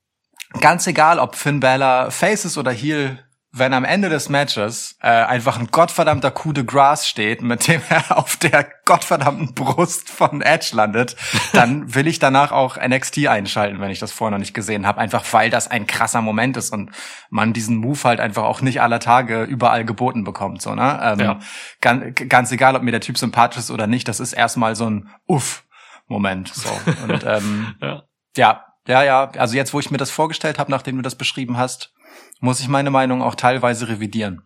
ganz 0.61 0.87
egal, 0.87 1.19
ob 1.19 1.37
Finn 1.37 1.61
Balor 1.61 2.11
Face 2.11 2.45
ist 2.45 2.59
oder 2.59 2.71
Heel, 2.73 3.19
wenn 3.51 3.73
am 3.73 3.85
Ende 3.85 4.09
des 4.11 4.29
Matches 4.29 4.97
äh, 5.01 5.09
einfach 5.09 5.59
ein 5.59 5.69
gottverdammter 5.69 6.31
Coup 6.31 6.53
de 6.55 6.65
Grace 6.65 7.09
steht, 7.09 7.41
mit 7.41 7.67
dem 7.67 7.81
er 7.89 8.17
auf 8.19 8.37
der 8.37 8.67
gottverdammten 8.85 9.55
Brust 9.55 10.11
von 10.11 10.43
Edge 10.43 10.71
landet, 10.73 11.17
dann 11.55 11.95
will 11.95 12.07
ich 12.07 12.19
danach 12.19 12.53
auch 12.53 12.77
NXT 12.77 13.27
einschalten, 13.27 13.81
wenn 13.81 13.91
ich 13.91 13.99
das 14.01 14.13
vorher 14.13 14.33
noch 14.33 14.39
nicht 14.39 14.53
gesehen 14.55 14.87
habe, 14.87 15.01
einfach 15.01 15.25
weil 15.33 15.49
das 15.51 15.69
ein 15.71 15.87
krasser 15.87 16.21
Moment 16.21 16.57
ist 16.59 16.71
und 16.73 16.91
man 17.31 17.53
diesen 17.55 17.77
Move 17.77 18.03
halt 18.05 18.21
einfach 18.21 18.45
auch 18.45 18.61
nicht 18.61 18.83
aller 18.83 19.01
Tage 19.01 19.45
überall 19.45 19.85
geboten 19.85 20.25
bekommt, 20.25 20.61
so 20.61 20.75
ne? 20.75 21.01
Ähm, 21.03 21.21
Ja. 21.21 21.39
ganz, 21.81 22.15
ganz 22.29 22.53
egal, 22.53 22.77
ob 22.77 22.83
mir 22.83 22.91
der 22.93 23.01
Typ 23.01 23.17
sympathisch 23.17 23.59
ist 23.59 23.71
oder 23.71 23.87
nicht, 23.87 24.09
das 24.09 24.21
ist 24.21 24.35
erstmal 24.35 24.77
so 24.77 24.89
ein 24.91 25.09
Uff. 25.27 25.65
Moment, 26.07 26.49
so 26.49 26.71
und 27.05 27.23
ähm, 27.27 27.75
Ja. 27.83 28.03
ja, 28.37 28.65
ja, 28.87 29.03
ja. 29.03 29.31
Also 29.37 29.57
jetzt, 29.57 29.75
wo 29.75 29.81
ich 29.81 29.91
mir 29.91 29.99
das 29.99 30.11
vorgestellt 30.11 30.59
habe, 30.59 30.71
nachdem 30.71 30.97
du 30.97 31.03
das 31.03 31.17
beschrieben 31.17 31.59
hast, 31.59 31.93
muss 32.41 32.61
ich 32.61 32.69
meine 32.69 32.91
Meinung 32.91 33.23
auch 33.23 33.35
teilweise 33.35 33.89
revidieren. 33.89 34.43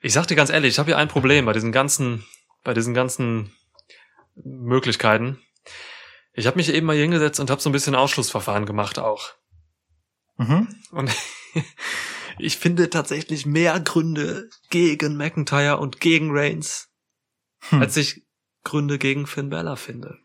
Ich 0.00 0.12
sag 0.12 0.26
dir 0.26 0.36
ganz 0.36 0.50
ehrlich, 0.50 0.74
ich 0.74 0.78
habe 0.78 0.90
hier 0.90 0.98
ein 0.98 1.08
Problem 1.08 1.44
bei 1.44 1.52
diesen 1.52 1.72
ganzen, 1.72 2.24
bei 2.62 2.74
diesen 2.74 2.94
ganzen 2.94 3.52
Möglichkeiten. 4.36 5.38
Ich 6.32 6.46
habe 6.46 6.56
mich 6.56 6.72
eben 6.72 6.86
mal 6.86 6.94
hier 6.94 7.02
hingesetzt 7.02 7.40
und 7.40 7.50
habe 7.50 7.60
so 7.60 7.68
ein 7.68 7.72
bisschen 7.72 7.96
Ausschlussverfahren 7.96 8.66
gemacht 8.66 8.98
auch. 8.98 9.30
Mhm. 10.36 10.68
Und 10.92 11.10
ich 12.38 12.56
finde 12.58 12.90
tatsächlich 12.90 13.44
mehr 13.44 13.80
Gründe 13.80 14.48
gegen 14.70 15.16
McIntyre 15.16 15.78
und 15.78 16.00
gegen 16.00 16.30
Reigns, 16.30 16.88
Hm. 17.70 17.80
als 17.82 17.96
ich 17.96 18.22
Gründe 18.64 18.98
gegen 18.98 19.26
Finn 19.26 19.50
Balor 19.50 19.76
finde. 19.76 20.18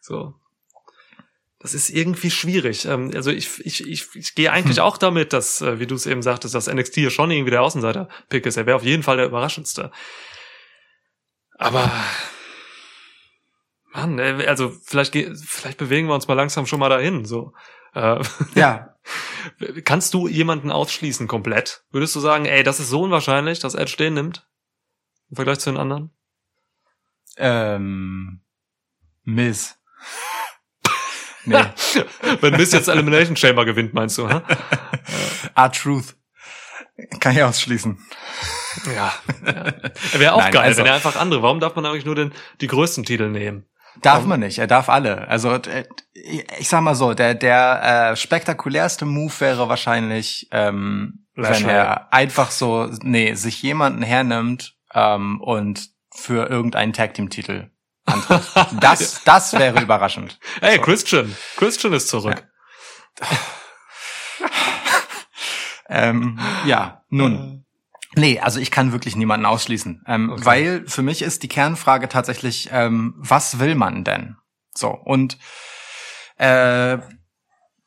So. 0.00 0.34
Das 1.62 1.74
ist 1.74 1.90
irgendwie 1.90 2.30
schwierig. 2.30 2.84
Ähm, 2.84 3.10
Also 3.14 3.30
ich, 3.30 3.64
ich, 3.64 3.86
ich, 3.86 4.08
ich 4.14 4.34
gehe 4.34 4.50
eigentlich 4.52 4.80
auch 4.80 4.98
damit, 4.98 5.32
dass, 5.32 5.60
äh, 5.62 5.78
wie 5.78 5.86
du 5.86 5.94
es 5.94 6.06
eben 6.06 6.22
sagtest, 6.22 6.54
dass 6.54 6.66
NXT 6.66 6.96
hier 6.96 7.10
schon 7.10 7.30
irgendwie 7.30 7.52
der 7.52 7.62
Außenseiter-Pick 7.62 8.44
ist. 8.46 8.56
Er 8.56 8.66
wäre 8.66 8.76
auf 8.76 8.82
jeden 8.84 9.02
Fall 9.02 9.16
der 9.16 9.26
überraschendste. 9.26 9.90
Aber 11.56 11.90
Mann, 13.92 14.18
äh, 14.18 14.44
also 14.46 14.72
vielleicht, 14.84 15.14
vielleicht 15.14 15.78
bewegen 15.78 16.08
wir 16.08 16.14
uns 16.14 16.28
mal 16.28 16.34
langsam 16.34 16.66
schon 16.66 16.80
mal 16.80 16.88
dahin. 16.88 17.24
So. 17.24 17.54
Äh, 17.94 18.22
Ja, 18.54 18.92
Kannst 19.84 20.14
du 20.14 20.28
jemanden 20.28 20.70
ausschließen 20.70 21.26
komplett? 21.26 21.84
Würdest 21.90 22.14
du 22.14 22.20
sagen, 22.20 22.44
ey, 22.44 22.62
das 22.62 22.78
ist 22.80 22.88
so 22.88 23.02
unwahrscheinlich, 23.02 23.58
dass 23.58 23.74
Edge 23.74 23.96
den 23.98 24.14
nimmt? 24.14 24.48
Im 25.30 25.36
Vergleich 25.36 25.58
zu 25.58 25.70
den 25.70 25.78
anderen? 25.78 26.10
ähm, 27.36 28.42
Miss. 29.24 29.78
Nee, 31.44 31.64
Wenn 32.40 32.56
Miss 32.56 32.72
jetzt 32.72 32.88
Elimination 32.88 33.36
Chamber 33.36 33.64
gewinnt, 33.64 33.94
meinst 33.94 34.18
du, 34.18 34.28
hä? 34.28 34.40
R-Truth. 35.54 36.16
Kann 37.20 37.34
ich 37.34 37.42
ausschließen. 37.42 37.98
Ja. 38.94 39.12
ja. 39.44 39.72
Wäre 40.18 40.34
auch 40.34 40.40
Nein, 40.40 40.52
geil, 40.52 40.62
also- 40.64 40.78
wenn 40.78 40.86
er 40.86 40.94
einfach 40.94 41.16
andere. 41.16 41.42
Warum 41.42 41.60
darf 41.60 41.74
man 41.74 41.86
eigentlich 41.86 42.04
nur 42.04 42.14
den, 42.14 42.32
die 42.60 42.66
größten 42.66 43.04
Titel 43.04 43.28
nehmen? 43.28 43.66
Darf 44.00 44.24
man 44.24 44.40
nicht, 44.40 44.58
er 44.58 44.66
darf 44.66 44.88
alle. 44.88 45.28
Also 45.28 45.52
äh, 45.52 45.84
ich 46.58 46.68
sag 46.68 46.80
mal 46.80 46.94
so, 46.94 47.12
der 47.12 47.34
der 47.34 48.12
äh, 48.12 48.16
spektakulärste 48.16 49.04
Move 49.04 49.32
wäre 49.40 49.68
wahrscheinlich, 49.68 50.48
ähm, 50.50 51.26
wenn 51.34 51.68
er 51.68 52.10
einfach 52.12 52.50
so, 52.50 52.88
nee, 53.02 53.34
sich 53.34 53.62
jemanden 53.62 54.02
hernimmt 54.02 54.76
ähm, 54.94 55.42
und 55.42 55.90
für 56.14 56.48
irgendeinen 56.48 56.94
Tag 56.94 57.12
Antritt. 58.04 58.42
Das 58.80 59.22
das 59.24 59.52
wäre 59.54 59.80
überraschend. 59.80 60.38
Ey, 60.60 60.78
Christian. 60.78 61.34
Christian 61.56 61.92
ist 61.92 62.08
zurück. 62.08 62.46
Ähm, 65.88 66.38
ja, 66.64 67.02
nun. 67.10 67.64
Nee, 68.14 68.40
also 68.40 68.60
ich 68.60 68.70
kann 68.70 68.92
wirklich 68.92 69.16
niemanden 69.16 69.46
ausschließen. 69.46 70.02
Ähm, 70.06 70.30
Okay. 70.30 70.44
Weil 70.44 70.84
für 70.86 71.02
mich 71.02 71.22
ist 71.22 71.42
die 71.42 71.48
Kernfrage 71.48 72.08
tatsächlich, 72.08 72.68
ähm, 72.72 73.14
was 73.16 73.58
will 73.58 73.74
man 73.74 74.04
denn? 74.04 74.36
So, 74.74 74.88
und 74.88 75.38
äh, 76.38 76.98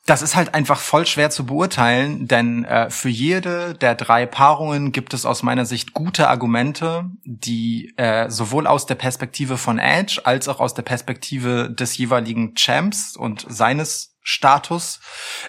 das 0.05 0.21
ist 0.21 0.35
halt 0.35 0.53
einfach 0.53 0.79
voll 0.79 1.07
schwer 1.07 1.31
zu 1.31 1.47
beurteilen, 1.47 2.27
denn 2.27 2.63
äh, 2.63 2.91
für 2.91 3.09
jede 3.09 3.73
der 3.73 3.95
drei 3.95 4.27
Paarungen 4.27 4.91
gibt 4.91 5.15
es 5.15 5.25
aus 5.25 5.41
meiner 5.41 5.65
Sicht 5.65 5.93
gute 5.93 6.29
Argumente, 6.29 7.09
die 7.23 7.93
äh, 7.97 8.29
sowohl 8.29 8.67
aus 8.67 8.85
der 8.85 8.95
Perspektive 8.95 9.57
von 9.57 9.79
Edge 9.79 10.21
als 10.23 10.47
auch 10.47 10.59
aus 10.59 10.75
der 10.75 10.83
Perspektive 10.83 11.71
des 11.71 11.97
jeweiligen 11.97 12.55
Champs 12.55 13.17
und 13.17 13.47
seines 13.49 14.15
Status, 14.21 14.99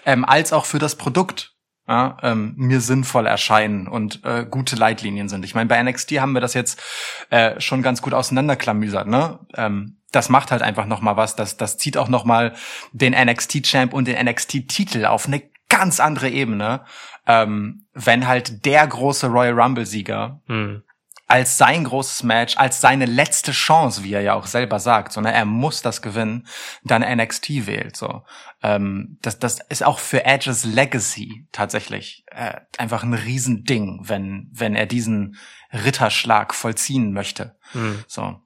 ähm, 0.05 0.25
als 0.25 0.53
auch 0.53 0.65
für 0.65 0.79
das 0.79 0.95
Produkt 0.95 1.53
ja, 1.87 2.17
ähm, 2.21 2.53
mir 2.57 2.81
sinnvoll 2.81 3.27
erscheinen 3.27 3.87
und 3.87 4.25
äh, 4.25 4.45
gute 4.49 4.75
Leitlinien 4.75 5.29
sind. 5.29 5.45
Ich 5.45 5.55
meine, 5.55 5.69
bei 5.69 5.81
NXT 5.81 6.13
haben 6.13 6.33
wir 6.33 6.41
das 6.41 6.53
jetzt 6.53 6.81
äh, 7.29 7.61
schon 7.61 7.81
ganz 7.81 8.01
gut 8.01 8.13
auseinanderklamüsert. 8.13 9.07
Ne? 9.07 9.39
Ähm, 9.55 9.97
das 10.11 10.29
macht 10.29 10.51
halt 10.51 10.61
einfach 10.61 10.85
noch 10.85 11.01
mal 11.01 11.17
was. 11.17 11.35
Das, 11.35 11.57
das 11.57 11.77
zieht 11.77 11.97
auch 11.97 12.07
noch 12.07 12.23
mal 12.23 12.53
den 12.91 13.13
NXT-Champ 13.13 13.93
und 13.93 14.07
den 14.07 14.23
NXT-Titel 14.25 15.05
auf 15.05 15.27
eine 15.27 15.43
ganz 15.69 15.99
andere 15.99 16.29
Ebene, 16.29 16.85
ähm, 17.25 17.85
wenn 17.93 18.27
halt 18.27 18.65
der 18.65 18.87
große 18.87 19.27
Royal 19.27 19.59
Rumble-Sieger 19.59 20.41
Hm. 20.47 20.83
als 21.27 21.57
sein 21.57 21.83
großes 21.83 22.23
Match, 22.23 22.55
als 22.55 22.79
seine 22.79 23.05
letzte 23.05 23.51
Chance, 23.51 24.03
wie 24.05 24.13
er 24.13 24.21
ja 24.21 24.33
auch 24.33 24.45
selber 24.45 24.79
sagt, 24.79 25.11
sondern 25.11 25.33
er 25.33 25.43
muss 25.43 25.81
das 25.81 26.01
gewinnen, 26.01 26.47
dann 26.85 27.01
NXT 27.01 27.67
wählt. 27.67 27.97
So, 27.97 28.23
ähm, 28.63 29.17
das, 29.21 29.39
das 29.39 29.59
ist 29.67 29.83
auch 29.83 29.99
für 29.99 30.23
Edges 30.23 30.63
Legacy 30.63 31.45
tatsächlich 31.51 32.23
äh, 32.27 32.61
einfach 32.77 33.03
ein 33.03 33.13
Riesending, 33.13 34.03
wenn 34.03 34.49
wenn 34.53 34.73
er 34.73 34.85
diesen 34.85 35.35
Ritterschlag 35.73 36.55
vollziehen 36.55 37.11
möchte. 37.11 37.57
Hm. 37.73 38.05
So. 38.07 38.41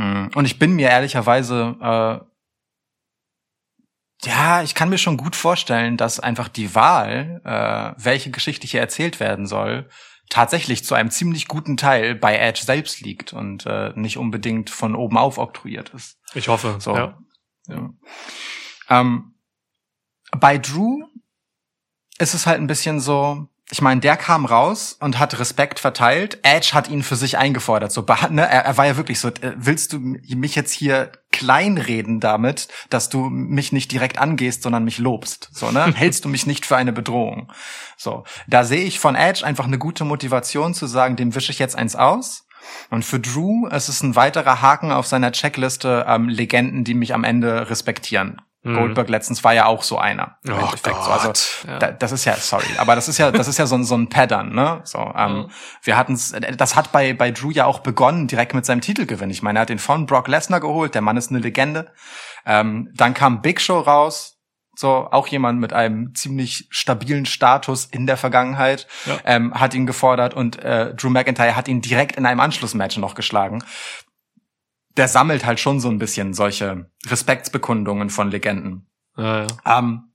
Mm, 0.00 0.28
Und 0.34 0.46
ich 0.46 0.58
bin 0.58 0.72
mir 0.72 0.88
ehrlicherweise, 0.88 1.76
äh, 1.78 2.24
ja, 4.26 4.62
ich 4.62 4.74
kann 4.74 4.88
mir 4.88 4.98
schon 4.98 5.18
gut 5.18 5.36
vorstellen, 5.36 5.98
dass 5.98 6.20
einfach 6.20 6.48
die 6.48 6.74
Wahl, 6.74 7.42
äh, 7.44 8.02
welche 8.02 8.30
Geschichte 8.30 8.66
hier 8.66 8.80
erzählt 8.80 9.20
werden 9.20 9.46
soll, 9.46 9.90
tatsächlich 10.30 10.84
zu 10.84 10.94
einem 10.94 11.10
ziemlich 11.10 11.48
guten 11.48 11.76
Teil 11.76 12.14
bei 12.14 12.36
Edge 12.36 12.62
selbst 12.64 13.02
liegt 13.02 13.34
und 13.34 13.66
äh, 13.66 13.92
nicht 13.94 14.16
unbedingt 14.16 14.70
von 14.70 14.94
oben 14.94 15.18
auf 15.18 15.36
oktroyiert 15.36 15.90
ist. 15.90 16.18
Ich 16.32 16.48
hoffe. 16.48 16.76
So. 16.78 16.94
Ja. 16.96 17.18
Ja. 17.66 17.90
Ähm, 18.88 19.34
bei 20.38 20.56
Drew 20.56 21.02
ist 22.18 22.32
es 22.32 22.46
halt 22.46 22.58
ein 22.58 22.66
bisschen 22.68 23.00
so, 23.00 23.48
ich 23.70 23.82
meine, 23.82 24.00
der 24.00 24.16
kam 24.16 24.46
raus 24.46 24.96
und 24.98 25.18
hat 25.18 25.38
Respekt 25.38 25.78
verteilt. 25.78 26.40
Edge 26.42 26.70
hat 26.72 26.88
ihn 26.88 27.02
für 27.02 27.16
sich 27.16 27.38
eingefordert. 27.38 27.92
So, 27.92 28.04
ne, 28.30 28.42
er, 28.42 28.64
er 28.64 28.76
war 28.76 28.86
ja 28.86 28.96
wirklich 28.96 29.20
so, 29.20 29.28
äh, 29.28 29.52
willst 29.56 29.92
du 29.92 29.98
mich 29.98 30.54
jetzt 30.56 30.72
hier 30.72 31.12
kleinreden 31.30 32.18
damit, 32.18 32.68
dass 32.90 33.08
du 33.08 33.30
mich 33.30 33.72
nicht 33.72 33.92
direkt 33.92 34.18
angehst, 34.18 34.64
sondern 34.64 34.84
mich 34.84 34.98
lobst? 34.98 35.50
So, 35.52 35.70
ne? 35.70 35.92
Hältst 35.94 36.24
du 36.24 36.28
mich 36.28 36.46
nicht 36.46 36.66
für 36.66 36.76
eine 36.76 36.92
Bedrohung? 36.92 37.52
So, 37.96 38.24
da 38.48 38.64
sehe 38.64 38.82
ich 38.82 38.98
von 38.98 39.14
Edge 39.14 39.46
einfach 39.46 39.66
eine 39.66 39.78
gute 39.78 40.04
Motivation 40.04 40.74
zu 40.74 40.86
sagen, 40.86 41.14
dem 41.16 41.34
wische 41.34 41.52
ich 41.52 41.60
jetzt 41.60 41.76
eins 41.76 41.94
aus. 41.94 42.46
Und 42.90 43.04
für 43.04 43.20
Drew 43.20 43.68
ist 43.68 43.88
es 43.88 44.02
ein 44.02 44.16
weiterer 44.16 44.60
Haken 44.62 44.90
auf 44.92 45.06
seiner 45.06 45.32
Checkliste 45.32 46.04
ähm, 46.08 46.28
Legenden, 46.28 46.84
die 46.84 46.94
mich 46.94 47.14
am 47.14 47.24
Ende 47.24 47.70
respektieren. 47.70 48.42
Mhm. 48.62 48.74
Goldberg 48.74 49.08
letztens 49.08 49.42
war 49.42 49.54
ja 49.54 49.64
auch 49.66 49.82
so 49.82 49.96
einer. 49.98 50.36
im 50.44 50.52
Oh 50.52 50.56
Endeffekt. 50.56 51.02
So, 51.02 51.10
also, 51.10 51.26
Gott, 51.28 51.64
ja. 51.66 51.78
da, 51.78 51.90
das 51.92 52.12
ist 52.12 52.26
ja, 52.26 52.34
sorry, 52.36 52.66
aber 52.76 52.94
das 52.94 53.08
ist 53.08 53.16
ja, 53.16 53.30
das 53.30 53.48
ist 53.48 53.58
ja 53.58 53.66
so 53.66 53.74
ein, 53.74 53.84
so 53.84 53.94
ein 53.96 54.08
Pattern, 54.10 54.54
ne? 54.54 54.80
So, 54.84 54.98
ähm, 55.16 55.32
Mhm. 55.32 55.50
wir 55.82 55.96
hatten's, 55.96 56.34
das 56.58 56.76
hat 56.76 56.92
bei, 56.92 57.14
bei 57.14 57.30
Drew 57.30 57.50
ja 57.50 57.64
auch 57.64 57.78
begonnen, 57.78 58.26
direkt 58.26 58.52
mit 58.54 58.66
seinem 58.66 58.82
Titelgewinn. 58.82 59.30
Ich 59.30 59.42
meine, 59.42 59.58
er 59.58 59.62
hat 59.62 59.70
den 59.70 59.78
von 59.78 60.04
Brock 60.04 60.28
Lesnar 60.28 60.60
geholt, 60.60 60.94
der 60.94 61.00
Mann 61.02 61.16
ist 61.16 61.30
eine 61.30 61.38
Legende. 61.40 61.90
Ähm, 62.44 62.90
dann 62.94 63.14
kam 63.14 63.40
Big 63.40 63.60
Show 63.62 63.78
raus, 63.80 64.36
so, 64.76 65.08
auch 65.10 65.26
jemand 65.26 65.58
mit 65.60 65.72
einem 65.72 66.14
ziemlich 66.14 66.66
stabilen 66.70 67.26
Status 67.26 67.86
in 67.86 68.06
der 68.06 68.16
Vergangenheit, 68.16 68.86
Ja. 69.06 69.18
ähm, 69.24 69.52
hat 69.54 69.74
ihn 69.74 69.86
gefordert 69.86 70.32
und 70.34 70.58
äh, 70.62 70.94
Drew 70.94 71.10
McIntyre 71.10 71.56
hat 71.56 71.66
ihn 71.68 71.80
direkt 71.80 72.16
in 72.16 72.24
einem 72.26 72.40
Anschlussmatch 72.40 72.96
noch 72.98 73.14
geschlagen. 73.14 73.62
Der 74.96 75.08
sammelt 75.08 75.46
halt 75.46 75.60
schon 75.60 75.80
so 75.80 75.88
ein 75.88 75.98
bisschen 75.98 76.34
solche 76.34 76.90
Respektsbekundungen 77.06 78.10
von 78.10 78.30
Legenden. 78.30 78.86
Ja, 79.16 79.42
ja. 79.42 79.46
Ähm, 79.78 80.10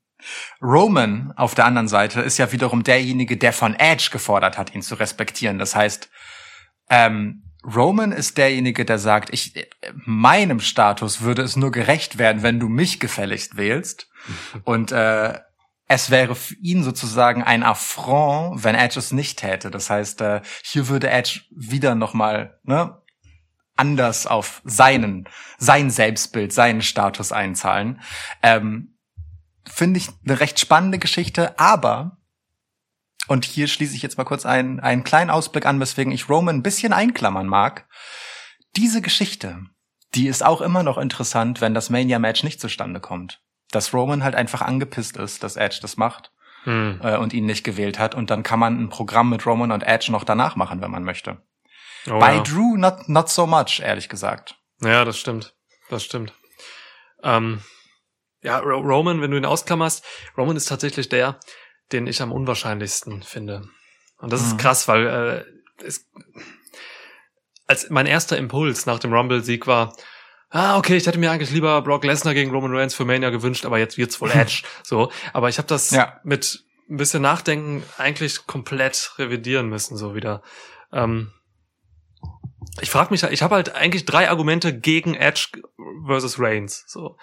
Roman 0.62 1.34
auf 1.36 1.56
der 1.56 1.66
anderen 1.66 1.88
Seite 1.88 2.22
ist 2.22 2.38
ja 2.38 2.52
wiederum 2.52 2.84
derjenige, 2.84 3.38
der 3.38 3.54
von 3.54 3.76
Edge 3.76 4.10
gefordert 4.12 4.58
hat, 4.58 4.74
ihn 4.74 4.82
zu 4.82 4.96
respektieren. 4.96 5.60
Das 5.60 5.76
heißt, 5.76 6.10
ähm, 6.90 7.44
Roman 7.64 8.12
ist 8.12 8.38
derjenige, 8.38 8.86
der 8.86 9.00
sagt, 9.00 9.34
ich, 9.34 9.56
äh, 9.56 9.66
meinem 10.06 10.60
Status 10.60 11.22
würde 11.22 11.42
es 11.42 11.56
nur 11.56 11.72
gerecht 11.72 12.18
werden, 12.18 12.44
wenn 12.44 12.60
du 12.60 12.70
mich 12.70 13.00
gefälligst 13.00 13.58
wählst. 13.58 14.10
Und 14.64 14.92
äh, 14.92 15.40
es 15.88 16.10
wäre 16.10 16.36
für 16.36 16.56
ihn 16.56 16.84
sozusagen 16.84 17.44
ein 17.44 17.64
Affront, 17.64 18.64
wenn 18.64 18.76
Edge 18.76 18.98
es 18.98 19.12
nicht 19.12 19.40
täte. 19.40 19.70
Das 19.70 19.90
heißt, 19.90 20.22
äh, 20.22 20.42
hier 20.64 20.88
würde 20.88 21.10
Edge 21.10 21.42
wieder 21.52 21.96
nochmal 21.96 22.60
ne, 22.64 23.00
anders 23.76 24.28
auf 24.28 24.62
seinen, 24.64 25.28
sein 25.58 25.90
Selbstbild, 25.90 26.54
seinen 26.54 26.82
Status 26.82 27.32
einzahlen. 27.32 28.02
Ähm, 28.42 28.98
Finde 29.68 29.98
ich 29.98 30.10
eine 30.26 30.40
recht 30.40 30.60
spannende 30.60 31.00
Geschichte, 31.00 31.58
aber 31.60 32.18
und 33.28 33.46
hier 33.46 33.68
schließe 33.68 33.96
ich 33.96 34.04
jetzt 34.04 34.20
mal 34.20 34.24
kurz 34.24 34.46
einen, 34.46 34.80
einen 34.80 35.04
kleinen 35.04 35.32
Ausblick 35.32 35.66
an, 35.66 35.80
weswegen 35.80 36.14
ich 36.14 36.30
Roman 36.30 36.58
ein 36.58 36.64
bisschen 36.64 36.94
einklammern 36.94 37.48
mag. 37.48 37.88
Diese 38.76 39.02
Geschichte, 39.02 39.64
die 40.14 40.28
ist 40.28 40.46
auch 40.46 40.62
immer 40.62 40.84
noch 40.84 41.00
interessant, 41.00 41.60
wenn 41.60 41.74
das 41.74 41.90
Mania-Match 41.90 42.44
nicht 42.44 42.62
zustande 42.62 43.00
kommt. 43.00 43.42
Dass 43.72 43.94
Roman 43.94 44.24
halt 44.24 44.36
einfach 44.36 44.62
angepisst 44.62 45.18
ist, 45.18 45.44
dass 45.44 45.56
Edge 45.56 45.80
das 45.82 45.98
macht 45.98 46.32
Hm. 46.66 47.00
äh, 47.04 47.18
und 47.18 47.34
ihn 47.34 47.46
nicht 47.46 47.64
gewählt 47.64 48.00
hat. 48.00 48.16
Und 48.16 48.30
dann 48.30 48.44
kann 48.44 48.60
man 48.60 48.80
ein 48.82 48.90
Programm 48.90 49.30
mit 49.30 49.46
Roman 49.46 49.72
und 49.72 49.84
Edge 49.84 50.12
noch 50.12 50.24
danach 50.24 50.56
machen, 50.56 50.82
wenn 50.82 50.92
man 50.92 51.04
möchte. 51.04 51.38
Oh, 52.10 52.20
Bei 52.20 52.36
ja. 52.36 52.42
Drew 52.44 52.78
not, 52.78 53.08
not 53.10 53.30
so 53.30 53.46
much, 53.48 53.80
ehrlich 53.82 54.10
gesagt. 54.10 54.56
Ja, 54.82 55.06
das 55.06 55.18
stimmt. 55.18 55.54
Das 55.90 56.04
stimmt. 56.04 56.34
Ähm, 57.24 57.62
ja, 58.42 58.60
Ro 58.60 58.78
Roman, 58.80 59.22
wenn 59.22 59.32
du 59.32 59.38
ihn 59.38 59.46
ausklammerst, 59.46 60.04
Roman 60.38 60.56
ist 60.56 60.66
tatsächlich 60.70 61.10
der, 61.10 61.40
den 61.92 62.06
ich 62.08 62.22
am 62.22 62.32
unwahrscheinlichsten 62.32 63.24
finde. 63.24 63.68
Und 64.20 64.32
das 64.32 64.42
Mhm. 64.42 64.48
ist 64.48 64.58
krass, 64.60 64.88
weil 64.88 65.08
äh, 65.08 65.84
es, 65.84 66.06
als 67.68 67.90
mein 67.90 68.06
erster 68.06 68.38
Impuls 68.38 68.86
nach 68.86 69.00
dem 69.00 69.14
Rumble-Sieg 69.14 69.66
war, 69.68 69.96
ah, 70.50 70.78
okay, 70.78 70.96
ich 70.98 71.08
hätte 71.08 71.18
mir 71.18 71.32
eigentlich 71.32 71.52
lieber 71.52 71.82
Brock 71.82 72.04
Lesnar 72.04 72.34
gegen 72.34 72.52
Roman 72.52 72.76
Reigns 72.76 72.94
für 72.96 73.06
Mania 73.06 73.30
gewünscht, 73.32 73.66
aber 73.66 73.80
jetzt 73.80 73.98
wird's 73.98 74.22
wohl 74.22 74.32
Edge. 74.34 74.64
so, 74.84 75.12
aber 75.34 75.50
ich 75.50 75.58
habe 75.58 75.68
das 75.68 75.90
Ja. 75.92 76.20
mit 76.24 76.64
ein 76.90 76.98
bisschen 76.98 77.24
Nachdenken 77.24 77.84
eigentlich 77.98 78.46
komplett 78.46 79.14
revidieren 79.18 79.68
müssen, 79.70 79.98
so 79.98 80.14
wieder. 80.14 80.44
Ähm, 80.94 81.32
ich 82.82 82.90
frage 82.90 83.12
mich, 83.12 83.24
ich 83.24 83.42
habe 83.42 83.56
halt 83.56 83.74
eigentlich 83.76 84.06
drei 84.06 84.30
Argumente 84.30 84.78
gegen 84.78 85.14
Edge 85.16 85.48
versus 86.06 86.40
Reigns. 86.40 86.84
So, 86.88 87.18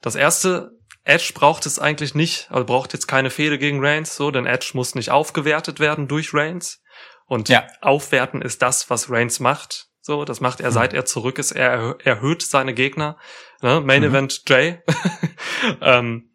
das 0.00 0.14
erste, 0.14 0.72
Edge 1.04 1.32
braucht 1.34 1.66
es 1.66 1.78
eigentlich 1.78 2.14
nicht, 2.14 2.50
also 2.50 2.64
braucht 2.64 2.92
jetzt 2.92 3.06
keine 3.08 3.30
Fehde 3.30 3.58
gegen 3.58 3.84
Reigns, 3.84 4.16
so, 4.16 4.30
denn 4.30 4.46
Edge 4.46 4.70
muss 4.74 4.94
nicht 4.94 5.10
aufgewertet 5.10 5.80
werden 5.80 6.08
durch 6.08 6.34
Reigns. 6.34 6.82
Und 7.26 7.48
Ja. 7.48 7.66
aufwerten 7.80 8.42
ist 8.42 8.60
das, 8.62 8.90
was 8.90 9.10
Reigns 9.10 9.38
macht. 9.40 9.86
So, 10.00 10.24
das 10.24 10.40
macht 10.40 10.60
er, 10.60 10.70
Mhm. 10.70 10.74
seit 10.74 10.92
er 10.94 11.04
zurück 11.04 11.38
ist. 11.38 11.52
Er 11.52 11.78
erhö- 11.78 12.02
erhöht 12.02 12.42
seine 12.42 12.74
Gegner. 12.74 13.18
Ne? 13.62 13.80
Main 13.80 14.02
Mhm. 14.02 14.08
Event 14.08 14.42
Jay. 14.48 14.82
ähm, 15.80 16.30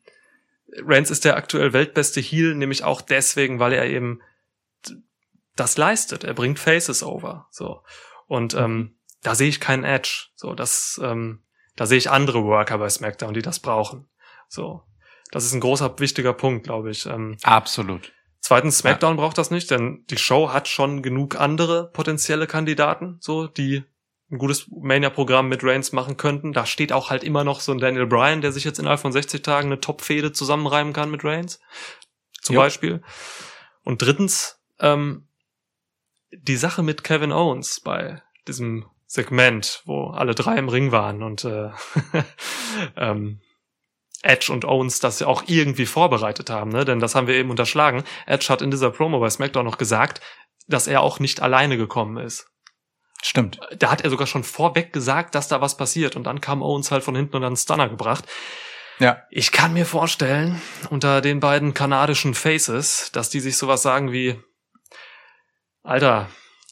Reigns 0.86 1.10
ist 1.10 1.26
der 1.26 1.36
aktuell 1.36 1.74
weltbeste 1.74 2.22
Heel, 2.22 2.56
nämlich 2.56 2.84
auch 2.84 3.02
deswegen, 3.02 3.60
weil 3.60 3.74
er 3.74 3.86
eben 3.88 4.22
das 5.56 5.78
leistet. 5.78 6.24
Er 6.24 6.34
bringt 6.34 6.60
Faces 6.60 7.02
over. 7.04 7.48
So. 7.52 7.82
Und 8.28 8.54
ähm, 8.54 8.98
da 9.22 9.36
sehe 9.36 9.50
ich 9.50 9.60
keinen 9.60 9.84
Edge. 9.84 10.28
So, 10.36 10.54
das, 10.54 11.00
ähm, 11.04 11.44
da 11.76 11.86
sehe 11.86 11.98
ich 11.98 12.10
andere 12.10 12.44
Worker 12.44 12.78
bei 12.78 12.90
SmackDown, 12.90 13.34
die 13.34 13.42
das 13.42 13.60
brauchen. 13.60 14.08
So. 14.48 14.84
Das 15.32 15.46
ist 15.46 15.54
ein 15.54 15.60
großer, 15.60 16.00
wichtiger 16.00 16.34
Punkt, 16.34 16.66
glaube 16.66 16.92
ich. 16.92 17.06
Ähm, 17.06 17.38
Absolut. 17.44 18.14
Zweitens, 18.40 18.78
SmackDown 18.78 19.18
braucht 19.18 19.40
das 19.40 19.50
nicht, 19.50 19.72
denn 19.72 20.06
die 20.10 20.18
Show 20.18 20.54
hat 20.54 20.68
schon 20.68 21.02
genug 21.02 21.36
andere 21.40 21.90
potenzielle 21.92 22.46
Kandidaten, 22.46 23.18
so, 23.20 23.48
die 23.48 23.84
ein 24.32 24.38
gutes 24.38 24.68
Mania-Programm 24.70 25.50
mit 25.50 25.64
Reigns 25.64 25.92
machen 25.92 26.18
könnten. 26.18 26.54
Da 26.54 26.66
steht 26.66 26.94
auch 26.94 27.10
halt 27.10 27.24
immer 27.24 27.44
noch 27.44 27.60
so 27.60 27.72
ein 27.72 27.80
Daniel 27.80 28.06
Bryan, 28.06 28.42
der 28.42 28.52
sich 28.52 28.64
jetzt 28.64 28.80
innerhalb 28.80 29.00
von 29.00 29.12
60 29.12 29.42
Tagen 29.42 29.68
eine 29.68 29.80
Top-Fehde 29.80 30.32
zusammenreimen 30.32 30.94
kann 30.94 31.12
mit 31.12 31.24
Reigns. 31.24 31.60
Zum 32.42 32.56
Jo. 32.56 32.62
Beispiel. 32.62 33.02
Und 33.84 34.02
drittens, 34.02 34.62
ähm, 34.80 35.25
die 36.42 36.58
Sache 36.58 36.84
mit 36.84 37.04
Kevin 37.04 37.32
Owens 37.32 37.80
bei 37.80 38.22
diesem 38.48 38.86
Segment, 39.08 39.82
wo 39.86 40.08
alle 40.08 40.36
drei 40.36 40.58
im 40.58 40.70
Ring 40.70 40.92
waren 40.92 41.24
und 41.24 41.46
äh, 41.46 41.70
ähm, 42.98 43.40
Edge 44.24 44.52
und 44.52 44.66
Owens 44.66 45.00
das 45.00 45.20
ja 45.20 45.28
auch 45.28 45.44
irgendwie 45.48 45.86
vorbereitet 45.86 46.50
haben, 46.50 46.72
ne? 46.72 46.84
Denn 46.84 47.00
das 47.00 47.14
haben 47.14 47.28
wir 47.28 47.36
eben 47.36 47.52
unterschlagen. 47.52 48.04
Edge 48.26 48.48
hat 48.50 48.62
in 48.62 48.72
dieser 48.72 48.90
Promo 48.90 49.20
bei 49.20 49.30
SmackDown 49.30 49.66
noch 49.66 49.78
gesagt, 49.78 50.22
dass 50.68 50.88
er 50.88 51.02
auch 51.02 51.20
nicht 51.20 51.42
alleine 51.42 51.78
gekommen 51.78 52.18
ist. 52.18 52.48
Stimmt. 53.22 53.60
Da 53.78 53.92
hat 53.92 54.02
er 54.02 54.10
sogar 54.10 54.28
schon 54.28 54.44
vorweg 54.44 54.94
gesagt, 54.94 55.36
dass 55.36 55.48
da 55.48 55.62
was 55.62 55.78
passiert. 55.78 56.16
Und 56.16 56.26
dann 56.26 56.42
kam 56.42 56.62
Owens 56.62 56.92
halt 56.92 57.04
von 57.04 57.16
hinten 57.16 57.38
und 57.38 57.44
einen 57.44 57.56
Stunner 57.56 57.90
gebracht. 57.90 58.26
Ja. 59.00 59.24
Ich 59.30 59.52
kann 59.52 59.74
mir 59.74 59.86
vorstellen, 59.86 60.62
unter 60.90 61.22
den 61.22 61.40
beiden 61.40 61.74
kanadischen 61.74 62.34
Faces, 62.34 63.12
dass 63.12 63.30
die 63.30 63.40
sich 63.40 63.58
sowas 63.58 63.82
sagen 63.82 64.12
wie, 64.12 64.40
Alter, 65.86 66.30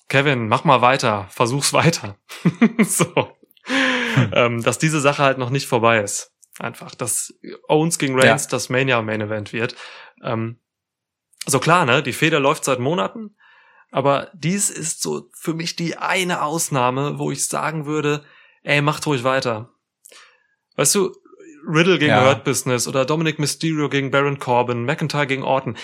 Kevin, 0.09 0.47
mach 0.47 0.64
mal 0.64 0.82
weiter, 0.82 1.28
versuch's 1.30 1.72
weiter. 1.72 2.18
so. 2.84 3.38
Ähm, 4.34 4.61
dass 4.64 4.80
diese 4.80 4.99
Sache 4.99 5.24
halt 5.24 5.38
noch 5.38 5.49
nicht 5.49 5.68
vorbei 5.68 5.99
ist. 6.01 6.32
Einfach, 6.59 6.93
dass 6.95 7.34
Owens 7.68 7.97
gegen 7.97 8.20
Reigns 8.20 8.43
Ja. 8.45 8.49
das 8.49 8.70
Mania 8.70 9.01
Main 9.01 9.22
Event 9.22 9.53
wird. 9.53 9.76
Ähm, 10.24 10.59
so 11.45 11.59
klar, 11.59 11.86
ne, 11.86 12.03
die 12.03 12.14
Feder 12.14 12.39
läuft 12.39 12.66
seit 12.66 12.80
Monaten, 12.80 13.36
aber 13.91 14.32
dies 14.34 14.70
ist 14.70 15.01
so 15.01 15.30
für 15.34 15.53
mich 15.53 15.76
die 15.76 15.97
eine 15.97 16.41
Ausnahme, 16.41 17.20
wo 17.20 17.32
ich 17.32 17.45
sagen 17.47 17.86
würde, 17.86 18.24
ey, 18.64 18.82
macht 18.82 19.05
ruhig 19.05 19.24
weiter. 19.24 19.70
Weißt 20.76 20.95
du, 20.95 21.16
Riddle 21.66 21.99
gegen 21.99 22.11
Ja. 22.11 22.26
Hurt 22.26 22.43
Business 22.43 22.88
oder 22.88 23.05
Dominic 23.05 23.39
Mysterio 23.39 23.89
gegen 23.89 24.11
Baron 24.11 24.39
Corbin, 24.39 24.86
McIntyre 24.86 25.28
gegen 25.28 25.43
Orton, 25.43 25.78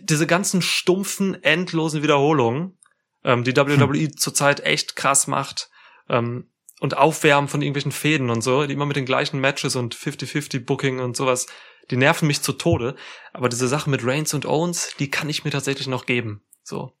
diese 0.00 0.26
ganzen 0.26 0.62
stumpfen, 0.62 1.42
endlosen 1.42 2.02
Wiederholungen, 2.02 2.78
ähm, 3.24 3.44
die 3.44 3.56
WWE 3.56 4.10
zurzeit 4.12 4.60
echt 4.60 4.96
krass 4.96 5.26
macht. 5.26 5.70
Ähm, 6.08 6.50
und 6.80 6.96
Aufwärmen 6.96 7.48
von 7.48 7.62
irgendwelchen 7.62 7.92
Fäden 7.92 8.28
und 8.28 8.42
so, 8.42 8.66
die 8.66 8.74
immer 8.74 8.86
mit 8.86 8.96
den 8.96 9.06
gleichen 9.06 9.40
Matches 9.40 9.76
und 9.76 9.94
50-50 9.94 10.66
Booking 10.66 11.00
und 11.00 11.16
sowas, 11.16 11.46
die 11.90 11.96
nerven 11.96 12.26
mich 12.26 12.42
zu 12.42 12.52
Tode. 12.52 12.96
Aber 13.32 13.48
diese 13.48 13.68
Sache 13.68 13.88
mit 13.88 14.04
Reigns 14.04 14.34
und 14.34 14.44
Owens, 14.44 14.94
die 14.98 15.10
kann 15.10 15.30
ich 15.30 15.44
mir 15.44 15.50
tatsächlich 15.50 15.86
noch 15.86 16.04
geben. 16.04 16.42
So. 16.62 16.92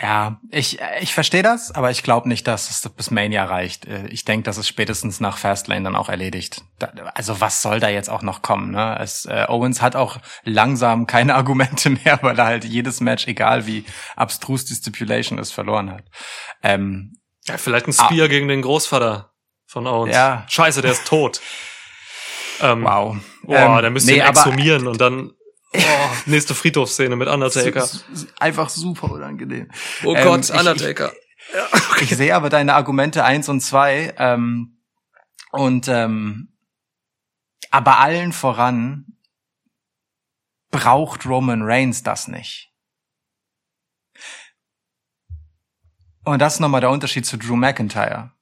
Ja, 0.00 0.40
ich, 0.50 0.80
ich 1.00 1.14
verstehe 1.14 1.44
das, 1.44 1.70
aber 1.70 1.92
ich 1.92 2.02
glaube 2.02 2.28
nicht, 2.28 2.48
dass 2.48 2.68
es 2.68 2.88
bis 2.96 3.12
Mania 3.12 3.44
reicht. 3.44 3.86
Äh, 3.86 4.08
Ich 4.08 4.24
denke, 4.24 4.42
das 4.44 4.58
ist 4.58 4.66
spätestens 4.66 5.20
nach 5.20 5.38
Fastlane 5.38 5.84
dann 5.84 5.94
auch 5.94 6.08
erledigt. 6.08 6.62
Da, 6.80 6.88
also 7.14 7.40
was 7.40 7.62
soll 7.62 7.78
da 7.78 7.88
jetzt 7.88 8.10
auch 8.10 8.22
noch 8.22 8.42
kommen? 8.42 8.72
Ne? 8.72 8.98
Es, 9.00 9.24
äh, 9.26 9.44
Owens 9.48 9.80
hat 9.82 9.94
auch 9.94 10.18
langsam 10.42 11.06
keine 11.06 11.34
Argumente 11.36 11.90
mehr, 11.90 12.18
weil 12.22 12.36
er 12.38 12.44
halt 12.46 12.64
jedes 12.64 13.00
Match, 13.00 13.28
egal 13.28 13.66
wie 13.68 13.84
abstrus 14.16 14.64
die 14.64 14.74
Stipulation 14.74 15.38
ist, 15.38 15.52
verloren 15.52 15.92
hat. 15.92 16.04
Ähm, 16.64 17.14
Ja, 17.46 17.56
vielleicht 17.56 17.86
ein 17.86 17.92
Spear 17.92 18.26
gegen 18.28 18.48
den 18.48 18.62
Großvater 18.62 19.30
von 19.66 19.86
Owens. 19.86 20.12
Ja. 20.14 20.44
Scheiße, 20.48 20.82
der 20.82 20.90
ist 20.90 21.06
tot. 21.06 21.40
ähm, 22.60 22.82
wow. 22.84 23.16
Boah, 23.42 23.56
Ähm, 23.76 23.80
der 23.82 23.90
müsste 23.90 24.10
nee, 24.10 24.16
ihn 24.18 24.22
aber- 24.22 24.30
exhumieren 24.40 24.88
und 24.88 25.00
dann 25.00 25.30
oh, 25.74 26.10
nächste 26.26 26.54
Friedhofsszene 26.54 27.16
mit 27.16 27.28
Undertaker. 27.28 27.88
Einfach 28.38 28.68
super 28.68 29.10
unangenehm. 29.10 29.70
Oh 30.04 30.14
Ähm, 30.14 30.24
Gott, 30.24 30.44
ich- 30.50 30.58
Undertaker. 30.58 31.12
Ich 32.00 32.16
sehe 32.16 32.34
aber 32.34 32.48
deine 32.48 32.74
Argumente 32.74 33.22
eins 33.24 33.48
und 33.50 33.60
zwei 33.60 34.14
ähm, 34.18 34.80
und 35.52 35.88
ähm, 35.88 36.56
aber 37.70 37.98
allen 38.00 38.32
voran 38.32 39.18
braucht 40.70 41.26
Roman 41.26 41.60
Reigns 41.62 42.02
das 42.02 42.28
nicht. 42.28 42.72
Und 46.24 46.38
das 46.40 46.54
ist 46.54 46.60
nochmal 46.60 46.80
der 46.80 46.90
Unterschied 46.90 47.26
zu 47.26 47.36
Drew 47.36 47.56
McIntyre. 47.56 48.32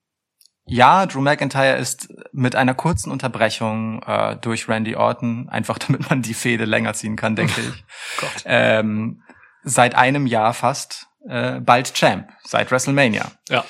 Ja, 0.66 1.06
Drew 1.06 1.20
McIntyre 1.20 1.76
ist 1.76 2.08
mit 2.32 2.54
einer 2.54 2.74
kurzen 2.74 3.10
Unterbrechung 3.10 4.02
äh, 4.04 4.36
durch 4.36 4.68
Randy 4.68 4.94
Orton, 4.96 5.48
einfach 5.48 5.78
damit 5.86 6.08
man 6.08 6.22
die 6.22 6.34
Fehde 6.34 6.64
länger 6.64 6.94
ziehen 6.94 7.16
kann, 7.16 7.36
denke 7.36 7.60
ich, 7.60 7.84
Gott. 8.18 8.42
ähm, 8.44 9.22
seit 9.64 9.94
einem 9.94 10.26
Jahr 10.26 10.54
fast 10.54 11.08
äh, 11.28 11.60
bald 11.60 11.94
Champ, 11.94 12.30
seit 12.44 12.70
WrestleMania. 12.70 13.30
Ja. 13.48 13.64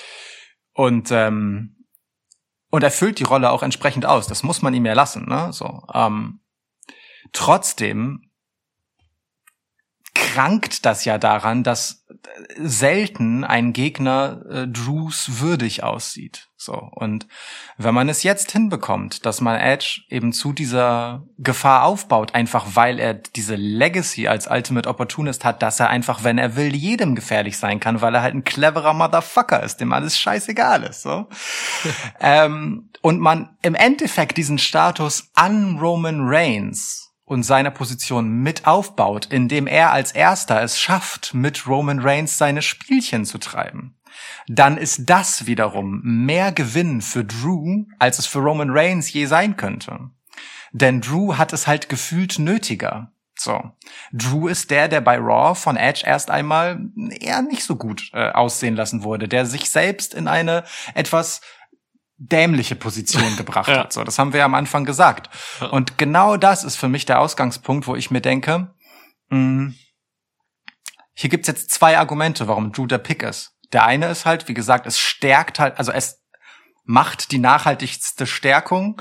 Und 0.75 1.11
ähm, 1.11 1.77
und 2.73 2.83
er 2.83 2.91
füllt 2.91 3.19
die 3.19 3.25
Rolle 3.25 3.51
auch 3.51 3.63
entsprechend 3.63 4.07
aus. 4.07 4.27
Das 4.27 4.43
muss 4.43 4.63
man 4.63 4.73
ihm 4.73 4.87
ja 4.87 4.95
lassen. 4.95 5.27
Ne? 5.27 5.53
So. 5.53 5.83
Ähm, 5.93 6.41
trotzdem 7.35 8.31
krankt 10.15 10.87
das 10.87 11.05
ja 11.05 11.19
daran, 11.19 11.65
dass 11.65 12.02
selten 12.57 13.45
ein 13.45 13.73
Gegner 13.73 14.43
äh, 14.49 14.69
Drews 14.69 15.41
würdig 15.41 15.83
aussieht. 15.83 16.49
So 16.57 16.75
und 16.93 17.27
wenn 17.77 17.95
man 17.95 18.09
es 18.09 18.23
jetzt 18.23 18.53
hinbekommt, 18.53 19.27
dass 19.27 19.41
man 19.41 19.59
Edge 19.59 20.03
eben 20.09 20.33
zu 20.33 20.53
dieser 20.53 21.25
Gefahr 21.39 21.85
aufbaut, 21.85 22.35
einfach 22.35 22.67
weil 22.75 23.01
er 23.01 23.15
diese 23.15 23.57
Legacy 23.57 24.29
als 24.29 24.47
Ultimate 24.49 24.89
Opportunist 24.89 25.45
hat, 25.45 25.63
dass 25.63 25.81
er 25.81 25.91
einfach, 25.91 26.23
wenn 26.23 26.39
er 26.39 26.55
will, 26.55 26.75
jedem 26.75 27.17
gefährlich 27.17 27.59
sein 27.59 27.81
kann, 27.81 28.01
weil 28.01 28.15
er 28.15 28.23
halt 28.23 28.35
ein 28.35 28.45
cleverer 28.45 28.95
Motherfucker 28.95 29.63
ist, 29.63 29.79
dem 29.79 29.93
alles 29.93 30.19
scheißegal 30.19 30.85
ist. 30.85 31.03
So 31.03 31.29
ähm, 32.21 32.91
und 33.01 33.19
man 33.19 33.57
im 33.63 33.75
Endeffekt 33.75 34.37
diesen 34.37 34.59
Status 34.59 35.31
an 35.35 35.79
Roman 35.79 36.21
Reigns 36.23 37.02
und 37.33 37.43
seiner 37.43 37.71
Position 37.71 38.31
mit 38.31 38.67
aufbaut, 38.67 39.27
indem 39.31 39.67
er 39.67 39.93
als 39.93 40.13
erster 40.13 40.63
es 40.63 40.79
schafft, 40.79 41.35
mit 41.35 41.67
Roman 41.67 41.99
Reigns 41.99 42.39
seine 42.39 42.63
Spielchen 42.63 43.25
zu 43.25 43.39
treiben, 43.39 43.97
dann 44.47 44.77
ist 44.77 45.09
das 45.11 45.47
wiederum 45.47 46.01
mehr 46.03 46.53
Gewinn 46.53 47.01
für 47.01 47.25
Drew, 47.25 47.85
als 47.99 48.19
es 48.19 48.27
für 48.27 48.41
Roman 48.41 48.71
Reigns 48.71 49.13
je 49.13 49.27
sein 49.27 49.57
könnte. 49.57 50.11
Denn 50.73 51.01
Drew 51.01 51.37
hat 51.37 51.53
es 51.53 51.67
halt 51.67 51.89
gefühlt 51.89 52.39
nötiger. 52.39 53.13
So. 53.39 53.61
Drew 54.13 54.47
ist 54.49 54.71
der, 54.71 54.89
der 54.89 55.01
bei 55.01 55.17
Raw 55.17 55.55
von 55.55 55.77
Edge 55.77 56.03
erst 56.05 56.31
einmal 56.31 56.81
eher 57.19 57.43
nicht 57.43 57.65
so 57.65 57.77
gut 57.77 58.11
äh, 58.13 58.31
aussehen 58.31 58.77
lassen 58.77 59.03
wurde, 59.03 59.27
der 59.27 59.47
sich 59.47 59.71
selbst 59.71 60.15
in 60.15 60.29
eine 60.29 60.65
etwas 60.95 61.41
dämliche 62.31 62.77
Position 62.77 63.37
gebracht 63.37 63.69
Ja. 63.69 63.79
hat. 63.81 63.93
So, 63.93 64.05
das 64.05 64.19
haben 64.19 64.33
wir 64.33 64.41
ja 64.41 64.45
am 64.47 64.55
Anfang 64.55 64.85
gesagt. 64.85 65.29
Und 65.71 65.99
genau 65.99 66.37
das 66.37 66.65
ist 66.65 66.77
für 66.77 66.89
mich 66.89 67.05
der 67.07 67.21
Ausgangspunkt, 67.21 67.87
wo 67.87 67.97
ich 67.97 68.11
mir 68.11 68.21
denke, 68.21 68.73
mh, 69.29 69.73
hier 71.15 71.31
gibt's 71.31 71.49
jetzt 71.49 71.71
zwei 71.71 71.99
Argumente, 71.99 72.49
warum 72.49 72.73
Drew 72.73 72.87
der 72.87 72.99
Pick 72.99 73.23
ist. 73.23 73.53
Der 73.73 73.85
eine 73.85 74.07
ist 74.09 74.25
halt, 74.27 74.49
wie 74.49 74.55
gesagt, 74.55 74.87
es 74.87 74.99
stärkt 74.99 75.59
halt, 75.59 75.79
also 75.79 75.93
es 75.93 76.23
macht 76.85 77.33
die 77.33 77.39
nachhaltigste 77.39 78.27
Stärkung, 78.27 79.01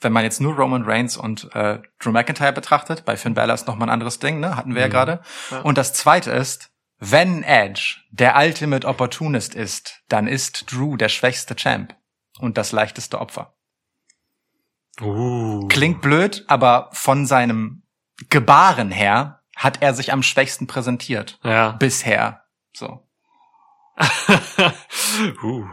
wenn 0.00 0.12
man 0.12 0.24
jetzt 0.24 0.40
nur 0.40 0.54
Roman 0.56 0.84
Reigns 0.84 1.16
und 1.16 1.52
äh, 1.54 1.80
Drew 2.00 2.10
McIntyre 2.12 2.52
betrachtet. 2.52 3.04
Bei 3.04 3.16
Finn 3.16 3.34
Balor 3.34 3.54
ist 3.54 3.66
noch 3.66 3.76
mal 3.76 3.86
ein 3.86 3.90
anderes 3.90 4.18
Ding, 4.18 4.40
ne? 4.40 4.56
Hatten 4.56 4.74
wir 4.74 4.82
ja 4.82 4.88
Mhm. 4.88 4.92
gerade. 4.92 5.20
Ja. 5.50 5.60
Und 5.60 5.78
das 5.78 5.92
zweite 5.94 6.30
ist, 6.30 6.70
wenn 6.98 7.42
Edge 7.42 7.96
der 8.10 8.36
Ultimate 8.36 8.86
Opportunist 8.86 9.54
ist, 9.54 10.00
dann 10.08 10.26
ist 10.26 10.70
Drew 10.72 10.96
der 10.96 11.08
schwächste 11.08 11.54
Champ 11.56 11.94
und 12.38 12.58
das 12.58 12.72
leichteste 12.72 13.20
Opfer. 13.20 13.54
Uh. 15.00 15.66
Klingt 15.68 16.00
blöd, 16.00 16.44
aber 16.48 16.90
von 16.92 17.26
seinem 17.26 17.82
Gebaren 18.30 18.90
her 18.90 19.42
hat 19.54 19.82
er 19.82 19.94
sich 19.94 20.12
am 20.12 20.22
schwächsten 20.22 20.66
präsentiert. 20.66 21.38
Ja. 21.42 21.72
Bisher. 21.72 22.44
So. 22.72 23.06
uh. 25.42 25.66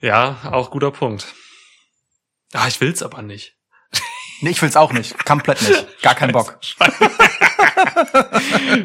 Ja, 0.00 0.38
auch 0.50 0.70
guter 0.70 0.90
Punkt. 0.90 1.34
Ah, 2.52 2.68
ich 2.68 2.80
will's 2.80 3.02
aber 3.02 3.22
nicht. 3.22 3.56
Nee, 4.40 4.50
ich 4.50 4.60
will's 4.60 4.76
auch 4.76 4.92
nicht. 4.92 5.24
Komplett 5.24 5.62
nicht. 5.62 6.02
Gar 6.02 6.14
keinen 6.14 6.32
Bock. 6.32 6.58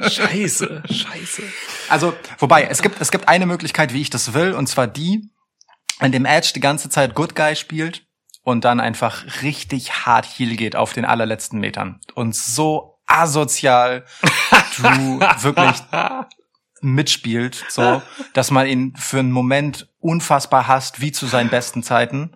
Scheiße, 0.09 0.83
scheiße. 0.89 1.43
Also, 1.89 2.15
wobei, 2.37 2.63
es 2.63 2.81
gibt, 2.81 3.01
es 3.01 3.11
gibt 3.11 3.27
eine 3.27 3.45
Möglichkeit, 3.45 3.93
wie 3.93 4.01
ich 4.01 4.09
das 4.09 4.33
will, 4.33 4.53
und 4.53 4.67
zwar 4.67 4.87
die, 4.87 5.29
in 6.01 6.11
dem 6.11 6.25
Edge 6.25 6.51
die 6.55 6.59
ganze 6.59 6.89
Zeit 6.89 7.15
Good 7.15 7.35
Guy 7.35 7.55
spielt 7.55 8.05
und 8.43 8.65
dann 8.65 8.79
einfach 8.79 9.41
richtig 9.41 10.05
hart 10.05 10.25
Heel 10.25 10.55
geht 10.55 10.75
auf 10.75 10.93
den 10.93 11.05
allerletzten 11.05 11.59
Metern. 11.59 11.99
Und 12.15 12.35
so 12.35 12.99
asozial 13.05 14.05
Drew 14.77 15.19
wirklich 15.41 15.81
mitspielt, 16.81 17.65
so, 17.67 18.01
dass 18.33 18.51
man 18.51 18.67
ihn 18.67 18.93
für 18.95 19.19
einen 19.19 19.31
Moment 19.31 19.89
unfassbar 19.99 20.67
hasst, 20.67 21.01
wie 21.01 21.11
zu 21.11 21.25
seinen 21.25 21.49
besten 21.49 21.83
Zeiten. 21.83 22.31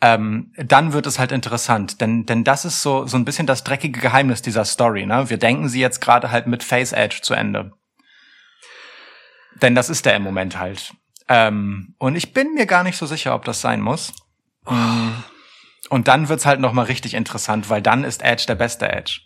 Ähm, 0.00 0.52
dann 0.56 0.92
wird 0.92 1.06
es 1.06 1.18
halt 1.18 1.32
interessant, 1.32 2.00
denn 2.00 2.26
denn 2.26 2.42
das 2.42 2.64
ist 2.64 2.82
so 2.82 3.06
so 3.06 3.16
ein 3.16 3.24
bisschen 3.24 3.46
das 3.46 3.62
dreckige 3.62 4.00
Geheimnis 4.00 4.42
dieser 4.42 4.64
Story. 4.64 5.06
Ne? 5.06 5.30
Wir 5.30 5.36
denken 5.36 5.68
sie 5.68 5.80
jetzt 5.80 6.00
gerade 6.00 6.30
halt 6.30 6.46
mit 6.48 6.64
Face 6.64 6.92
Edge 6.92 7.20
zu 7.22 7.34
Ende, 7.34 7.72
denn 9.60 9.74
das 9.74 9.90
ist 9.90 10.06
der 10.06 10.16
im 10.16 10.22
Moment 10.22 10.58
halt. 10.58 10.92
Ähm, 11.28 11.94
und 11.98 12.16
ich 12.16 12.32
bin 12.32 12.54
mir 12.54 12.66
gar 12.66 12.82
nicht 12.82 12.96
so 12.98 13.06
sicher, 13.06 13.34
ob 13.34 13.44
das 13.44 13.60
sein 13.60 13.80
muss. 13.80 14.12
Mm. 14.66 15.10
Und 15.88 16.08
dann 16.08 16.28
wird's 16.28 16.46
halt 16.46 16.60
noch 16.60 16.72
mal 16.72 16.84
richtig 16.84 17.14
interessant, 17.14 17.68
weil 17.68 17.82
dann 17.82 18.04
ist 18.04 18.22
Edge 18.22 18.44
der 18.46 18.54
beste 18.54 18.88
Edge. 18.90 19.20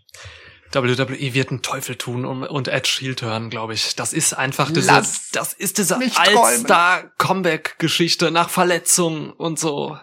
WWE 0.72 1.32
wird 1.34 1.50
einen 1.50 1.62
Teufel 1.62 1.96
tun 1.96 2.24
und, 2.24 2.42
und 2.44 2.68
Edge 2.68 2.98
Heel 3.00 3.14
turn, 3.14 3.50
glaube 3.50 3.74
ich. 3.74 3.94
Das 3.96 4.12
ist 4.12 4.34
einfach 4.34 4.70
diese, 4.70 4.90
Lass 4.92 5.30
das 5.30 5.52
ist 5.52 5.78
diese 5.78 5.96
mich 5.96 6.14
träumen. 6.14 6.38
Allstar-Comeback-Geschichte 6.38 8.30
nach 8.30 8.50
Verletzung 8.50 9.30
und 9.32 9.58
so. 9.58 9.96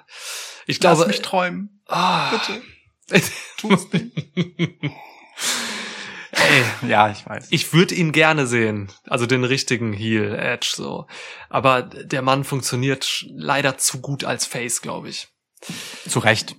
Ich 0.66 0.82
Lass 0.82 0.98
glaube, 0.98 1.12
mich 1.12 1.22
träumen. 1.22 1.82
ah, 1.88 2.32
Bitte. 2.32 2.62
Tu's 3.58 3.88
nicht. 3.92 4.14
ey, 6.50 6.64
Ja, 6.90 7.10
ich 7.10 7.26
weiß. 7.26 7.48
ich 7.50 7.74
würde 7.74 7.96
ihn 7.96 8.12
gerne 8.12 8.48
sehen, 8.48 8.92
also 9.08 9.26
den 9.26 9.44
richtigen 9.44 9.94
Heel 9.94 10.36
Edge 10.36 10.72
so. 10.76 11.08
Aber 11.50 11.82
der 11.84 12.22
Mann 12.22 12.44
funktioniert 12.44 13.26
leider 13.30 13.78
zu 13.78 14.02
gut 14.02 14.24
als 14.24 14.46
Face, 14.46 14.82
glaube 14.82 15.10
ich. 15.10 15.28
Zu 16.08 16.20
Recht. 16.20 16.56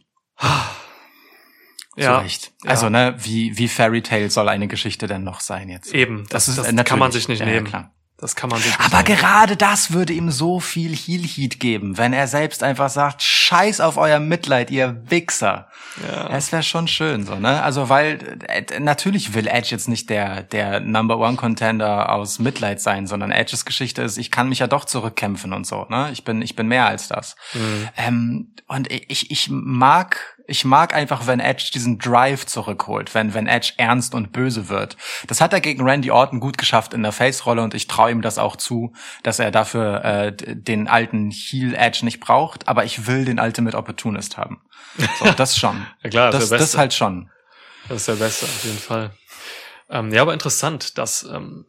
Ja, 1.97 2.19
Zu 2.19 2.25
Recht. 2.25 2.53
ja. 2.65 2.71
Also, 2.71 2.89
ne, 2.89 3.15
wie, 3.19 3.57
wie 3.57 3.69
Fairy 3.69 4.03
Tale 4.03 4.29
soll 4.31 4.49
eine 4.49 4.67
Geschichte 4.67 5.07
denn 5.07 5.23
noch 5.23 5.41
sein 5.41 5.69
jetzt? 5.69 5.95
Eben, 5.95 6.23
das, 6.29 6.47
Das 6.47 6.49
ist 6.49 6.59
das 6.59 6.67
äh, 6.67 6.85
kann 6.85 6.99
man 6.99 7.09
natürlich. 7.09 7.25
sich 7.25 7.29
nicht 7.29 7.41
Ja, 7.41 7.47
ja, 7.47 7.53
nehmen. 7.55 7.67
klar. 7.69 7.95
Das 8.25 8.35
kann 8.35 8.49
man 8.49 8.59
sich 8.59 8.75
Aber 8.79 9.03
nehmen. 9.03 9.19
gerade 9.19 9.55
das 9.55 9.93
würde 9.93 10.15
ihm 10.15 10.31
so 10.31 10.59
viel 10.59 10.97
Heel-Heat 10.97 11.61
geben, 11.61 11.99
wenn 11.99 12.15
er 12.15 12.27
selbst 12.27 12.63
einfach 12.63 12.89
sagt, 12.89 13.23
scheiß 13.23 13.83
auf 13.83 13.99
euer 13.99 14.19
Mitleid, 14.19 14.71
ihr 14.71 14.97
Wichser. 15.11 15.69
Ja. 16.03 16.31
Es 16.31 16.51
wäre 16.51 16.63
schon 16.63 16.89
schön, 16.89 17.27
so, 17.27 17.35
ne? 17.35 17.63
Also, 17.63 17.91
weil, 17.91 18.39
äh, 18.49 18.81
natürlich 18.81 19.35
will 19.35 19.47
Edge 19.47 19.69
jetzt 19.73 19.89
nicht 19.89 20.09
der, 20.09 20.43
der 20.43 20.81
Number 20.81 21.19
One 21.19 21.37
Contender 21.37 22.11
aus 22.11 22.39
Mitleid 22.39 22.81
sein, 22.81 23.07
sondern 23.07 23.31
Edges 23.31 23.67
Geschichte 23.67 24.01
ist, 24.01 24.17
ich 24.17 24.31
kann 24.31 24.49
mich 24.49 24.61
ja 24.61 24.69
doch 24.69 24.87
zurückkämpfen 24.87 25.53
und 25.53 25.67
so, 25.67 25.85
ne? 25.91 26.09
Ich 26.11 26.25
bin, 26.25 26.41
ich 26.41 26.57
bin 26.57 26.67
mehr 26.67 26.87
als 26.87 27.09
das. 27.09 27.37
Mhm. 27.53 27.89
Ähm, 27.99 28.55
und 28.69 28.91
ich, 28.91 29.31
ich 29.31 29.51
mag 29.51 30.34
Ich 30.47 30.65
mag 30.65 30.95
einfach, 30.95 31.27
wenn 31.27 31.41
Edge 31.41 31.71
diesen 31.73 31.99
Drive 31.99 32.45
zurückholt, 32.45 33.15
wenn, 33.15 33.33
wenn 33.33 33.47
Edge 33.47 33.73
ernst 33.79 34.15
und 34.15 34.33
böse 34.33 34.69
wird. 34.69 34.97
Das 35.27 35.41
hat 35.41 35.53
er 35.53 35.61
gegen 35.61 35.83
Randy 35.83 36.11
Orton 36.11 36.41
gut 36.41 36.59
geschafft 36.59 36.93
in 36.93 37.03
der 37.03 37.13
Face-Rolle 37.13 37.63
und 37.63 37.75
ich 37.75 37.87
traue 37.87 38.11
ihm 38.11 38.21
das 38.21 38.39
auch 38.39 38.57
zu, 38.57 38.93
dass 39.23 39.39
er 39.39 39.51
dafür 39.51 40.05
äh, 40.05 40.33
den 40.37 40.87
alten 40.87 41.31
Heel 41.31 41.75
Edge 41.75 42.05
nicht 42.05 42.21
braucht, 42.21 42.69
aber 42.69 42.85
ich 42.85 43.07
will 43.07 43.25
den 43.25 43.41
Ultimate 43.41 43.77
Opportunist 43.77 44.37
haben. 44.37 44.61
So, 45.19 45.31
das 45.33 45.57
schon. 45.57 45.87
Ja 46.03 46.11
klar, 46.11 46.31
das 46.31 46.51
das, 46.51 46.61
ist 46.61 46.73
das 46.75 46.79
halt 46.79 46.93
schon. 46.93 47.31
Das 47.89 47.99
ist 47.99 48.09
der 48.09 48.15
Beste, 48.15 48.47
auf 48.47 48.65
jeden 48.65 48.79
Fall. 48.79 49.11
Ähm, 49.89 50.13
ja, 50.13 50.23
aber 50.23 50.33
interessant, 50.33 50.99
dass 50.99 51.23
ähm, 51.23 51.67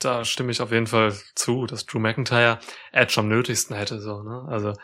da 0.00 0.24
stimme 0.24 0.52
ich 0.52 0.60
auf 0.60 0.72
jeden 0.72 0.86
Fall 0.86 1.14
zu, 1.34 1.66
dass 1.66 1.86
Drew 1.86 1.98
McIntyre 1.98 2.58
Edge 2.92 3.14
am 3.18 3.28
nötigsten 3.28 3.76
hätte. 3.76 4.00
So, 4.00 4.22
ne? 4.22 4.46
Also 4.48 4.74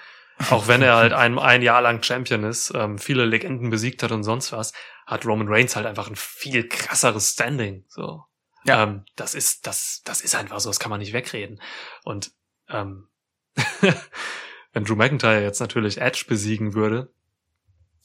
auch 0.48 0.66
wenn 0.68 0.80
er 0.82 0.96
halt 0.96 1.12
ein, 1.12 1.38
ein 1.38 1.62
Jahr 1.62 1.82
lang 1.82 2.02
Champion 2.02 2.44
ist, 2.44 2.72
ähm, 2.74 2.98
viele 2.98 3.26
Legenden 3.26 3.68
besiegt 3.70 4.02
hat 4.02 4.12
und 4.12 4.22
sonst 4.24 4.52
was, 4.52 4.72
hat 5.06 5.26
Roman 5.26 5.48
Reigns 5.48 5.76
halt 5.76 5.86
einfach 5.86 6.08
ein 6.08 6.16
viel 6.16 6.66
krasseres 6.68 7.30
Standing. 7.32 7.84
So, 7.88 8.24
Ja. 8.64 8.84
ähm, 8.84 9.04
das 9.16 9.34
ist 9.34 9.66
das 9.66 10.00
das 10.04 10.20
ist 10.22 10.34
einfach 10.34 10.60
so, 10.60 10.70
das 10.70 10.80
kann 10.80 10.90
man 10.90 11.00
nicht 11.00 11.12
wegreden. 11.12 11.60
Und 12.04 12.32
ähm, 12.68 13.08
wenn 14.72 14.84
Drew 14.84 14.96
McIntyre 14.96 15.42
jetzt 15.42 15.60
natürlich 15.60 16.00
Edge 16.00 16.24
besiegen 16.28 16.74
würde, 16.74 17.12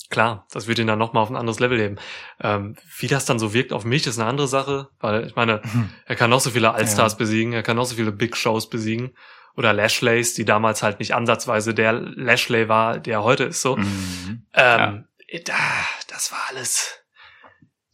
klar, 0.10 0.48
das 0.52 0.68
wird 0.68 0.80
ihn 0.80 0.88
dann 0.88 1.00
nochmal 1.00 1.24
auf 1.24 1.30
ein 1.30 1.36
anderes 1.36 1.60
Level 1.60 1.80
heben. 1.80 1.98
Ähm, 2.40 2.76
wie 2.98 3.08
das 3.08 3.26
dann 3.26 3.40
so 3.40 3.54
wirkt 3.54 3.74
auf 3.74 3.86
mich, 3.86 4.06
ist 4.08 4.20
eine 4.20 4.30
andere 4.30 4.48
Sache, 4.48 4.90
weil 5.00 5.26
ich 5.26 5.36
meine, 5.36 5.62
er 6.06 6.16
kann 6.16 6.30
noch 6.30 6.40
so 6.42 6.50
viele 6.52 6.74
Allstars 6.74 7.14
Ja. 7.14 7.18
besiegen, 7.18 7.54
er 7.54 7.64
kann 7.64 7.76
noch 7.78 7.86
so 7.86 7.96
viele 7.96 8.12
Big 8.12 8.36
Shows 8.36 8.70
besiegen 8.70 9.16
oder 9.56 9.74
Lashleys, 9.74 10.34
die 10.34 10.46
damals 10.46 10.84
halt 10.84 11.00
nicht 11.00 11.14
ansatzweise 11.14 11.74
der 11.74 11.94
Lashley 11.94 12.68
war, 12.68 13.00
der 13.00 13.24
heute 13.24 13.46
ist 13.46 13.62
so. 13.62 13.78
Mhm. 13.78 14.46
Ähm, 14.54 15.06
da, 15.46 15.54
das 16.08 16.32
war 16.32 16.40
alles, 16.50 17.00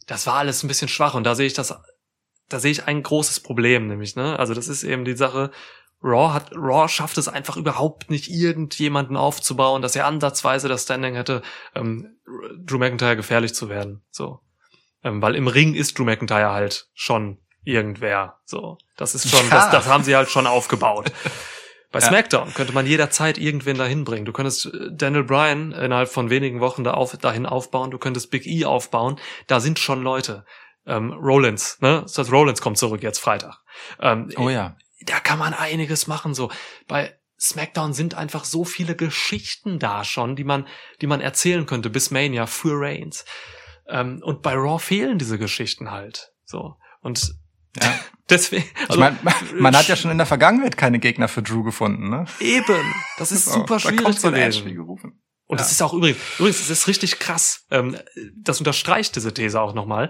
das 0.06 0.26
war 0.26 0.34
alles 0.34 0.62
ein 0.62 0.68
bisschen 0.68 0.88
schwach 0.88 1.14
und 1.14 1.24
da 1.24 1.34
sehe 1.34 1.46
ich 1.46 1.54
das, 1.54 1.74
da 2.48 2.58
sehe 2.58 2.70
ich 2.70 2.86
ein 2.86 3.02
großes 3.02 3.40
Problem, 3.40 3.86
nämlich, 3.86 4.16
ne, 4.16 4.38
also 4.38 4.54
das 4.54 4.68
ist 4.68 4.84
eben 4.84 5.04
die 5.04 5.16
Sache, 5.16 5.50
Raw 6.02 6.32
hat, 6.32 6.52
Raw 6.54 6.88
schafft 6.88 7.16
es 7.18 7.28
einfach 7.28 7.56
überhaupt 7.56 8.10
nicht, 8.10 8.28
irgendjemanden 8.28 9.16
aufzubauen, 9.16 9.82
dass 9.82 9.94
er 9.94 10.06
ansatzweise 10.06 10.68
das 10.68 10.82
Standing 10.82 11.14
hätte, 11.14 11.42
ähm, 11.74 12.16
Drew 12.64 12.78
McIntyre 12.78 13.16
gefährlich 13.16 13.54
zu 13.54 13.68
werden, 13.68 14.02
so. 14.10 14.40
Ähm, 15.04 15.22
weil 15.22 15.36
im 15.36 15.48
Ring 15.48 15.74
ist 15.74 15.98
Drew 15.98 16.04
McIntyre 16.04 16.50
halt 16.50 16.88
schon 16.94 17.38
irgendwer, 17.62 18.40
so. 18.44 18.78
Das 18.96 19.14
ist 19.14 19.28
schon, 19.30 19.48
Ja. 19.48 19.54
das, 19.56 19.70
das 19.70 19.86
haben 19.86 20.04
sie 20.04 20.14
halt 20.16 20.28
schon 20.30 20.46
aufgebaut. 20.46 21.12
Bei 21.90 21.98
Ja. 22.00 22.06
SmackDown 22.08 22.54
könnte 22.54 22.72
man 22.72 22.86
jederzeit 22.86 23.38
irgendwen 23.38 23.76
dahin 23.78 24.04
bringen. 24.04 24.24
Du 24.24 24.32
könntest 24.32 24.66
äh, 24.66 24.70
Daniel 24.92 25.24
Bryan 25.24 25.72
innerhalb 25.72 26.08
von 26.08 26.30
wenigen 26.30 26.60
Wochen 26.60 26.84
da 26.84 26.94
auf, 26.94 27.16
dahin 27.16 27.46
aufbauen. 27.46 27.90
Du 27.90 27.98
könntest 27.98 28.30
Big 28.30 28.46
E 28.46 28.64
aufbauen. 28.64 29.18
Da 29.46 29.60
sind 29.60 29.78
schon 29.78 30.02
Leute. 30.02 30.44
Ähm, 30.86 31.12
Rollins, 31.12 31.78
ne? 31.80 32.04
Das 32.16 32.32
Rollins 32.32 32.60
kommt 32.60 32.76
zurück 32.78 33.02
jetzt 33.02 33.18
Freitag. 33.20 33.58
Ähm, 34.00 34.30
Oh 34.36 34.48
ja. 34.48 34.76
da 35.02 35.20
kann 35.20 35.38
man 35.38 35.54
einiges 35.54 36.06
machen. 36.08 36.34
So 36.34 36.50
bei 36.88 37.16
SmackDown 37.40 37.92
sind 37.92 38.14
einfach 38.14 38.44
so 38.44 38.64
viele 38.64 38.96
Geschichten 38.96 39.78
da 39.78 40.02
schon, 40.04 40.34
die 40.36 40.44
man, 40.44 40.66
die 41.00 41.06
man 41.06 41.20
erzählen 41.20 41.66
könnte 41.66 41.88
bis 41.90 42.10
Mania 42.10 42.46
für 42.46 42.72
Reigns. 42.80 43.24
Ähm, 43.88 44.20
und 44.24 44.42
bei 44.42 44.54
Raw 44.54 44.78
fehlen 44.78 45.18
diese 45.18 45.38
Geschichten 45.38 45.90
halt. 45.90 46.32
So 46.44 46.76
und 47.00 47.32
Ja. 47.80 47.94
deswegen. 48.30 48.64
Ich 48.64 48.90
Also, 48.90 49.00
mein, 49.00 49.18
man 49.58 49.76
hat 49.76 49.88
ja 49.88 49.96
schon 49.96 50.10
in 50.10 50.18
der 50.18 50.26
Vergangenheit 50.34 50.76
keine 50.76 50.98
Gegner 50.98 51.28
für 51.28 51.42
Drew 51.42 51.62
gefunden, 51.62 52.08
ne? 52.10 52.26
eben. 52.40 52.94
Das 53.18 53.32
ist 53.32 53.44
So, 53.46 53.52
super 53.60 53.80
schwierig. 53.80 54.24
Edge 54.24 54.64
wie 54.64 54.74
gerufen. 54.74 55.22
Und 55.46 55.60
das 55.60 55.68
Ja. 55.68 55.72
ist 55.72 55.82
auch 55.82 55.92
übrigens, 55.94 56.18
übrigens, 56.38 56.60
es 56.60 56.70
ist 56.70 56.88
richtig 56.88 57.18
krass. 57.18 57.66
Ähm, 57.70 57.98
das 58.36 58.58
unterstreicht 58.58 59.16
diese 59.16 59.34
These 59.34 59.60
auch 59.60 59.74
nochmal. 59.74 60.08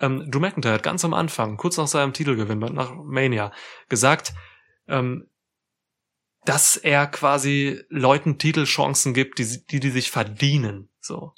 Ähm, 0.00 0.30
Drew 0.30 0.40
McIntyre 0.40 0.74
hat 0.74 0.82
ganz 0.82 1.04
am 1.04 1.14
Anfang, 1.14 1.56
kurz 1.56 1.76
nach 1.76 1.86
seinem 1.86 2.12
Titelgewinn, 2.12 2.58
nach 2.58 2.92
Mania, 3.04 3.52
gesagt, 3.88 4.34
ähm, 4.88 5.30
dass 6.44 6.76
er 6.76 7.06
quasi 7.06 7.80
Leuten 7.88 8.36
Titelchancen 8.38 9.14
gibt, 9.14 9.38
die, 9.38 9.64
die, 9.66 9.80
die 9.80 9.90
sich 9.90 10.10
verdienen. 10.10 10.90
So. 11.00 11.32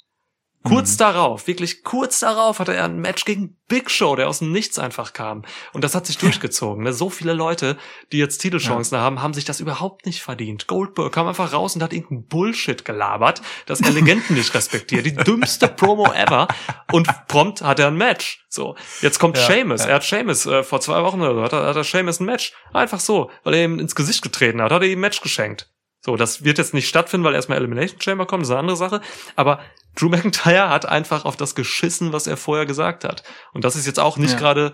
Kurz 0.63 0.93
Mhm. 0.93 0.97
darauf, 0.97 1.47
wirklich 1.47 1.83
kurz 1.83 2.19
darauf 2.19 2.59
hatte 2.59 2.73
er 2.73 2.85
ein 2.85 2.99
Match 2.99 3.23
gegen 3.25 3.55
Big 3.69 3.89
Show, 3.89 4.15
der 4.17 4.27
aus 4.27 4.39
dem 4.39 4.51
Nichts 4.51 4.79
einfach 4.79 5.13
kam. 5.13 5.43
Und 5.71 5.83
das 5.83 5.95
hat 5.95 6.05
sich 6.05 6.17
durchgezogen. 6.17 6.83
Ne? 6.83 6.91
So 6.91 7.09
viele 7.09 7.31
Leute, 7.33 7.77
die 8.11 8.17
jetzt 8.17 8.39
Titelchancen 8.39 8.97
haben, 8.97 9.21
haben 9.21 9.33
sich 9.33 9.45
das 9.45 9.59
überhaupt 9.61 10.05
nicht 10.05 10.21
verdient. 10.21 10.67
Goldberg 10.67 11.13
kam 11.13 11.27
einfach 11.27 11.53
raus 11.53 11.75
und 11.75 11.83
hat 11.83 11.93
irgendeinen 11.93 12.25
Bullshit 12.27 12.83
gelabert, 12.83 13.41
dass 13.65 13.79
er 13.81 13.91
Legenden 13.91 14.35
nicht 14.35 14.53
respektiert. 14.53 15.05
Die 15.05 15.15
dümmste 15.15 15.67
Promo 15.69 16.11
ever. 16.11 16.47
Und 16.91 17.07
prompt 17.27 17.61
hat 17.61 17.79
er 17.79 17.87
ein 17.87 17.97
Match. 17.97 18.45
So, 18.49 18.75
jetzt 19.01 19.19
kommt 19.19 19.37
Ja, 19.37 19.45
Seamus. 19.45 19.83
ja. 19.83 19.89
Er 19.89 19.95
hat 19.95 20.03
Seamus 20.03 20.45
äh, 20.47 20.63
vor 20.63 20.81
zwei 20.81 21.01
Wochen 21.03 21.21
oder 21.21 21.35
so, 21.35 21.43
hat 21.43 21.53
er, 21.53 21.65
hat 21.67 21.75
er 21.75 21.83
Seamus 21.85 22.19
ein 22.19 22.25
Match. 22.25 22.53
Einfach 22.73 22.99
so, 22.99 23.29
weil 23.43 23.53
er 23.53 23.63
ihm 23.65 23.79
ins 23.79 23.95
Gesicht 23.95 24.21
getreten 24.21 24.61
hat, 24.61 24.71
hat 24.71 24.81
er 24.81 24.87
ihm 24.89 24.97
ein 24.97 25.01
Match 25.01 25.21
geschenkt. 25.21 25.69
So, 26.07 26.15
das 26.15 26.45
wird 26.45 26.57
jetzt 26.57 26.73
nicht 26.73 26.87
stattfinden, 26.87 27.25
weil 27.25 27.35
erstmal 27.35 27.57
Elimination 27.57 27.99
Chamber 27.99 28.25
kommt, 28.25 28.43
das 28.43 28.47
ist 28.47 28.51
eine 28.53 28.61
andere 28.61 28.77
Sache. 28.77 29.01
Aber 29.35 29.59
Drew 29.93 30.07
McIntyre 30.07 30.69
hat 30.69 30.85
einfach 30.85 31.25
auf 31.25 31.35
das 31.35 31.53
geschissen, 31.53 32.13
was 32.13 32.27
er 32.27 32.37
vorher 32.37 32.65
gesagt 32.65 33.03
hat. 33.03 33.23
Und 33.51 33.65
das 33.65 33.75
ist 33.75 33.85
jetzt 33.85 33.99
auch 33.99 34.15
nicht 34.15 34.31
Ja. 34.31 34.39
gerade 34.39 34.73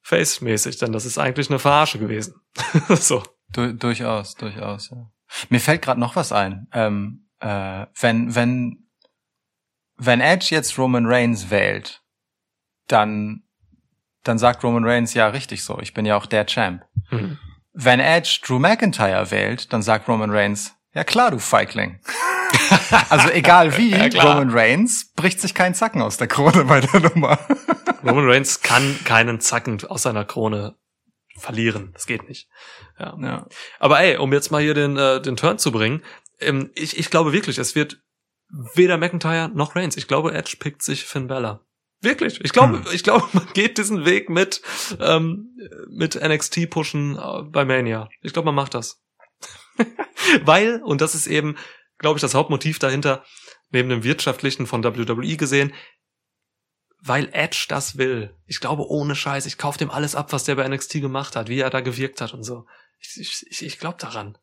face-mäßig, 0.00 0.78
denn 0.78 0.92
das 0.92 1.04
ist 1.04 1.18
eigentlich 1.18 1.50
eine 1.50 1.58
Verarsche 1.58 1.98
gewesen. 1.98 2.40
so. 2.88 3.22
Du, 3.52 3.74
durchaus, 3.74 4.34
durchaus, 4.34 4.88
ja. 4.88 5.10
Mir 5.50 5.60
fällt 5.60 5.82
gerade 5.82 6.00
noch 6.00 6.16
was 6.16 6.32
ein. 6.32 6.68
Ähm, 6.72 7.28
äh, 7.40 7.84
wenn, 8.00 8.34
wenn, 8.34 8.88
wenn 9.96 10.22
Edge 10.22 10.46
jetzt 10.52 10.78
Roman 10.78 11.04
Reigns 11.04 11.50
wählt, 11.50 12.00
dann, 12.88 13.42
dann 14.22 14.38
sagt 14.38 14.64
Roman 14.64 14.86
Reigns, 14.86 15.12
ja, 15.12 15.26
richtig 15.26 15.64
so, 15.64 15.78
ich 15.80 15.92
bin 15.92 16.06
ja 16.06 16.16
auch 16.16 16.24
der 16.24 16.46
Champ. 16.46 16.82
Hm. 17.10 17.38
Wenn 17.72 18.00
Edge 18.00 18.40
Drew 18.44 18.58
McIntyre 18.58 19.30
wählt, 19.30 19.72
dann 19.72 19.82
sagt 19.82 20.08
Roman 20.08 20.30
Reigns, 20.30 20.74
ja 20.94 21.04
klar, 21.04 21.30
du 21.30 21.38
Feigling. 21.38 22.00
also 23.08 23.30
egal 23.30 23.76
wie, 23.78 23.90
Ja. 23.92 24.22
Roman 24.22 24.50
Reigns 24.50 25.12
bricht 25.14 25.40
sich 25.40 25.54
keinen 25.54 25.74
Zacken 25.74 26.02
aus 26.02 26.18
der 26.18 26.26
Krone 26.26 26.64
bei 26.64 26.80
der 26.80 27.00
Nummer. 27.00 27.38
Roman 28.04 28.28
Reigns 28.28 28.60
kann 28.60 28.98
keinen 29.04 29.40
Zacken 29.40 29.82
aus 29.86 30.02
seiner 30.02 30.24
Krone 30.24 30.76
verlieren. 31.38 31.90
Das 31.94 32.06
geht 32.06 32.28
nicht. 32.28 32.48
Ja. 32.98 33.16
ja. 33.20 33.46
Aber 33.78 34.00
ey, 34.00 34.18
um 34.18 34.32
jetzt 34.32 34.50
mal 34.50 34.60
hier 34.60 34.74
den, 34.74 34.98
äh, 34.98 35.20
den 35.22 35.36
Turn 35.36 35.58
zu 35.58 35.72
bringen, 35.72 36.02
ähm, 36.40 36.70
ich, 36.74 36.98
ich 36.98 37.10
glaube 37.10 37.32
wirklich, 37.32 37.58
es 37.58 37.74
wird 37.74 38.02
weder 38.74 38.98
McIntyre 38.98 39.50
noch 39.54 39.74
Reigns. 39.74 39.96
Ich 39.96 40.08
glaube, 40.08 40.34
Edge 40.34 40.56
pickt 40.58 40.82
sich 40.82 41.04
Finn 41.04 41.26
Balor. 41.26 41.64
Wirklich. 42.02 42.40
Ich 42.42 42.52
glaube, 42.52 42.78
Hm. 42.78 42.86
ich 42.92 43.04
glaube, 43.04 43.26
man 43.32 43.46
geht 43.54 43.78
diesen 43.78 44.04
Weg 44.04 44.28
mit, 44.28 44.60
ähm, 45.00 45.56
mit 45.88 46.14
NXT 46.16 46.68
pushen 46.68 47.16
äh, 47.16 47.42
bei 47.44 47.64
Mania. 47.64 48.08
Ich 48.20 48.32
glaube, 48.32 48.46
man 48.46 48.54
macht 48.56 48.74
das. 48.74 49.00
Weil, 50.44 50.82
und 50.82 51.00
das 51.00 51.14
ist 51.14 51.26
eben, 51.26 51.56
glaube 51.98 52.18
ich, 52.18 52.20
das 52.20 52.34
Hauptmotiv 52.34 52.78
dahinter, 52.78 53.24
neben 53.70 53.88
dem 53.88 54.04
wirtschaftlichen 54.04 54.66
von 54.66 54.84
WWE 54.84 55.36
gesehen, 55.36 55.72
weil 57.04 57.28
Edge 57.32 57.66
das 57.68 57.98
will. 57.98 58.32
Ich 58.46 58.60
glaube, 58.60 58.86
ohne 58.88 59.16
Scheiß, 59.16 59.46
ich 59.46 59.58
kaufe 59.58 59.78
dem 59.78 59.90
alles 59.90 60.14
ab, 60.14 60.32
was 60.32 60.44
der 60.44 60.54
bei 60.54 60.68
NXT 60.68 61.00
gemacht 61.00 61.34
hat, 61.34 61.48
wie 61.48 61.58
er 61.58 61.70
da 61.70 61.80
gewirkt 61.80 62.20
hat 62.20 62.32
und 62.32 62.44
so. 62.44 62.64
Ich, 63.00 63.20
ich, 63.20 63.46
ich, 63.50 63.66
ich 63.66 63.78
glaube 63.80 63.96
daran. 63.98 64.38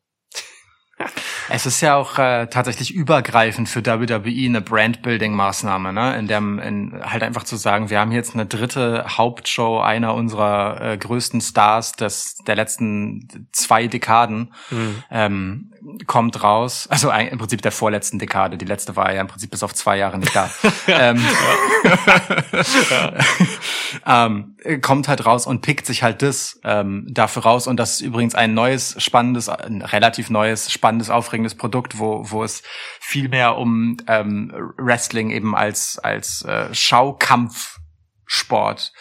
Es 1.50 1.66
ist 1.66 1.80
ja 1.80 1.96
auch 1.96 2.18
äh, 2.18 2.46
tatsächlich 2.46 2.94
übergreifend 2.94 3.68
für 3.68 3.84
WWE 3.84 4.46
eine 4.46 4.60
Brandbuilding-Maßnahme, 4.60 5.92
ne? 5.92 6.16
In 6.18 6.26
dem 6.28 6.58
in, 6.58 7.00
halt 7.02 7.22
einfach 7.22 7.44
zu 7.44 7.56
sagen, 7.56 7.90
wir 7.90 7.98
haben 8.00 8.12
jetzt 8.12 8.34
eine 8.34 8.46
dritte 8.46 9.04
Hauptshow 9.18 9.80
einer 9.80 10.14
unserer 10.14 10.80
äh, 10.80 10.96
größten 10.96 11.40
Stars 11.40 11.92
des 11.92 12.36
der 12.46 12.56
letzten 12.56 13.48
zwei 13.52 13.86
Dekaden 13.86 14.52
Hm. 14.68 15.02
ähm, 15.10 15.72
kommt 16.06 16.42
raus, 16.42 16.86
also 16.90 17.10
ein, 17.10 17.28
im 17.28 17.38
Prinzip 17.38 17.62
der 17.62 17.70
vorletzten 17.72 18.18
Dekade. 18.18 18.58
Die 18.58 18.64
letzte 18.64 18.96
war 18.96 19.12
ja 19.12 19.20
im 19.20 19.28
Prinzip 19.28 19.50
bis 19.50 19.62
auf 19.62 19.74
zwei 19.74 19.96
Jahre 19.96 20.18
nicht 20.18 20.36
da. 20.36 20.50
ähm, 20.88 21.24
ähm, 24.06 24.56
kommt 24.82 25.08
halt 25.08 25.24
raus 25.24 25.46
und 25.46 25.62
pickt 25.62 25.86
sich 25.86 26.02
halt 26.02 26.20
das 26.22 26.60
ähm, 26.64 27.06
dafür 27.08 27.44
raus. 27.44 27.66
Und 27.66 27.78
das 27.78 27.94
ist 27.94 28.02
übrigens 28.02 28.34
ein 28.34 28.52
neues, 28.54 29.02
spannendes, 29.02 29.48
ein 29.48 29.80
relativ 29.82 30.28
neues, 30.30 30.70
spannendes, 30.70 31.10
aufregendes 31.10 31.54
Produkt, 31.54 31.98
wo, 31.98 32.30
wo 32.30 32.44
es 32.44 32.62
viel 33.00 33.28
mehr 33.28 33.56
um 33.56 33.96
ähm, 34.06 34.52
Wrestling 34.76 35.30
eben 35.30 35.56
als, 35.56 35.98
als 35.98 36.42
äh, 36.42 36.74
Schaukampfsport 36.74 38.92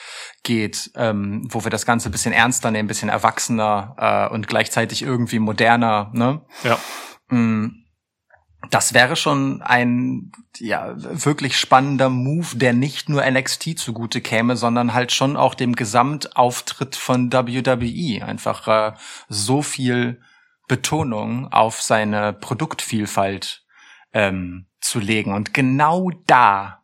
geht, 0.44 0.92
ähm, 0.96 1.48
wo 1.50 1.64
wir 1.64 1.72
das 1.72 1.86
Ganze 1.86 2.10
ein 2.10 2.12
bisschen 2.12 2.34
ernster 2.34 2.72
nehmen, 2.72 2.86
ein 2.86 2.88
bisschen 2.88 3.10
erwachsener 3.10 3.96
äh, 3.98 4.34
und 4.34 4.48
gleichzeitig 4.48 5.02
irgendwie 5.02 5.40
moderner, 5.40 6.12
ne? 6.14 6.42
Ja. 6.64 6.80
Mm, 7.30 7.86
Das 8.72 8.94
wäre 8.94 9.16
schon 9.16 9.62
ein 9.62 10.32
ja 10.58 10.94
wirklich 10.96 11.58
spannender 11.58 12.10
Move, 12.10 12.58
der 12.58 12.74
nicht 12.74 13.08
nur 13.08 13.24
NXT 13.24 13.80
zugute 13.80 14.20
käme, 14.22 14.58
sondern 14.58 14.94
halt 14.94 15.12
schon 15.14 15.38
auch 15.38 15.56
dem 15.56 15.76
Gesamtauftritt 15.76 16.96
von 16.98 17.32
WWE. 17.32 18.26
Einfach 18.26 18.68
äh, 18.68 18.94
so 19.30 19.62
viel 19.62 20.22
Betonung 20.68 21.52
auf 21.52 21.82
seine 21.82 22.34
Produktvielfalt 22.34 23.64
ähm, 24.14 24.68
zu 24.82 25.00
legen. 25.00 25.34
Und 25.34 25.54
genau 25.54 26.12
da 26.28 26.79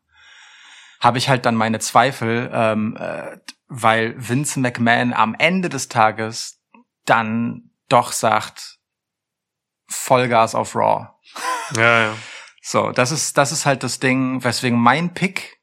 habe 1.06 1.20
ich 1.20 1.30
halt 1.30 1.46
dann 1.46 1.56
meine 1.56 1.80
Zweifel, 1.80 2.50
ähm, 2.52 2.98
äh, 3.00 3.38
weil 3.68 4.16
Vince 4.18 4.60
McMahon 4.60 5.14
am 5.14 5.36
Ende 5.38 5.70
des 5.70 5.88
Tages 5.88 6.60
dann 7.06 7.70
doch 7.90 8.12
sagt, 8.12 8.80
Vollgas 9.88 10.56
auf 10.56 10.76
Raw. 10.76 11.10
Ja, 11.76 12.08
ja. 12.08 12.14
So, 12.60 12.92
das 12.92 13.12
ist, 13.12 13.38
das 13.38 13.52
ist 13.52 13.68
halt 13.68 13.84
das 13.84 14.00
Ding, 14.00 14.44
weswegen 14.44 14.80
mein 14.80 15.14
Pick, 15.14 15.60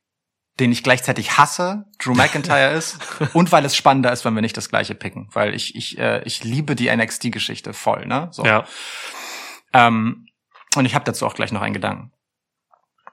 den 0.61 0.71
ich 0.71 0.85
gleichzeitig 0.85 1.37
hasse, 1.37 1.87
Drew 1.99 2.15
McIntyre 2.15 2.71
ist 2.75 2.99
und 3.35 3.51
weil 3.51 3.65
es 3.65 3.75
spannender 3.75 4.13
ist, 4.13 4.25
wenn 4.25 4.35
wir 4.35 4.43
nicht 4.43 4.57
das 4.57 4.69
gleiche 4.69 4.95
picken, 4.95 5.29
weil 5.33 5.57
ich, 5.57 5.75
ich, 5.75 5.99
äh, 5.99 6.23
ich 6.23 6.45
liebe 6.45 6.77
die 6.77 6.95
NXT-Geschichte 6.95 7.73
voll, 7.75 8.07
ne? 8.07 8.29
So. 8.31 8.45
Ja. 8.45 8.65
Ähm, 9.73 10.29
und 10.77 10.85
ich 10.85 10.95
habe 10.95 11.05
dazu 11.05 11.27
auch 11.27 11.35
gleich 11.35 11.51
noch 11.51 11.63
einen 11.63 11.75
Gedanken. 11.75 12.12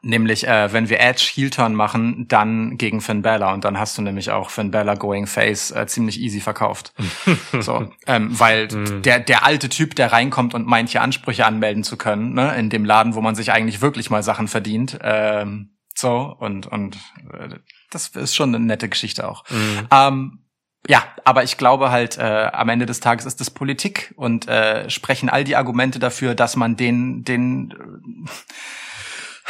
Nämlich, 0.02 0.48
äh, 0.48 0.72
wenn 0.72 0.88
wir 0.90 1.00
Edge 1.02 1.30
Heel-Turn 1.34 1.76
machen, 1.76 2.26
dann 2.30 2.78
gegen 2.78 3.02
Finn 3.02 3.22
Balor. 3.22 3.54
Und 3.54 3.66
dann 3.66 3.78
hast 3.78 3.98
du 3.98 4.02
nämlich 4.02 4.32
auch 4.32 4.50
Finn 4.50 4.72
Balor 4.72 4.96
Going 4.96 5.28
Face 5.28 5.72
äh, 5.72 5.88
ziemlich 5.88 6.20
easy 6.22 6.40
verkauft. 6.40 6.94
so, 7.60 7.92
ähm, 8.08 8.40
weil 8.40 8.68
Mhm. 8.72 9.02
der, 9.02 9.20
der 9.20 9.46
alte 9.46 9.70
Typ, 9.70 9.96
der 9.96 10.12
reinkommt 10.12 10.54
und 10.54 10.66
meint, 10.68 10.90
hier 10.90 11.02
Ansprüche 11.02 11.46
anmelden 11.46 11.84
zu 11.84 11.98
können, 11.98 12.34
ne, 12.34 12.56
in 12.56 12.70
dem 12.70 12.86
Laden, 12.86 13.16
wo 13.16 13.22
man 13.22 13.36
sich 13.36 13.52
eigentlich 13.52 13.82
wirklich 13.82 14.10
mal 14.10 14.24
Sachen 14.24 14.48
verdient. 14.48 14.98
Ähm, 15.02 15.72
so, 15.96 16.36
und, 16.40 16.68
und 16.68 16.96
äh, 17.34 17.50
das 17.92 18.08
ist 18.10 18.36
schon 18.36 18.56
eine 18.56 18.64
nette 18.64 18.88
Geschichte 18.88 19.28
auch. 19.28 19.44
Mhm. 19.50 19.88
Ähm, 19.92 20.40
ja, 20.88 21.04
aber 21.26 21.44
ich 21.44 21.58
glaube 21.58 21.92
halt, 21.92 22.18
äh, 22.18 22.50
am 22.54 22.70
Ende 22.70 22.86
des 22.86 23.02
Tages 23.02 23.26
ist 23.26 23.42
es 23.42 23.50
Politik 23.52 24.14
und 24.16 24.48
äh, 24.48 24.90
sprechen 24.90 25.30
all 25.30 25.44
die 25.44 25.58
Argumente 25.58 26.00
dafür, 26.00 26.36
dass 26.36 26.56
man 26.56 26.78
den, 26.78 27.24
den 27.26 27.74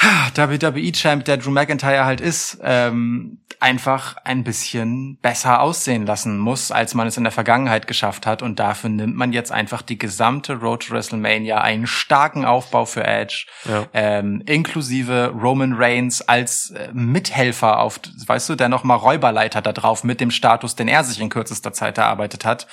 WWE-Champ, 0.02 1.26
der 1.26 1.38
Drew 1.38 1.52
McIntyre 1.52 2.06
halt 2.06 2.22
ist, 2.22 2.60
ähm, 2.64 3.39
einfach 3.60 4.16
ein 4.24 4.45
bisschen 4.45 5.18
besser 5.18 5.60
aussehen 5.62 6.06
lassen 6.06 6.38
muss, 6.38 6.72
als 6.72 6.93
man 6.93 7.08
es 7.08 7.18
in 7.18 7.24
der 7.24 7.32
Vergangenheit 7.34 7.88
geschafft 7.88 8.26
hat. 8.26 8.41
Und 8.41 8.60
dafür 8.60 8.89
nimmt 8.89 9.18
man 9.18 9.34
jetzt 9.34 9.52
einfach 9.52 9.82
die 9.82 9.97
gesamte 9.97 10.54
Road 10.54 10.88
to 10.88 10.93
WrestleMania, 10.93 11.60
einen 11.60 11.86
starken 11.86 12.45
Aufbau 12.45 12.86
für 12.86 13.04
Edge, 13.04 13.47
Ja. 13.66 13.88
ähm, 13.93 14.41
inklusive 14.45 15.34
Roman 15.38 15.74
Reigns 15.74 16.22
als 16.22 16.70
äh, 16.72 16.89
Mithelfer 16.93 17.80
auf, 17.80 18.00
weißt 18.26 18.47
du, 18.50 18.56
der 18.56 18.70
nochmal 18.70 18.97
Räuberleiter 18.97 19.62
da 19.62 19.74
drauf 19.74 20.06
mit 20.06 20.22
dem 20.22 20.32
Status, 20.32 20.76
den 20.76 20.88
er 20.88 21.04
sich 21.04 21.20
in 21.20 21.30
kürzester 21.30 21.74
Zeit 21.74 21.97
erarbeitet 21.97 22.45
hat, 22.45 22.68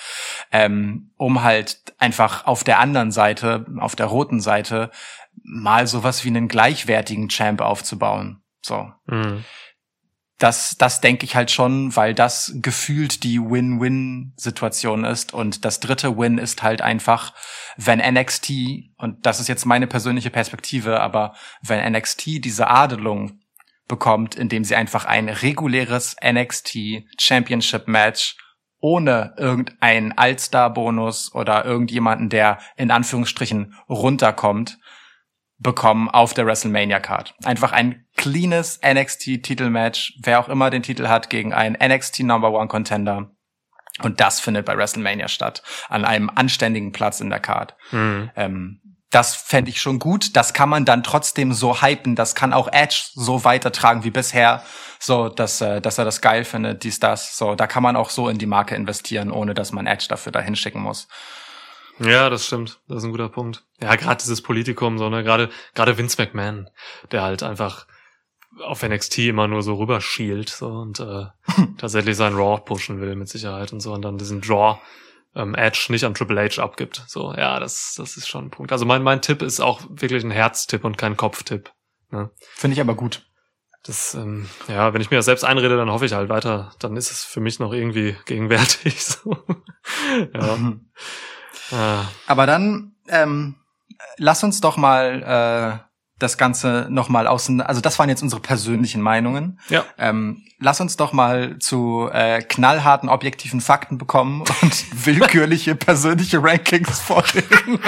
ähm, 0.53 1.11
um 1.17 1.43
halt 1.43 1.79
einfach 1.99 2.47
auf 2.47 2.63
der 2.63 2.79
anderen 2.79 3.11
Seite, 3.11 3.67
auf 3.81 3.97
der 3.97 4.07
roten 4.07 4.39
Seite, 4.41 4.91
mal 5.47 5.87
sowas 5.87 6.25
wie 6.25 6.29
einen 6.29 6.49
gleichwertigen 6.49 7.29
Champ 7.29 7.61
aufzubauen. 7.61 8.43
So. 8.63 8.91
Mhm. 9.07 9.45
Das, 10.39 10.77
das 10.77 11.01
denke 11.01 11.25
ich 11.25 11.35
halt 11.35 11.51
schon, 11.51 11.97
weil 11.97 12.13
das 12.13 12.53
gefühlt 12.57 13.23
die 13.23 13.41
Win-Win-Situation 13.41 15.05
ist. 15.05 15.33
Und 15.33 15.65
das 15.65 15.81
dritte 15.81 16.19
Win 16.19 16.37
ist 16.37 16.63
halt 16.63 16.83
einfach, 16.83 17.33
wenn 17.79 18.01
NXT, 18.01 18.51
und 18.99 19.25
das 19.25 19.41
ist 19.41 19.49
jetzt 19.49 19.65
meine 19.65 19.87
persönliche 19.87 20.29
Perspektive, 20.29 21.01
aber 21.01 21.35
wenn 21.63 21.91
NXT 21.93 22.45
diese 22.45 22.69
Adelung 22.69 23.41
bekommt, 23.89 24.35
indem 24.35 24.65
sie 24.65 24.75
einfach 24.75 25.07
ein 25.07 25.31
reguläres 25.31 26.17
NXT 26.23 27.05
Championship 27.19 27.89
Match 27.89 28.37
ohne 28.79 29.35
irgendeinen 29.39 30.13
Allstar-Bonus 30.13 31.35
oder 31.35 31.65
irgendjemanden, 31.65 32.29
der 32.29 32.59
in 32.77 32.91
Anführungsstrichen 32.91 33.75
runterkommt, 33.89 34.79
bekommen 35.59 36.09
auf 36.11 36.35
der 36.35 36.47
WrestleMania-Card. 36.47 37.35
Einfach 37.45 37.73
ein 37.73 38.07
cleanes 38.17 38.81
NXT-Titelmatch, 38.85 40.19
wer 40.23 40.41
auch 40.41 40.49
immer 40.49 40.71
den 40.71 40.83
Titel 40.83 41.09
hat, 41.09 41.31
gegen 41.31 41.53
einen 41.53 41.77
NXT 41.83 42.21
Number 42.21 42.53
One 42.53 42.69
Contender. 42.69 43.31
Und 44.03 44.21
das 44.21 44.41
findet 44.41 44.67
bei 44.67 44.77
WrestleMania 44.77 45.29
statt, 45.29 45.63
an 45.89 46.05
einem 46.05 46.31
anständigen 46.35 46.93
Platz 46.93 47.21
in 47.21 47.31
der 47.31 47.41
Card. 47.41 47.75
Mhm. 47.91 48.31
Ähm, 48.37 48.81
das 49.11 49.35
fände 49.35 49.71
ich 49.71 49.81
schon 49.81 49.99
gut. 49.99 50.37
Das 50.37 50.53
kann 50.53 50.69
man 50.69 50.85
dann 50.85 51.03
trotzdem 51.03 51.53
so 51.53 51.81
hypen. 51.81 52.17
Das 52.17 52.35
kann 52.35 52.53
auch 52.53 52.69
Edge 52.71 53.05
so 53.15 53.45
weitertragen 53.45 54.05
wie 54.05 54.11
bisher. 54.11 54.63
So, 54.99 55.29
dass, 55.29 55.61
äh, 55.61 55.81
dass 55.81 55.97
er 55.97 56.05
das 56.05 56.21
geil 56.21 56.45
findet, 56.45 56.85
dies, 56.85 57.01
das. 57.01 57.39
So, 57.39 57.55
da 57.55 57.67
kann 57.67 57.83
man 57.83 57.97
auch 57.97 58.11
so 58.11 58.29
in 58.29 58.37
die 58.37 58.47
Marke 58.47 58.75
investieren, 58.75 59.31
ohne 59.31 59.55
dass 59.55 59.73
man 59.73 59.87
Edge 59.87 60.07
dafür 60.09 60.33
dahin 60.33 60.57
schicken 60.57 60.81
muss. 60.81 61.09
Ja, 61.99 62.31
das 62.31 62.47
stimmt. 62.47 62.81
Das 62.89 62.99
ist 62.99 63.05
ein 63.05 63.11
guter 63.11 63.29
Punkt. 63.29 63.65
Ja, 63.81 63.95
gerade 63.97 64.23
dieses 64.23 64.43
Politikum, 64.43 64.99
so, 64.99 65.09
ne, 65.09 65.25
gerade, 65.25 65.51
gerade 65.75 65.97
Vince 65.97 66.21
McMahon, 66.21 66.69
der 67.11 67.23
halt 67.23 67.43
einfach 67.43 67.87
auf 68.63 68.83
NXT 68.83 69.19
immer 69.19 69.49
nur 69.49 69.63
so 69.63 69.75
rüberschielt, 69.75 70.49
so, 70.49 70.69
und, 70.69 71.01
äh, 71.01 71.27
tatsächlich 71.79 72.17
sein 72.17 72.35
Raw 72.35 72.61
pushen 72.61 73.01
will, 73.01 73.15
mit 73.17 73.29
Sicherheit 73.29 73.73
und 73.73 73.81
so, 73.81 73.93
und 73.93 74.03
dann 74.03 74.19
diesen 74.19 74.41
Draw, 74.41 74.79
ähm, 75.35 75.55
Edge 75.55 75.87
nicht 75.91 76.05
an 76.05 76.15
Triple 76.15 76.41
H 76.41 76.63
abgibt. 76.63 77.05
So, 77.07 77.35
ja, 77.35 77.61
das, 77.61 77.95
das 77.97 78.17
ist 78.17 78.29
schon 78.29 78.47
ein 78.47 78.51
Punkt. 78.51 78.73
Also 78.73 78.87
mein, 78.87 79.03
mein 79.03 79.21
Tipp 79.21 79.43
ist 79.43 79.61
auch 79.61 79.83
wirklich 79.89 80.25
ein 80.25 80.31
Herztipp 80.31 80.85
und 80.85 80.97
kein 80.97 81.17
Kopftipp. 81.17 81.71
Ne? 82.11 82.31
Finde 82.55 82.75
ich 82.75 82.81
aber 82.81 82.95
gut. 82.95 83.27
Das, 83.85 84.15
ähm, 84.15 84.49
ja, 84.67 84.93
wenn 84.95 85.01
ich 85.01 85.11
mir 85.11 85.19
das 85.19 85.27
selbst 85.27 85.45
einrede, 85.45 85.77
dann 85.77 85.91
hoffe 85.91 86.07
ich 86.07 86.13
halt 86.13 86.29
weiter. 86.29 86.73
Dann 86.81 86.97
ist 86.97 87.13
es 87.13 87.23
für 87.25 87.41
mich 87.41 87.61
noch 87.61 87.73
irgendwie 87.73 88.17
gegenwärtig. 88.25 88.97
So. 89.07 89.37
ja. 90.35 90.59
Ah. 91.73 92.05
Aber 92.27 92.47
dann 92.47 92.93
ähm, 93.09 93.57
lass 94.17 94.43
uns 94.45 94.61
doch 94.61 94.77
mal 94.77 95.23
äh, 95.23 95.87
das 96.19 96.39
Ganze 96.39 96.87
noch 96.89 97.09
mal 97.09 97.27
außen. 97.27 97.61
Also 97.61 97.81
das 97.81 97.99
waren 97.99 98.09
jetzt 98.09 98.23
unsere 98.23 98.41
persönlichen 98.41 99.03
Meinungen. 99.03 99.61
Ja. 99.69 99.85
Ähm, 99.99 100.45
lass 100.59 100.81
uns 100.81 100.97
doch 100.97 101.13
mal 101.13 101.59
zu 101.59 102.09
äh, 102.13 102.41
knallharten 102.43 103.09
objektiven 103.09 103.61
Fakten 103.61 103.99
bekommen 103.99 104.41
und 104.63 104.85
willkürliche 105.07 105.75
persönliche 105.75 106.43
Rankings 106.43 107.01
vorlegen. 107.01 107.79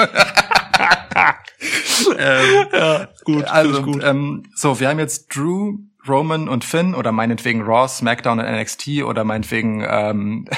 ähm, 2.19 2.67
ja, 2.73 3.09
gut, 3.25 3.45
also 3.45 3.83
gut. 3.83 4.05
Ähm, 4.05 4.45
so, 4.55 4.79
wir 4.79 4.89
haben 4.89 4.99
jetzt 4.99 5.35
Drew, 5.35 5.79
Roman 6.07 6.49
und 6.49 6.65
Finn 6.65 6.95
oder 6.95 7.13
meinetwegen 7.13 7.63
Raw, 7.63 7.89
SmackDown 7.89 8.41
und 8.41 8.47
NXT 8.47 9.03
oder 9.05 9.25
meinetwegen 9.25 9.85
ähm, 9.89 10.45
äh, 10.51 10.57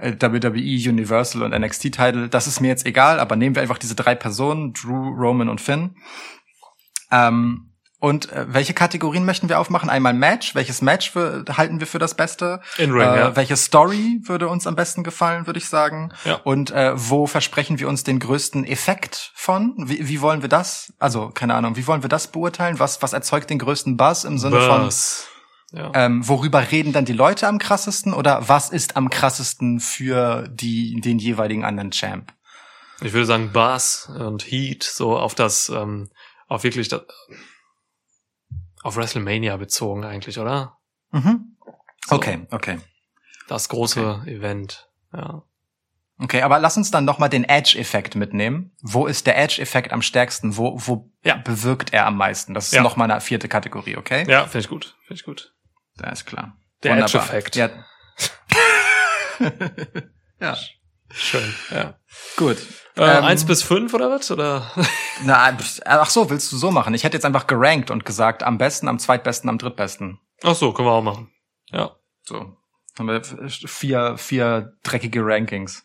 WWE, 0.00 0.90
Universal 0.90 1.42
und 1.42 1.58
NXT-Title. 1.58 2.28
Das 2.28 2.46
ist 2.46 2.60
mir 2.60 2.68
jetzt 2.68 2.86
egal, 2.86 3.20
aber 3.20 3.36
nehmen 3.36 3.54
wir 3.54 3.62
einfach 3.62 3.78
diese 3.78 3.94
drei 3.94 4.14
Personen, 4.14 4.72
Drew, 4.72 5.10
Roman 5.10 5.48
und 5.48 5.60
Finn. 5.60 5.96
Ähm, 7.10 7.70
und 8.00 8.32
äh, 8.32 8.46
welche 8.48 8.72
Kategorien 8.72 9.26
möchten 9.26 9.50
wir 9.50 9.60
aufmachen? 9.60 9.90
Einmal 9.90 10.14
Match. 10.14 10.54
Welches 10.54 10.80
Match 10.80 11.10
für, 11.10 11.44
halten 11.56 11.80
wir 11.80 11.86
für 11.86 11.98
das 11.98 12.14
Beste? 12.14 12.60
In-Ring, 12.78 13.02
äh, 13.02 13.18
ja. 13.18 13.36
Welche 13.36 13.56
Story 13.56 14.20
würde 14.24 14.48
uns 14.48 14.66
am 14.66 14.74
besten 14.74 15.04
gefallen, 15.04 15.46
würde 15.46 15.58
ich 15.58 15.68
sagen? 15.68 16.10
Ja. 16.24 16.36
Und 16.36 16.70
äh, 16.70 16.92
wo 16.94 17.26
versprechen 17.26 17.78
wir 17.78 17.88
uns 17.88 18.02
den 18.02 18.18
größten 18.18 18.64
Effekt 18.64 19.32
von? 19.34 19.74
Wie, 19.76 20.08
wie 20.08 20.22
wollen 20.22 20.40
wir 20.40 20.48
das? 20.48 20.94
Also 20.98 21.28
keine 21.28 21.54
Ahnung. 21.54 21.76
Wie 21.76 21.86
wollen 21.86 22.02
wir 22.02 22.08
das 22.08 22.28
beurteilen? 22.28 22.78
Was 22.78 23.02
was 23.02 23.12
erzeugt 23.12 23.50
den 23.50 23.58
größten 23.58 23.98
Buzz 23.98 24.24
im 24.24 24.38
Sinne 24.38 24.62
von? 24.62 24.90
Ja. 25.72 25.92
Ähm, 25.94 26.26
worüber 26.26 26.70
reden 26.70 26.92
dann 26.92 27.04
die 27.04 27.12
Leute 27.12 27.46
am 27.46 27.58
krassesten? 27.58 28.12
Oder 28.12 28.48
was 28.48 28.70
ist 28.70 28.96
am 28.96 29.08
krassesten 29.10 29.80
für 29.80 30.48
die 30.48 31.00
den 31.00 31.18
jeweiligen 31.18 31.64
anderen 31.64 31.90
Champ? 31.92 32.32
Ich 33.02 33.12
würde 33.12 33.26
sagen 33.26 33.52
Bass 33.52 34.08
und 34.08 34.42
Heat, 34.50 34.82
so 34.82 35.16
auf 35.16 35.34
das, 35.34 35.68
ähm, 35.68 36.10
auf 36.48 36.64
wirklich 36.64 36.88
das, 36.88 37.02
auf 38.82 38.96
WrestleMania 38.96 39.56
bezogen 39.56 40.04
eigentlich, 40.04 40.38
oder? 40.38 40.76
Mhm. 41.12 41.56
So. 42.06 42.16
Okay, 42.16 42.46
okay. 42.50 42.78
Das 43.48 43.68
große 43.68 44.22
Event. 44.26 44.88
Ja. 45.12 45.42
Okay, 46.18 46.42
aber 46.42 46.58
lass 46.58 46.76
uns 46.76 46.90
dann 46.90 47.04
noch 47.06 47.18
mal 47.18 47.28
den 47.28 47.44
Edge-Effekt 47.44 48.14
mitnehmen. 48.14 48.72
Wo 48.82 49.06
ist 49.06 49.26
der 49.26 49.38
Edge-Effekt 49.38 49.92
am 49.92 50.02
stärksten? 50.02 50.56
Wo, 50.56 50.76
wo 50.86 51.10
Ja. 51.24 51.36
bewirkt 51.36 51.92
er 51.94 52.06
am 52.06 52.16
meisten? 52.16 52.52
Das 52.52 52.66
ist 52.66 52.72
Ja. 52.74 52.82
noch 52.82 52.96
mal 52.96 53.10
eine 53.10 53.20
vierte 53.22 53.48
Kategorie, 53.48 53.96
okay? 53.96 54.24
Ja, 54.28 54.42
finde 54.44 54.58
ich 54.60 54.68
gut. 54.68 54.96
Finde 55.06 55.14
ich 55.20 55.24
gut. 55.24 55.54
Da 56.00 56.10
ist 56.10 56.24
klar. 56.26 56.56
Der 56.82 56.92
Wunderbar. 56.92 57.22
Edge-Effekt. 57.22 57.56
Ja. 57.56 57.68
ja, 60.40 60.56
Schön. 61.12 61.54
Ja. 61.70 61.94
gut. 62.36 62.56
Äh, 62.96 63.18
Ähm, 63.18 63.24
eins 63.24 63.44
bis 63.44 63.62
fünf 63.62 63.92
oder 63.94 64.10
was? 64.10 64.30
Oder? 64.30 64.70
Na, 65.24 65.52
pf, 65.52 65.80
ach 65.84 66.08
so, 66.10 66.30
willst 66.30 66.50
du 66.52 66.56
so 66.56 66.70
machen? 66.70 66.94
Ich 66.94 67.04
hätte 67.04 67.16
jetzt 67.16 67.24
einfach 67.26 67.46
gerankt 67.46 67.90
und 67.90 68.04
gesagt, 68.04 68.42
am 68.42 68.58
besten, 68.58 68.88
am 68.88 68.98
zweitbesten, 68.98 69.50
am 69.50 69.58
drittbesten. 69.58 70.20
Ach 70.42 70.54
so, 70.54 70.72
können 70.72 70.88
wir 70.88 70.92
auch 70.92 71.02
machen. 71.02 71.30
Ja. 71.70 71.96
So. 72.22 72.56
Haben 72.98 73.08
wir 73.08 73.22
vier, 73.48 74.16
vier 74.18 74.76
dreckige 74.82 75.20
Rankings. 75.24 75.84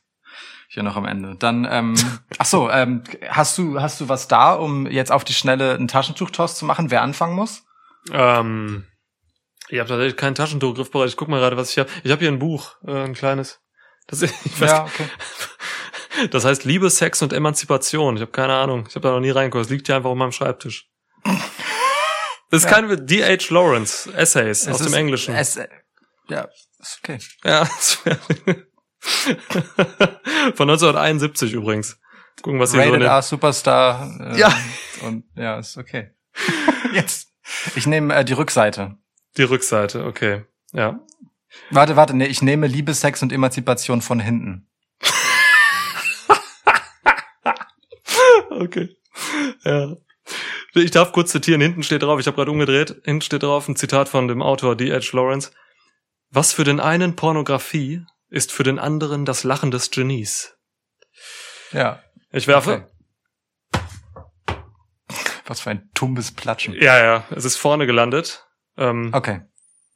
Hier 0.67 0.83
noch 0.83 0.95
am 0.95 1.05
Ende. 1.05 1.35
Dann, 1.37 1.67
ähm, 1.69 1.95
ach 2.37 2.45
so, 2.45 2.69
ähm, 2.69 3.03
hast 3.29 3.57
du, 3.57 3.81
hast 3.81 3.99
du 4.01 4.09
was 4.09 4.27
da, 4.27 4.53
um 4.53 4.85
jetzt 4.87 5.11
auf 5.11 5.23
die 5.23 5.33
Schnelle 5.33 5.73
einen 5.75 5.87
Taschentuchtoss 5.87 6.57
zu 6.57 6.65
machen, 6.65 6.91
wer 6.91 7.01
anfangen 7.01 7.35
muss? 7.35 7.63
Ähm, 8.11 8.85
ich 9.69 9.79
habe 9.79 9.89
tatsächlich 9.89 10.15
kein 10.17 10.35
Taschentuch 10.35 10.75
griffbereit. 10.75 11.09
Ich 11.09 11.17
guck 11.17 11.27
mal 11.27 11.39
gerade, 11.39 11.57
was 11.57 11.71
ich 11.71 11.79
habe. 11.79 11.89
Ich 12.03 12.11
habe 12.11 12.19
hier 12.19 12.29
ein 12.31 12.39
Buch, 12.39 12.75
äh, 12.87 12.91
ein 13.03 13.13
kleines. 13.13 13.59
Das, 14.07 14.21
ich 14.21 14.31
weiß, 14.61 14.69
Ja, 14.71 14.83
okay. 14.85 15.07
das 16.31 16.45
heißt 16.45 16.63
Liebe, 16.65 16.89
Sex 16.89 17.21
und 17.21 17.33
Emanzipation. 17.33 18.15
Ich 18.15 18.21
habe 18.21 18.31
keine 18.31 18.53
Ahnung. 18.55 18.85
Ich 18.87 18.95
habe 18.95 19.07
da 19.07 19.13
noch 19.13 19.19
nie 19.19 19.31
reingeguckt. 19.31 19.65
Es 19.65 19.71
liegt 19.71 19.87
hier 19.87 19.95
einfach 19.95 20.09
auf 20.11 20.17
meinem 20.17 20.31
Schreibtisch. 20.31 20.89
Das 22.51 22.63
ist 22.63 22.65
Ja. 22.65 22.69
keine 22.75 22.95
D.H. 23.01 23.51
Lawrence 23.53 24.11
Essays 24.13 24.67
aus 24.67 24.75
Es 24.75 24.85
dem 24.85 24.87
ist- 24.87 24.93
Englischen. 24.93 25.35
Es, 25.35 25.55
ja, 26.29 26.47
ist 26.79 26.99
okay. 27.03 27.17
Ja. 27.43 27.59
das 27.75 28.05
wär- 28.05 28.19
Von 30.55 30.69
1971 30.69 31.53
übrigens. 31.53 31.99
Gucken, 32.41 32.59
was 32.59 32.71
hier 32.71 32.81
Rated 32.81 32.93
drin 32.95 33.01
R 33.03 33.21
Superstar. 33.21 34.09
Äh, 34.19 34.39
Ja. 34.39 34.53
Und 35.01 35.25
ja, 35.35 35.57
ist 35.59 35.77
okay. 35.77 36.11
Jetzt. 36.93 37.29
Ich 37.75 37.87
nehme 37.87 38.13
äh, 38.15 38.25
die 38.25 38.33
Rückseite. 38.33 38.97
Die 39.37 39.43
Rückseite, 39.43 40.05
okay. 40.05 40.45
Ja. 40.71 40.99
Warte, 41.69 41.95
warte, 41.95 42.15
nee, 42.15 42.25
ich 42.25 42.41
nehme 42.41 42.67
Liebe, 42.67 42.93
Sex 42.93 43.21
und 43.21 43.31
Emanzipation 43.31 44.01
von 44.01 44.19
hinten. 44.19 44.67
Okay. 48.57 48.95
Ja. 49.63 49.95
Ich 50.73 50.91
darf 50.91 51.11
kurz 51.11 51.31
zitieren. 51.31 51.61
Hinten 51.61 51.83
steht 51.83 52.03
drauf, 52.03 52.19
ich 52.19 52.27
habe 52.27 52.35
gerade 52.35 52.51
umgedreht, 52.51 53.01
hinten 53.03 53.21
steht 53.21 53.43
drauf 53.43 53.67
ein 53.67 53.75
Zitat 53.75 54.09
von 54.09 54.27
dem 54.27 54.41
Autor 54.41 54.75
D.H. 54.75 55.15
Lawrence. 55.15 55.51
Was 56.29 56.53
für 56.53 56.63
den 56.63 56.79
einen 56.79 57.15
Pornografie 57.15 58.05
ist 58.29 58.51
für 58.51 58.63
den 58.63 58.79
anderen 58.79 59.25
das 59.25 59.43
Lachen 59.43 59.71
des 59.71 59.91
Genies. 59.91 60.57
Ja. 61.71 62.01
Ich 62.31 62.47
werfe. 62.47 62.87
Okay. 63.71 63.81
Was 65.45 65.61
für 65.61 65.69
ein 65.69 65.89
tumbes 65.93 66.31
Platschen. 66.31 66.73
Ja, 66.73 67.01
ja, 67.03 67.23
es 67.29 67.45
ist 67.45 67.57
vorne 67.57 67.85
gelandet. 67.85 68.45
Ähm, 68.77 69.11
Okay. 69.13 69.41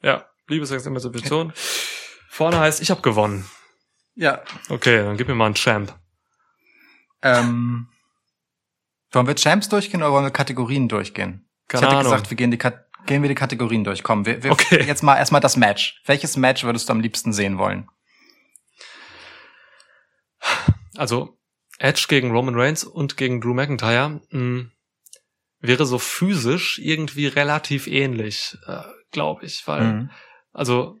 Ja, 0.02 0.26
Liebessex, 0.48 0.86
Emanzipation. 0.86 1.52
Vorne 2.28 2.58
heißt, 2.58 2.80
ich 2.80 2.90
habe 2.90 3.02
gewonnen. 3.02 3.48
Ja. 4.14 4.42
Okay, 4.68 4.98
dann 4.98 5.16
gib 5.16 5.28
mir 5.28 5.34
mal 5.34 5.46
einen 5.46 5.54
Champ. 5.54 5.94
Ähm, 7.22 7.88
wollen 9.12 9.26
wir 9.26 9.34
Champs 9.36 9.68
durchgehen 9.68 10.02
oder 10.02 10.12
wollen 10.12 10.24
wir 10.24 10.30
Kategorien 10.30 10.88
durchgehen? 10.88 11.48
Keine 11.68 11.82
ich 11.82 11.86
hatte 11.86 11.96
Ahnung. 11.98 12.12
gesagt, 12.12 12.30
wir 12.30 12.36
gehen 12.36 12.50
die, 12.50 12.56
Kat 12.58 12.86
gehen 13.06 13.22
wir 13.22 13.28
die 13.28 13.34
Kategorien 13.34 13.84
durch. 13.84 14.02
Komm, 14.02 14.24
wir, 14.26 14.42
wir 14.42 14.52
Okay. 14.52 14.82
jetzt 14.84 15.02
mal 15.02 15.16
erstmal 15.16 15.40
das 15.40 15.56
Match. 15.56 16.00
Welches 16.06 16.36
Match 16.36 16.64
würdest 16.64 16.88
du 16.88 16.92
am 16.92 17.00
liebsten 17.00 17.32
sehen 17.32 17.58
wollen? 17.58 17.88
also 20.96 21.38
Edge 21.78 22.06
gegen 22.08 22.30
Roman 22.30 22.54
Reigns 22.58 22.84
und 22.84 23.16
gegen 23.16 23.40
Drew 23.40 23.54
McIntyre 23.54 24.20
mh, 24.30 24.66
wäre 25.60 25.86
so 25.86 25.98
physisch 25.98 26.78
irgendwie 26.78 27.26
relativ 27.26 27.86
ähnlich, 27.86 28.56
äh, 28.66 28.82
glaube 29.12 29.44
ich, 29.44 29.66
weil 29.66 29.82
Mhm. 29.82 30.10
also 30.52 30.96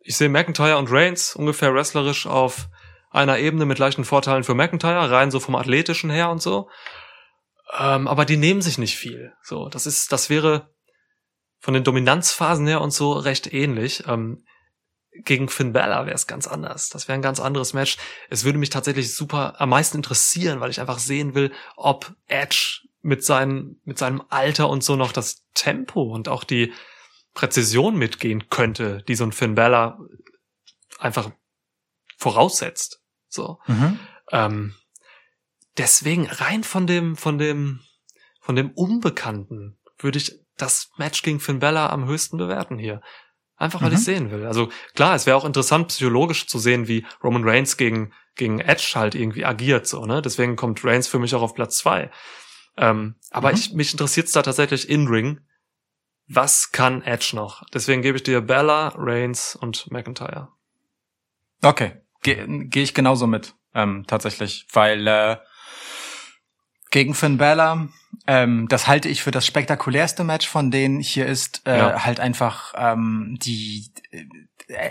ich 0.00 0.16
sehe 0.16 0.28
McIntyre 0.28 0.78
und 0.78 0.90
Reigns 0.90 1.34
ungefähr 1.34 1.74
wrestlerisch 1.74 2.26
auf 2.26 2.68
einer 3.10 3.38
Ebene 3.38 3.64
mit 3.64 3.78
leichten 3.78 4.04
Vorteilen 4.04 4.44
für 4.44 4.54
McIntyre, 4.54 5.10
rein 5.10 5.30
so 5.30 5.40
vom 5.40 5.56
athletischen 5.56 6.10
her 6.10 6.30
und 6.30 6.40
so. 6.40 6.68
Ähm, 7.78 8.06
aber 8.06 8.24
die 8.24 8.36
nehmen 8.36 8.62
sich 8.62 8.78
nicht 8.78 8.96
viel. 8.96 9.32
So, 9.42 9.68
das 9.68 9.86
ist, 9.86 10.12
das 10.12 10.30
wäre 10.30 10.70
von 11.58 11.74
den 11.74 11.82
Dominanzphasen 11.82 12.66
her 12.66 12.80
und 12.80 12.92
so 12.92 13.12
recht 13.12 13.52
ähnlich. 13.52 14.04
Ähm, 14.06 14.44
gegen 15.24 15.48
Finn 15.48 15.72
Balor 15.72 16.06
wäre 16.06 16.14
es 16.14 16.26
ganz 16.26 16.46
anders. 16.46 16.90
Das 16.90 17.08
wäre 17.08 17.18
ein 17.18 17.22
ganz 17.22 17.40
anderes 17.40 17.72
Match. 17.72 17.96
Es 18.28 18.44
würde 18.44 18.58
mich 18.58 18.70
tatsächlich 18.70 19.14
super 19.14 19.60
am 19.60 19.70
meisten 19.70 19.96
interessieren, 19.96 20.60
weil 20.60 20.70
ich 20.70 20.78
einfach 20.80 20.98
sehen 20.98 21.34
will, 21.34 21.52
ob 21.76 22.14
Edge 22.26 22.82
mit 23.06 23.24
seinem, 23.24 23.80
mit 23.84 23.98
seinem 23.98 24.22
Alter 24.30 24.68
und 24.68 24.82
so 24.82 24.96
noch 24.96 25.12
das 25.12 25.44
Tempo 25.54 26.02
und 26.02 26.28
auch 26.28 26.42
die 26.42 26.72
Präzision 27.34 27.96
mitgehen 27.96 28.50
könnte, 28.50 29.04
die 29.06 29.14
so 29.14 29.24
ein 29.24 29.32
Finn 29.32 29.54
Balor 29.54 29.98
einfach 30.98 31.30
voraussetzt. 32.18 33.00
So. 33.28 33.60
Mhm. 33.68 34.00
Ähm, 34.32 34.74
deswegen 35.78 36.26
rein 36.26 36.64
von 36.64 36.88
dem, 36.88 37.16
von 37.16 37.38
dem, 37.38 37.80
von 38.40 38.56
dem 38.56 38.70
Unbekannten 38.72 39.78
würde 39.98 40.18
ich 40.18 40.40
das 40.56 40.90
Match 40.96 41.22
gegen 41.22 41.38
Finn 41.38 41.60
Balor 41.60 41.90
am 41.90 42.06
höchsten 42.06 42.38
bewerten 42.38 42.76
hier. 42.76 43.02
Einfach 43.56 43.82
weil 43.82 43.90
Mhm. 43.90 43.96
ich 43.96 44.04
sehen 44.04 44.30
will. 44.32 44.46
Also 44.46 44.68
klar, 44.94 45.14
es 45.14 45.26
wäre 45.26 45.36
auch 45.36 45.44
interessant 45.44 45.88
psychologisch 45.88 46.48
zu 46.48 46.58
sehen, 46.58 46.88
wie 46.88 47.06
Roman 47.22 47.48
Reigns 47.48 47.76
gegen, 47.76 48.12
gegen 48.34 48.58
Edge 48.58 48.92
halt 48.96 49.14
irgendwie 49.14 49.44
agiert, 49.44 49.86
so, 49.86 50.04
ne? 50.06 50.20
Deswegen 50.22 50.56
kommt 50.56 50.84
Reigns 50.84 51.06
für 51.06 51.18
mich 51.20 51.34
auch 51.34 51.42
auf 51.42 51.54
Platz 51.54 51.78
zwei. 51.78 52.10
Ähm, 52.76 53.16
aber 53.30 53.50
Mhm. 53.50 53.54
ich, 53.56 53.72
mich 53.72 53.92
interessiert 53.92 54.26
es 54.26 54.32
da 54.32 54.42
tatsächlich 54.42 54.88
in 54.88 55.06
Ring. 55.08 55.40
Was 56.28 56.72
kann 56.72 57.02
Edge 57.02 57.30
noch? 57.34 57.62
Deswegen 57.72 58.02
gebe 58.02 58.16
ich 58.16 58.22
dir 58.24 58.40
Bella, 58.40 58.88
Reigns 58.96 59.56
und 59.56 59.90
McIntyre. 59.90 60.48
Okay, 61.62 62.00
gehe 62.22 62.46
geh 62.66 62.82
ich 62.82 62.94
genauso 62.94 63.26
mit, 63.26 63.54
ähm, 63.74 64.04
tatsächlich, 64.06 64.66
weil 64.72 65.06
äh, 65.06 65.36
gegen 66.90 67.14
Finn 67.14 67.38
Balor, 67.38 67.88
ähm, 68.26 68.66
das 68.68 68.86
halte 68.86 69.08
ich 69.08 69.22
für 69.22 69.30
das 69.30 69.46
spektakulärste 69.46 70.24
Match 70.24 70.46
von 70.48 70.70
denen 70.70 71.00
hier 71.00 71.26
ist 71.26 71.62
äh, 71.66 71.78
Ja. 71.78 72.04
halt 72.04 72.20
einfach 72.20 72.74
ähm, 72.76 73.38
die, 73.42 73.90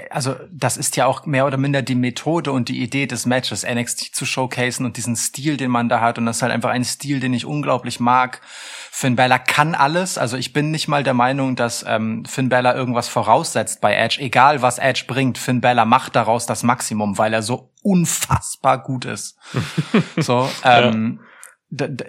also 0.10 0.36
das 0.52 0.78
ist 0.78 0.96
ja 0.96 1.06
auch 1.06 1.26
mehr 1.26 1.46
oder 1.46 1.58
minder 1.58 1.82
die 1.82 1.96
Methode 1.96 2.52
und 2.54 2.70
die 2.70 2.82
Idee 2.82 3.08
des 3.08 3.26
Matches, 3.26 3.66
NXT 3.66 4.16
zu 4.16 4.26
showcasen 4.26 4.86
und 4.86 4.96
diesen 4.96 5.16
Stil, 5.18 5.58
den 5.58 5.70
man 5.70 5.90
da 5.90 6.00
hat 6.00 6.18
und 6.18 6.26
das 6.26 6.38
ist 6.38 6.42
halt 6.44 6.54
einfach 6.54 6.70
ein 6.70 6.86
Stil, 6.86 7.20
den 7.20 7.34
ich 7.34 7.46
unglaublich 7.46 8.00
mag. 8.00 8.40
Finn 8.92 9.18
Balor 9.18 9.40
kann 9.40 9.76
alles, 9.76 10.18
also 10.18 10.38
ich 10.38 10.54
bin 10.54 10.72
nicht 10.72 10.88
mal 10.88 11.04
der 11.04 11.14
Meinung, 11.14 11.58
dass 11.58 11.84
ähm, 11.86 12.24
Finn 12.24 12.48
Balor 12.48 12.74
irgendwas 12.76 13.10
voraussetzt 13.10 13.82
bei 13.82 13.94
Edge, 13.96 14.22
egal 14.22 14.62
was 14.62 14.78
Edge 14.80 15.04
bringt, 15.08 15.38
Finn 15.38 15.60
Balor 15.60 15.84
macht 15.86 16.16
daraus 16.16 16.46
das 16.46 16.64
Maximum, 16.64 17.18
weil 17.18 17.34
er 17.34 17.42
so 17.42 17.72
unfassbar 17.84 18.82
gut 18.82 19.04
ist. 19.04 19.38
so, 20.18 20.50
ähm, 20.64 21.20
d- 21.20 21.25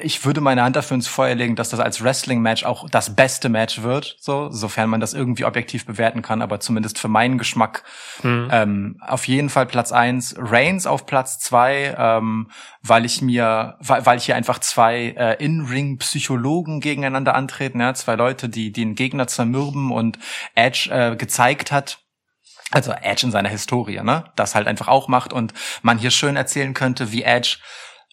ich 0.01 0.25
würde 0.25 0.41
meine 0.41 0.63
Hand 0.63 0.77
dafür 0.77 0.95
ins 0.95 1.07
Feuer 1.07 1.35
legen, 1.35 1.57
dass 1.57 1.69
das 1.69 1.81
als 1.81 2.03
Wrestling-Match 2.03 2.65
auch 2.65 2.89
das 2.89 3.15
beste 3.15 3.49
Match 3.49 3.83
wird, 3.83 4.17
so, 4.19 4.51
sofern 4.51 4.89
man 4.89 5.01
das 5.01 5.13
irgendwie 5.13 5.45
objektiv 5.45 5.85
bewerten 5.85 6.23
kann, 6.23 6.41
aber 6.41 6.59
zumindest 6.61 6.99
für 6.99 7.09
meinen 7.09 7.37
Geschmack 7.37 7.85
Hm. 8.23 8.49
ähm, 8.51 9.01
auf 9.07 9.29
jeden 9.29 9.51
Fall 9.51 9.67
Platz 9.67 9.93
eins, 9.93 10.35
Reigns 10.39 10.87
auf 10.87 11.05
Platz 11.05 11.39
zwei, 11.39 11.95
ähm, 11.99 12.51
weil 12.83 13.05
ich 13.05 13.21
mir, 13.21 13.77
weil, 13.81 14.07
weil 14.07 14.19
hier 14.19 14.37
einfach 14.37 14.59
zwei 14.61 15.15
äh, 15.17 15.45
In-Ring-Psychologen 15.45 16.81
gegeneinander 16.81 17.35
antreten, 17.35 17.81
ja, 17.81 17.93
zwei 17.93 18.15
Leute, 18.15 18.49
die, 18.49 18.73
die 18.73 18.87
den 18.87 18.95
Gegner 18.95 19.27
zermürben 19.27 19.91
und 19.91 20.19
Edge 20.55 20.89
äh, 20.91 21.17
gezeigt 21.17 21.73
hat, 21.73 21.99
also 22.71 22.93
Edge 22.93 23.27
in 23.27 23.33
seiner 23.33 23.49
Historie, 23.49 24.01
ne, 24.03 24.25
das 24.37 24.55
halt 24.55 24.67
einfach 24.67 24.89
auch 24.89 25.09
macht 25.09 25.33
und 25.33 25.53
man 25.83 25.99
hier 25.99 26.11
schön 26.11 26.37
erzählen 26.37 26.75
könnte, 26.75 27.13
wie 27.13 27.23
Edge 27.23 27.59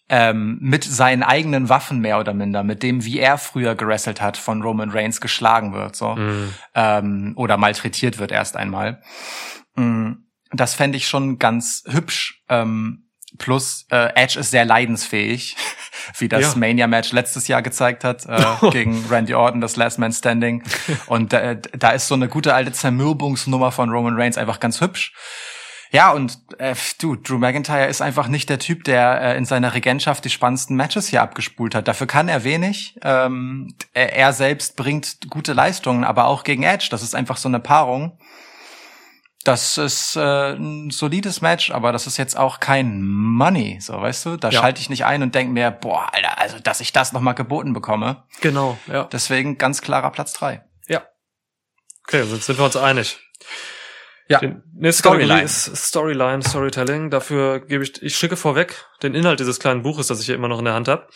ähm, 0.08 0.58
mit 0.60 0.84
seinen 0.84 1.22
eigenen 1.22 1.68
Waffen 1.68 2.00
mehr 2.00 2.18
oder 2.20 2.34
minder, 2.34 2.62
mit 2.62 2.82
dem, 2.82 3.04
wie 3.04 3.18
er 3.18 3.38
früher 3.38 3.74
gerasselt 3.74 4.20
hat, 4.20 4.36
von 4.36 4.60
Roman 4.62 4.90
Reigns 4.90 5.20
geschlagen 5.20 5.72
wird, 5.72 5.96
so 5.96 6.14
Hm. 6.16 6.54
ähm, 6.74 7.32
oder 7.36 7.56
malträtiert 7.56 8.18
wird 8.18 8.30
erst 8.32 8.56
einmal. 8.56 9.00
Mm, 9.76 10.12
Das 10.52 10.74
fände 10.74 10.96
ich 10.98 11.08
schon 11.08 11.38
ganz 11.38 11.82
hübsch. 11.88 12.42
Ähm, 12.48 13.08
plus 13.38 13.86
äh, 13.90 14.10
Edge 14.14 14.38
ist 14.38 14.50
sehr 14.52 14.64
leidensfähig, 14.64 15.56
wie 16.18 16.28
das 16.28 16.52
Ja. 16.52 16.58
Mania-Match 16.60 17.10
letztes 17.12 17.48
Jahr 17.48 17.62
gezeigt 17.62 18.04
hat 18.04 18.26
äh, 18.26 18.44
gegen 18.70 19.04
Randy 19.10 19.34
Orton, 19.34 19.60
das 19.60 19.74
Last 19.76 19.98
Man 19.98 20.12
Standing. 20.12 20.62
Und 21.06 21.32
äh, 21.32 21.60
da 21.76 21.90
ist 21.90 22.06
so 22.08 22.14
eine 22.14 22.28
gute 22.28 22.54
alte 22.54 22.70
Zermürbungsnummer 22.72 23.72
von 23.72 23.88
Roman 23.90 24.14
Reigns 24.16 24.38
einfach 24.38 24.60
ganz 24.60 24.80
hübsch. 24.80 25.12
Ja, 25.94 26.10
und 26.10 26.36
äh, 26.58 26.74
du, 27.00 27.14
Drew 27.14 27.38
McIntyre 27.38 27.86
ist 27.86 28.02
einfach 28.02 28.26
nicht 28.26 28.50
der 28.50 28.58
Typ, 28.58 28.82
der 28.82 29.20
äh, 29.20 29.36
in 29.36 29.44
seiner 29.44 29.74
Regentschaft 29.74 30.24
die 30.24 30.30
spannendsten 30.30 30.74
Matches 30.74 31.06
hier 31.06 31.22
abgespult 31.22 31.72
hat. 31.76 31.86
Dafür 31.86 32.08
kann 32.08 32.28
er 32.28 32.42
wenig. 32.42 32.98
Ähm, 33.02 33.76
er, 33.92 34.12
er 34.12 34.32
selbst 34.32 34.74
bringt 34.74 35.30
gute 35.30 35.52
Leistungen, 35.52 36.02
aber 36.02 36.26
auch 36.26 36.42
gegen 36.42 36.64
Edge. 36.64 36.88
Das 36.90 37.04
ist 37.04 37.14
einfach 37.14 37.36
so 37.36 37.48
eine 37.48 37.60
Paarung. 37.60 38.18
Das 39.44 39.78
ist 39.78 40.16
äh, 40.16 40.54
ein 40.54 40.90
solides 40.90 41.40
Match, 41.42 41.70
aber 41.70 41.92
das 41.92 42.08
ist 42.08 42.16
jetzt 42.16 42.36
auch 42.36 42.58
kein 42.58 43.00
Money, 43.04 43.78
so 43.80 43.92
weißt 44.00 44.26
du. 44.26 44.36
Da 44.36 44.48
Ja. 44.48 44.62
schalte 44.62 44.80
ich 44.80 44.90
nicht 44.90 45.04
ein 45.04 45.22
und 45.22 45.32
denke 45.36 45.52
mir, 45.52 45.70
boah, 45.70 46.12
Alter, 46.12 46.40
also 46.40 46.58
dass 46.58 46.80
ich 46.80 46.92
das 46.92 47.12
noch 47.12 47.20
mal 47.20 47.34
geboten 47.34 47.72
bekomme. 47.72 48.24
Genau, 48.40 48.76
ja. 48.88 49.04
Deswegen 49.04 49.58
ganz 49.58 49.80
klarer 49.80 50.10
Platz 50.10 50.32
drei. 50.32 50.64
Ja. 50.88 51.02
Okay, 52.08 52.24
sind 52.24 52.58
wir 52.58 52.64
uns 52.64 52.76
einig. 52.76 53.20
Ja. 54.28 54.38
Die 54.38 54.54
nächste 54.74 55.00
Storyline. 55.02 55.48
Storyline, 55.48 56.42
Storytelling. 56.42 57.10
Dafür 57.10 57.60
gebe 57.60 57.84
ich, 57.84 58.02
ich 58.02 58.16
schicke 58.16 58.36
vorweg 58.36 58.86
den 59.02 59.14
Inhalt 59.14 59.38
dieses 59.40 59.60
kleinen 59.60 59.82
Buches, 59.82 60.06
das 60.06 60.20
ich 60.20 60.26
hier 60.26 60.34
immer 60.34 60.48
noch 60.48 60.58
in 60.60 60.64
der 60.64 60.74
Hand 60.74 60.88
habe. 60.88 61.06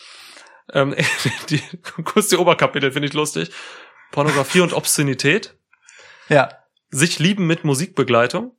Ähm, 0.73 0.95
die, 1.49 1.61
kurz 2.03 2.27
die 2.27 2.37
Oberkapitel 2.37 2.91
finde 2.91 3.07
ich 3.07 3.13
lustig. 3.13 3.51
Pornografie 4.11 4.61
und 4.61 4.73
Obszönität. 4.73 5.55
Ja, 6.29 6.49
Sich 6.91 7.17
lieben 7.19 7.47
mit 7.47 7.63
Musikbegleitung. 7.63 8.55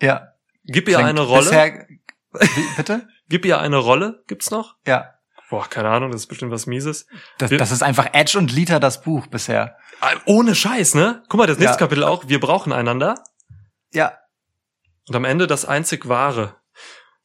ja. 0.00 0.32
Gib 0.70 0.86
ihr 0.88 0.96
Klingt 0.96 1.08
eine 1.10 1.20
Rolle. 1.22 1.44
Bisher, 1.44 1.86
wie, 2.34 2.68
bitte? 2.76 3.08
Gib 3.30 3.46
ihr 3.46 3.58
eine 3.58 3.76
Rolle. 3.78 4.22
Gibt's 4.26 4.50
noch? 4.50 4.76
Ja. 4.86 5.14
Boah, 5.48 5.66
keine 5.66 5.88
Ahnung, 5.88 6.10
das 6.10 6.22
ist 6.22 6.26
bestimmt 6.26 6.52
was 6.52 6.66
Mieses. 6.66 7.06
Das, 7.38 7.50
Wir- 7.50 7.56
das 7.56 7.70
ist 7.72 7.82
einfach 7.82 8.08
Edge 8.12 8.36
und 8.36 8.52
Lita 8.52 8.78
das 8.80 9.00
Buch 9.00 9.28
bisher. 9.28 9.76
Ah, 10.02 10.10
Ohne 10.26 10.54
Scheiß, 10.54 10.94
ne? 10.94 11.22
Guck 11.30 11.38
mal, 11.38 11.46
das 11.46 11.58
nächste 11.58 11.74
Ja. 11.76 11.78
Kapitel 11.78 12.04
auch. 12.04 12.28
Wir 12.28 12.38
brauchen 12.38 12.72
einander. 12.74 13.14
Ja, 13.92 14.12
Und 15.08 15.16
am 15.16 15.24
Ende 15.24 15.46
das 15.46 15.64
einzig 15.64 16.08
Wahre. 16.08 16.54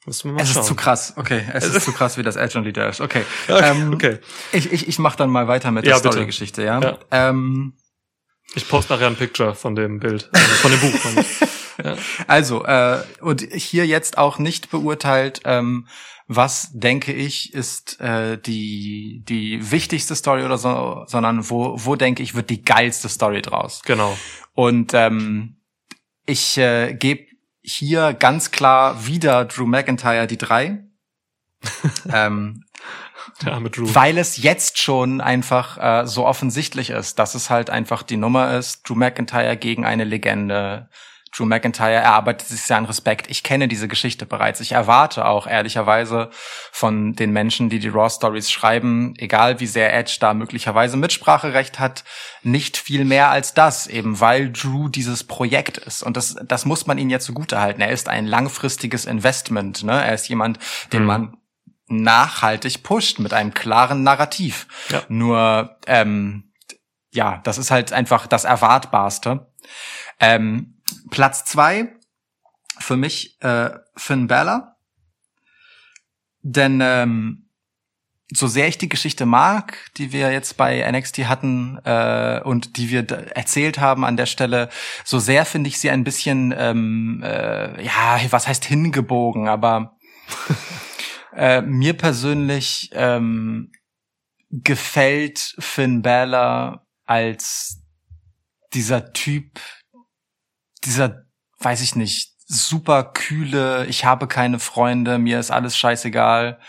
Müssen 0.05 0.29
wir 0.31 0.33
mal 0.35 0.41
es 0.43 0.51
schauen. 0.51 0.61
ist 0.63 0.67
zu 0.67 0.75
krass. 0.75 1.13
Okay, 1.15 1.45
es 1.53 1.65
ist 1.75 1.83
zu 1.85 1.93
krass, 1.93 2.17
wie 2.17 2.23
das 2.23 2.35
Edge 2.35 2.57
und 2.57 2.65
Lita 2.65 2.85
ist. 2.87 2.99
Okay, 3.01 3.23
Okay, 3.47 3.69
ähm, 3.71 3.93
okay. 3.93 4.19
ich, 4.51 4.71
ich, 4.71 4.87
ich 4.87 4.99
mach 4.99 5.15
dann 5.15 5.29
mal 5.29 5.47
weiter 5.47 5.71
mit 5.71 5.85
Ja, 5.85 5.99
der. 5.99 6.11
Story-Geschichte, 6.11 6.63
ja. 6.63 6.79
Ja. 6.81 6.97
Ähm, 7.11 7.77
Ich 8.55 8.67
poste 8.67 8.93
nachher 8.93 9.07
ein 9.07 9.15
Picture 9.15 9.55
von 9.55 9.75
dem 9.75 9.99
Bild, 9.99 10.29
also 10.33 10.45
von 10.55 10.71
dem 10.71 10.79
Buch. 10.81 10.99
Ja. 11.83 11.95
Also, 12.27 12.63
äh, 12.65 13.01
und 13.21 13.41
hier 13.41 13.87
jetzt 13.87 14.19
auch 14.19 14.37
nicht 14.37 14.69
beurteilt, 14.69 15.41
ähm, 15.43 15.87
was 16.27 16.69
denke 16.71 17.11
ich 17.13 17.51
ist 17.55 17.99
äh, 17.99 18.37
die 18.37 19.23
die 19.27 19.71
wichtigste 19.71 20.15
Story 20.15 20.43
oder 20.43 20.59
so, 20.59 21.03
sondern 21.07 21.49
wo 21.49 21.73
wo 21.83 21.95
denke 21.95 22.21
ich 22.21 22.35
wird 22.35 22.51
die 22.51 22.61
geilste 22.63 23.09
Story 23.09 23.41
draus. 23.41 23.81
Genau. 23.85 24.15
Und 24.53 24.93
ähm, 24.93 25.62
ich 26.25 26.57
äh, 26.57 26.93
gebe 26.93 27.25
hier 27.61 28.13
ganz 28.13 28.51
klar 28.51 29.05
wieder 29.05 29.45
Drew 29.45 29.65
McIntyre 29.65 30.27
die 30.27 30.37
drei. 30.37 30.83
ähm, 32.13 32.65
Der 33.41 33.53
arme 33.53 33.69
Drew. 33.69 33.93
weil 33.93 34.17
es 34.17 34.37
jetzt 34.37 34.79
schon 34.79 35.21
einfach 35.21 35.77
äh, 35.77 36.07
so 36.07 36.25
offensichtlich 36.25 36.89
ist, 36.89 37.19
dass 37.19 37.35
es 37.35 37.49
halt 37.49 37.69
einfach 37.69 38.03
die 38.03 38.17
Nummer 38.17 38.57
ist, 38.57 38.87
Drew 38.87 38.95
McIntyre 38.95 39.55
gegen 39.57 39.85
eine 39.85 40.03
Legende. 40.03 40.89
Drew 41.35 41.45
McIntyre 41.45 41.93
erarbeitet 41.93 42.47
sich 42.47 42.61
seinen 42.61 42.85
Respekt. 42.85 43.29
Ich 43.29 43.41
kenne 43.41 43.67
diese 43.67 43.87
Geschichte 43.87 44.25
bereits. 44.25 44.59
Ich 44.59 44.73
erwarte 44.73 45.25
auch 45.25 45.47
ehrlicherweise 45.47 46.29
von 46.71 47.13
den 47.15 47.31
Menschen, 47.31 47.69
die 47.69 47.79
die 47.79 47.87
Raw 47.87 48.09
Stories 48.09 48.51
schreiben, 48.51 49.13
egal 49.17 49.59
wie 49.59 49.65
sehr 49.65 49.93
Edge 49.93 50.17
da 50.19 50.33
möglicherweise 50.33 50.95
Mitspracherecht 50.95 51.79
hat, 51.79 52.03
nicht 52.43 52.77
viel 52.77 53.03
mehr 53.03 53.29
als 53.31 53.53
das, 53.53 53.87
eben 53.87 54.19
weil 54.19 54.51
Drew 54.51 54.89
dieses 54.89 55.23
Projekt 55.23 55.77
ist. 55.79 56.03
Und 56.03 56.17
das, 56.17 56.35
das 56.45 56.65
muss 56.65 56.85
man 56.85 56.97
ihm 56.97 57.09
jetzt 57.09 57.25
zugutehalten. 57.25 57.81
Er 57.81 57.91
ist 57.91 58.09
ein 58.09 58.27
langfristiges 58.27 59.05
Investment. 59.05 59.83
Ne? 59.83 60.03
Er 60.03 60.13
ist 60.13 60.29
jemand, 60.29 60.59
den 60.91 61.01
Mhm. 61.01 61.07
man 61.07 61.37
nachhaltig 61.87 62.83
pusht 62.83 63.19
mit 63.19 63.33
einem 63.33 63.53
klaren 63.53 64.03
Narrativ. 64.03 64.67
Ja. 64.89 65.01
Nur, 65.07 65.77
ähm, 65.87 66.51
ja, 67.11 67.41
das 67.43 67.57
ist 67.57 67.71
halt 67.71 67.91
einfach 67.93 68.27
das 68.27 68.43
Erwartbarste. 68.43 69.51
Ähm, 70.19 70.81
Platz 71.09 71.45
zwei 71.45 71.95
für 72.79 72.97
mich 72.97 73.41
äh, 73.41 73.71
Finn 73.95 74.27
Balor. 74.27 74.75
Denn 76.41 76.79
ähm, 76.81 77.43
so 78.31 78.47
sehr 78.47 78.67
ich 78.67 78.77
die 78.77 78.89
Geschichte 78.89 79.25
mag, 79.25 79.77
die 79.97 80.11
wir 80.11 80.31
jetzt 80.31 80.57
bei 80.57 80.89
NXT 80.89 81.19
hatten 81.25 81.79
äh, 81.83 82.41
und 82.43 82.77
die 82.77 82.89
wir 82.89 83.09
erzählt 83.35 83.79
haben 83.79 84.03
an 84.03 84.17
der 84.17 84.25
Stelle, 84.25 84.69
so 85.05 85.19
sehr 85.19 85.45
finde 85.45 85.67
ich 85.69 85.79
sie 85.79 85.89
ein 85.89 86.03
bisschen, 86.03 86.53
ähm, 86.57 87.21
äh, 87.23 87.83
ja, 87.83 88.19
was 88.29 88.47
heißt 88.47 88.65
hingebogen, 88.65 89.47
aber 89.47 89.97
äh, 91.35 91.61
mir 91.61 91.93
persönlich 91.93 92.89
ähm, 92.93 93.71
gefällt 94.49 95.55
Finn 95.59 96.01
Balor 96.01 96.85
als 97.05 97.81
dieser 98.73 99.13
Typ, 99.13 99.59
dieser, 100.85 101.25
weiß 101.59 101.81
ich 101.81 101.95
nicht, 101.95 102.33
super 102.45 103.03
kühle, 103.03 103.85
ich 103.87 104.05
habe 104.05 104.27
keine 104.27 104.59
Freunde, 104.59 105.17
mir 105.17 105.39
ist 105.39 105.51
alles 105.51 105.77
scheißegal, 105.77 106.59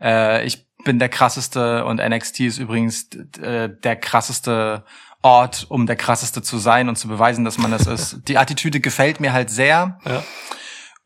äh, 0.00 0.44
ich 0.46 0.66
bin 0.84 0.98
der 0.98 1.08
krasseste 1.08 1.84
und 1.84 1.96
NXT 1.96 2.40
ist 2.40 2.58
übrigens 2.58 3.08
äh, 3.40 3.70
der 3.70 3.96
krasseste 3.96 4.84
Ort, 5.22 5.66
um 5.70 5.86
der 5.86 5.96
krasseste 5.96 6.42
zu 6.42 6.58
sein 6.58 6.88
und 6.88 6.96
zu 6.96 7.08
beweisen, 7.08 7.44
dass 7.44 7.56
man 7.56 7.70
das 7.70 7.86
ist. 7.86 8.20
Die 8.28 8.36
Attitüde 8.36 8.80
gefällt 8.80 9.20
mir 9.20 9.32
halt 9.32 9.50
sehr. 9.50 9.98
Ja. 10.04 10.22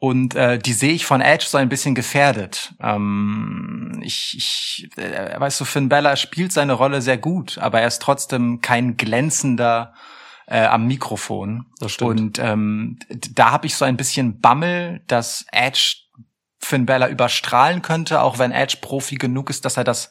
Und 0.00 0.36
äh, 0.36 0.60
die 0.60 0.74
sehe 0.74 0.92
ich 0.92 1.06
von 1.06 1.20
Edge 1.20 1.46
so 1.48 1.58
ein 1.58 1.68
bisschen 1.68 1.96
gefährdet. 1.96 2.72
Ähm, 2.80 4.00
ich, 4.04 4.34
ich 4.36 4.88
äh, 4.96 5.38
weißt 5.38 5.60
du, 5.60 5.64
Finn 5.64 5.88
Bella 5.88 6.14
spielt 6.14 6.52
seine 6.52 6.74
Rolle 6.74 7.02
sehr 7.02 7.18
gut, 7.18 7.58
aber 7.58 7.80
er 7.80 7.88
ist 7.88 8.00
trotzdem 8.00 8.60
kein 8.60 8.96
glänzender 8.96 9.94
äh, 10.48 10.64
am 10.64 10.86
Mikrofon. 10.86 11.66
Das 11.78 11.92
stimmt. 11.92 12.10
Und 12.10 12.38
ähm, 12.38 12.98
da 13.08 13.50
habe 13.50 13.66
ich 13.66 13.76
so 13.76 13.84
ein 13.84 13.96
bisschen 13.96 14.40
Bammel, 14.40 15.02
dass 15.06 15.44
Edge 15.52 15.96
Finn 16.58 16.86
Bella 16.86 17.08
überstrahlen 17.08 17.82
könnte, 17.82 18.20
auch 18.22 18.38
wenn 18.38 18.50
Edge 18.50 18.78
Profi 18.80 19.16
genug 19.16 19.50
ist, 19.50 19.64
dass 19.64 19.76
er 19.76 19.84
das 19.84 20.10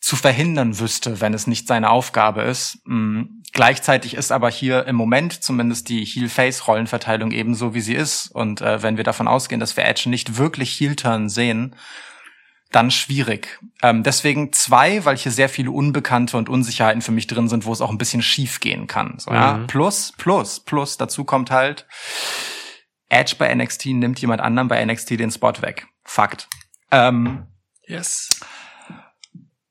zu 0.00 0.14
verhindern 0.14 0.78
wüsste, 0.78 1.20
wenn 1.20 1.32
es 1.34 1.46
nicht 1.46 1.66
seine 1.66 1.90
Aufgabe 1.90 2.42
ist. 2.42 2.78
Mm, 2.84 3.22
Gleichzeitig 3.56 4.12
ist 4.12 4.32
aber 4.32 4.50
hier 4.50 4.86
im 4.86 4.96
Moment 4.96 5.42
zumindest 5.42 5.88
die 5.88 6.04
Heel-Face-Rollenverteilung 6.04 7.30
ebenso, 7.30 7.72
wie 7.72 7.80
sie 7.80 7.94
ist. 7.94 8.26
Und 8.26 8.60
äh, 8.60 8.82
wenn 8.82 8.98
wir 8.98 9.04
davon 9.04 9.28
ausgehen, 9.28 9.60
dass 9.60 9.78
wir 9.78 9.86
Edge 9.86 10.10
nicht 10.10 10.36
wirklich 10.36 10.78
Heel-Turn 10.78 11.30
sehen, 11.30 11.74
dann 12.72 12.90
schwierig. 12.90 13.60
Ähm, 13.82 14.02
deswegen 14.02 14.52
zwei, 14.52 15.04
weil 15.04 15.16
hier 15.16 15.32
sehr 15.32 15.48
viele 15.48 15.70
Unbekannte 15.70 16.36
und 16.36 16.48
Unsicherheiten 16.48 17.02
für 17.02 17.12
mich 17.12 17.26
drin 17.26 17.48
sind, 17.48 17.64
wo 17.64 17.72
es 17.72 17.80
auch 17.80 17.90
ein 17.90 17.98
bisschen 17.98 18.22
schief 18.22 18.60
gehen 18.60 18.86
kann. 18.86 19.14
So, 19.18 19.32
ja? 19.32 19.54
Mhm. 19.58 19.66
Plus, 19.66 20.12
plus, 20.16 20.60
plus, 20.60 20.96
dazu 20.96 21.24
kommt 21.24 21.50
halt, 21.50 21.86
Edge 23.08 23.36
bei 23.38 23.54
NXT 23.54 23.86
nimmt 23.86 24.20
jemand 24.20 24.40
anderem 24.40 24.68
bei 24.68 24.84
NXT 24.84 25.10
den 25.10 25.30
Spot 25.30 25.52
weg. 25.60 25.86
Fakt. 26.04 26.48
Ähm, 26.90 27.46
Yes. 27.86 28.28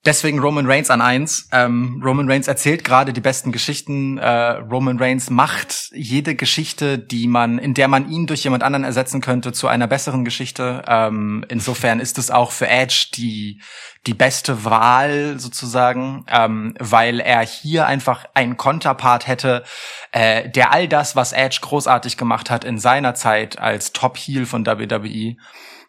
Deswegen 0.05 0.37
Roman 0.39 0.67
Reigns 0.67 0.91
an 0.91 1.01
eins. 1.01 1.47
Ähm, 1.51 1.99
Roman 2.05 2.29
Reigns 2.29 2.47
erzählt 2.47 2.83
gerade 2.83 3.11
die 3.11 3.21
besten 3.21 3.51
Geschichten. 3.51 4.19
Äh, 4.19 4.51
Roman 4.59 4.99
Reigns 4.99 5.31
macht 5.31 5.89
jede 5.93 6.35
Geschichte, 6.35 6.99
die 6.99 7.27
man, 7.27 7.57
in 7.57 7.73
der 7.73 7.87
man 7.87 8.11
ihn 8.11 8.27
durch 8.27 8.43
jemand 8.43 8.61
anderen 8.61 8.83
ersetzen 8.83 9.19
könnte, 9.19 9.51
zu 9.51 9.67
einer 9.67 9.87
besseren 9.87 10.23
Geschichte. 10.23 10.83
Ähm, 10.87 11.43
insofern 11.49 11.99
ist 11.99 12.19
es 12.19 12.29
auch 12.29 12.51
für 12.51 12.67
Edge 12.67 13.07
die 13.15 13.61
die 14.05 14.13
beste 14.13 14.63
Wahl 14.65 15.39
sozusagen, 15.39 16.25
ähm, 16.29 16.75
weil 16.79 17.19
er 17.19 17.41
hier 17.41 17.87
einfach 17.87 18.25
einen 18.35 18.57
Konterpart 18.57 19.25
hätte, 19.25 19.63
äh, 20.11 20.47
der 20.49 20.71
all 20.71 20.87
das, 20.87 21.15
was 21.15 21.33
Edge 21.33 21.57
großartig 21.61 22.15
gemacht 22.17 22.51
hat 22.51 22.63
in 22.63 22.77
seiner 22.77 23.15
Zeit 23.15 23.57
als 23.57 23.93
Top 23.93 24.17
Heel 24.17 24.45
von 24.45 24.65
WWE, 24.65 25.37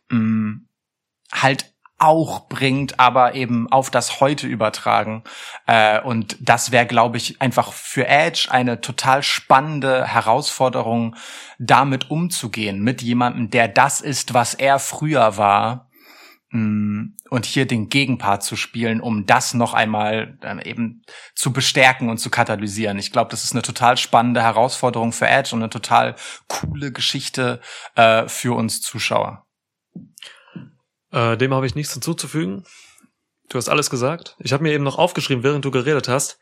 mh, 0.08 0.60
halt 1.32 1.75
auch 1.98 2.48
bringt, 2.48 3.00
aber 3.00 3.34
eben 3.34 3.70
auf 3.72 3.90
das 3.90 4.20
Heute 4.20 4.46
übertragen. 4.46 5.22
Äh, 5.66 6.00
und 6.02 6.36
das 6.40 6.70
wäre, 6.70 6.86
glaube 6.86 7.16
ich, 7.16 7.40
einfach 7.40 7.72
für 7.72 8.06
Edge 8.06 8.48
eine 8.50 8.80
total 8.80 9.22
spannende 9.22 10.06
Herausforderung, 10.06 11.16
damit 11.58 12.10
umzugehen, 12.10 12.80
mit 12.82 13.00
jemandem, 13.02 13.50
der 13.50 13.68
das 13.68 14.00
ist, 14.00 14.34
was 14.34 14.54
er 14.54 14.78
früher 14.78 15.38
war. 15.38 15.90
Mm, 16.50 17.14
Und 17.28 17.44
hier 17.44 17.66
den 17.66 17.88
Gegenpart 17.88 18.44
zu 18.44 18.56
spielen, 18.56 19.00
um 19.00 19.26
das 19.26 19.54
noch 19.54 19.74
einmal 19.74 20.38
dann 20.40 20.60
eben 20.60 21.02
zu 21.34 21.52
bestärken 21.52 22.08
und 22.08 22.18
zu 22.18 22.30
katalysieren. 22.30 22.98
Ich 22.98 23.10
glaube, 23.10 23.30
das 23.30 23.42
ist 23.42 23.52
eine 23.52 23.62
total 23.62 23.96
spannende 23.96 24.42
Herausforderung 24.42 25.12
für 25.12 25.26
Edge 25.26 25.54
und 25.54 25.62
eine 25.62 25.70
total 25.70 26.14
coole 26.46 26.92
Geschichte 26.92 27.60
äh, 27.96 28.28
für 28.28 28.54
uns 28.54 28.80
Zuschauer. 28.80 29.46
Äh, 31.16 31.38
dem 31.38 31.54
habe 31.54 31.66
ich 31.66 31.74
nichts 31.74 31.94
hinzuzufügen. 31.94 32.64
Du 33.48 33.56
hast 33.56 33.70
alles 33.70 33.88
gesagt. 33.88 34.36
Ich 34.38 34.52
habe 34.52 34.62
mir 34.62 34.72
eben 34.72 34.84
noch 34.84 34.98
aufgeschrieben, 34.98 35.42
während 35.42 35.64
du 35.64 35.70
geredet 35.70 36.08
hast. 36.08 36.38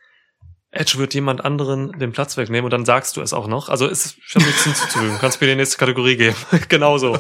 Edge 0.73 0.99
wird 0.99 1.15
jemand 1.15 1.45
anderen 1.45 1.97
den 2.01 2.11
Platz 2.11 2.37
wegnehmen 2.37 2.65
und 2.65 2.73
dann 2.73 2.85
sagst 2.85 3.17
du 3.17 3.21
es 3.21 3.33
auch 3.33 3.47
noch. 3.47 3.69
Also 3.69 3.87
ist, 3.87 4.17
ich 4.27 4.35
habe 4.35 4.45
nichts 4.45 4.65
hinzuzufügen. 4.65 5.13
Du 5.13 5.21
kannst 5.21 5.41
mir 5.41 5.47
die 5.47 5.55
nächste 5.55 5.77
Kategorie 5.77 6.17
geben. 6.17 6.37
Genauso. 6.69 7.17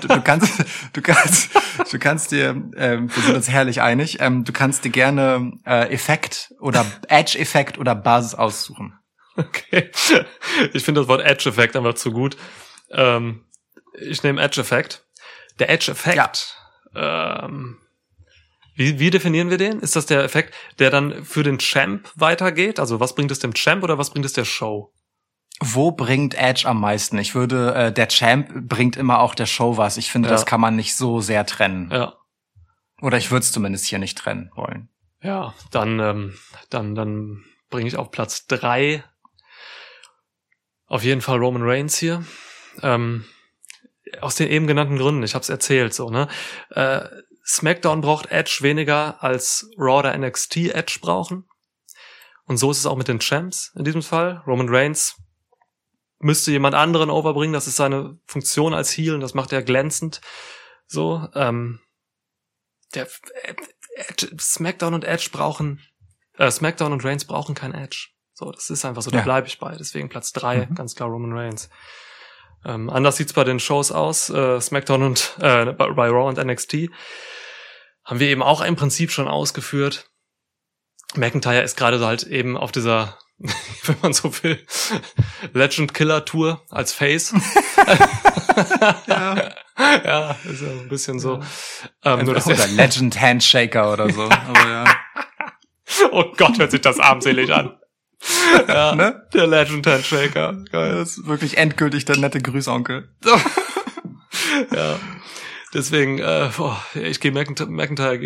du, 0.00 0.08
du 0.08 0.20
kannst, 0.22 0.64
du 0.92 1.00
kannst, 1.00 1.50
du 1.92 1.98
kannst 2.00 2.32
dir, 2.32 2.60
ähm, 2.76 3.14
wir 3.14 3.22
sind 3.22 3.36
uns 3.36 3.48
herrlich 3.48 3.80
einig, 3.80 4.16
ähm, 4.18 4.42
du 4.42 4.52
kannst 4.52 4.84
dir 4.84 4.90
gerne 4.90 5.52
äh, 5.64 5.92
Effekt 5.92 6.52
oder 6.58 6.84
Edge-Effekt 7.06 7.78
oder 7.78 7.94
Buzz 7.94 8.34
aussuchen. 8.34 8.98
Okay. 9.36 9.92
Ich 10.72 10.82
finde 10.82 11.02
das 11.02 11.08
Wort 11.08 11.22
Edge-Effekt 11.22 11.76
einfach 11.76 11.94
zu 11.94 12.10
gut. 12.10 12.36
Ähm, 12.90 13.44
ich 14.00 14.24
nehme 14.24 14.42
Edge-Effekt. 14.42 15.04
Der 15.58 15.70
Edge-Effekt. 15.70 16.56
Ähm, 16.94 17.78
wie, 18.74 18.98
wie 18.98 19.10
definieren 19.10 19.50
wir 19.50 19.58
den? 19.58 19.80
Ist 19.80 19.96
das 19.96 20.06
der 20.06 20.24
Effekt, 20.24 20.54
der 20.78 20.90
dann 20.90 21.24
für 21.24 21.42
den 21.42 21.58
Champ 21.58 22.10
weitergeht? 22.14 22.80
Also 22.80 23.00
was 23.00 23.14
bringt 23.14 23.30
es 23.30 23.38
dem 23.38 23.54
Champ 23.54 23.82
oder 23.84 23.98
was 23.98 24.10
bringt 24.10 24.24
es 24.26 24.32
der 24.32 24.44
Show? 24.44 24.92
Wo 25.60 25.92
bringt 25.92 26.34
Edge 26.34 26.66
am 26.66 26.80
meisten? 26.80 27.18
Ich 27.18 27.34
würde, 27.34 27.74
äh, 27.74 27.92
der 27.92 28.08
Champ 28.08 28.68
bringt 28.68 28.96
immer 28.96 29.20
auch 29.20 29.34
der 29.34 29.46
Show 29.46 29.76
was. 29.76 29.96
Ich 29.96 30.10
finde, 30.10 30.28
Ja. 30.28 30.34
das 30.34 30.46
kann 30.46 30.60
man 30.60 30.74
nicht 30.74 30.96
so 30.96 31.20
sehr 31.20 31.46
trennen. 31.46 31.90
Ja. 31.92 32.14
Oder 33.00 33.18
ich 33.18 33.30
würde 33.30 33.42
es 33.44 33.52
zumindest 33.52 33.86
hier 33.86 33.98
nicht 33.98 34.16
trennen 34.18 34.50
wollen. 34.54 34.88
Ja, 35.22 35.54
dann, 35.70 36.00
ähm, 36.00 36.38
dann, 36.70 36.94
dann 36.94 37.44
bringe 37.70 37.86
ich 37.88 37.96
auf 37.96 38.10
Platz 38.10 38.46
drei 38.46 39.04
auf 40.86 41.04
jeden 41.04 41.20
Fall 41.20 41.38
Roman 41.38 41.62
Reigns 41.62 41.96
hier. 41.96 42.24
Ähm, 42.82 43.24
aus 44.20 44.34
den 44.36 44.48
eben 44.50 44.66
genannten 44.66 44.96
Gründen, 44.98 45.22
ich 45.22 45.34
habe 45.34 45.42
es 45.42 45.48
erzählt, 45.48 45.94
so, 45.94 46.10
ne? 46.10 46.28
Äh, 46.70 47.08
SmackDown 47.44 48.00
braucht 48.02 48.26
Edge 48.30 48.58
weniger 48.60 49.22
als 49.22 49.68
Raw 49.76 49.98
oder 50.00 50.16
NXT 50.16 50.56
Edge 50.74 50.98
brauchen. 51.00 51.48
Und 52.44 52.56
so 52.58 52.70
ist 52.70 52.78
es 52.78 52.86
auch 52.86 52.96
mit 52.96 53.08
den 53.08 53.20
Champs 53.20 53.72
in 53.76 53.84
diesem 53.84 54.02
Fall. 54.02 54.42
Roman 54.46 54.68
Reigns 54.68 55.16
müsste 56.18 56.50
jemand 56.52 56.74
anderen 56.74 57.10
overbringen, 57.10 57.52
das 57.52 57.66
ist 57.66 57.76
seine 57.76 58.18
Funktion 58.26 58.74
als 58.74 58.96
Heel 58.96 59.14
und 59.14 59.20
das 59.20 59.34
macht 59.34 59.52
er 59.52 59.62
glänzend. 59.62 60.20
So, 60.86 61.26
ähm, 61.34 61.80
der 62.94 63.08
Edge, 63.94 64.28
SmackDown 64.38 64.94
und 64.94 65.04
Edge 65.04 65.30
brauchen, 65.32 65.80
äh, 66.38 66.50
SmackDown 66.50 66.92
und 66.92 67.04
Reigns 67.04 67.24
brauchen 67.24 67.54
kein 67.54 67.74
Edge. 67.74 68.08
So, 68.34 68.50
das 68.52 68.70
ist 68.70 68.84
einfach 68.84 69.02
so, 69.02 69.10
da 69.10 69.18
Ja. 69.18 69.24
bleibe 69.24 69.46
ich 69.48 69.58
bei. 69.58 69.74
Deswegen 69.76 70.08
Platz 70.08 70.32
drei, 70.32 70.66
Mhm. 70.66 70.74
ganz 70.74 70.94
klar 70.94 71.08
Roman 71.08 71.32
Reigns. 71.36 71.70
Ähm, 72.64 72.90
anders 72.90 73.16
sieht's 73.16 73.32
bei 73.32 73.44
den 73.44 73.60
Shows 73.60 73.90
aus, 73.92 74.30
äh, 74.30 74.60
SmackDown 74.60 75.02
und 75.02 75.36
äh, 75.40 75.66
bei, 75.72 76.08
Raw 76.08 76.28
und 76.28 76.38
NXT. 76.38 76.90
Haben 78.04 78.20
wir 78.20 78.28
eben 78.28 78.42
auch 78.42 78.60
im 78.60 78.76
Prinzip 78.76 79.10
schon 79.10 79.28
ausgeführt. 79.28 80.10
McIntyre 81.14 81.62
ist 81.62 81.76
gerade 81.76 81.98
so 81.98 82.06
halt 82.06 82.22
eben 82.24 82.56
auf 82.56 82.72
dieser, 82.72 83.18
wenn 83.38 83.96
man 84.02 84.12
so 84.12 84.32
will, 84.42 84.64
Legend 85.52 85.94
Killer 85.94 86.24
Tour 86.24 86.62
als 86.70 86.92
Face. 86.92 87.34
Ja. 89.06 89.54
ja, 90.04 90.36
ist 90.44 90.62
ja 90.62 90.68
ein 90.68 90.88
bisschen 90.88 91.18
so. 91.18 91.40
Ähm, 92.04 92.24
nur, 92.24 92.34
dass 92.34 92.46
oder 92.46 92.56
der, 92.56 92.66
Legend 92.68 93.18
Handshaker 93.18 93.92
oder 93.92 94.10
so. 94.10 94.24
Aber 94.24 94.68
ja. 94.68 94.84
oh 96.12 96.24
Gott, 96.36 96.58
hört 96.58 96.70
sich 96.70 96.80
das 96.80 96.98
armselig 96.98 97.52
an. 97.52 97.78
Ja, 98.68 98.94
Ne? 98.96 99.26
der 99.32 99.46
Legend 99.46 99.86
Handshaker. 99.86 100.64
Geil. 100.70 100.94
Das 100.94 101.18
ist 101.18 101.26
wirklich 101.26 101.58
endgültig 101.58 102.04
der 102.04 102.18
nette 102.18 102.40
Grüßonkel. 102.40 103.08
Ja. 104.70 104.98
Deswegen, 105.72 106.18
äh, 106.18 106.50
boah, 106.56 106.82
ich 106.94 107.20
gehe 107.20 107.32
McIntyre, 107.32 108.18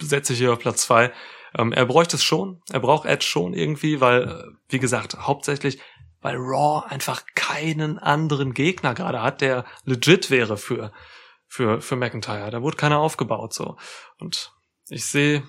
setze 0.00 0.32
ich 0.32 0.38
hier 0.40 0.52
auf 0.52 0.58
Platz 0.58 0.82
zwei. 0.82 1.12
Ähm, 1.56 1.72
er 1.72 1.86
bräuchte 1.86 2.16
es 2.16 2.24
schon, 2.24 2.60
er 2.70 2.80
braucht 2.80 3.06
Edge 3.06 3.24
schon 3.24 3.54
irgendwie, 3.54 4.00
weil, 4.00 4.28
äh, 4.28 4.44
wie 4.68 4.78
gesagt, 4.80 5.16
hauptsächlich, 5.18 5.80
weil 6.20 6.36
Raw 6.36 6.84
einfach 6.88 7.22
keinen 7.34 7.98
anderen 7.98 8.52
Gegner 8.52 8.94
gerade 8.94 9.22
hat, 9.22 9.40
der 9.40 9.64
legit 9.84 10.30
wäre 10.30 10.56
für, 10.56 10.92
für, 11.46 11.80
für 11.80 11.96
McIntyre. 11.96 12.50
Da 12.50 12.62
wurde 12.62 12.76
keiner 12.76 12.98
aufgebaut, 12.98 13.54
so. 13.54 13.76
Und 14.18 14.52
ich 14.88 15.06
sehe 15.06 15.44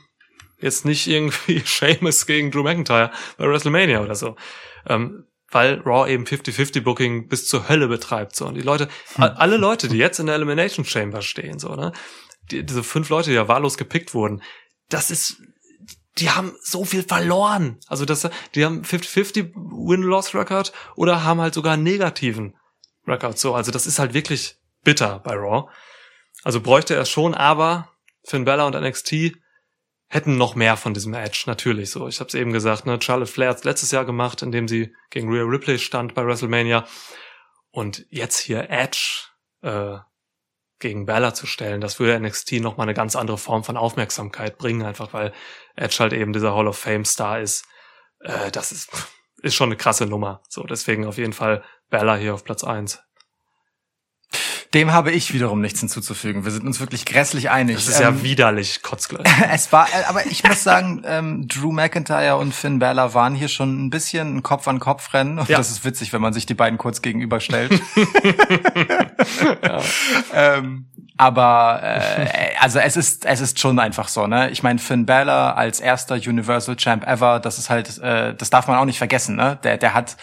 jetzt 0.60 0.86
nicht 0.86 1.08
irgendwie 1.08 1.62
Sheamus 1.66 2.26
gegen 2.26 2.52
Drew 2.52 2.64
McIntyre 2.64 3.12
bei 3.38 3.48
WrestleMania 3.48 4.02
oder 4.02 4.16
so. 4.16 4.36
Ähm, 4.88 5.26
weil 5.52 5.80
Raw 5.82 6.08
eben 6.12 6.26
50-50 6.26 6.82
Booking 6.82 7.28
bis 7.28 7.48
zur 7.48 7.68
Hölle 7.70 7.88
betreibt, 7.88 8.36
so. 8.36 8.46
Und 8.46 8.54
die 8.56 8.62
Leute, 8.62 8.88
a- 9.18 9.26
alle 9.28 9.58
Leute, 9.58 9.88
die 9.88 9.98
jetzt 9.98 10.20
in 10.20 10.28
der 10.28 10.36
Elimination 10.36 10.86
Chamber 10.86 11.22
stehen, 11.24 11.58
so, 11.58 11.74
ne? 11.76 11.92
Die, 12.52 12.64
diese 12.64 12.84
fünf 12.84 13.10
Leute, 13.10 13.30
die 13.32 13.36
ja 13.36 13.48
wahllos 13.48 13.78
gepickt 13.78 14.14
wurden, 14.14 14.44
das 14.90 15.10
ist, 15.12 15.42
die 16.20 16.30
haben 16.30 16.54
so 16.62 16.86
viel 16.86 17.02
verloren. 17.04 17.80
Also 17.88 18.06
das, 18.06 18.30
die 18.54 18.64
haben 18.66 18.82
50-50 18.84 19.54
Win-Loss-Record 19.56 20.72
oder 20.96 21.24
haben 21.24 21.42
halt 21.42 21.54
sogar 21.54 21.74
einen 21.74 21.84
negativen 21.84 22.56
Record. 23.08 23.38
So, 23.40 23.56
also 23.56 23.72
das 23.72 23.88
ist 23.88 23.98
halt 24.00 24.14
wirklich 24.14 24.58
bitter 24.84 25.20
bei 25.20 25.34
Raw. 25.36 25.70
Also 26.44 26.62
bräuchte 26.62 26.96
er 26.96 27.06
schon, 27.06 27.34
aber 27.34 27.90
Finn 28.24 28.46
Bella 28.46 28.66
und 28.68 28.80
NXT 28.80 29.34
hätten 30.10 30.38
noch 30.38 30.56
mehr 30.56 30.76
von 30.76 30.94
diesem 30.94 31.14
Edge, 31.14 31.44
natürlich 31.46 31.92
so. 31.92 32.08
Ich 32.08 32.20
habe 32.20 32.28
es 32.28 32.34
eben 32.34 32.52
gesagt, 32.52 32.86
ne, 32.86 33.00
Charlotte 33.02 33.32
Flair 33.32 33.50
hat's 33.50 33.64
letztes 33.64 33.92
Jahr 33.92 34.06
gemacht, 34.06 34.42
indem 34.42 34.68
sie 34.68 34.94
gegen 35.10 35.32
Rhea 35.32 35.44
Ripley 35.44 35.80
stand 35.80 36.16
bei 36.16 36.26
WrestleMania. 36.26 36.86
Und 37.72 38.06
jetzt 38.10 38.40
hier 38.40 38.70
Edge 38.70 39.28
äh, 39.62 39.98
gegen 40.80 41.06
Bella 41.06 41.34
zu 41.34 41.46
stellen, 41.46 41.82
das 41.82 42.00
würde 42.00 42.20
NXT 42.20 42.54
noch 42.54 42.78
mal 42.78 42.84
eine 42.84 42.94
ganz 42.94 43.16
andere 43.16 43.38
Form 43.38 43.64
von 43.64 43.78
Aufmerksamkeit 43.78 44.58
bringen, 44.58 44.82
einfach 44.82 45.14
weil 45.14 45.32
Edge 45.76 45.98
halt 46.00 46.14
eben 46.14 46.34
dieser 46.34 46.56
Hall 46.56 46.68
of 46.68 46.78
Fame 46.78 47.06
Star 47.06 47.40
ist. 47.40 47.66
Äh, 48.22 48.52
das 48.52 48.72
ist 48.72 48.90
ist 49.42 49.56
schon 49.56 49.70
eine 49.70 49.78
krasse 49.78 50.06
Nummer. 50.06 50.42
So, 50.50 50.64
deswegen 50.64 51.06
auf 51.06 51.18
jeden 51.18 51.34
Fall 51.34 51.64
Bella 51.90 52.16
hier 52.16 52.34
auf 52.34 52.44
Platz 52.44 52.64
eins. 52.64 53.02
Dem 54.76 54.92
habe 54.94 55.12
ich 55.12 55.34
wiederum 55.34 55.62
nichts 55.62 55.80
hinzuzufügen. 55.80 56.46
Wir 56.46 56.52
sind 56.52 56.66
uns 56.68 56.80
wirklich 56.80 57.06
grässlich 57.06 57.50
einig. 57.50 57.76
Das 57.78 57.88
ist 57.88 58.00
Ähm, 58.00 58.04
ja 58.18 58.24
widerlich 58.24 58.84
kotzgleich. 58.84 59.26
Es 59.52 59.72
war, 59.72 59.88
äh, 59.88 60.04
aber 60.08 60.28
ich 60.28 60.44
muss 60.44 60.64
sagen, 60.64 61.02
ähm, 61.06 61.48
Drew 61.48 61.72
McIntyre 61.72 62.38
und 62.38 62.54
Finn 62.54 62.78
Balor 62.78 63.16
waren 63.16 63.34
hier 63.34 63.48
schon 63.48 63.86
ein 63.88 63.90
bisschen 63.90 64.38
ein 64.38 64.44
Kopf-an-Kopf-Rennen. 64.44 65.40
Und 65.40 65.50
Ja. 65.50 65.58
das 65.58 65.72
ist 65.72 65.84
witzig, 65.86 66.14
wenn 66.14 66.22
man 66.22 66.34
sich 66.34 66.46
die 66.46 66.54
beiden 66.54 66.78
kurz 66.78 67.02
gegenüberstellt. 67.02 67.82
ja. 69.64 69.82
ähm, 70.34 70.86
aber 71.20 71.82
äh, 71.84 72.56
also 72.62 72.80
es 72.80 72.96
ist 72.96 73.26
es 73.26 73.42
ist 73.42 73.60
schon 73.60 73.78
einfach 73.78 74.08
so, 74.08 74.26
ne? 74.26 74.50
Ich 74.52 74.64
meine 74.64 74.80
Finn 74.80 75.06
Balor 75.06 75.58
als 75.58 75.82
erster 75.82 76.16
Universal 76.16 76.78
Champ 76.78 77.06
ever, 77.06 77.40
das 77.42 77.60
ist 77.60 77.70
halt, 77.70 77.98
äh, 78.00 78.34
das 78.34 78.50
darf 78.50 78.68
man 78.68 78.78
auch 78.78 78.86
nicht 78.86 78.98
vergessen, 78.98 79.36
ne? 79.36 79.60
Der 79.64 79.78
der 79.78 79.94
hat 79.94 80.16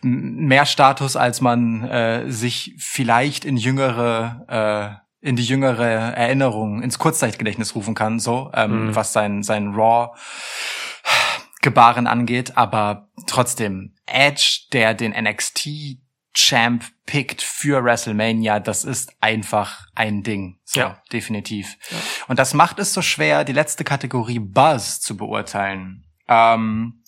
mehr 0.00 0.64
Status, 0.64 1.16
als 1.16 1.40
man 1.40 1.82
äh, 1.88 2.30
sich 2.30 2.74
vielleicht 2.78 3.44
in 3.44 3.56
jüngere 3.56 5.00
äh, 5.22 5.26
in 5.28 5.34
die 5.34 5.44
jüngere 5.44 5.84
Erinnerung 6.16 6.82
ins 6.82 7.00
Kurzzeitgedächtnis 7.00 7.74
rufen 7.74 7.96
kann, 7.96 8.20
so 8.20 8.52
ähm, 8.54 8.86
Mhm. 8.86 8.94
was 8.94 9.12
sein 9.12 9.42
sein 9.42 9.74
Raw 9.74 10.10
Gebaren 11.60 12.06
angeht, 12.06 12.56
aber 12.56 13.08
trotzdem 13.26 13.94
Edge, 14.06 14.60
der 14.72 14.94
den 14.94 15.10
NXT 15.12 15.98
Champ 16.38 16.84
pickt 17.04 17.42
für 17.42 17.82
WrestleMania, 17.82 18.60
das 18.60 18.84
ist 18.84 19.12
einfach 19.20 19.86
ein 19.96 20.22
Ding. 20.22 20.60
So, 20.64 20.80
Ja. 20.80 21.02
definitiv. 21.12 21.76
Und 22.28 22.38
das 22.38 22.54
macht 22.54 22.78
es 22.78 22.94
so 22.94 23.02
schwer, 23.02 23.44
die 23.44 23.52
letzte 23.52 23.82
Kategorie 23.82 24.38
Buzz 24.38 25.00
zu 25.00 25.16
beurteilen. 25.16 26.06
Ähm, 26.28 27.02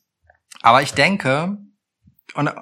aber 0.62 0.82
ich 0.82 0.94
denke, 0.94 1.59
und, 2.35 2.48
äh, 2.48 2.55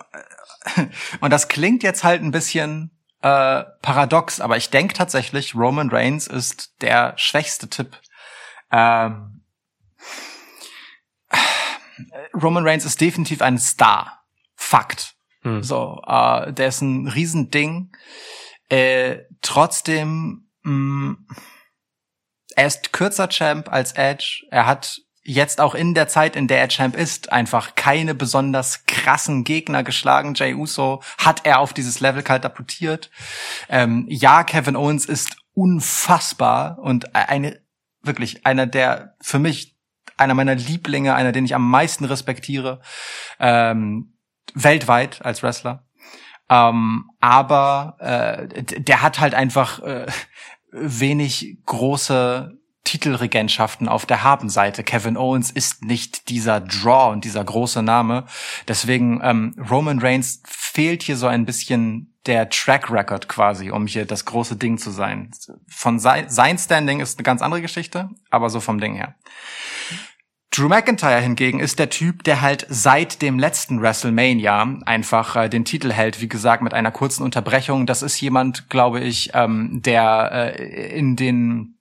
und 1.21 1.31
das 1.31 1.49
klingt 1.49 1.83
jetzt 1.83 2.05
halt 2.05 2.23
ein 2.23 2.33
bisschen 2.33 2.91
äh, 3.23 3.65
paradox, 3.81 4.41
aber 4.41 4.59
ich 4.59 4.69
denke 4.69 4.93
tatsächlich, 4.93 5.55
Roman 5.55 5.89
Reigns 5.91 6.27
ist 6.27 6.75
der 6.83 7.15
schwächste 7.17 7.71
Tipp. 7.71 7.99
Ähm, 8.71 9.43
Roman 12.35 12.67
Reigns 12.67 12.85
ist 12.85 13.01
definitiv 13.01 13.41
ein 13.41 13.59
Star. 13.59 14.23
Fakt. 14.55 15.15
Hm. 15.49 15.63
So, 15.63 16.03
äh, 16.07 16.53
der 16.53 16.69
ist 16.69 16.81
ein 16.81 17.09
Riesending. 17.09 17.93
Äh, 18.69 19.19
trotzdem, 19.43 20.49
mh, 20.63 21.17
er 22.57 22.67
ist 22.67 22.93
kürzer 22.93 23.29
Champ 23.29 23.73
als 23.73 23.93
Edge. 23.93 24.45
Er 24.51 24.67
hat 24.67 25.01
jetzt 25.23 25.61
auch 25.61 25.75
in 25.75 25.95
der 25.95 26.09
Zeit, 26.09 26.37
in 26.37 26.49
der 26.49 26.61
er 26.61 26.69
Champ 26.69 26.97
ist, 26.97 27.33
einfach 27.33 27.75
keine 27.75 28.15
besonders 28.15 28.85
krassen 28.87 29.45
Gegner 29.45 29.85
geschlagen. 29.85 30.35
Jay 30.35 30.55
Uso 30.55 31.03
hat 31.19 31.45
er 31.45 31.61
auf 31.61 31.73
dieses 31.73 32.01
Level 32.01 32.23
katapultiert. 32.23 33.11
Ähm, 33.69 34.07
ja, 34.09 34.43
Kevin 34.43 34.77
Owens 34.77 35.05
ist 35.05 35.37
unfassbar 35.55 36.79
und 36.79 37.15
eine 37.15 37.61
wirklich 38.03 38.47
einer 38.47 38.67
der 38.67 39.17
für 39.21 39.39
mich 39.39 39.77
einer 40.17 40.35
meiner 40.35 40.55
Lieblinge, 40.55 41.15
einer, 41.15 41.33
den 41.33 41.45
ich 41.45 41.55
am 41.55 41.69
meisten 41.69 42.05
respektiere, 42.05 42.81
ähm, 43.39 44.18
weltweit 44.55 45.25
als 45.25 45.43
Wrestler. 45.43 45.85
Ähm, 46.51 47.11
aber 47.21 47.97
äh, 48.01 48.63
der 48.63 49.03
hat 49.03 49.21
halt 49.21 49.35
einfach 49.35 49.81
äh, 49.81 50.07
wenig 50.73 51.59
große 51.67 52.59
Titelregentschaften 52.85 53.87
auf 53.87 54.07
der 54.07 54.23
Habenseite. 54.23 54.83
Kevin 54.83 55.19
Owens 55.19 55.51
ist 55.51 55.85
nicht 55.85 56.31
dieser 56.31 56.61
Draw 56.61 57.13
und 57.13 57.25
dieser 57.25 57.45
große 57.45 57.83
Name. 57.83 58.25
Deswegen 58.67 59.21
ähm, 59.23 59.55
Roman 59.71 59.99
Reigns 59.99 60.43
fehlt 60.47 61.03
hier 61.03 61.19
so 61.19 61.27
ein 61.27 61.45
bisschen 61.45 62.15
der 62.25 62.49
Track 62.49 62.91
Record 62.91 63.29
quasi, 63.29 63.71
um 63.71 63.87
hier 63.87 64.07
das 64.07 64.25
große 64.25 64.57
Ding 64.57 64.79
zu 64.79 64.91
sein. 64.91 65.31
Von 65.67 65.99
sein 65.99 66.59
Standing 66.59 67.01
ist 67.01 67.19
eine 67.19 67.25
ganz 67.25 67.43
andere 67.43 67.61
Geschichte, 67.61 68.09
aber 68.31 68.49
so 68.49 68.61
vom 68.61 68.81
Ding 68.81 68.95
her. 68.95 69.15
Drew 70.59 70.69
McIntyre 70.69 71.21
hingegen 71.21 71.61
ist 71.61 71.79
der 71.79 71.89
Typ, 71.89 72.25
der 72.25 72.41
halt 72.41 72.67
seit 72.69 73.23
dem 73.23 73.39
letzten 73.39 73.81
WrestleMania 73.81 74.79
einfach 74.87 75.37
äh, 75.37 75.49
den 75.49 75.65
Titel 75.65 75.93
hält, 75.93 76.21
wie 76.21 76.29
gesagt, 76.29 76.65
mit 76.65 76.75
einer 76.75 76.91
kurzen 76.91 77.23
Unterbrechung. 77.23 77.87
Das 77.87 78.03
ist 78.03 78.21
jemand, 78.21 78.69
glaube 78.69 78.99
ich, 78.99 79.31
ähm, 79.35 79.81
der 79.83 80.57
äh, 80.59 80.99
in 80.99 81.15
den 81.15 81.79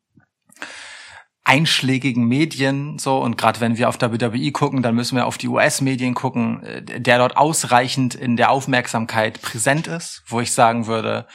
einschlägigen 1.43 2.25
Medien 2.25 2.99
so 2.99 3.17
und 3.17 3.35
gerade 3.35 3.61
wenn 3.61 3.77
wir 3.77 3.89
auf 3.89 3.99
WWE 3.99 4.51
gucken, 4.51 4.83
dann 4.83 4.93
müssen 4.93 5.15
wir 5.15 5.25
auf 5.25 5.39
die 5.39 5.47
US-Medien 5.47 6.13
gucken, 6.13 6.61
äh, 6.61 7.01
der 7.01 7.17
dort 7.17 7.35
ausreichend 7.35 8.13
in 8.13 8.37
der 8.37 8.51
Aufmerksamkeit 8.51 9.41
präsent 9.41 9.87
ist, 9.87 10.21
wo 10.27 10.39
ich 10.39 10.51
sagen 10.51 10.85
würde, 10.85 11.25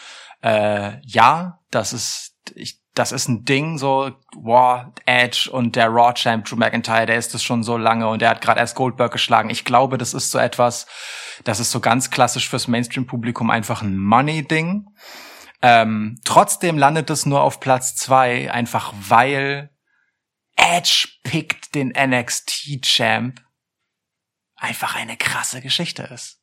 äh, 0.43 0.93
ja, 1.05 1.59
das 1.73 1.93
ist 1.93 2.37
ich, 2.55 2.82
das 2.95 3.11
ist 3.13 3.29
ein 3.29 3.45
Ding 3.45 3.79
so, 3.79 4.13
wow, 4.37 4.85
Edge 5.07 5.49
und 5.51 5.77
der 5.77 5.89
Raw 5.89 6.13
Champ 6.13 6.45
Drew 6.45 6.57
McIntyre, 6.57 7.07
der 7.07 7.17
ist 7.17 7.35
es 7.35 7.43
schon 7.43 7.63
so 7.63 7.79
lange 7.79 8.07
und 8.09 8.21
der 8.21 8.29
hat 8.29 8.43
gerade 8.43 8.61
erst 8.61 8.75
Goldberg 8.75 9.13
geschlagen. 9.13 9.49
Ich 9.49 9.65
glaube, 9.65 9.97
das 9.97 10.13
ist 10.13 10.31
so 10.31 10.39
etwas, 10.39 10.87
das 11.45 11.59
ist 11.59 11.71
so 11.71 11.81
ganz 11.81 12.11
klassisch 12.11 12.49
fürs 12.49 12.69
Mainstream-Publikum 12.69 13.51
einfach 13.51 13.81
ein 13.81 13.97
Money-Ding. 13.97 14.87
Ähm, 15.63 16.21
trotzdem 16.25 16.77
landet 16.77 17.09
es 17.09 17.25
nur 17.25 17.43
auf 17.43 17.61
Platz 17.61 17.95
zwei, 17.95 18.53
einfach 18.53 18.93
weil 19.09 19.71
Edge 20.57 21.09
pickt 21.23 21.75
den 21.75 21.95
NXT-Champ 21.97 23.41
einfach 24.57 24.97
eine 24.97 25.17
krasse 25.17 25.63
Geschichte 25.63 26.03
ist. 26.03 26.42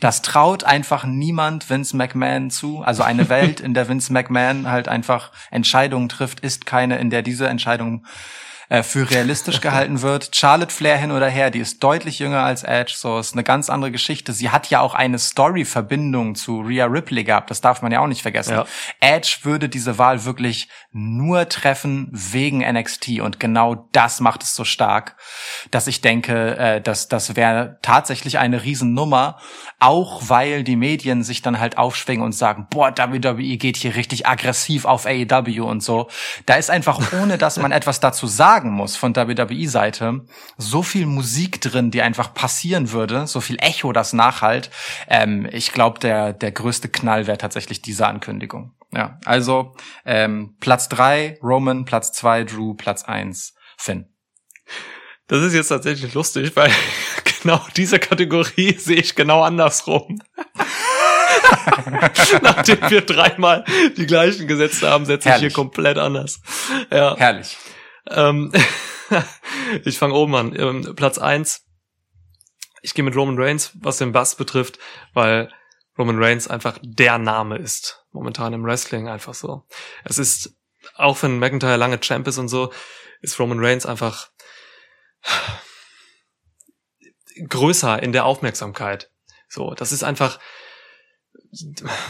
Das 0.00 0.22
traut 0.22 0.64
einfach 0.64 1.04
niemand 1.04 1.70
Vince 1.70 1.96
McMahon 1.96 2.50
zu. 2.50 2.82
Also 2.82 3.02
eine 3.02 3.28
Welt, 3.28 3.60
in 3.60 3.74
der 3.74 3.88
Vince 3.88 4.12
McMahon 4.12 4.68
halt 4.68 4.88
einfach 4.88 5.30
Entscheidungen 5.50 6.08
trifft, 6.08 6.40
ist 6.40 6.66
keine, 6.66 6.98
in 6.98 7.10
der 7.10 7.22
diese 7.22 7.46
Entscheidungen 7.48 8.06
äh, 8.72 8.82
für 8.82 9.10
realistisch 9.10 9.60
gehalten 9.60 10.00
wird. 10.00 10.34
Charlotte 10.34 10.72
Flair 10.72 10.96
hin 10.96 11.12
oder 11.12 11.28
her, 11.28 11.50
die 11.50 11.58
ist 11.58 11.82
deutlich 11.82 12.18
jünger 12.18 12.42
als 12.42 12.62
Edge, 12.62 12.94
so 12.96 13.18
ist 13.18 13.34
eine 13.34 13.44
ganz 13.44 13.68
andere 13.68 13.90
Geschichte. 13.90 14.32
Sie 14.32 14.48
hat 14.48 14.70
ja 14.70 14.80
auch 14.80 14.94
eine 14.94 15.18
Story-Verbindung 15.18 16.34
zu 16.34 16.60
Rhea 16.60 16.86
Ripley 16.86 17.24
gehabt, 17.24 17.50
das 17.50 17.60
darf 17.60 17.82
man 17.82 17.92
ja 17.92 18.00
auch 18.00 18.06
nicht 18.06 18.22
vergessen. 18.22 18.54
Ja. 18.54 18.66
Edge 19.00 19.40
würde 19.42 19.68
diese 19.68 19.98
Wahl 19.98 20.24
wirklich 20.24 20.68
nur 20.90 21.50
treffen 21.50 22.08
wegen 22.12 22.60
NXT 22.60 23.20
und 23.20 23.38
genau 23.38 23.88
das 23.92 24.20
macht 24.20 24.42
es 24.42 24.54
so 24.54 24.64
stark, 24.64 25.16
dass 25.70 25.86
ich 25.86 26.00
denke, 26.00 26.56
äh, 26.56 26.80
dass 26.80 27.08
das 27.08 27.36
wäre 27.36 27.78
tatsächlich 27.82 28.38
eine 28.38 28.62
Riesennummer, 28.62 29.38
auch 29.80 30.22
weil 30.28 30.64
die 30.64 30.76
Medien 30.76 31.24
sich 31.24 31.42
dann 31.42 31.60
halt 31.60 31.76
aufschwingen 31.76 32.24
und 32.24 32.32
sagen, 32.32 32.68
boah, 32.70 32.94
WWE 32.96 33.56
geht 33.58 33.76
hier 33.76 33.96
richtig 33.96 34.26
aggressiv 34.26 34.86
auf 34.86 35.04
AEW 35.06 35.64
und 35.64 35.82
so. 35.82 36.08
Da 36.46 36.54
ist 36.54 36.70
einfach, 36.70 37.12
ohne 37.20 37.36
dass 37.36 37.58
man 37.58 37.72
etwas 37.72 38.00
dazu 38.00 38.26
sagen 38.62 38.70
muss 38.70 38.96
von 38.96 39.16
WWE-Seite, 39.16 40.20
so 40.56 40.82
viel 40.84 41.06
Musik 41.06 41.60
drin, 41.60 41.90
die 41.90 42.00
einfach 42.00 42.32
passieren 42.32 42.92
würde, 42.92 43.26
so 43.26 43.40
viel 43.40 43.56
Echo, 43.60 43.92
das 43.92 44.12
nachhalt. 44.12 44.70
Ähm, 45.08 45.48
ich 45.50 45.72
glaube, 45.72 45.98
der, 45.98 46.32
der 46.32 46.52
größte 46.52 46.88
Knall 46.88 47.26
wäre 47.26 47.38
tatsächlich 47.38 47.82
diese 47.82 48.06
Ankündigung. 48.06 48.72
Ja, 48.92 49.18
also 49.24 49.74
ähm, 50.04 50.56
Platz 50.60 50.88
drei 50.88 51.38
Roman, 51.42 51.84
Platz 51.84 52.12
zwei 52.12 52.44
Drew, 52.44 52.74
Platz 52.74 53.02
eins 53.02 53.54
Finn. 53.76 54.06
Das 55.26 55.42
ist 55.42 55.54
jetzt 55.54 55.68
tatsächlich 55.68 56.14
lustig, 56.14 56.54
weil 56.54 56.70
genau 57.42 57.60
diese 57.76 57.98
Kategorie 57.98 58.74
sehe 58.78 59.00
ich 59.00 59.16
genau 59.16 59.42
andersrum. 59.42 60.20
Nachdem 62.42 62.78
wir 62.90 63.00
dreimal 63.00 63.64
die 63.96 64.06
gleichen 64.06 64.46
gesetzt 64.46 64.82
haben, 64.82 65.04
setze 65.04 65.30
ich 65.30 65.36
hier 65.36 65.50
komplett 65.50 65.98
anders. 65.98 66.40
Ja. 66.92 67.16
Herrlich. 67.16 67.56
Ähm, 68.08 68.52
ich 69.84 69.98
fange 69.98 70.14
oben 70.14 70.34
an. 70.34 70.58
Ähm, 70.58 70.94
Platz 70.94 71.18
eins. 71.18 71.66
Ich 72.82 72.94
gehe 72.94 73.04
mit 73.04 73.14
Roman 73.14 73.38
Reigns, 73.38 73.72
was 73.80 73.98
den 73.98 74.12
Bass 74.12 74.34
betrifft, 74.34 74.78
weil 75.14 75.52
Roman 75.98 76.22
Reigns 76.22 76.48
einfach 76.48 76.78
der 76.82 77.18
Name 77.18 77.58
ist. 77.58 78.04
Momentan 78.12 78.52
im 78.52 78.64
Wrestling 78.64 79.08
einfach 79.08 79.34
so. 79.34 79.64
Es 80.04 80.18
ist, 80.18 80.56
auch 80.96 81.22
wenn 81.22 81.38
McIntyre 81.38 81.76
lange 81.76 82.00
Champ 82.00 82.26
ist 82.26 82.38
und 82.38 82.48
so, 82.48 82.72
ist 83.20 83.38
Roman 83.38 83.64
Reigns 83.64 83.86
einfach 83.86 84.30
größer 87.48 88.02
in 88.02 88.12
der 88.12 88.24
Aufmerksamkeit. 88.24 89.10
So, 89.48 89.74
das 89.74 89.92
ist 89.92 90.02
einfach, 90.02 90.40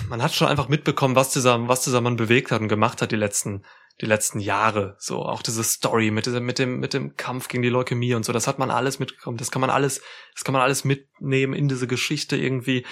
man 0.09 0.23
hat 0.23 0.33
schon 0.33 0.49
einfach 0.49 0.69
mitbekommen, 0.69 1.17
was 1.17 1.31
dieser, 1.31 1.69
was 1.69 1.83
dieser 1.83 2.01
Mann 2.01 2.17
bewegt 2.17 2.51
hat 2.51 2.61
und 2.61 2.69
gemacht 2.69 3.03
hat 3.03 3.13
die 3.13 3.17
letzten, 3.17 3.65
die 4.03 4.07
letzten 4.07 4.41
Jahre. 4.41 4.97
So, 4.99 5.23
auch 5.23 5.43
diese 5.43 5.63
Story 5.63 6.11
mit 6.11 6.27
diesem, 6.27 6.45
mit 6.45 6.59
dem, 6.59 6.81
mit 6.81 6.93
dem 6.93 7.17
Kampf 7.17 7.49
gegen 7.49 7.63
die 7.63 7.69
Leukämie 7.69 8.15
und 8.15 8.25
so, 8.25 8.33
das 8.33 8.49
hat 8.49 8.59
man 8.59 8.71
alles 8.71 8.99
mitbekommen. 8.99 9.39
Das 9.39 9.51
kann 9.51 9.61
man 9.61 9.71
alles, 9.71 10.03
das 10.35 10.45
kann 10.45 10.53
man 10.53 10.61
alles 10.61 10.85
mitnehmen 10.85 11.55
in 11.55 11.69
diese 11.69 11.87
Geschichte 11.87 12.37
irgendwie. 12.37 12.85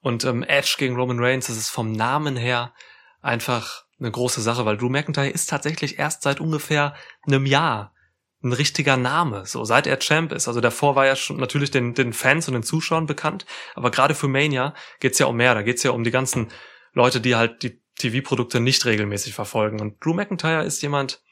Und 0.00 0.24
ähm, 0.24 0.42
Edge 0.42 0.74
gegen 0.78 0.96
Roman 0.96 1.20
Reigns, 1.20 1.46
das 1.46 1.56
ist 1.56 1.70
vom 1.70 1.92
Namen 1.92 2.36
her 2.36 2.74
einfach 3.22 3.84
eine 3.98 4.10
große 4.10 4.42
Sache, 4.42 4.66
weil 4.66 4.76
Drew 4.76 4.88
McIntyre 4.88 5.28
ist 5.28 5.48
tatsächlich 5.48 5.98
erst 5.98 6.22
seit 6.22 6.40
ungefähr 6.40 6.94
einem 7.26 7.46
Jahr 7.46 7.94
ein 8.42 8.52
richtiger 8.52 8.96
Name, 8.96 9.46
so 9.46 9.64
seit 9.64 9.86
er 9.86 9.98
Champ 9.98 10.32
ist. 10.32 10.48
Also 10.48 10.60
davor 10.60 10.96
war 10.96 11.06
er 11.06 11.16
schon 11.16 11.38
natürlich 11.38 11.70
den, 11.70 11.94
den 11.94 12.12
Fans 12.12 12.48
und 12.48 12.54
den 12.54 12.62
Zuschauern 12.62 13.06
bekannt, 13.06 13.46
aber 13.74 13.90
gerade 13.90 14.14
für 14.14 14.28
Mania 14.28 14.74
geht's 15.00 15.18
ja 15.18 15.26
um 15.26 15.36
mehr. 15.36 15.54
Da 15.54 15.62
geht's 15.62 15.82
ja 15.84 15.92
um 15.92 16.04
die 16.04 16.10
ganzen 16.10 16.48
Leute, 16.92 17.20
die 17.20 17.34
halt 17.36 17.62
die 17.62 17.80
TV-Produkte 17.98 18.60
nicht 18.60 18.84
regelmäßig 18.84 19.34
verfolgen. 19.34 19.80
Und 19.80 20.04
Drew 20.04 20.14
McIntyre 20.14 20.64
ist 20.64 20.82
jemand, 20.82 21.22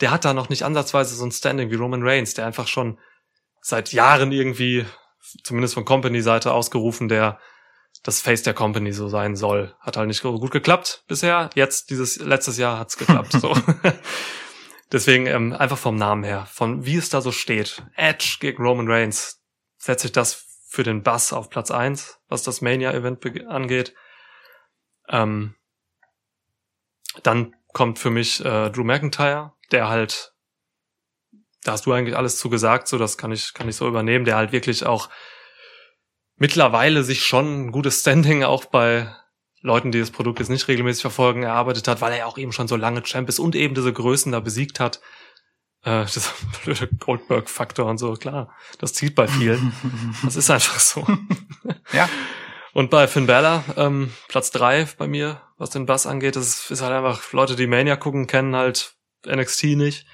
der 0.00 0.10
hat 0.10 0.24
da 0.24 0.34
noch 0.34 0.48
nicht 0.48 0.62
ansatzweise 0.62 1.14
so 1.14 1.24
ein 1.24 1.32
Standing 1.32 1.70
wie 1.70 1.76
Roman 1.76 2.02
Reigns, 2.02 2.34
der 2.34 2.46
einfach 2.46 2.68
schon 2.68 2.98
seit 3.60 3.92
Jahren 3.92 4.32
irgendwie, 4.32 4.84
zumindest 5.42 5.74
von 5.74 5.84
Company-Seite 5.84 6.52
ausgerufen, 6.52 7.08
der 7.08 7.40
das 8.02 8.20
Face 8.20 8.42
der 8.42 8.54
Company 8.54 8.92
so 8.92 9.08
sein 9.08 9.36
soll. 9.36 9.74
Hat 9.80 9.96
halt 9.96 10.08
nicht 10.08 10.22
so 10.22 10.38
gut 10.38 10.52
geklappt 10.52 11.04
bisher. 11.08 11.50
Jetzt, 11.54 11.90
dieses 11.90 12.18
letztes 12.18 12.58
Jahr 12.58 12.78
hat's 12.78 12.96
geklappt. 12.96 13.32
so. 13.32 13.56
Deswegen 14.92 15.26
ähm, 15.26 15.52
einfach 15.52 15.78
vom 15.78 15.96
Namen 15.96 16.22
her, 16.22 16.46
von 16.46 16.86
wie 16.86 16.96
es 16.96 17.08
da 17.08 17.20
so 17.20 17.32
steht. 17.32 17.82
Edge 17.96 18.36
gegen 18.40 18.62
Roman 18.62 18.88
Reigns. 18.88 19.42
Setze 19.78 20.06
ich 20.06 20.12
das 20.12 20.44
für 20.68 20.84
den 20.84 21.02
Bass 21.02 21.32
auf 21.32 21.50
Platz 21.50 21.70
eins, 21.70 22.20
was 22.28 22.44
das 22.44 22.60
Mania-Event 22.60 23.46
angeht. 23.48 23.94
Ähm, 25.08 25.55
dann 27.22 27.54
kommt 27.72 27.98
für 27.98 28.10
mich 28.10 28.44
äh, 28.44 28.70
Drew 28.70 28.84
McIntyre, 28.84 29.52
der 29.70 29.88
halt, 29.88 30.32
da 31.62 31.72
hast 31.72 31.86
du 31.86 31.92
eigentlich 31.92 32.16
alles 32.16 32.38
zu 32.38 32.48
gesagt, 32.48 32.88
so 32.88 32.98
das 32.98 33.18
kann 33.18 33.32
ich, 33.32 33.54
kann 33.54 33.68
ich 33.68 33.76
so 33.76 33.86
übernehmen, 33.86 34.24
der 34.24 34.36
halt 34.36 34.52
wirklich 34.52 34.86
auch 34.86 35.08
mittlerweile 36.36 37.02
sich 37.02 37.24
schon 37.24 37.66
ein 37.66 37.72
gutes 37.72 38.00
Standing 38.00 38.44
auch 38.44 38.66
bei 38.66 39.14
Leuten, 39.62 39.90
die 39.90 39.98
das 39.98 40.10
Produkt 40.10 40.38
jetzt 40.38 40.48
nicht 40.48 40.68
regelmäßig 40.68 41.02
verfolgen, 41.02 41.42
erarbeitet 41.42 41.88
hat, 41.88 42.00
weil 42.00 42.12
er 42.12 42.26
auch 42.26 42.38
eben 42.38 42.52
schon 42.52 42.68
so 42.68 42.76
lange 42.76 43.02
Champ 43.02 43.28
ist 43.28 43.38
und 43.38 43.56
eben 43.56 43.74
diese 43.74 43.92
Größen 43.92 44.32
da 44.32 44.40
besiegt 44.40 44.80
hat. 44.80 45.00
Äh, 45.82 46.04
dieser 46.14 46.32
blöde 46.62 46.88
Goldberg-Faktor 46.88 47.86
und 47.86 47.98
so, 47.98 48.14
klar, 48.14 48.54
das 48.78 48.92
zieht 48.92 49.14
bei 49.14 49.26
vielen. 49.26 49.72
das 50.24 50.36
ist 50.36 50.50
einfach 50.50 50.78
so. 50.78 51.06
Ja. 51.92 52.08
Und 52.76 52.90
bei 52.90 53.08
Finn 53.08 53.26
Balor, 53.26 53.64
ähm, 53.78 54.12
Platz 54.28 54.50
drei 54.50 54.86
bei 54.98 55.08
mir, 55.08 55.40
was 55.56 55.70
den 55.70 55.86
Bass 55.86 56.06
angeht, 56.06 56.36
das 56.36 56.70
ist, 56.70 56.82
halt 56.82 56.92
einfach, 56.92 57.32
Leute, 57.32 57.56
die 57.56 57.66
Mania 57.66 57.96
gucken, 57.96 58.26
kennen 58.26 58.54
halt 58.54 58.96
NXT 59.24 59.64
nicht, 59.76 60.06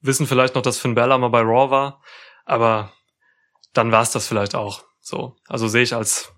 wissen 0.00 0.28
vielleicht 0.28 0.54
noch, 0.54 0.62
dass 0.62 0.78
Finn 0.78 0.94
Balor 0.94 1.18
mal 1.18 1.30
bei 1.30 1.40
Raw 1.40 1.72
war, 1.72 2.00
aber 2.44 2.92
dann 3.72 3.90
war's 3.90 4.12
das 4.12 4.28
vielleicht 4.28 4.54
auch. 4.54 4.84
So, 5.00 5.34
also 5.48 5.66
sehe 5.66 5.82
ich 5.82 5.92
als 5.92 6.32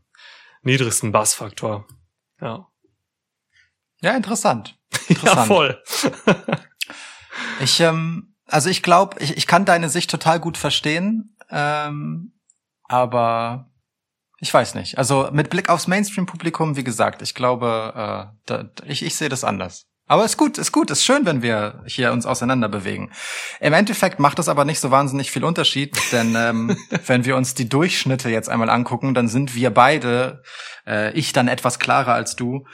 niedrigsten 0.62 1.12
Bassfaktor. 1.12 1.86
Ja. 2.40 2.68
Ja, 4.00 4.16
interessant. 4.16 4.78
Ja, 5.08 5.14
Interessant. 5.14 5.46
voll. 5.46 5.82
Ich, 7.60 7.80
ähm, 7.80 8.34
also 8.46 8.70
ich 8.70 8.82
glaube, 8.82 9.18
ich, 9.20 9.36
ich 9.36 9.46
kann 9.46 9.66
deine 9.66 9.90
Sicht 9.90 10.10
total 10.10 10.40
gut 10.40 10.56
verstehen, 10.56 11.36
ähm, 11.50 12.32
aber 12.84 13.70
ich 14.38 14.52
weiß 14.52 14.74
nicht. 14.74 14.98
Also 14.98 15.30
mit 15.32 15.50
Blick 15.50 15.68
aufs 15.68 15.86
Mainstream-Publikum, 15.86 16.76
wie 16.76 16.84
gesagt, 16.84 17.22
ich 17.22 17.34
glaube, 17.34 17.92
äh, 17.94 18.36
da, 18.46 18.70
ich, 18.84 19.04
ich 19.04 19.16
sehe 19.16 19.28
das 19.28 19.44
anders. 19.44 19.86
Aber 20.08 20.24
ist 20.24 20.36
gut, 20.36 20.56
ist 20.56 20.70
gut, 20.70 20.90
ist 20.90 21.04
schön, 21.04 21.26
wenn 21.26 21.42
wir 21.42 21.82
hier 21.86 22.12
uns 22.12 22.26
auseinander 22.26 22.68
bewegen. 22.68 23.10
Im 23.60 23.72
Endeffekt 23.72 24.20
macht 24.20 24.38
das 24.38 24.48
aber 24.48 24.64
nicht 24.64 24.78
so 24.78 24.92
wahnsinnig 24.92 25.32
viel 25.32 25.42
Unterschied, 25.42 25.96
denn 26.12 26.34
ähm, 26.36 26.76
wenn 27.06 27.24
wir 27.24 27.36
uns 27.36 27.54
die 27.54 27.68
Durchschnitte 27.68 28.28
jetzt 28.28 28.48
einmal 28.48 28.70
angucken, 28.70 29.14
dann 29.14 29.26
sind 29.26 29.54
wir 29.54 29.70
beide, 29.70 30.42
äh, 30.86 31.12
ich 31.12 31.32
dann 31.32 31.48
etwas 31.48 31.78
klarer 31.78 32.14
als 32.14 32.36
du, 32.36 32.66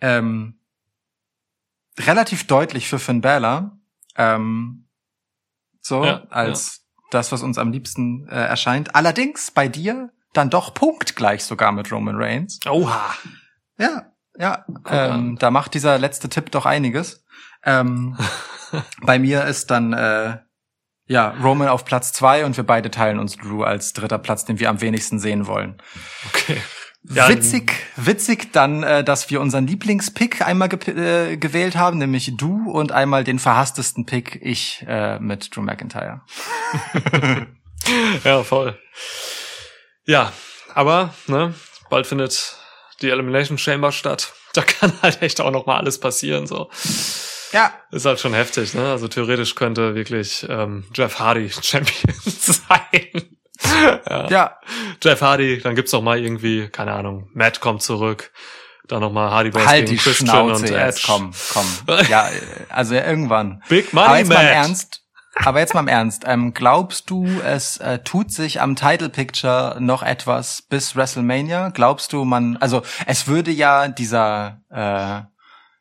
ähm, 0.00 0.60
relativ 1.98 2.46
deutlich 2.46 2.88
für 2.88 2.98
Finn 2.98 3.22
Balor, 3.22 3.78
ähm, 4.16 4.88
so 5.80 6.04
Ja, 6.04 6.24
als 6.28 6.86
das, 7.10 7.32
was 7.32 7.42
uns 7.42 7.56
am 7.56 7.72
liebsten 7.72 8.28
äh, 8.28 8.34
erscheint. 8.34 8.94
Allerdings 8.94 9.50
bei 9.50 9.68
dir 9.68 10.10
dann 10.36 10.50
doch 10.50 10.74
punktgleich 10.74 11.44
sogar 11.44 11.72
mit 11.72 11.90
Roman 11.90 12.16
Reigns. 12.16 12.60
Oha. 12.68 13.14
Ja, 13.78 14.12
ja. 14.38 14.64
Ähm, 14.88 15.36
da 15.38 15.50
macht 15.50 15.74
dieser 15.74 15.98
letzte 15.98 16.28
Tipp 16.28 16.50
doch 16.50 16.66
einiges. 16.66 17.24
Ähm, 17.64 18.18
bei 19.02 19.18
mir 19.18 19.44
ist 19.44 19.70
dann 19.70 19.92
äh, 19.92 20.38
ja 21.06 21.34
Roman 21.42 21.68
auf 21.68 21.84
Platz 21.84 22.12
zwei 22.12 22.44
und 22.44 22.56
wir 22.56 22.64
beide 22.64 22.90
teilen 22.90 23.18
uns 23.18 23.36
Drew 23.36 23.62
als 23.62 23.92
dritter 23.92 24.18
Platz, 24.18 24.44
den 24.44 24.58
wir 24.58 24.70
am 24.70 24.80
wenigsten 24.80 25.18
sehen 25.18 25.46
wollen. 25.46 25.80
Okay. 26.28 26.60
Ja, 27.06 27.28
witzig, 27.28 27.74
witzig 27.96 28.52
dann, 28.52 28.82
äh, 28.82 29.04
dass 29.04 29.28
wir 29.28 29.42
unseren 29.42 29.66
Lieblingspick 29.66 30.40
einmal 30.40 30.70
ge 30.70 31.32
äh, 31.32 31.36
gewählt 31.36 31.76
haben, 31.76 31.98
nämlich 31.98 32.34
du 32.38 32.70
und 32.70 32.92
einmal 32.92 33.24
den 33.24 33.38
verhasstesten 33.38 34.06
Pick 34.06 34.40
ich 34.40 34.84
äh, 34.88 35.18
mit 35.18 35.54
Drew 35.54 35.62
McIntyre. 35.62 36.22
Ja, 38.24 38.42
voll. 38.42 38.78
Ja, 40.06 40.32
aber 40.74 41.14
ne, 41.26 41.54
bald 41.90 42.06
findet 42.06 42.56
die 43.02 43.10
Elimination 43.10 43.58
Chamber 43.58 43.92
statt. 43.92 44.32
Da 44.52 44.62
kann 44.62 44.92
halt 45.02 45.22
echt 45.22 45.40
auch 45.40 45.50
noch 45.50 45.66
mal 45.66 45.78
alles 45.78 45.98
passieren. 45.98 46.46
So 46.46 46.70
Ja, 47.52 47.72
ist 47.90 48.04
halt 48.06 48.20
schon 48.20 48.34
heftig. 48.34 48.74
Ne? 48.74 48.90
Also 48.90 49.08
theoretisch 49.08 49.54
könnte 49.54 49.94
wirklich 49.94 50.46
ähm, 50.48 50.84
Jeff 50.94 51.18
Hardy 51.18 51.50
Champion 51.62 52.14
sein. 52.26 53.38
ja. 54.08 54.28
ja, 54.28 54.58
Jeff 55.02 55.20
Hardy, 55.22 55.60
dann 55.60 55.74
gibt's 55.74 55.94
auch 55.94 56.02
mal 56.02 56.18
irgendwie, 56.18 56.68
keine 56.68 56.92
Ahnung, 56.92 57.30
Matt 57.32 57.60
kommt 57.60 57.82
zurück, 57.82 58.32
dann 58.88 59.00
noch 59.00 59.12
mal 59.12 59.30
Hardy 59.30 59.50
Boys 59.50 59.66
halt 59.66 59.86
gegen 59.86 59.96
die 59.96 60.02
Christian 60.02 60.28
Schnauze 60.28 60.62
und 60.62 60.70
jetzt, 60.70 60.98
Edge. 60.98 61.02
komm, 61.06 61.32
komm. 61.52 61.66
Ja, 62.08 62.28
äh, 62.28 62.32
also 62.68 62.94
irgendwann. 62.94 63.62
Big 63.68 63.92
Money 63.92 64.06
Aber 64.06 64.18
jetzt 64.18 64.28
mal 64.28 64.34
Matt. 64.44 64.52
Ernst. 64.52 65.03
Aber 65.36 65.60
jetzt 65.60 65.74
mal 65.74 65.80
im 65.80 65.88
Ernst. 65.88 66.24
Ähm, 66.26 66.54
glaubst 66.54 67.10
du, 67.10 67.26
es 67.40 67.78
äh, 67.78 67.98
tut 68.00 68.30
sich 68.30 68.60
am 68.60 68.76
Title 68.76 69.08
Picture 69.08 69.76
noch 69.80 70.02
etwas 70.02 70.62
bis 70.62 70.94
WrestleMania? 70.94 71.70
Glaubst 71.70 72.12
du, 72.12 72.24
man, 72.24 72.56
also 72.58 72.82
es 73.06 73.26
würde 73.26 73.50
ja 73.50 73.88
dieser, 73.88 74.60
äh, 74.70 75.22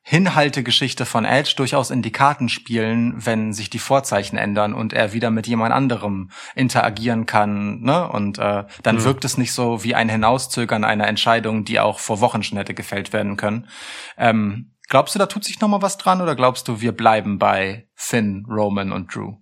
Hinhaltegeschichte 0.05 1.05
von 1.05 1.23
Edge 1.23 1.53
durchaus 1.55 1.89
in 1.89 2.01
die 2.01 2.11
Karten 2.11 2.49
spielen, 2.49 3.25
wenn 3.25 3.53
sich 3.53 3.69
die 3.69 3.79
Vorzeichen 3.79 4.37
ändern 4.37 4.73
und 4.73 4.91
er 4.91 5.13
wieder 5.13 5.31
mit 5.31 5.47
jemand 5.47 5.73
anderem 5.73 6.29
interagieren 6.55 7.25
kann, 7.25 7.79
ne? 7.79 8.09
Und 8.09 8.37
äh, 8.37 8.65
dann 8.83 8.97
Mhm. 8.97 9.03
wirkt 9.05 9.23
es 9.23 9.37
nicht 9.37 9.53
so 9.53 9.81
wie 9.85 9.95
ein 9.95 10.09
Hinauszögern 10.09 10.83
einer 10.83 11.07
Entscheidung, 11.07 11.63
die 11.63 11.79
auch 11.79 11.99
vor 11.99 12.19
Wochen 12.19 12.43
schon 12.43 12.57
hätte 12.57 12.73
gefällt 12.73 13.13
werden 13.13 13.37
können. 13.37 13.69
Ähm, 14.17 14.72
glaubst 14.93 15.15
du, 15.15 15.19
da 15.19 15.25
tut 15.25 15.43
sich 15.43 15.59
noch 15.59 15.69
mal 15.69 15.81
was 15.81 15.97
dran 15.97 16.21
oder 16.21 16.35
glaubst 16.35 16.67
du, 16.67 16.79
wir 16.79 16.91
bleiben 16.91 17.39
bei 17.39 17.89
Finn, 17.95 18.45
Roman 18.47 18.91
und 18.91 19.15
Drew? 19.15 19.37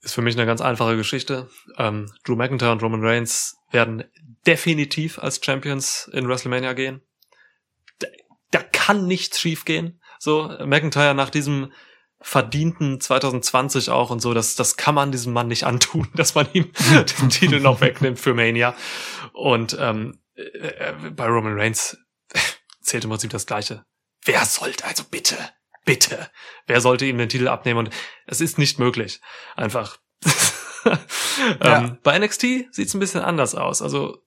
Ist 0.00 0.14
für 0.14 0.22
mich 0.22 0.36
eine 0.36 0.46
ganz 0.46 0.60
einfache 0.60 0.96
Geschichte. 0.96 1.50
Ähm, 1.76 2.08
Drew 2.24 2.36
McIntyre 2.36 2.70
und 2.70 2.84
Roman 2.84 3.04
Reigns 3.04 3.56
werden 3.72 4.04
definitiv 4.46 5.18
als 5.18 5.44
Champions 5.44 6.08
in 6.12 6.28
WrestleMania 6.28 6.72
gehen. 6.74 7.02
Da, 7.98 8.06
da 8.52 8.62
kann 8.62 9.08
nichts 9.08 9.40
schief 9.40 9.64
gehen. 9.64 10.00
So, 10.20 10.56
McIntyre 10.64 11.16
nach 11.16 11.30
diesem 11.30 11.72
verdienten 12.20 13.00
2020 13.00 13.90
auch 13.90 14.10
und 14.10 14.20
so, 14.20 14.34
das, 14.34 14.54
das 14.54 14.76
kann 14.76 14.94
man 14.94 15.10
diesem 15.10 15.32
Mann 15.32 15.48
nicht 15.48 15.64
antun, 15.64 16.06
dass 16.14 16.36
man 16.36 16.46
ihm 16.52 16.70
den 17.20 17.28
Titel 17.28 17.58
noch 17.58 17.80
wegnimmt 17.80 18.20
für 18.20 18.34
Mania. 18.34 18.76
Und 19.32 19.76
ähm, 19.80 20.20
äh, 20.36 20.42
äh, 20.42 21.10
bei 21.10 21.26
Roman 21.26 21.58
Reigns 21.58 21.98
zählt 22.82 23.02
im 23.02 23.10
Prinzip 23.10 23.32
das 23.32 23.46
Gleiche. 23.46 23.84
Wer 24.24 24.44
sollte, 24.44 24.84
also 24.84 25.04
bitte, 25.04 25.36
bitte, 25.84 26.30
wer 26.66 26.80
sollte 26.80 27.04
ihm 27.06 27.18
den 27.18 27.28
Titel 27.28 27.48
abnehmen? 27.48 27.78
Und 27.86 27.90
es 28.26 28.40
ist 28.40 28.58
nicht 28.58 28.78
möglich. 28.78 29.20
Einfach. 29.56 29.98
Ja. 31.62 31.78
ähm, 31.78 31.98
bei 32.02 32.18
NXT 32.18 32.40
sieht's 32.74 32.92
ein 32.92 32.98
bisschen 33.00 33.20
anders 33.20 33.54
aus. 33.54 33.80
Also 33.82 34.18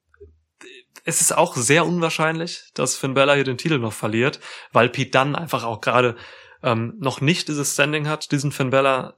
es 1.03 1.19
ist 1.19 1.35
auch 1.37 1.55
sehr 1.55 1.85
unwahrscheinlich, 1.85 2.71
dass 2.73 2.95
Finn 2.95 3.13
Bella 3.13 3.33
hier 3.35 3.43
den 3.43 3.57
Titel 3.57 3.77
noch 3.77 3.91
verliert, 3.93 4.39
weil 4.71 4.87
Pete 4.89 5.11
Dunne 5.11 5.37
einfach 5.37 5.65
auch 5.65 5.81
gerade 5.81 6.15
ähm, 6.63 6.95
noch 6.97 7.19
nicht 7.21 7.49
dieses 7.49 7.73
Standing 7.73 8.07
hat, 8.07 8.31
diesen 8.31 8.51
Finn 8.53 8.69
Bella 8.69 9.17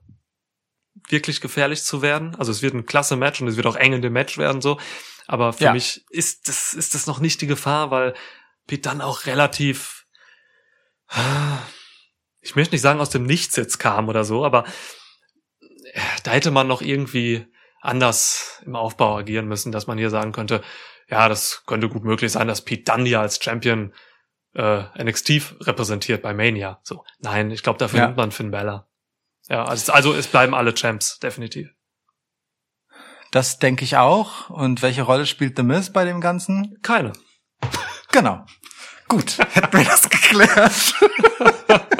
wirklich 1.10 1.40
gefährlich 1.40 1.84
zu 1.84 2.02
werden. 2.02 2.36
Also 2.36 2.52
es 2.52 2.62
wird 2.64 2.74
ein 2.74 2.86
klasse 2.88 3.16
Match 3.16 3.40
und 3.40 3.48
es 3.48 3.56
wird 3.56 3.68
auch 3.68 3.76
eng 3.76 3.94
in 3.94 4.02
dem 4.02 4.14
Match 4.14 4.38
werden 4.40 4.62
so. 4.62 4.80
Aber 5.28 5.54
für 5.54 5.66
Ja. 5.66 5.74
mich 5.74 6.04
ist 6.10 6.48
das, 6.50 6.74
ist 6.74 6.96
das 6.96 7.06
noch 7.08 7.20
nicht 7.20 7.40
die 7.42 7.48
Gefahr, 7.48 7.92
weil 7.92 8.16
Pete 8.66 8.90
Dunne 8.90 9.06
auch 9.06 9.26
relativ, 9.28 9.97
ich 12.42 12.56
möchte 12.56 12.74
nicht 12.76 12.82
sagen 12.82 13.00
aus 13.00 13.10
dem 13.10 13.24
Nichts 13.24 13.56
jetzt 13.56 13.78
kam 13.80 14.10
oder 14.10 14.24
so, 14.24 14.46
aber 14.46 14.66
äh, 15.94 16.00
da 16.24 16.32
hätte 16.32 16.52
man 16.52 16.68
noch 16.68 16.82
irgendwie 16.82 17.46
anders 17.82 18.62
im 18.66 18.76
Aufbau 18.76 19.18
agieren 19.18 19.48
müssen, 19.48 19.72
dass 19.72 19.88
man 19.88 19.98
hier 19.98 20.10
sagen 20.10 20.32
könnte, 20.32 20.64
ja, 21.10 21.30
das 21.30 21.64
könnte 21.66 21.88
gut 21.90 22.04
möglich 22.04 22.32
sein, 22.32 22.48
dass 22.48 22.64
Pete 22.66 22.84
Dunne 22.92 23.08
hier 23.08 23.22
als 23.22 23.42
Champion 23.42 23.94
äh, 24.56 24.84
NXT 25.04 25.30
repräsentiert 25.62 26.22
bei 26.22 26.34
Mania. 26.34 26.80
So, 26.84 27.06
nein, 27.20 27.52
ich 27.52 27.64
glaube, 27.64 27.80
dafür 27.80 28.00
Ja. 28.00 28.06
nimmt 28.08 28.18
man 28.18 28.32
Finn 28.32 28.52
Bella. 28.52 28.88
Ja, 29.48 29.64
also, 29.66 29.94
also 29.94 30.14
es 30.14 30.28
bleiben 30.28 30.54
alle 30.54 30.74
Champs, 30.74 31.20
definitiv. 31.20 31.70
Das 33.32 33.60
denke 33.60 33.84
ich 33.86 33.98
auch. 33.98 34.50
Und 34.50 34.82
welche 34.82 35.04
Rolle 35.04 35.26
spielt 35.26 35.56
The 35.58 35.64
Miz 35.64 35.92
bei 35.94 36.04
dem 36.06 36.20
Ganzen? 36.22 36.78
Keine. 36.82 37.14
Genau. 38.12 38.46
Gut, 39.08 39.38
hätten 39.38 39.78
wir 39.78 39.86
das 39.86 40.10
geklärt. 40.10 40.96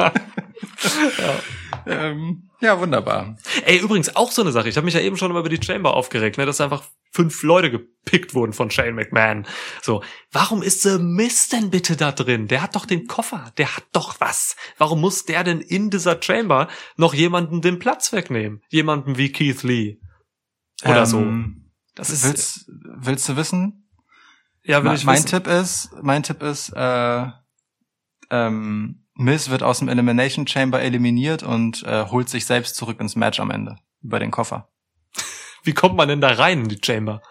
ähm, 1.86 2.50
ja, 2.60 2.80
wunderbar. 2.80 3.38
Ey, 3.66 3.78
übrigens 3.78 4.16
auch 4.16 4.32
so 4.32 4.42
eine 4.42 4.52
Sache. 4.52 4.68
Ich 4.68 4.78
habe 4.78 4.86
mich 4.86 4.94
ja 4.94 5.00
eben 5.00 5.16
schon 5.16 5.32
mal 5.32 5.40
über 5.40 5.50
die 5.50 5.64
Chamber 5.64 5.94
aufgeregt, 5.94 6.38
ne, 6.38 6.46
dass 6.46 6.60
einfach 6.60 6.84
fünf 7.12 7.44
Leute 7.44 7.72
gepickt 7.72 8.34
wurden 8.34 8.54
von 8.54 8.72
Shane 8.72 8.96
McMahon. 8.96 9.46
So, 9.82 10.04
warum 10.32 10.62
ist 10.62 10.82
The 10.82 10.98
Miz 10.98 11.50
denn 11.50 11.70
bitte 11.70 11.96
da 11.96 12.12
drin? 12.12 12.48
Der 12.48 12.62
hat 12.62 12.76
doch 12.76 12.86
den 12.86 13.08
Koffer, 13.08 13.52
der 13.58 13.76
hat 13.76 13.86
doch 13.94 14.20
was. 14.20 14.56
Warum 14.78 15.02
muss 15.02 15.26
der 15.26 15.44
denn 15.44 15.62
in 15.62 15.90
dieser 15.90 16.22
Chamber 16.22 16.68
noch 16.96 17.14
jemanden 17.14 17.62
den 17.62 17.80
Platz 17.80 18.12
wegnehmen? 18.12 18.62
Jemanden 18.70 19.18
wie 19.18 19.32
Keith 19.32 19.64
Lee 19.64 20.00
oder 20.84 21.06
so. 21.06 21.20
Ähm, 21.20 21.72
Das 21.96 22.10
ist 22.10 22.24
willst, 22.26 22.66
willst 22.68 23.30
du 23.30 23.36
wissen? 23.36 23.87
Ja, 24.68 24.84
will 24.84 24.92
Me- 24.92 24.96
ich 24.96 25.04
mein 25.06 25.16
wissen. 25.18 25.28
Tipp 25.28 25.48
ist, 25.48 25.90
mein 26.02 26.24
Tipp 26.24 26.44
ist, 26.44 26.70
äh, 26.76 27.26
ähm, 28.30 29.04
Miz 29.16 29.50
wird 29.50 29.64
aus 29.64 29.80
dem 29.80 29.88
Elimination 29.90 30.46
Chamber 30.48 30.82
eliminiert 30.82 31.42
und 31.44 31.84
äh, 31.84 32.06
holt 32.06 32.30
sich 32.30 32.46
selbst 32.46 32.76
zurück 32.76 33.00
ins 33.00 33.16
Match 33.16 33.40
am 33.40 33.50
Ende 33.52 33.78
über 34.04 34.20
den 34.20 34.30
Koffer. 34.32 34.70
Wie 35.64 35.74
kommt 35.74 35.96
man 35.96 36.08
denn 36.08 36.22
da 36.22 36.30
rein 36.30 36.62
in 36.64 36.68
die 36.70 36.80
Chamber, 36.84 37.22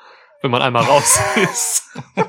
wenn 0.43 0.51
man 0.51 0.63
einmal 0.63 0.83
raus 0.85 1.21
ist? 1.37 1.85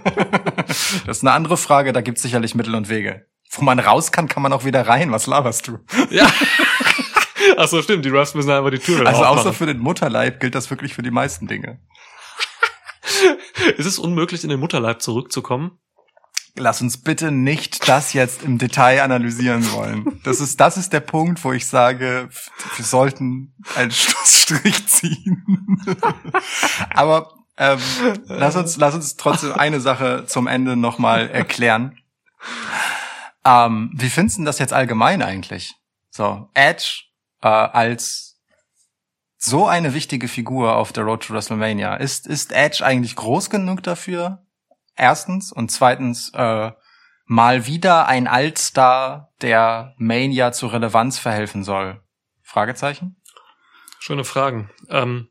Das 1.05 1.17
ist 1.17 1.23
eine 1.23 1.31
andere 1.31 1.55
Frage, 1.57 1.93
da 1.93 2.01
gibt 2.01 2.17
es 2.17 2.21
sicherlich 2.23 2.53
Mittel 2.53 2.75
und 2.75 2.89
Wege. 2.89 3.25
Wo 3.51 3.63
man 3.63 3.79
raus 3.79 4.11
kann, 4.11 4.27
kann 4.27 4.43
man 4.43 4.51
auch 4.51 4.65
wieder 4.65 4.85
rein. 4.88 5.11
Was 5.11 5.25
laberst 5.27 5.67
du? 5.67 5.79
ja. 6.09 6.27
Ach 7.55 7.67
so, 7.69 7.81
stimmt. 7.81 8.03
Die 8.03 8.09
Refs 8.09 8.34
müssen 8.35 8.51
einfach 8.51 8.69
die 8.71 8.79
Tür 8.79 9.07
Also 9.07 9.23
außer 9.23 9.53
für 9.53 9.65
den 9.65 9.77
Mutterleib 9.79 10.39
gilt 10.41 10.53
das 10.55 10.69
wirklich 10.69 10.93
für 10.93 11.01
die 11.01 11.11
meisten 11.11 11.47
Dinge. 11.47 11.79
Ist 13.77 13.85
es 13.85 13.99
unmöglich, 13.99 14.43
in 14.43 14.49
den 14.49 14.59
Mutterleib 14.59 15.01
zurückzukommen? 15.01 15.79
Lass 16.55 16.81
uns 16.81 16.97
bitte 16.97 17.31
nicht 17.31 17.88
das 17.88 18.13
jetzt 18.13 18.41
im 18.43 18.57
Detail 18.57 19.01
analysieren 19.01 19.71
wollen. 19.71 20.19
Das 20.23 20.41
ist, 20.41 20.59
das 20.59 20.75
ist 20.77 20.91
der 20.91 21.01
Punkt, 21.01 21.43
wo 21.43 21.53
ich 21.53 21.67
sage, 21.67 22.29
wir 22.75 22.85
sollten 22.85 23.53
einen 23.75 23.91
Schlussstrich 23.91 24.88
ziehen. 24.88 25.85
Aber 26.95 27.35
ähm, 27.57 27.79
lass 28.25 28.55
uns, 28.55 28.77
lass 28.77 28.95
uns 28.95 29.15
trotzdem 29.17 29.53
eine 29.53 29.79
Sache 29.79 30.25
zum 30.27 30.47
Ende 30.47 30.75
nochmal 30.75 31.29
erklären. 31.29 31.99
Ähm, 33.45 33.91
wie 33.93 34.09
findest 34.09 34.39
du 34.39 34.43
das 34.43 34.59
jetzt 34.59 34.73
allgemein 34.73 35.21
eigentlich? 35.21 35.75
So, 36.09 36.49
Edge 36.53 37.03
äh, 37.41 37.47
als 37.47 38.27
so 39.38 39.68
eine 39.68 39.93
wichtige 39.93 40.27
Figur 40.27 40.76
auf 40.76 40.91
der 40.91 41.03
Road 41.03 41.23
to 41.23 41.34
WrestleMania. 41.34 41.95
Ist, 41.95 42.27
ist 42.27 42.51
Edge 42.51 42.84
eigentlich 42.84 43.15
groß 43.15 43.49
genug 43.49 43.84
dafür? 43.84 44.45
Erstens. 44.95 45.51
Und 45.51 45.72
zweitens, 45.72 46.31
äh, 46.34 46.72
mal 47.26 47.65
wieder 47.68 48.07
ein 48.07 48.27
Altstar, 48.27 49.34
der 49.41 49.93
Mania 49.97 50.51
zur 50.51 50.73
Relevanz 50.73 51.19
verhelfen 51.19 51.64
soll. 51.64 52.01
Fragezeichen? 52.41 53.22
Schöne 53.99 54.23
Fragen. 54.23 54.72
Ähm, 54.89 55.30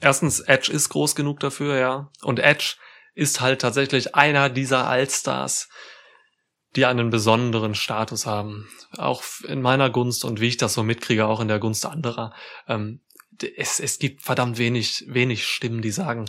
erstens, 0.00 0.40
Edge 0.40 0.72
ist 0.72 0.88
groß 0.90 1.14
genug 1.14 1.40
dafür, 1.40 1.78
ja. 1.78 2.10
Und 2.22 2.40
Edge 2.40 2.74
ist 3.14 3.40
halt 3.40 3.60
tatsächlich 3.60 4.14
einer 4.14 4.50
dieser 4.50 4.86
Allstars, 4.86 5.68
die 6.76 6.86
einen 6.86 7.10
besonderen 7.10 7.74
Status 7.74 8.26
haben. 8.26 8.68
Auch 8.96 9.22
in 9.46 9.62
meiner 9.62 9.90
Gunst 9.90 10.24
und 10.24 10.40
wie 10.40 10.48
ich 10.48 10.56
das 10.56 10.74
so 10.74 10.82
mitkriege, 10.82 11.26
auch 11.26 11.40
in 11.40 11.48
der 11.48 11.58
Gunst 11.58 11.84
anderer. 11.86 12.32
Ähm, 12.68 13.00
es, 13.56 13.80
es 13.80 13.98
gibt 13.98 14.22
verdammt 14.22 14.58
wenig, 14.58 15.04
wenig 15.08 15.46
Stimmen, 15.46 15.82
die 15.82 15.90
sagen, 15.90 16.26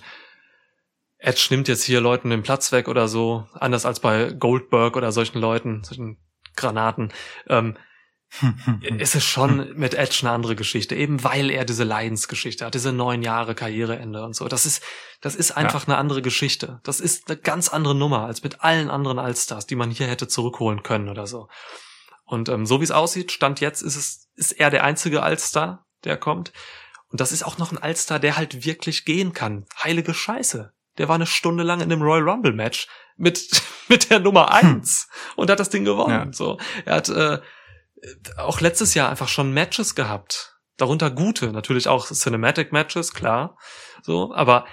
Edge 1.17 1.47
nimmt 1.51 1.67
jetzt 1.67 1.83
hier 1.83 2.01
Leuten 2.01 2.31
den 2.31 2.41
Platz 2.41 2.71
weg 2.71 2.87
oder 2.87 3.07
so, 3.07 3.47
anders 3.53 3.85
als 3.85 3.99
bei 3.99 4.31
Goldberg 4.31 4.95
oder 4.95 5.11
solchen 5.11 5.39
Leuten, 5.39 5.83
solchen 5.83 6.17
Granaten. 6.55 7.13
Ähm, 7.47 7.77
ist 8.97 9.15
es 9.15 9.23
schon 9.23 9.73
mit 9.75 9.93
Edge 9.93 10.19
eine 10.21 10.31
andere 10.31 10.55
Geschichte, 10.55 10.95
eben 10.95 11.23
weil 11.23 11.49
er 11.49 11.65
diese 11.65 11.83
Leidensgeschichte 11.83 12.65
hat, 12.65 12.73
diese 12.73 12.93
neun 12.93 13.23
Jahre 13.23 13.55
Karriereende 13.55 14.23
und 14.23 14.35
so. 14.35 14.47
Das 14.47 14.65
ist, 14.65 14.81
das 15.19 15.35
ist 15.35 15.51
einfach 15.51 15.87
eine 15.87 15.97
andere 15.97 16.21
Geschichte. 16.21 16.79
Das 16.83 16.99
ist 16.99 17.29
eine 17.29 17.39
ganz 17.39 17.69
andere 17.69 17.95
Nummer 17.95 18.25
als 18.25 18.43
mit 18.43 18.61
allen 18.61 18.89
anderen 18.89 19.19
Allstars, 19.19 19.67
die 19.67 19.75
man 19.75 19.91
hier 19.91 20.07
hätte 20.07 20.27
zurückholen 20.27 20.83
können 20.83 21.09
oder 21.09 21.27
so. 21.27 21.49
Und 22.23 22.47
ähm, 22.47 22.65
so 22.65 22.79
wie 22.79 22.85
es 22.85 22.91
aussieht, 22.91 23.31
stand 23.31 23.59
jetzt 23.59 23.81
ist 23.81 23.97
es, 23.97 24.29
ist 24.35 24.53
er 24.53 24.69
der 24.69 24.85
einzige 24.85 25.23
Allstar, 25.23 25.85
der 26.05 26.15
kommt. 26.15 26.53
Und 27.09 27.19
das 27.19 27.33
ist 27.33 27.43
auch 27.43 27.57
noch 27.57 27.73
ein 27.73 27.77
Allstar, 27.77 28.19
der 28.19 28.37
halt 28.37 28.65
wirklich 28.65 29.03
gehen 29.03 29.33
kann. 29.33 29.65
Heilige 29.83 30.13
Scheiße. 30.13 30.71
Der 30.97 31.07
war 31.09 31.15
eine 31.15 31.25
Stunde 31.25 31.63
lang 31.63 31.81
in 31.81 31.89
dem 31.89 32.01
Royal 32.01 32.29
Rumble 32.29 32.53
Match 32.53 32.87
mit, 33.17 33.61
mit 33.89 34.09
der 34.09 34.19
Nummer 34.19 34.51
eins 34.51 35.09
und 35.35 35.49
hat 35.49 35.59
das 35.59 35.69
Ding 35.69 35.83
gewonnen. 35.83 36.27
Ja. 36.27 36.33
So, 36.33 36.57
er 36.85 36.95
hat 36.95 37.09
äh, 37.09 37.39
auch 38.37 38.61
letztes 38.61 38.93
Jahr 38.93 39.09
einfach 39.09 39.27
schon 39.27 39.53
Matches 39.53 39.95
gehabt. 39.95 40.57
Darunter 40.77 41.11
gute, 41.11 41.51
natürlich 41.51 41.87
auch 41.87 42.07
Cinematic 42.07 42.71
Matches, 42.71 43.13
klar. 43.13 43.57
So, 44.01 44.33
aber 44.33 44.65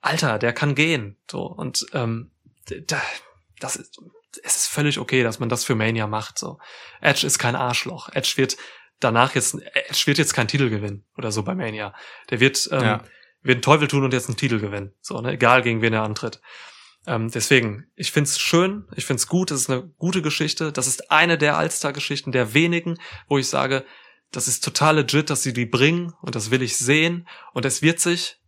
Alter, 0.00 0.38
der 0.38 0.52
kann 0.52 0.74
gehen. 0.74 1.18
So, 1.30 1.42
und 1.42 1.86
ähm, 1.92 2.30
da, 2.86 3.00
das 3.58 3.76
ist, 3.76 3.98
es 4.44 4.56
ist 4.56 4.66
völlig 4.68 4.98
okay, 4.98 5.22
dass 5.22 5.38
man 5.40 5.48
das 5.48 5.64
für 5.64 5.74
Mania 5.74 6.06
macht. 6.06 6.38
So. 6.38 6.58
Edge 7.00 7.26
ist 7.26 7.38
kein 7.38 7.56
Arschloch. 7.56 8.10
Edge 8.12 8.34
wird 8.36 8.56
danach 9.00 9.34
jetzt, 9.34 9.54
Edge 9.74 10.02
wird 10.06 10.18
jetzt 10.18 10.34
keinen 10.34 10.48
Titel 10.48 10.70
gewinnen 10.70 11.04
oder 11.16 11.32
so 11.32 11.42
bei 11.42 11.54
Mania. 11.54 11.94
Der 12.30 12.38
wird, 12.40 12.68
ähm, 12.70 12.82
Ja. 12.82 13.04
wird 13.42 13.56
einen 13.56 13.62
Teufel 13.62 13.88
tun 13.88 14.04
und 14.04 14.12
jetzt 14.12 14.28
einen 14.28 14.36
Titel 14.36 14.60
gewinnen. 14.60 14.92
So, 15.00 15.20
ne? 15.20 15.32
Egal 15.32 15.62
gegen 15.62 15.82
wen 15.82 15.92
er 15.92 16.02
antritt. 16.02 16.40
Ähm, 17.06 17.30
deswegen, 17.30 17.86
ich 17.94 18.10
find's 18.10 18.38
schön, 18.40 18.84
ich 18.96 19.06
find's 19.06 19.28
gut, 19.28 19.50
es 19.50 19.62
ist 19.62 19.70
eine 19.70 19.88
gute 19.98 20.22
Geschichte. 20.22 20.72
Das 20.72 20.86
ist 20.86 21.10
eine 21.10 21.38
der 21.38 21.56
Allstar-Geschichten, 21.56 22.32
der 22.32 22.54
wenigen, 22.54 22.98
wo 23.28 23.38
ich 23.38 23.48
sage, 23.48 23.84
das 24.32 24.48
ist 24.48 24.64
total 24.64 24.96
legit, 24.96 25.30
dass 25.30 25.42
sie 25.42 25.52
die 25.52 25.66
bringen 25.66 26.12
und 26.20 26.34
das 26.34 26.50
will 26.50 26.62
ich 26.62 26.76
sehen 26.76 27.28
und 27.52 27.64
es 27.64 27.80
wird 27.80 28.00
sich 28.00 28.38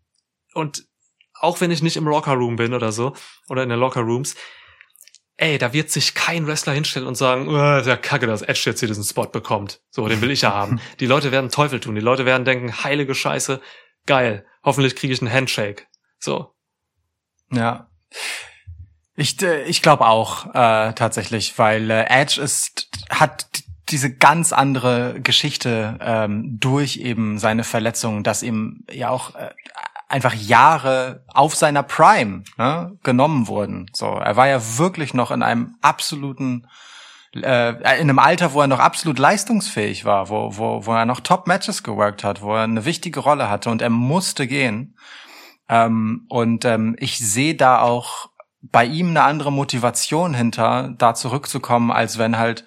und 0.54 0.86
auch 1.34 1.60
wenn 1.60 1.70
ich 1.70 1.82
nicht 1.82 1.96
im 1.96 2.08
Locker 2.08 2.32
Room 2.32 2.56
bin 2.56 2.74
oder 2.74 2.90
so 2.90 3.14
oder 3.48 3.62
in 3.62 3.68
den 3.68 3.78
Locker 3.78 4.00
Rooms, 4.00 4.34
ey, 5.36 5.56
da 5.56 5.72
wird 5.72 5.90
sich 5.90 6.14
kein 6.14 6.46
Wrestler 6.46 6.72
hinstellen 6.72 7.06
und 7.06 7.14
sagen, 7.14 7.48
oh, 7.48 7.52
der 7.52 7.96
Kacke, 7.96 8.26
dass 8.26 8.42
Edge 8.42 8.62
jetzt 8.66 8.80
hier 8.80 8.88
diesen 8.88 9.04
Spot 9.04 9.26
bekommt. 9.26 9.80
So, 9.90 10.08
den 10.08 10.20
will 10.20 10.32
ich 10.32 10.42
ja 10.42 10.52
haben. 10.52 10.80
Die 11.00 11.06
Leute 11.06 11.30
werden 11.30 11.48
Teufel 11.48 11.78
tun. 11.78 11.94
Die 11.94 12.00
Leute 12.00 12.26
werden 12.26 12.44
denken, 12.44 12.82
heilige 12.82 13.14
Scheiße, 13.14 13.60
geil. 14.04 14.44
Hoffentlich 14.64 14.96
kriege 14.96 15.12
ich 15.12 15.22
einen 15.22 15.32
Handshake. 15.32 15.86
So. 16.18 16.54
Ja. 17.52 17.88
Ich, 19.18 19.42
äh, 19.42 19.64
ich 19.64 19.82
glaube 19.82 20.06
auch 20.06 20.46
äh, 20.54 20.92
tatsächlich, 20.92 21.58
weil 21.58 21.90
äh, 21.90 22.04
Edge 22.04 22.40
ist 22.40 22.88
hat 23.10 23.64
diese 23.88 24.14
ganz 24.14 24.52
andere 24.52 25.20
Geschichte 25.20 25.98
ähm, 26.00 26.58
durch 26.60 26.98
eben 26.98 27.38
seine 27.38 27.64
Verletzungen, 27.64 28.22
dass 28.22 28.44
ihm 28.44 28.84
ja 28.90 29.08
auch 29.08 29.34
äh, 29.34 29.50
einfach 30.08 30.34
Jahre 30.34 31.24
auf 31.26 31.56
seiner 31.56 31.82
Prime 31.82 32.44
ne, 32.58 32.96
genommen 33.02 33.48
wurden. 33.48 33.90
So, 33.92 34.06
er 34.06 34.36
war 34.36 34.46
ja 34.46 34.60
wirklich 34.78 35.14
noch 35.14 35.32
in 35.32 35.42
einem 35.42 35.74
absoluten 35.80 36.68
äh, 37.34 37.70
in 37.70 38.08
einem 38.08 38.20
Alter, 38.20 38.52
wo 38.52 38.60
er 38.60 38.68
noch 38.68 38.78
absolut 38.78 39.18
leistungsfähig 39.18 40.04
war, 40.04 40.28
wo, 40.28 40.56
wo, 40.56 40.86
wo 40.86 40.94
er 40.94 41.06
noch 41.06 41.20
Top-Matches 41.20 41.82
geworkt 41.82 42.22
hat, 42.22 42.40
wo 42.40 42.54
er 42.54 42.62
eine 42.62 42.84
wichtige 42.84 43.18
Rolle 43.18 43.50
hatte 43.50 43.68
und 43.68 43.82
er 43.82 43.90
musste 43.90 44.46
gehen. 44.46 44.96
Ähm, 45.68 46.24
und 46.28 46.64
ähm, 46.64 46.94
ich 47.00 47.18
sehe 47.18 47.56
da 47.56 47.80
auch 47.80 48.30
bei 48.60 48.84
ihm 48.84 49.10
eine 49.10 49.22
andere 49.22 49.52
Motivation 49.52 50.34
hinter, 50.34 50.94
da 50.98 51.14
zurückzukommen, 51.14 51.90
als 51.90 52.18
wenn 52.18 52.38
halt 52.38 52.64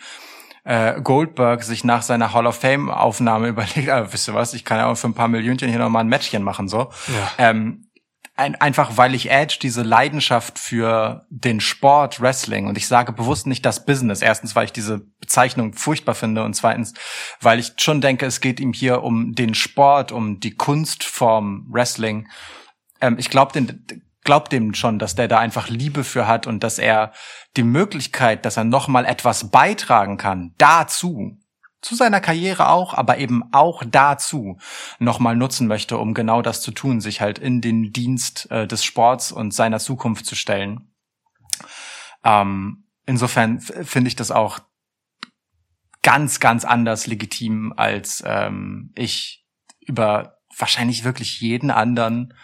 äh, 0.64 1.02
Goldberg 1.02 1.64
sich 1.64 1.84
nach 1.84 2.02
seiner 2.02 2.34
Hall 2.34 2.48
of 2.48 2.60
Fame 2.60 2.90
Aufnahme 2.90 3.48
überlegt, 3.50 3.90
ah, 3.90 4.12
wisst 4.12 4.28
ihr 4.28 4.34
was, 4.34 4.54
ich 4.54 4.66
kann 4.66 4.78
ja 4.78 4.88
auch 4.88 4.96
für 4.96 5.08
ein 5.08 5.14
paar 5.14 5.28
Millionchen 5.28 5.70
hier 5.70 5.80
nochmal 5.80 6.04
ein 6.04 6.10
Matchchen 6.10 6.44
machen, 6.44 6.68
so. 6.68 6.90
Ja. 7.08 7.32
Ähm, 7.38 7.88
ein, 8.38 8.56
einfach 8.56 8.98
weil 8.98 9.14
ich 9.14 9.30
Edge 9.30 9.60
diese 9.62 9.84
Leidenschaft 9.84 10.58
für 10.58 11.28
den 11.30 11.60
Sport 11.60 12.22
Wrestling 12.22 12.66
und 12.66 12.78
ich 12.78 12.88
sage 12.88 13.12
bewusst 13.12 13.46
nicht 13.46 13.66
das 13.66 13.86
Business. 13.86 14.22
Erstens, 14.22 14.56
weil 14.56 14.66
ich 14.66 14.72
diese 14.72 15.00
Bezeichnung 15.20 15.74
furchtbar 15.74 16.16
finde 16.16 16.44
und 16.44 16.56
zweitens, 16.56 16.94
weil 17.42 17.60
ich 17.60 17.74
schon 17.78 18.02
denke, 18.02 18.26
es 18.26 18.40
geht 18.42 18.60
ihm 18.60 18.74
hier 18.74 19.04
um 19.04 19.34
den 19.34 19.54
Sport, 19.54 20.12
um 20.12 20.40
die 20.40 20.56
Kunstform 20.56 21.68
Wrestling. 21.70 22.30
Ähm, 23.02 23.18
ich 23.20 23.30
glaube 23.30 23.52
den 23.52 23.86
glaub 24.24 24.50
dem 24.50 24.74
schon, 24.74 25.00
dass 25.00 25.16
der 25.16 25.28
da 25.28 25.40
einfach 25.40 25.70
Liebe 25.70 26.04
für 26.04 26.28
hat 26.28 26.48
und 26.48 26.64
dass 26.64 26.80
er 26.80 27.12
die 27.58 27.64
Möglichkeit, 27.64 28.46
dass 28.46 28.58
er 28.58 28.64
noch 28.64 28.88
mal 28.88 29.06
etwas 29.06 29.50
beitragen 29.50 30.18
kann 30.18 30.54
dazu, 30.58 31.38
zu 31.82 31.96
seiner 31.96 32.22
Karriere 32.22 32.70
auch, 32.70 32.94
aber 32.94 33.18
eben 33.18 33.44
auch 33.52 33.84
dazu 33.86 34.60
nochmal 35.00 35.36
nutzen 35.36 35.68
möchte, 35.68 35.98
um 35.98 36.14
genau 36.14 36.42
das 36.44 36.62
zu 36.62 36.72
tun, 36.72 37.02
sich 37.02 37.22
halt 37.22 37.40
in 37.40 37.60
den 37.60 37.92
Dienst 37.92 38.50
äh, 38.52 38.68
des 38.68 38.84
Sports 38.84 39.32
und 39.32 39.54
seiner 39.54 39.80
Zukunft 39.80 40.28
zu 40.28 40.36
stellen. 40.36 40.94
Ähm, 42.24 42.86
insofern 43.08 43.60
finde 43.60 44.10
ich 44.10 44.16
das 44.16 44.30
auch 44.30 44.60
ganz, 46.04 46.40
ganz 46.40 46.66
anders 46.66 47.08
legitim, 47.08 47.74
als 47.76 48.24
ähm, 48.26 48.92
ich 48.96 49.46
über 49.80 50.38
wahrscheinlich 50.56 51.04
wirklich 51.04 51.42
jeden 51.42 51.72
anderen 51.72 52.36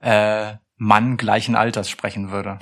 äh, 0.00 0.54
Mann 0.82 1.18
gleichen 1.18 1.56
Alters 1.56 1.90
sprechen 1.90 2.30
würde. 2.30 2.58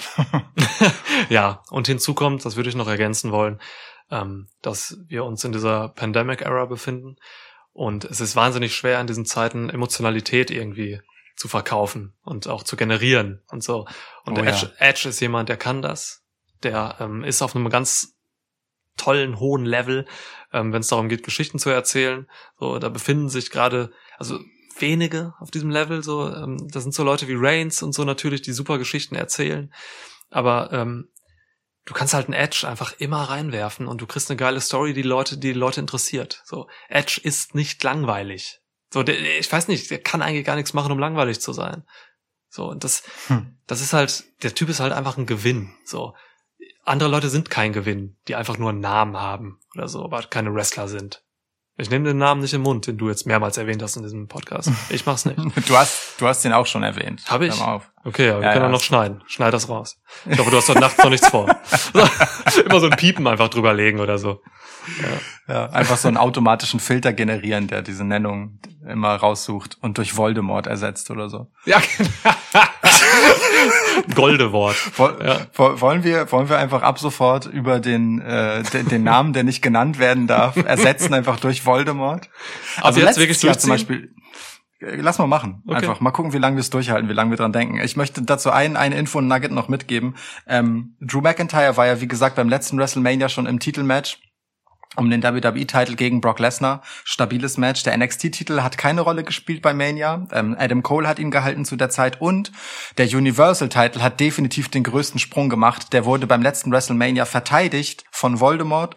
ja, 1.28 1.62
und 1.70 1.86
hinzu 1.86 2.14
kommt, 2.14 2.44
das 2.44 2.56
würde 2.56 2.68
ich 2.68 2.74
noch 2.74 2.88
ergänzen 2.88 3.30
wollen, 3.30 3.60
ähm, 4.10 4.48
dass 4.60 4.98
wir 5.06 5.24
uns 5.24 5.44
in 5.44 5.52
dieser 5.52 5.90
Pandemic-Era 5.90 6.64
befinden. 6.64 7.14
Und 7.72 8.04
es 8.04 8.20
ist 8.20 8.34
wahnsinnig 8.34 8.74
schwer 8.74 9.00
in 9.00 9.06
diesen 9.06 9.24
Zeiten 9.24 9.70
Emotionalität 9.70 10.50
irgendwie 10.50 11.00
zu 11.36 11.46
verkaufen 11.46 12.12
und 12.24 12.48
auch 12.48 12.64
zu 12.64 12.74
generieren 12.74 13.44
und 13.52 13.62
so. 13.62 13.86
Und 14.24 14.36
Oh 14.36 14.42
ja. 14.42 14.50
Edge, 14.50 14.72
Edge 14.78 15.08
ist 15.10 15.20
jemand, 15.20 15.48
der 15.48 15.56
kann 15.56 15.80
das. 15.80 16.24
Der 16.64 16.96
ähm, 16.98 17.22
ist 17.22 17.40
auf 17.40 17.54
einem 17.54 17.70
ganz 17.70 18.16
tollen, 18.96 19.38
hohen 19.38 19.64
Level, 19.64 20.06
ähm, 20.52 20.72
wenn 20.72 20.80
es 20.80 20.88
darum 20.88 21.08
geht, 21.08 21.22
Geschichten 21.22 21.60
zu 21.60 21.70
erzählen. 21.70 22.26
So, 22.58 22.80
da 22.80 22.88
befinden 22.88 23.28
sich 23.28 23.52
gerade, 23.52 23.92
also 24.18 24.40
wenige 24.80 25.34
auf 25.38 25.50
diesem 25.50 25.70
Level, 25.70 26.02
so, 26.02 26.32
ähm, 26.32 26.68
das 26.70 26.82
sind 26.82 26.94
so 26.94 27.04
Leute 27.04 27.28
wie 27.28 27.36
Reigns 27.36 27.82
und 27.82 27.94
so 27.94 28.04
natürlich, 28.04 28.42
die 28.42 28.52
super 28.52 28.78
Geschichten 28.78 29.14
erzählen. 29.14 29.72
Aber 30.30 30.72
ähm, 30.72 31.08
du 31.84 31.94
kannst 31.94 32.14
halt 32.14 32.26
einen 32.26 32.34
Edge 32.34 32.66
einfach 32.68 32.92
immer 32.98 33.22
reinwerfen 33.22 33.86
und 33.86 34.00
du 34.00 34.06
kriegst 34.06 34.30
eine 34.30 34.36
geile 34.36 34.60
Story, 34.60 34.92
die 34.92 35.02
Leute, 35.02 35.38
die, 35.38 35.52
die 35.52 35.58
Leute 35.58 35.80
interessiert. 35.80 36.42
So, 36.44 36.68
Edge 36.88 37.20
ist 37.22 37.54
nicht 37.54 37.82
langweilig. 37.82 38.60
So, 38.92 39.02
der, 39.02 39.38
ich 39.38 39.50
weiß 39.50 39.68
nicht, 39.68 39.90
der 39.90 40.02
kann 40.02 40.22
eigentlich 40.22 40.46
gar 40.46 40.56
nichts 40.56 40.74
machen, 40.74 40.92
um 40.92 40.98
langweilig 40.98 41.40
zu 41.40 41.52
sein. 41.52 41.84
So, 42.48 42.66
und 42.68 42.84
das, 42.84 43.02
Hm. 43.26 43.58
das 43.66 43.80
ist 43.80 43.92
halt, 43.92 44.24
der 44.42 44.54
Typ 44.54 44.68
ist 44.68 44.80
halt 44.80 44.92
einfach 44.92 45.18
ein 45.18 45.26
Gewinn. 45.26 45.74
So, 45.84 46.14
andere 46.84 47.10
Leute 47.10 47.28
sind 47.28 47.50
kein 47.50 47.72
Gewinn, 47.72 48.16
die 48.28 48.34
einfach 48.34 48.58
nur 48.58 48.70
einen 48.70 48.80
Namen 48.80 49.16
haben 49.16 49.60
oder 49.74 49.88
so, 49.88 50.02
aber 50.04 50.22
keine 50.22 50.54
Wrestler 50.54 50.88
sind. 50.88 51.22
Ich 51.80 51.90
nehme 51.90 52.06
den 52.08 52.18
Namen 52.18 52.40
nicht 52.40 52.52
im 52.54 52.62
Mund, 52.62 52.88
den 52.88 52.98
du 52.98 53.08
jetzt 53.08 53.24
mehrmals 53.24 53.56
erwähnt 53.56 53.80
hast 53.84 53.96
in 53.96 54.02
diesem 54.02 54.26
Podcast. 54.26 54.68
Ich 54.90 55.06
mach's 55.06 55.24
nicht. 55.24 55.38
Du 55.68 55.76
hast, 55.76 56.20
du 56.20 56.26
hast 56.26 56.44
den 56.44 56.52
auch 56.52 56.66
schon 56.66 56.82
erwähnt. 56.82 57.22
Hab 57.28 57.40
ich? 57.40 57.60
Auf. 57.60 57.88
Okay, 58.04 58.30
aber 58.30 58.40
wir 58.40 58.46
Ja, 58.48 58.52
können 58.54 58.64
ja. 58.64 58.70
noch 58.70 58.80
schneiden. 58.82 59.22
Schneid 59.28 59.54
das 59.54 59.68
raus. 59.68 60.00
Ich 60.28 60.36
hoffe, 60.38 60.50
du 60.50 60.56
hast 60.56 60.68
heute 60.68 60.80
Nacht 60.80 60.98
noch 60.98 61.10
nichts 61.10 61.28
vor. 61.28 61.46
Immer 62.64 62.80
so 62.80 62.86
ein 62.88 62.96
Piepen 62.96 63.26
einfach 63.28 63.48
drüberlegen 63.48 64.00
oder 64.00 64.18
so. 64.18 64.42
Ja, 65.46 65.66
einfach 65.70 65.98
so 65.98 66.08
einen 66.08 66.16
automatischen 66.16 66.80
Filter 66.80 67.12
generieren, 67.12 67.68
der 67.68 67.82
diese 67.82 68.04
Nennung 68.04 68.58
immer 68.88 69.14
raussucht 69.16 69.76
und 69.82 69.98
durch 69.98 70.16
Voldemort 70.16 70.66
ersetzt 70.66 71.10
oder 71.10 71.28
so. 71.28 71.52
Ja, 71.66 71.80
Goldewort. 74.14 74.76
Woll, 74.98 75.18
Ja. 75.24 75.40
wo- 75.54 75.80
Wollen 75.80 76.04
wir, 76.04 76.30
wollen 76.32 76.48
wir 76.48 76.58
einfach 76.58 76.82
ab 76.82 76.98
sofort 76.98 77.46
über 77.46 77.80
den, 77.80 78.20
äh, 78.20 78.62
den, 78.62 78.88
den 78.88 79.02
Namen, 79.04 79.32
der 79.32 79.44
nicht 79.44 79.62
genannt 79.62 79.98
werden 79.98 80.26
darf, 80.26 80.56
ersetzen 80.56 81.14
einfach 81.14 81.38
durch 81.40 81.64
Voldemort? 81.66 82.28
Also 82.80 83.00
jetzt 83.00 83.18
wirklich 83.18 83.42
Jahr 83.42 83.58
zum? 83.58 83.70
Beispiel. 83.70 84.14
äh, 84.80 84.96
Lass 84.96 85.18
mal 85.18 85.26
machen. 85.26 85.62
Okay. 85.66 85.76
Einfach 85.78 86.00
mal 86.00 86.10
gucken, 86.12 86.32
wie 86.32 86.38
lange 86.38 86.56
wir 86.56 86.60
es 86.60 86.70
durchhalten, 86.70 87.08
wie 87.08 87.12
lange 87.14 87.30
wir 87.30 87.36
dran 87.36 87.52
denken. 87.52 87.80
Ich 87.80 87.96
möchte 87.96 88.22
dazu 88.22 88.50
ein, 88.50 88.76
eine 88.76 88.96
Info 88.96 89.20
Nugget 89.20 89.52
noch 89.52 89.68
mitgeben. 89.68 90.14
Ähm, 90.46 90.96
Drew 91.00 91.20
McIntyre 91.20 91.76
war 91.76 91.86
ja, 91.86 92.00
wie 92.00 92.08
gesagt, 92.08 92.36
beim 92.36 92.48
letzten 92.48 92.78
WrestleMania 92.78 93.28
schon 93.28 93.46
im 93.46 93.58
Titelmatch 93.58 94.18
um 94.96 95.10
den 95.10 95.22
WWE-Titel 95.22 95.94
gegen 95.94 96.20
Brock 96.20 96.38
Lesnar. 96.38 96.82
Stabiles 97.04 97.56
Match. 97.56 97.82
Der 97.82 97.96
NXT-Titel 97.96 98.62
hat 98.62 98.78
keine 98.78 99.02
Rolle 99.02 99.24
gespielt 99.24 99.62
bei 99.62 99.72
Mania. 99.72 100.26
Ähm, 100.32 100.56
Adam 100.58 100.82
Cole 100.82 101.06
hat 101.06 101.18
ihn 101.18 101.30
gehalten 101.30 101.64
zu 101.64 101.76
der 101.76 101.90
Zeit 101.90 102.20
und 102.20 102.52
der 102.96 103.06
Universal-Titel 103.06 104.00
hat 104.00 104.20
definitiv 104.20 104.68
den 104.68 104.82
größten 104.82 105.20
Sprung 105.20 105.48
gemacht. 105.48 105.92
Der 105.92 106.04
wurde 106.04 106.26
beim 106.26 106.42
letzten 106.42 106.72
WrestleMania 106.72 107.24
verteidigt 107.24 108.04
von 108.10 108.40
Voldemort 108.40 108.96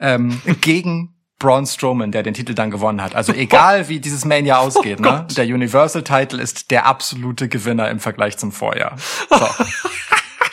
ähm, 0.00 0.40
gegen 0.60 1.12
Braun 1.38 1.66
Strowman, 1.66 2.12
der 2.12 2.22
den 2.22 2.32
Titel 2.32 2.54
dann 2.54 2.70
gewonnen 2.70 3.02
hat. 3.02 3.14
Also 3.14 3.32
egal 3.32 3.88
wie 3.88 4.00
dieses 4.00 4.24
Mania 4.24 4.56
ausgeht, 4.56 5.00
ne? 5.00 5.26
der 5.36 5.44
Universal-Titel 5.44 6.40
ist 6.40 6.70
der 6.70 6.86
absolute 6.86 7.48
Gewinner 7.48 7.90
im 7.90 8.00
Vergleich 8.00 8.38
zum 8.38 8.52
Vorjahr. 8.52 8.96
So. 9.28 9.36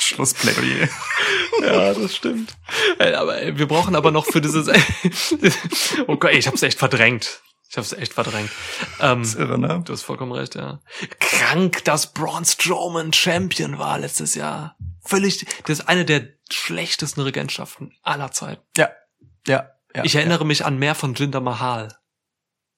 Schlussplädoyer. 0.03 0.89
Ja, 1.61 1.93
das 1.93 2.15
stimmt. 2.15 2.57
Ey, 2.97 3.13
aber 3.13 3.37
ey, 3.37 3.57
wir 3.57 3.67
brauchen 3.67 3.95
aber 3.95 4.09
noch 4.09 4.25
für 4.25 4.41
dieses. 4.41 4.67
oh 6.07 6.17
Gott, 6.17 6.31
ich 6.31 6.47
hab's 6.47 6.63
echt 6.63 6.79
verdrängt. 6.79 7.41
Ich 7.69 7.77
hab's 7.77 7.93
echt 7.93 8.13
verdrängt. 8.13 8.49
Ähm, 8.99 9.21
Das 9.21 9.29
ist 9.29 9.39
irre, 9.39 9.59
ne? 9.59 9.81
du 9.85 9.93
hast 9.93 10.01
vollkommen 10.01 10.31
recht, 10.31 10.55
ja. 10.55 10.81
Krank, 11.19 11.83
dass 11.85 12.11
Braun 12.11 12.43
Strowman 12.43 13.13
Champion 13.13 13.77
war 13.77 13.99
letztes 13.99 14.35
Jahr. 14.35 14.75
Völlig. 15.03 15.45
Das 15.65 15.79
ist 15.79 15.87
eine 15.87 16.05
der 16.05 16.27
schlechtesten 16.51 17.21
Regentschaften 17.21 17.95
aller 18.01 18.31
Zeiten. 18.31 18.63
Ja, 18.77 18.89
ja. 19.47 19.69
ja 19.95 20.03
Ich 20.03 20.15
erinnere 20.15 20.45
mich 20.45 20.65
an 20.65 20.77
mehr 20.77 20.95
von 20.95 21.13
Jinder 21.13 21.41
Mahal. 21.41 21.97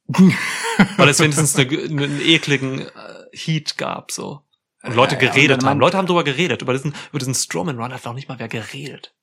Weil 0.07 1.09
es 1.09 1.19
wenigstens 1.19 1.55
eine, 1.55 1.69
einen 1.69 2.21
ekligen 2.21 2.87
äh, 2.87 2.89
Heat 3.33 3.77
gab, 3.77 4.11
so. 4.11 4.44
Und 4.85 4.95
Leute 4.95 5.15
Ja, 5.15 5.21
ja, 5.21 5.29
geredet 5.29 5.65
haben. 5.65 5.79
Leute 5.79 5.97
haben 5.97 6.07
drüber 6.07 6.23
geredet. 6.23 6.61
Über 6.61 6.73
diesen, 6.73 6.93
über 7.09 7.19
diesen 7.19 7.33
Strowman 7.33 7.79
Run 7.79 7.93
hat 7.93 8.05
noch 8.05 8.13
nicht 8.13 8.29
mal 8.29 8.39
wer 8.39 8.47
geredet. 8.47 9.13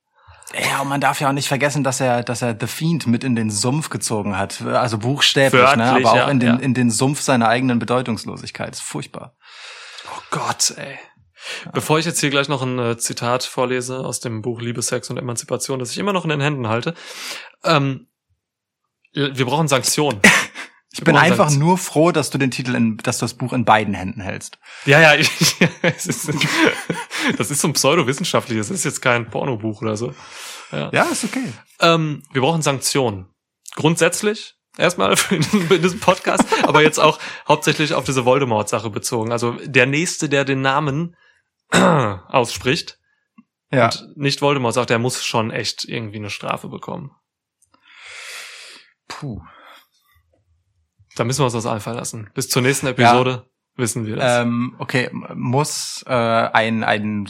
Ja, 0.54 0.80
und 0.82 0.88
man 0.88 1.00
darf 1.00 1.20
ja 1.20 1.28
auch 1.28 1.32
nicht 1.32 1.48
vergessen, 1.48 1.82
dass 1.82 2.00
er, 2.00 2.22
dass 2.22 2.42
er 2.42 2.56
The 2.58 2.66
Fiend 2.66 3.06
mit 3.06 3.24
in 3.24 3.36
den 3.36 3.50
Sumpf 3.50 3.88
gezogen 3.88 4.36
hat. 4.36 4.60
Also 4.62 4.98
buchstäblich, 4.98 5.60
ne? 5.60 5.66
Wörtlich, 5.66 6.06
aber 6.06 6.12
auch 6.12 6.16
ja, 6.16 6.28
in 6.28 6.40
den, 6.40 6.58
in 6.58 6.74
den 6.74 6.90
Sumpf 6.90 7.20
seiner 7.20 7.48
eigenen 7.48 7.78
Bedeutungslosigkeit. 7.78 8.74
ist 8.74 8.82
furchtbar. 8.82 9.36
Oh 10.14 10.20
Gott, 10.30 10.74
ey. 10.76 10.98
Bevor 11.72 11.98
ich 11.98 12.06
jetzt 12.06 12.20
hier 12.20 12.30
gleich 12.30 12.48
noch 12.48 12.62
ein 12.62 12.78
äh, 12.78 12.96
Zitat 12.98 13.42
vorlese 13.44 13.98
aus 13.98 14.20
dem 14.20 14.42
Buch 14.42 14.60
Liebe, 14.60 14.82
Sex 14.82 15.10
und 15.10 15.16
Emanzipation, 15.16 15.78
das 15.78 15.90
ich 15.90 15.98
immer 15.98 16.12
noch 16.12 16.24
in 16.24 16.30
den 16.30 16.40
Händen 16.40 16.68
halte, 16.68 16.94
ähm, 17.64 18.08
wir 19.12 19.44
brauchen 19.44 19.68
Sanktionen. 19.68 20.20
Ich 20.94 21.04
bin 21.04 21.16
einfach 21.16 21.50
nur 21.50 21.78
froh, 21.78 22.12
dass 22.12 22.28
du 22.28 22.36
den 22.36 22.50
Titel 22.50 22.74
in, 22.74 22.98
dass 22.98 23.18
du 23.18 23.24
das 23.24 23.34
Buch 23.34 23.54
in 23.54 23.64
beiden 23.64 23.94
Händen 23.94 24.20
hältst. 24.20 24.58
Ja, 24.84 25.00
ja, 25.00 25.14
ich, 25.18 25.30
es 25.82 26.06
ist, 26.06 26.30
das 27.38 27.50
ist 27.50 27.60
so 27.60 27.68
ein 27.68 27.72
pseudowissenschaftliches, 27.72 28.68
das 28.68 28.78
ist 28.78 28.84
jetzt 28.84 29.00
kein 29.00 29.30
Pornobuch 29.30 29.80
oder 29.80 29.96
so. 29.96 30.14
Ja, 30.70 31.04
ist 31.04 31.24
okay. 31.24 31.52
Ähm, 31.80 32.22
wir 32.32 32.42
brauchen 32.42 32.62
Sanktionen. 32.62 33.26
Grundsätzlich, 33.74 34.54
erstmal 34.76 35.16
für 35.16 35.36
in, 35.36 35.82
diesem 35.82 36.00
Podcast, 36.00 36.44
aber 36.62 36.82
jetzt 36.82 36.98
auch 36.98 37.18
hauptsächlich 37.48 37.94
auf 37.94 38.04
diese 38.04 38.24
Voldemort-Sache 38.24 38.90
bezogen. 38.90 39.32
Also 39.32 39.52
der 39.64 39.86
Nächste, 39.86 40.28
der 40.28 40.44
den 40.44 40.60
Namen 40.60 41.16
ausspricht, 41.70 42.98
Ja. 43.70 43.86
Und 43.86 44.16
nicht 44.16 44.42
Voldemort 44.42 44.74
sagt, 44.74 44.90
er 44.90 44.98
muss 44.98 45.24
schon 45.24 45.50
echt 45.50 45.84
irgendwie 45.84 46.18
eine 46.18 46.30
Strafe 46.30 46.68
bekommen. 46.68 47.12
Puh. 49.08 49.40
Da 51.16 51.24
müssen 51.24 51.40
wir 51.40 51.44
uns 51.44 51.52
das 51.52 51.66
einfallen 51.66 51.96
lassen. 51.98 52.30
Bis 52.34 52.48
zur 52.48 52.62
nächsten 52.62 52.86
Episode 52.86 53.46
wissen 53.76 54.06
wir 54.06 54.16
das. 54.16 54.42
Ähm, 54.42 54.74
okay, 54.78 55.10
muss 55.34 56.04
äh, 56.06 56.12
ein, 56.12 56.84
ein, 56.84 57.28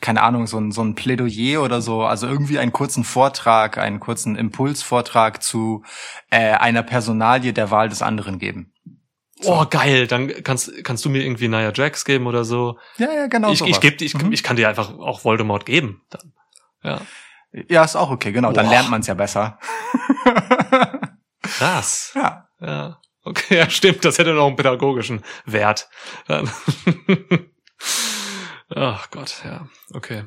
keine 0.00 0.22
Ahnung, 0.22 0.46
so 0.46 0.58
ein, 0.58 0.72
so 0.72 0.82
ein 0.82 0.94
Plädoyer 0.94 1.62
oder 1.62 1.80
so, 1.82 2.02
also 2.04 2.26
irgendwie 2.26 2.58
einen 2.58 2.72
kurzen 2.72 3.04
Vortrag, 3.04 3.76
einen 3.78 4.00
kurzen 4.00 4.36
Impulsvortrag 4.36 5.42
zu 5.42 5.84
äh, 6.30 6.52
einer 6.52 6.82
Personalie 6.82 7.52
der 7.52 7.70
Wahl 7.70 7.88
des 7.90 8.00
anderen 8.02 8.38
geben. 8.38 8.72
oh, 9.44 9.66
geil. 9.68 10.06
Dann 10.06 10.28
kannst, 10.42 10.72
kannst 10.84 11.04
du 11.04 11.10
mir 11.10 11.22
irgendwie 11.22 11.48
Nia 11.48 11.72
Jax 11.74 12.04
geben 12.04 12.26
oder 12.26 12.44
so. 12.44 12.78
Ja, 12.96 13.12
ja, 13.12 13.26
genau. 13.26 13.48
ich, 13.48 13.60
ich, 13.60 13.76
sowas. 13.76 13.80
geb, 13.80 14.00
ich, 14.00 14.14
Mhm. 14.14 14.32
ich 14.32 14.42
kann 14.42 14.56
dir 14.56 14.68
einfach 14.68 14.90
auch 14.98 15.24
Voldemort 15.24 15.64
geben. 15.66 16.02
Dann. 16.10 16.32
Ja. 16.82 17.00
Ja, 17.68 17.84
ist 17.84 17.96
auch 17.96 18.10
okay, 18.10 18.32
genau. 18.32 18.52
Dann 18.52 18.66
Boah. 18.66 18.72
lernt 18.72 18.90
man 18.90 19.00
es 19.00 19.06
ja 19.06 19.14
besser. 19.14 19.58
Krass. 21.42 22.12
ja. 22.14 22.47
Ja. 22.60 23.00
Okay, 23.24 23.56
ja, 23.58 23.70
stimmt. 23.70 24.04
Das 24.04 24.18
hätte 24.18 24.34
noch 24.34 24.46
einen 24.46 24.56
pädagogischen 24.56 25.22
Wert. 25.44 25.88
Ach 28.74 29.10
Gott, 29.10 29.42
ja. 29.44 29.68
Okay. 29.92 30.24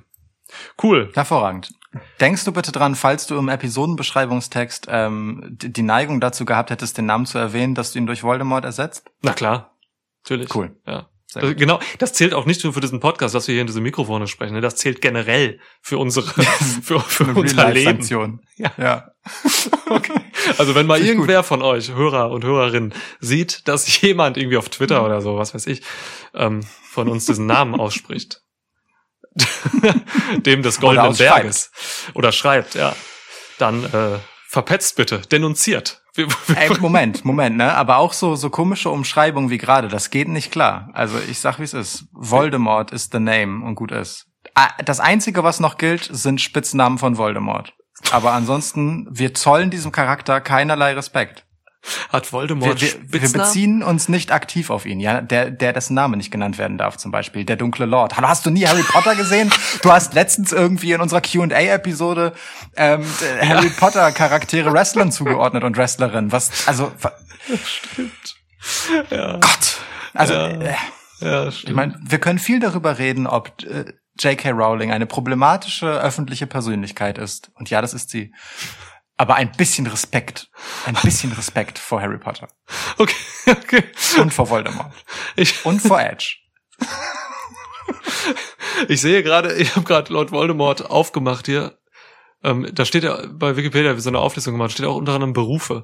Cool. 0.82 1.12
Hervorragend. 1.14 1.74
Denkst 2.20 2.46
du 2.46 2.52
bitte 2.52 2.72
dran, 2.72 2.96
falls 2.96 3.28
du 3.28 3.38
im 3.38 3.50
Episodenbeschreibungstext 3.50 4.88
ähm, 4.90 5.44
die 5.50 5.72
die 5.72 5.82
Neigung 5.82 6.22
dazu 6.22 6.46
gehabt 6.46 6.70
hättest, 6.72 6.98
den 6.98 7.06
Namen 7.06 7.26
zu 7.26 7.38
erwähnen, 7.38 7.76
dass 7.76 7.92
du 7.92 8.00
ihn 8.00 8.06
durch 8.06 8.24
Voldemort 8.24 8.66
ersetzt? 8.66 9.12
Na 9.22 9.34
klar. 9.34 9.78
Natürlich. 10.24 10.54
Cool. 10.54 10.76
Ja. 10.86 11.11
Gut. 11.34 11.58
genau, 11.58 11.80
das 11.98 12.12
zählt 12.12 12.34
auch 12.34 12.46
nicht 12.46 12.62
nur 12.64 12.74
für 12.74 12.82
diesen 12.82 13.00
Podcast, 13.00 13.34
dass 13.34 13.48
wir 13.48 13.54
hier 13.54 13.62
in 13.62 13.68
diese 13.68 13.80
Mikrofone 13.80 14.28
sprechen. 14.28 14.54
Ne? 14.54 14.62
Das 14.62 14.76
zählt 14.76 15.02
generell 15.02 15.60
für 15.82 15.98
unsere, 15.98 16.28
für, 16.84 17.00
für 17.00 17.24
unser 17.24 17.72
Leben. 17.72 18.42
Ja. 18.58 18.72
ja. 18.78 19.08
Okay. 19.92 20.22
Also 20.58 20.74
wenn 20.74 20.88
mal 20.88 21.02
irgendwer 21.02 21.44
von 21.44 21.62
euch, 21.62 21.94
Hörer 21.94 22.32
und 22.32 22.46
Hörerinnen, 22.46 22.94
sieht, 23.20 23.68
dass 23.68 24.02
jemand 24.02 24.38
irgendwie 24.38 24.56
auf 24.56 24.70
Twitter 24.70 25.04
oder 25.04 25.20
so, 25.20 25.36
was 25.36 25.54
weiß 25.54 25.68
ich, 25.68 25.82
ähm, 26.34 26.62
von 26.90 27.10
uns 27.10 27.26
diesen 27.26 27.46
Namen 27.46 27.78
ausspricht, 27.78 28.42
dem 30.38 30.64
des 30.64 30.80
Goldenen. 30.80 31.18
Berges 31.18 31.72
oder 32.14 32.32
schreibt, 32.32 32.76
ja, 32.76 32.96
dann 33.58 33.84
äh, 33.84 34.20
verpetzt 34.52 34.98
bitte, 34.98 35.20
denunziert. 35.32 36.02
Wir, 36.14 36.28
wir, 36.28 36.58
Ey, 36.58 36.78
Moment, 36.80 37.24
Moment, 37.24 37.56
ne? 37.56 37.74
Aber 37.74 37.98
auch 37.98 38.12
so, 38.12 38.36
so 38.36 38.50
komische 38.50 38.90
Umschreibungen 38.90 39.50
wie 39.50 39.58
gerade, 39.58 39.88
das 39.88 40.10
geht 40.10 40.28
nicht 40.28 40.52
klar. 40.52 40.90
Also 40.92 41.18
ich 41.30 41.40
sag, 41.40 41.58
wie 41.60 41.64
es 41.64 41.74
ist. 41.74 42.06
Voldemort 42.12 42.92
ist 42.92 43.14
the 43.14 43.20
name 43.20 43.66
und 43.66 43.76
gut 43.76 43.94
ist. 43.94 44.26
Ah, 44.54 44.70
Das 44.84 45.00
Einzige, 45.00 45.46
was 45.46 45.62
noch 45.62 45.78
gilt, 45.78 46.10
sind 46.12 46.42
Spitznamen 46.42 46.98
von 46.98 47.18
Voldemort. 47.18 47.74
Aber 48.12 48.34
ansonsten, 48.34 49.08
wir 49.10 49.34
zollen 49.34 49.70
diesem 49.70 49.94
Charakter 49.94 50.42
keinerlei 50.42 50.94
Respekt. 50.96 51.46
Hat 52.10 52.32
Voldemort 52.32 52.80
Wir, 52.82 52.94
wir, 53.08 53.22
wir 53.22 53.32
beziehen 53.32 53.82
uns 53.84 54.08
nicht 54.10 54.32
aktiv 54.32 54.70
auf 54.70 54.86
ihn, 54.86 55.00
ja, 55.00 55.22
der, 55.22 55.50
der 55.50 55.74
dessen 55.74 55.94
Name 55.96 56.18
nicht 56.18 56.32
genannt 56.32 56.58
werden 56.58 56.78
darf, 56.78 56.98
zum 56.98 57.12
Beispiel, 57.12 57.44
der 57.46 57.56
dunkle 57.56 57.86
Lord. 57.86 58.18
Hallo, 58.18 58.28
hast 58.28 58.46
du 58.46 58.50
nie 58.52 58.66
Harry 58.68 58.84
Potter 58.84 59.16
gesehen? 59.16 59.52
Du 59.82 59.92
hast 59.92 60.14
letztens 60.14 60.52
irgendwie 60.52 60.92
in 60.94 61.02
unserer 61.02 61.22
Q&A-Episode 61.22 62.34
ähm, 62.76 63.02
äh, 63.42 63.46
Harry 63.48 63.70
Potter 63.70 64.12
Charaktere 64.12 64.72
Wrestlern 64.74 65.12
zugeordnet 65.12 65.64
und 65.64 65.78
Wrestlerinnen. 65.78 66.32
Was, 66.32 66.68
also, 66.68 66.92
wa- 67.02 67.14
Ja, 69.10 69.34
Gott. 69.38 69.78
Also, 70.14 70.34
Ja. 70.34 70.48
äh, 70.50 70.76
ja, 71.22 71.48
ich 71.48 71.60
stimmt. 71.60 71.76
meine, 71.76 72.00
wir 72.04 72.20
können 72.20 72.40
viel 72.40 72.60
darüber 72.60 72.98
reden, 73.00 73.28
ob 73.28 73.52
äh, 73.64 73.86
J.K. 74.20 74.52
Rowling 74.52 74.92
eine 74.92 75.06
problematische 75.06 75.88
öffentliche 76.02 76.46
Persönlichkeit 76.46 77.18
ist. 77.18 77.52
Und 77.56 77.70
ja, 77.70 77.82
das 77.82 77.94
ist 77.94 78.10
sie. 78.10 78.34
Aber 79.22 79.36
ein 79.36 79.52
bisschen 79.52 79.86
Respekt, 79.86 80.50
ein 80.88 80.96
bisschen 81.04 81.32
Respekt 81.34 81.78
vor 81.78 82.02
Harry 82.02 82.18
Potter 82.18 82.48
Okay, 82.98 83.14
okay. 83.52 83.84
und 84.20 84.34
vor 84.34 84.50
Voldemort 84.50 84.92
Ich, 85.36 85.64
und 85.64 85.80
vor 85.80 86.02
Edge. 86.02 86.38
ich 88.88 89.00
sehe 89.00 89.22
gerade, 89.22 89.54
ich 89.58 89.76
habe 89.76 89.86
gerade 89.86 90.12
Lord 90.12 90.32
Voldemort 90.32 90.90
aufgemacht 90.90 91.46
hier. 91.46 91.78
Ähm, 92.44 92.68
da 92.74 92.84
steht 92.84 93.04
ja 93.04 93.24
bei 93.32 93.56
Wikipedia 93.56 93.96
so 94.00 94.10
eine 94.10 94.18
Auflistung 94.18 94.56
gemacht, 94.56 94.72
steht 94.72 94.88
auch 94.88 94.96
unter 94.96 95.14
anderem 95.14 95.34
Berufe. 95.34 95.84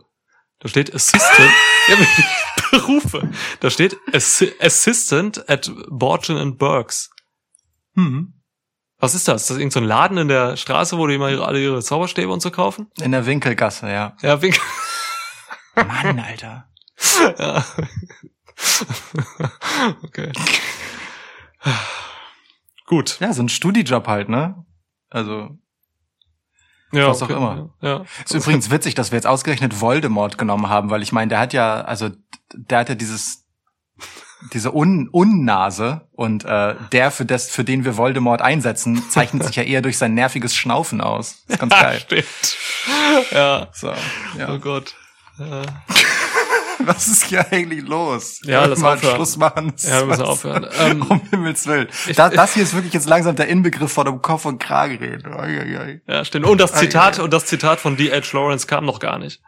Da 0.57 0.67
steht 0.67 0.95
Assistant. 0.95 1.51
ja, 1.89 1.95
Berufe. 2.71 3.29
Da 3.59 3.69
steht 3.69 3.97
Assi 4.13 4.51
Assistant 4.59 5.47
at 5.47 5.71
Borgen 5.91 6.37
and 6.37 6.57
Burks. 6.57 7.11
Hm. 7.93 8.33
Was 8.99 9.13
ist 9.13 9.27
das? 9.27 9.43
Ist 9.43 9.49
das 9.51 9.57
irgendein 9.57 9.71
so 9.71 9.79
ein 9.81 9.87
Laden 9.87 10.17
in 10.17 10.27
der 10.27 10.57
Straße, 10.57 10.97
wo 10.97 11.05
die 11.05 11.15
immer 11.15 11.29
ihre, 11.29 11.45
alle 11.45 11.61
ihre 11.61 11.81
Zauberstäbe 11.83 12.31
und 12.31 12.41
so 12.41 12.49
kaufen? 12.49 12.91
In 12.99 13.11
der 13.11 13.25
Winkelgasse, 13.25 13.89
ja. 13.89 14.15
Ja, 14.21 14.41
wink. 14.41 14.59
Mann, 15.75 16.19
Alter. 16.19 16.67
ja. 17.37 17.63
okay. 20.03 20.31
Gut. 22.87 23.19
Ja, 23.19 23.33
so 23.33 23.43
ein 23.43 23.49
Studijob 23.49 24.07
halt, 24.07 24.29
ne? 24.29 24.65
Also, 25.09 25.49
Ja, 26.91 27.09
Was 27.09 27.21
auch 27.21 27.29
immer. 27.29 27.75
Ja. 27.81 28.05
ist 28.23 28.33
übrigens 28.33 28.71
witzig, 28.71 28.95
dass 28.95 29.11
wir 29.11 29.17
jetzt 29.17 29.27
ausgerechnet 29.27 29.79
Voldemort 29.79 30.37
genommen 30.39 30.69
haben, 30.69 30.89
weil 30.89 31.03
ich 31.03 31.11
meine, 31.11 31.29
der 31.29 31.39
hat 31.39 31.53
ja, 31.53 31.81
also, 31.81 32.09
der 32.53 32.79
hat 32.79 32.89
ja 32.89 32.95
dieses, 32.95 33.46
diese 34.53 34.73
Un 34.73 35.09
Unnase 35.11 36.01
und 36.13 36.45
äh, 36.45 36.75
der, 36.91 37.11
für 37.11 37.25
das, 37.25 37.49
für 37.49 37.63
den 37.63 37.85
wir 37.85 37.97
Voldemort 37.97 38.41
einsetzen, 38.41 39.03
zeichnet 39.09 39.43
sich 39.45 39.55
ja 39.55 39.63
eher 39.63 39.81
durch 39.81 39.97
sein 39.97 40.13
nerviges 40.13 40.55
Schnaufen 40.55 41.01
aus. 41.01 41.43
ist 41.47 41.59
ganz 41.59 41.73
geil. 41.73 41.99
Stimmt. 41.99 42.57
Ja. 43.31 43.67
So, 43.73 43.91
Oh 43.91 44.39
ja. 44.39 44.57
Gott. 44.57 44.93
Ja, 45.39 45.61
Was 46.79 47.07
ist 47.07 47.25
hier 47.25 47.51
eigentlich 47.51 47.87
los? 47.87 48.39
Ja, 48.43 48.65
lass 48.65 48.79
mal 48.79 48.93
aufhören. 48.95 49.15
Schluss 49.15 49.37
machen. 49.37 49.73
ja 49.77 49.99
wir 49.99 50.05
müssen 50.05 50.21
aufhören. 50.21 50.67
Ähm, 50.79 51.01
Um 51.09 51.21
Himmels 51.31 51.65
Willen. 51.65 51.87
Das, 52.15 52.31
das 52.31 52.53
hier 52.53 52.63
ist 52.63 52.73
wirklich 52.75 52.93
jetzt 52.93 53.07
langsam 53.09 53.35
der 53.35 53.47
Inbegriff 53.47 53.91
von 53.91 54.07
einem 54.07 54.21
Kopf 54.21 54.45
und 54.45 54.59
Kragen 54.59 54.97
reden. 54.97 56.01
Ja, 56.07 56.23
stimmt. 56.23 56.45
Und 56.45 56.61
das 56.61 56.73
Zitat, 56.73 57.19
und 57.19 57.33
das 57.33 57.45
Zitat 57.45 57.79
von 57.79 57.97
D.H. 57.97 58.31
Lawrence 58.37 58.67
kam 58.67 58.85
noch 58.85 58.99
gar 58.99 59.17
nicht. 59.17 59.41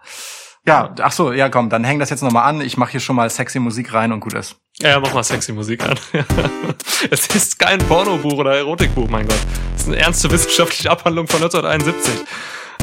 Ja, 0.70 0.94
ach 1.02 1.12
so, 1.12 1.34
ja 1.34 1.50
komm, 1.50 1.72
dann 1.72 1.84
häng 1.84 1.98
das 1.98 2.12
jetzt 2.12 2.22
nochmal 2.22 2.44
an. 2.48 2.62
Ich 2.62 2.78
mache 2.78 2.92
hier 2.92 3.00
schon 3.00 3.16
mal 3.16 3.28
sexy 3.28 3.58
Musik 3.58 3.92
rein 3.92 4.12
und 4.12 4.20
gut 4.20 4.36
ist. 4.36 4.58
Ja, 4.80 4.90
ja, 4.90 5.00
mach 5.00 5.16
mal 5.16 5.24
sexy 5.24 5.52
Musik 5.52 5.84
an. 5.84 5.98
es 7.10 7.26
ist 7.26 7.58
kein 7.58 7.80
Pornobuch 7.80 8.34
oder 8.34 8.56
Erotikbuch, 8.56 9.10
mein 9.10 9.28
Gott. 9.28 9.40
Es 9.76 9.82
ist 9.82 9.88
eine 9.88 9.98
ernste 9.98 10.30
wissenschaftliche 10.30 10.92
Abhandlung 10.92 11.28
von 11.28 11.42
1971. 11.42 12.24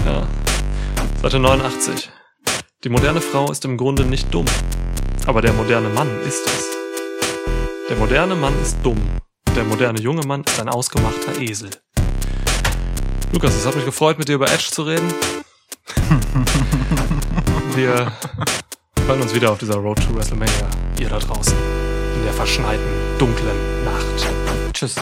Ja. 0.04 0.26
Seite 1.22 1.38
89. 1.38 2.10
Die 2.82 2.88
moderne 2.88 3.20
Frau 3.20 3.52
ist 3.52 3.64
im 3.64 3.76
Grunde 3.76 4.04
nicht 4.04 4.34
dumm. 4.34 4.46
Aber 5.28 5.40
der 5.40 5.52
moderne 5.52 5.88
Mann 5.90 6.08
ist 6.26 6.44
es. 6.44 6.66
Der 7.88 7.96
moderne 7.98 8.34
Mann 8.34 8.60
ist 8.62 8.78
dumm. 8.82 9.00
Der 9.54 9.62
moderne 9.62 10.00
junge 10.00 10.26
Mann 10.26 10.42
ist 10.42 10.58
ein 10.58 10.68
ausgemachter 10.68 11.40
Esel. 11.40 11.70
Lukas, 13.32 13.54
es 13.54 13.64
hat 13.64 13.76
mich 13.76 13.84
gefreut, 13.84 14.18
mit 14.18 14.26
dir 14.26 14.34
über 14.34 14.50
Edge 14.50 14.70
zu 14.72 14.82
reden. 14.82 15.14
Wir 17.77 18.11
hören 19.07 19.20
uns 19.20 19.35
wieder 19.35 19.53
auf 19.53 19.59
dieser 19.59 19.74
Road 19.74 19.98
to 19.98 20.16
WrestleMania. 20.16 20.66
Ihr 20.98 21.11
da 21.11 21.19
draußen. 21.19 21.53
In 22.16 22.24
der 22.24 22.32
verschneiten, 22.32 22.86
dunklen 23.19 23.85
Nacht. 23.85 24.73
Tschüss. 24.73 24.94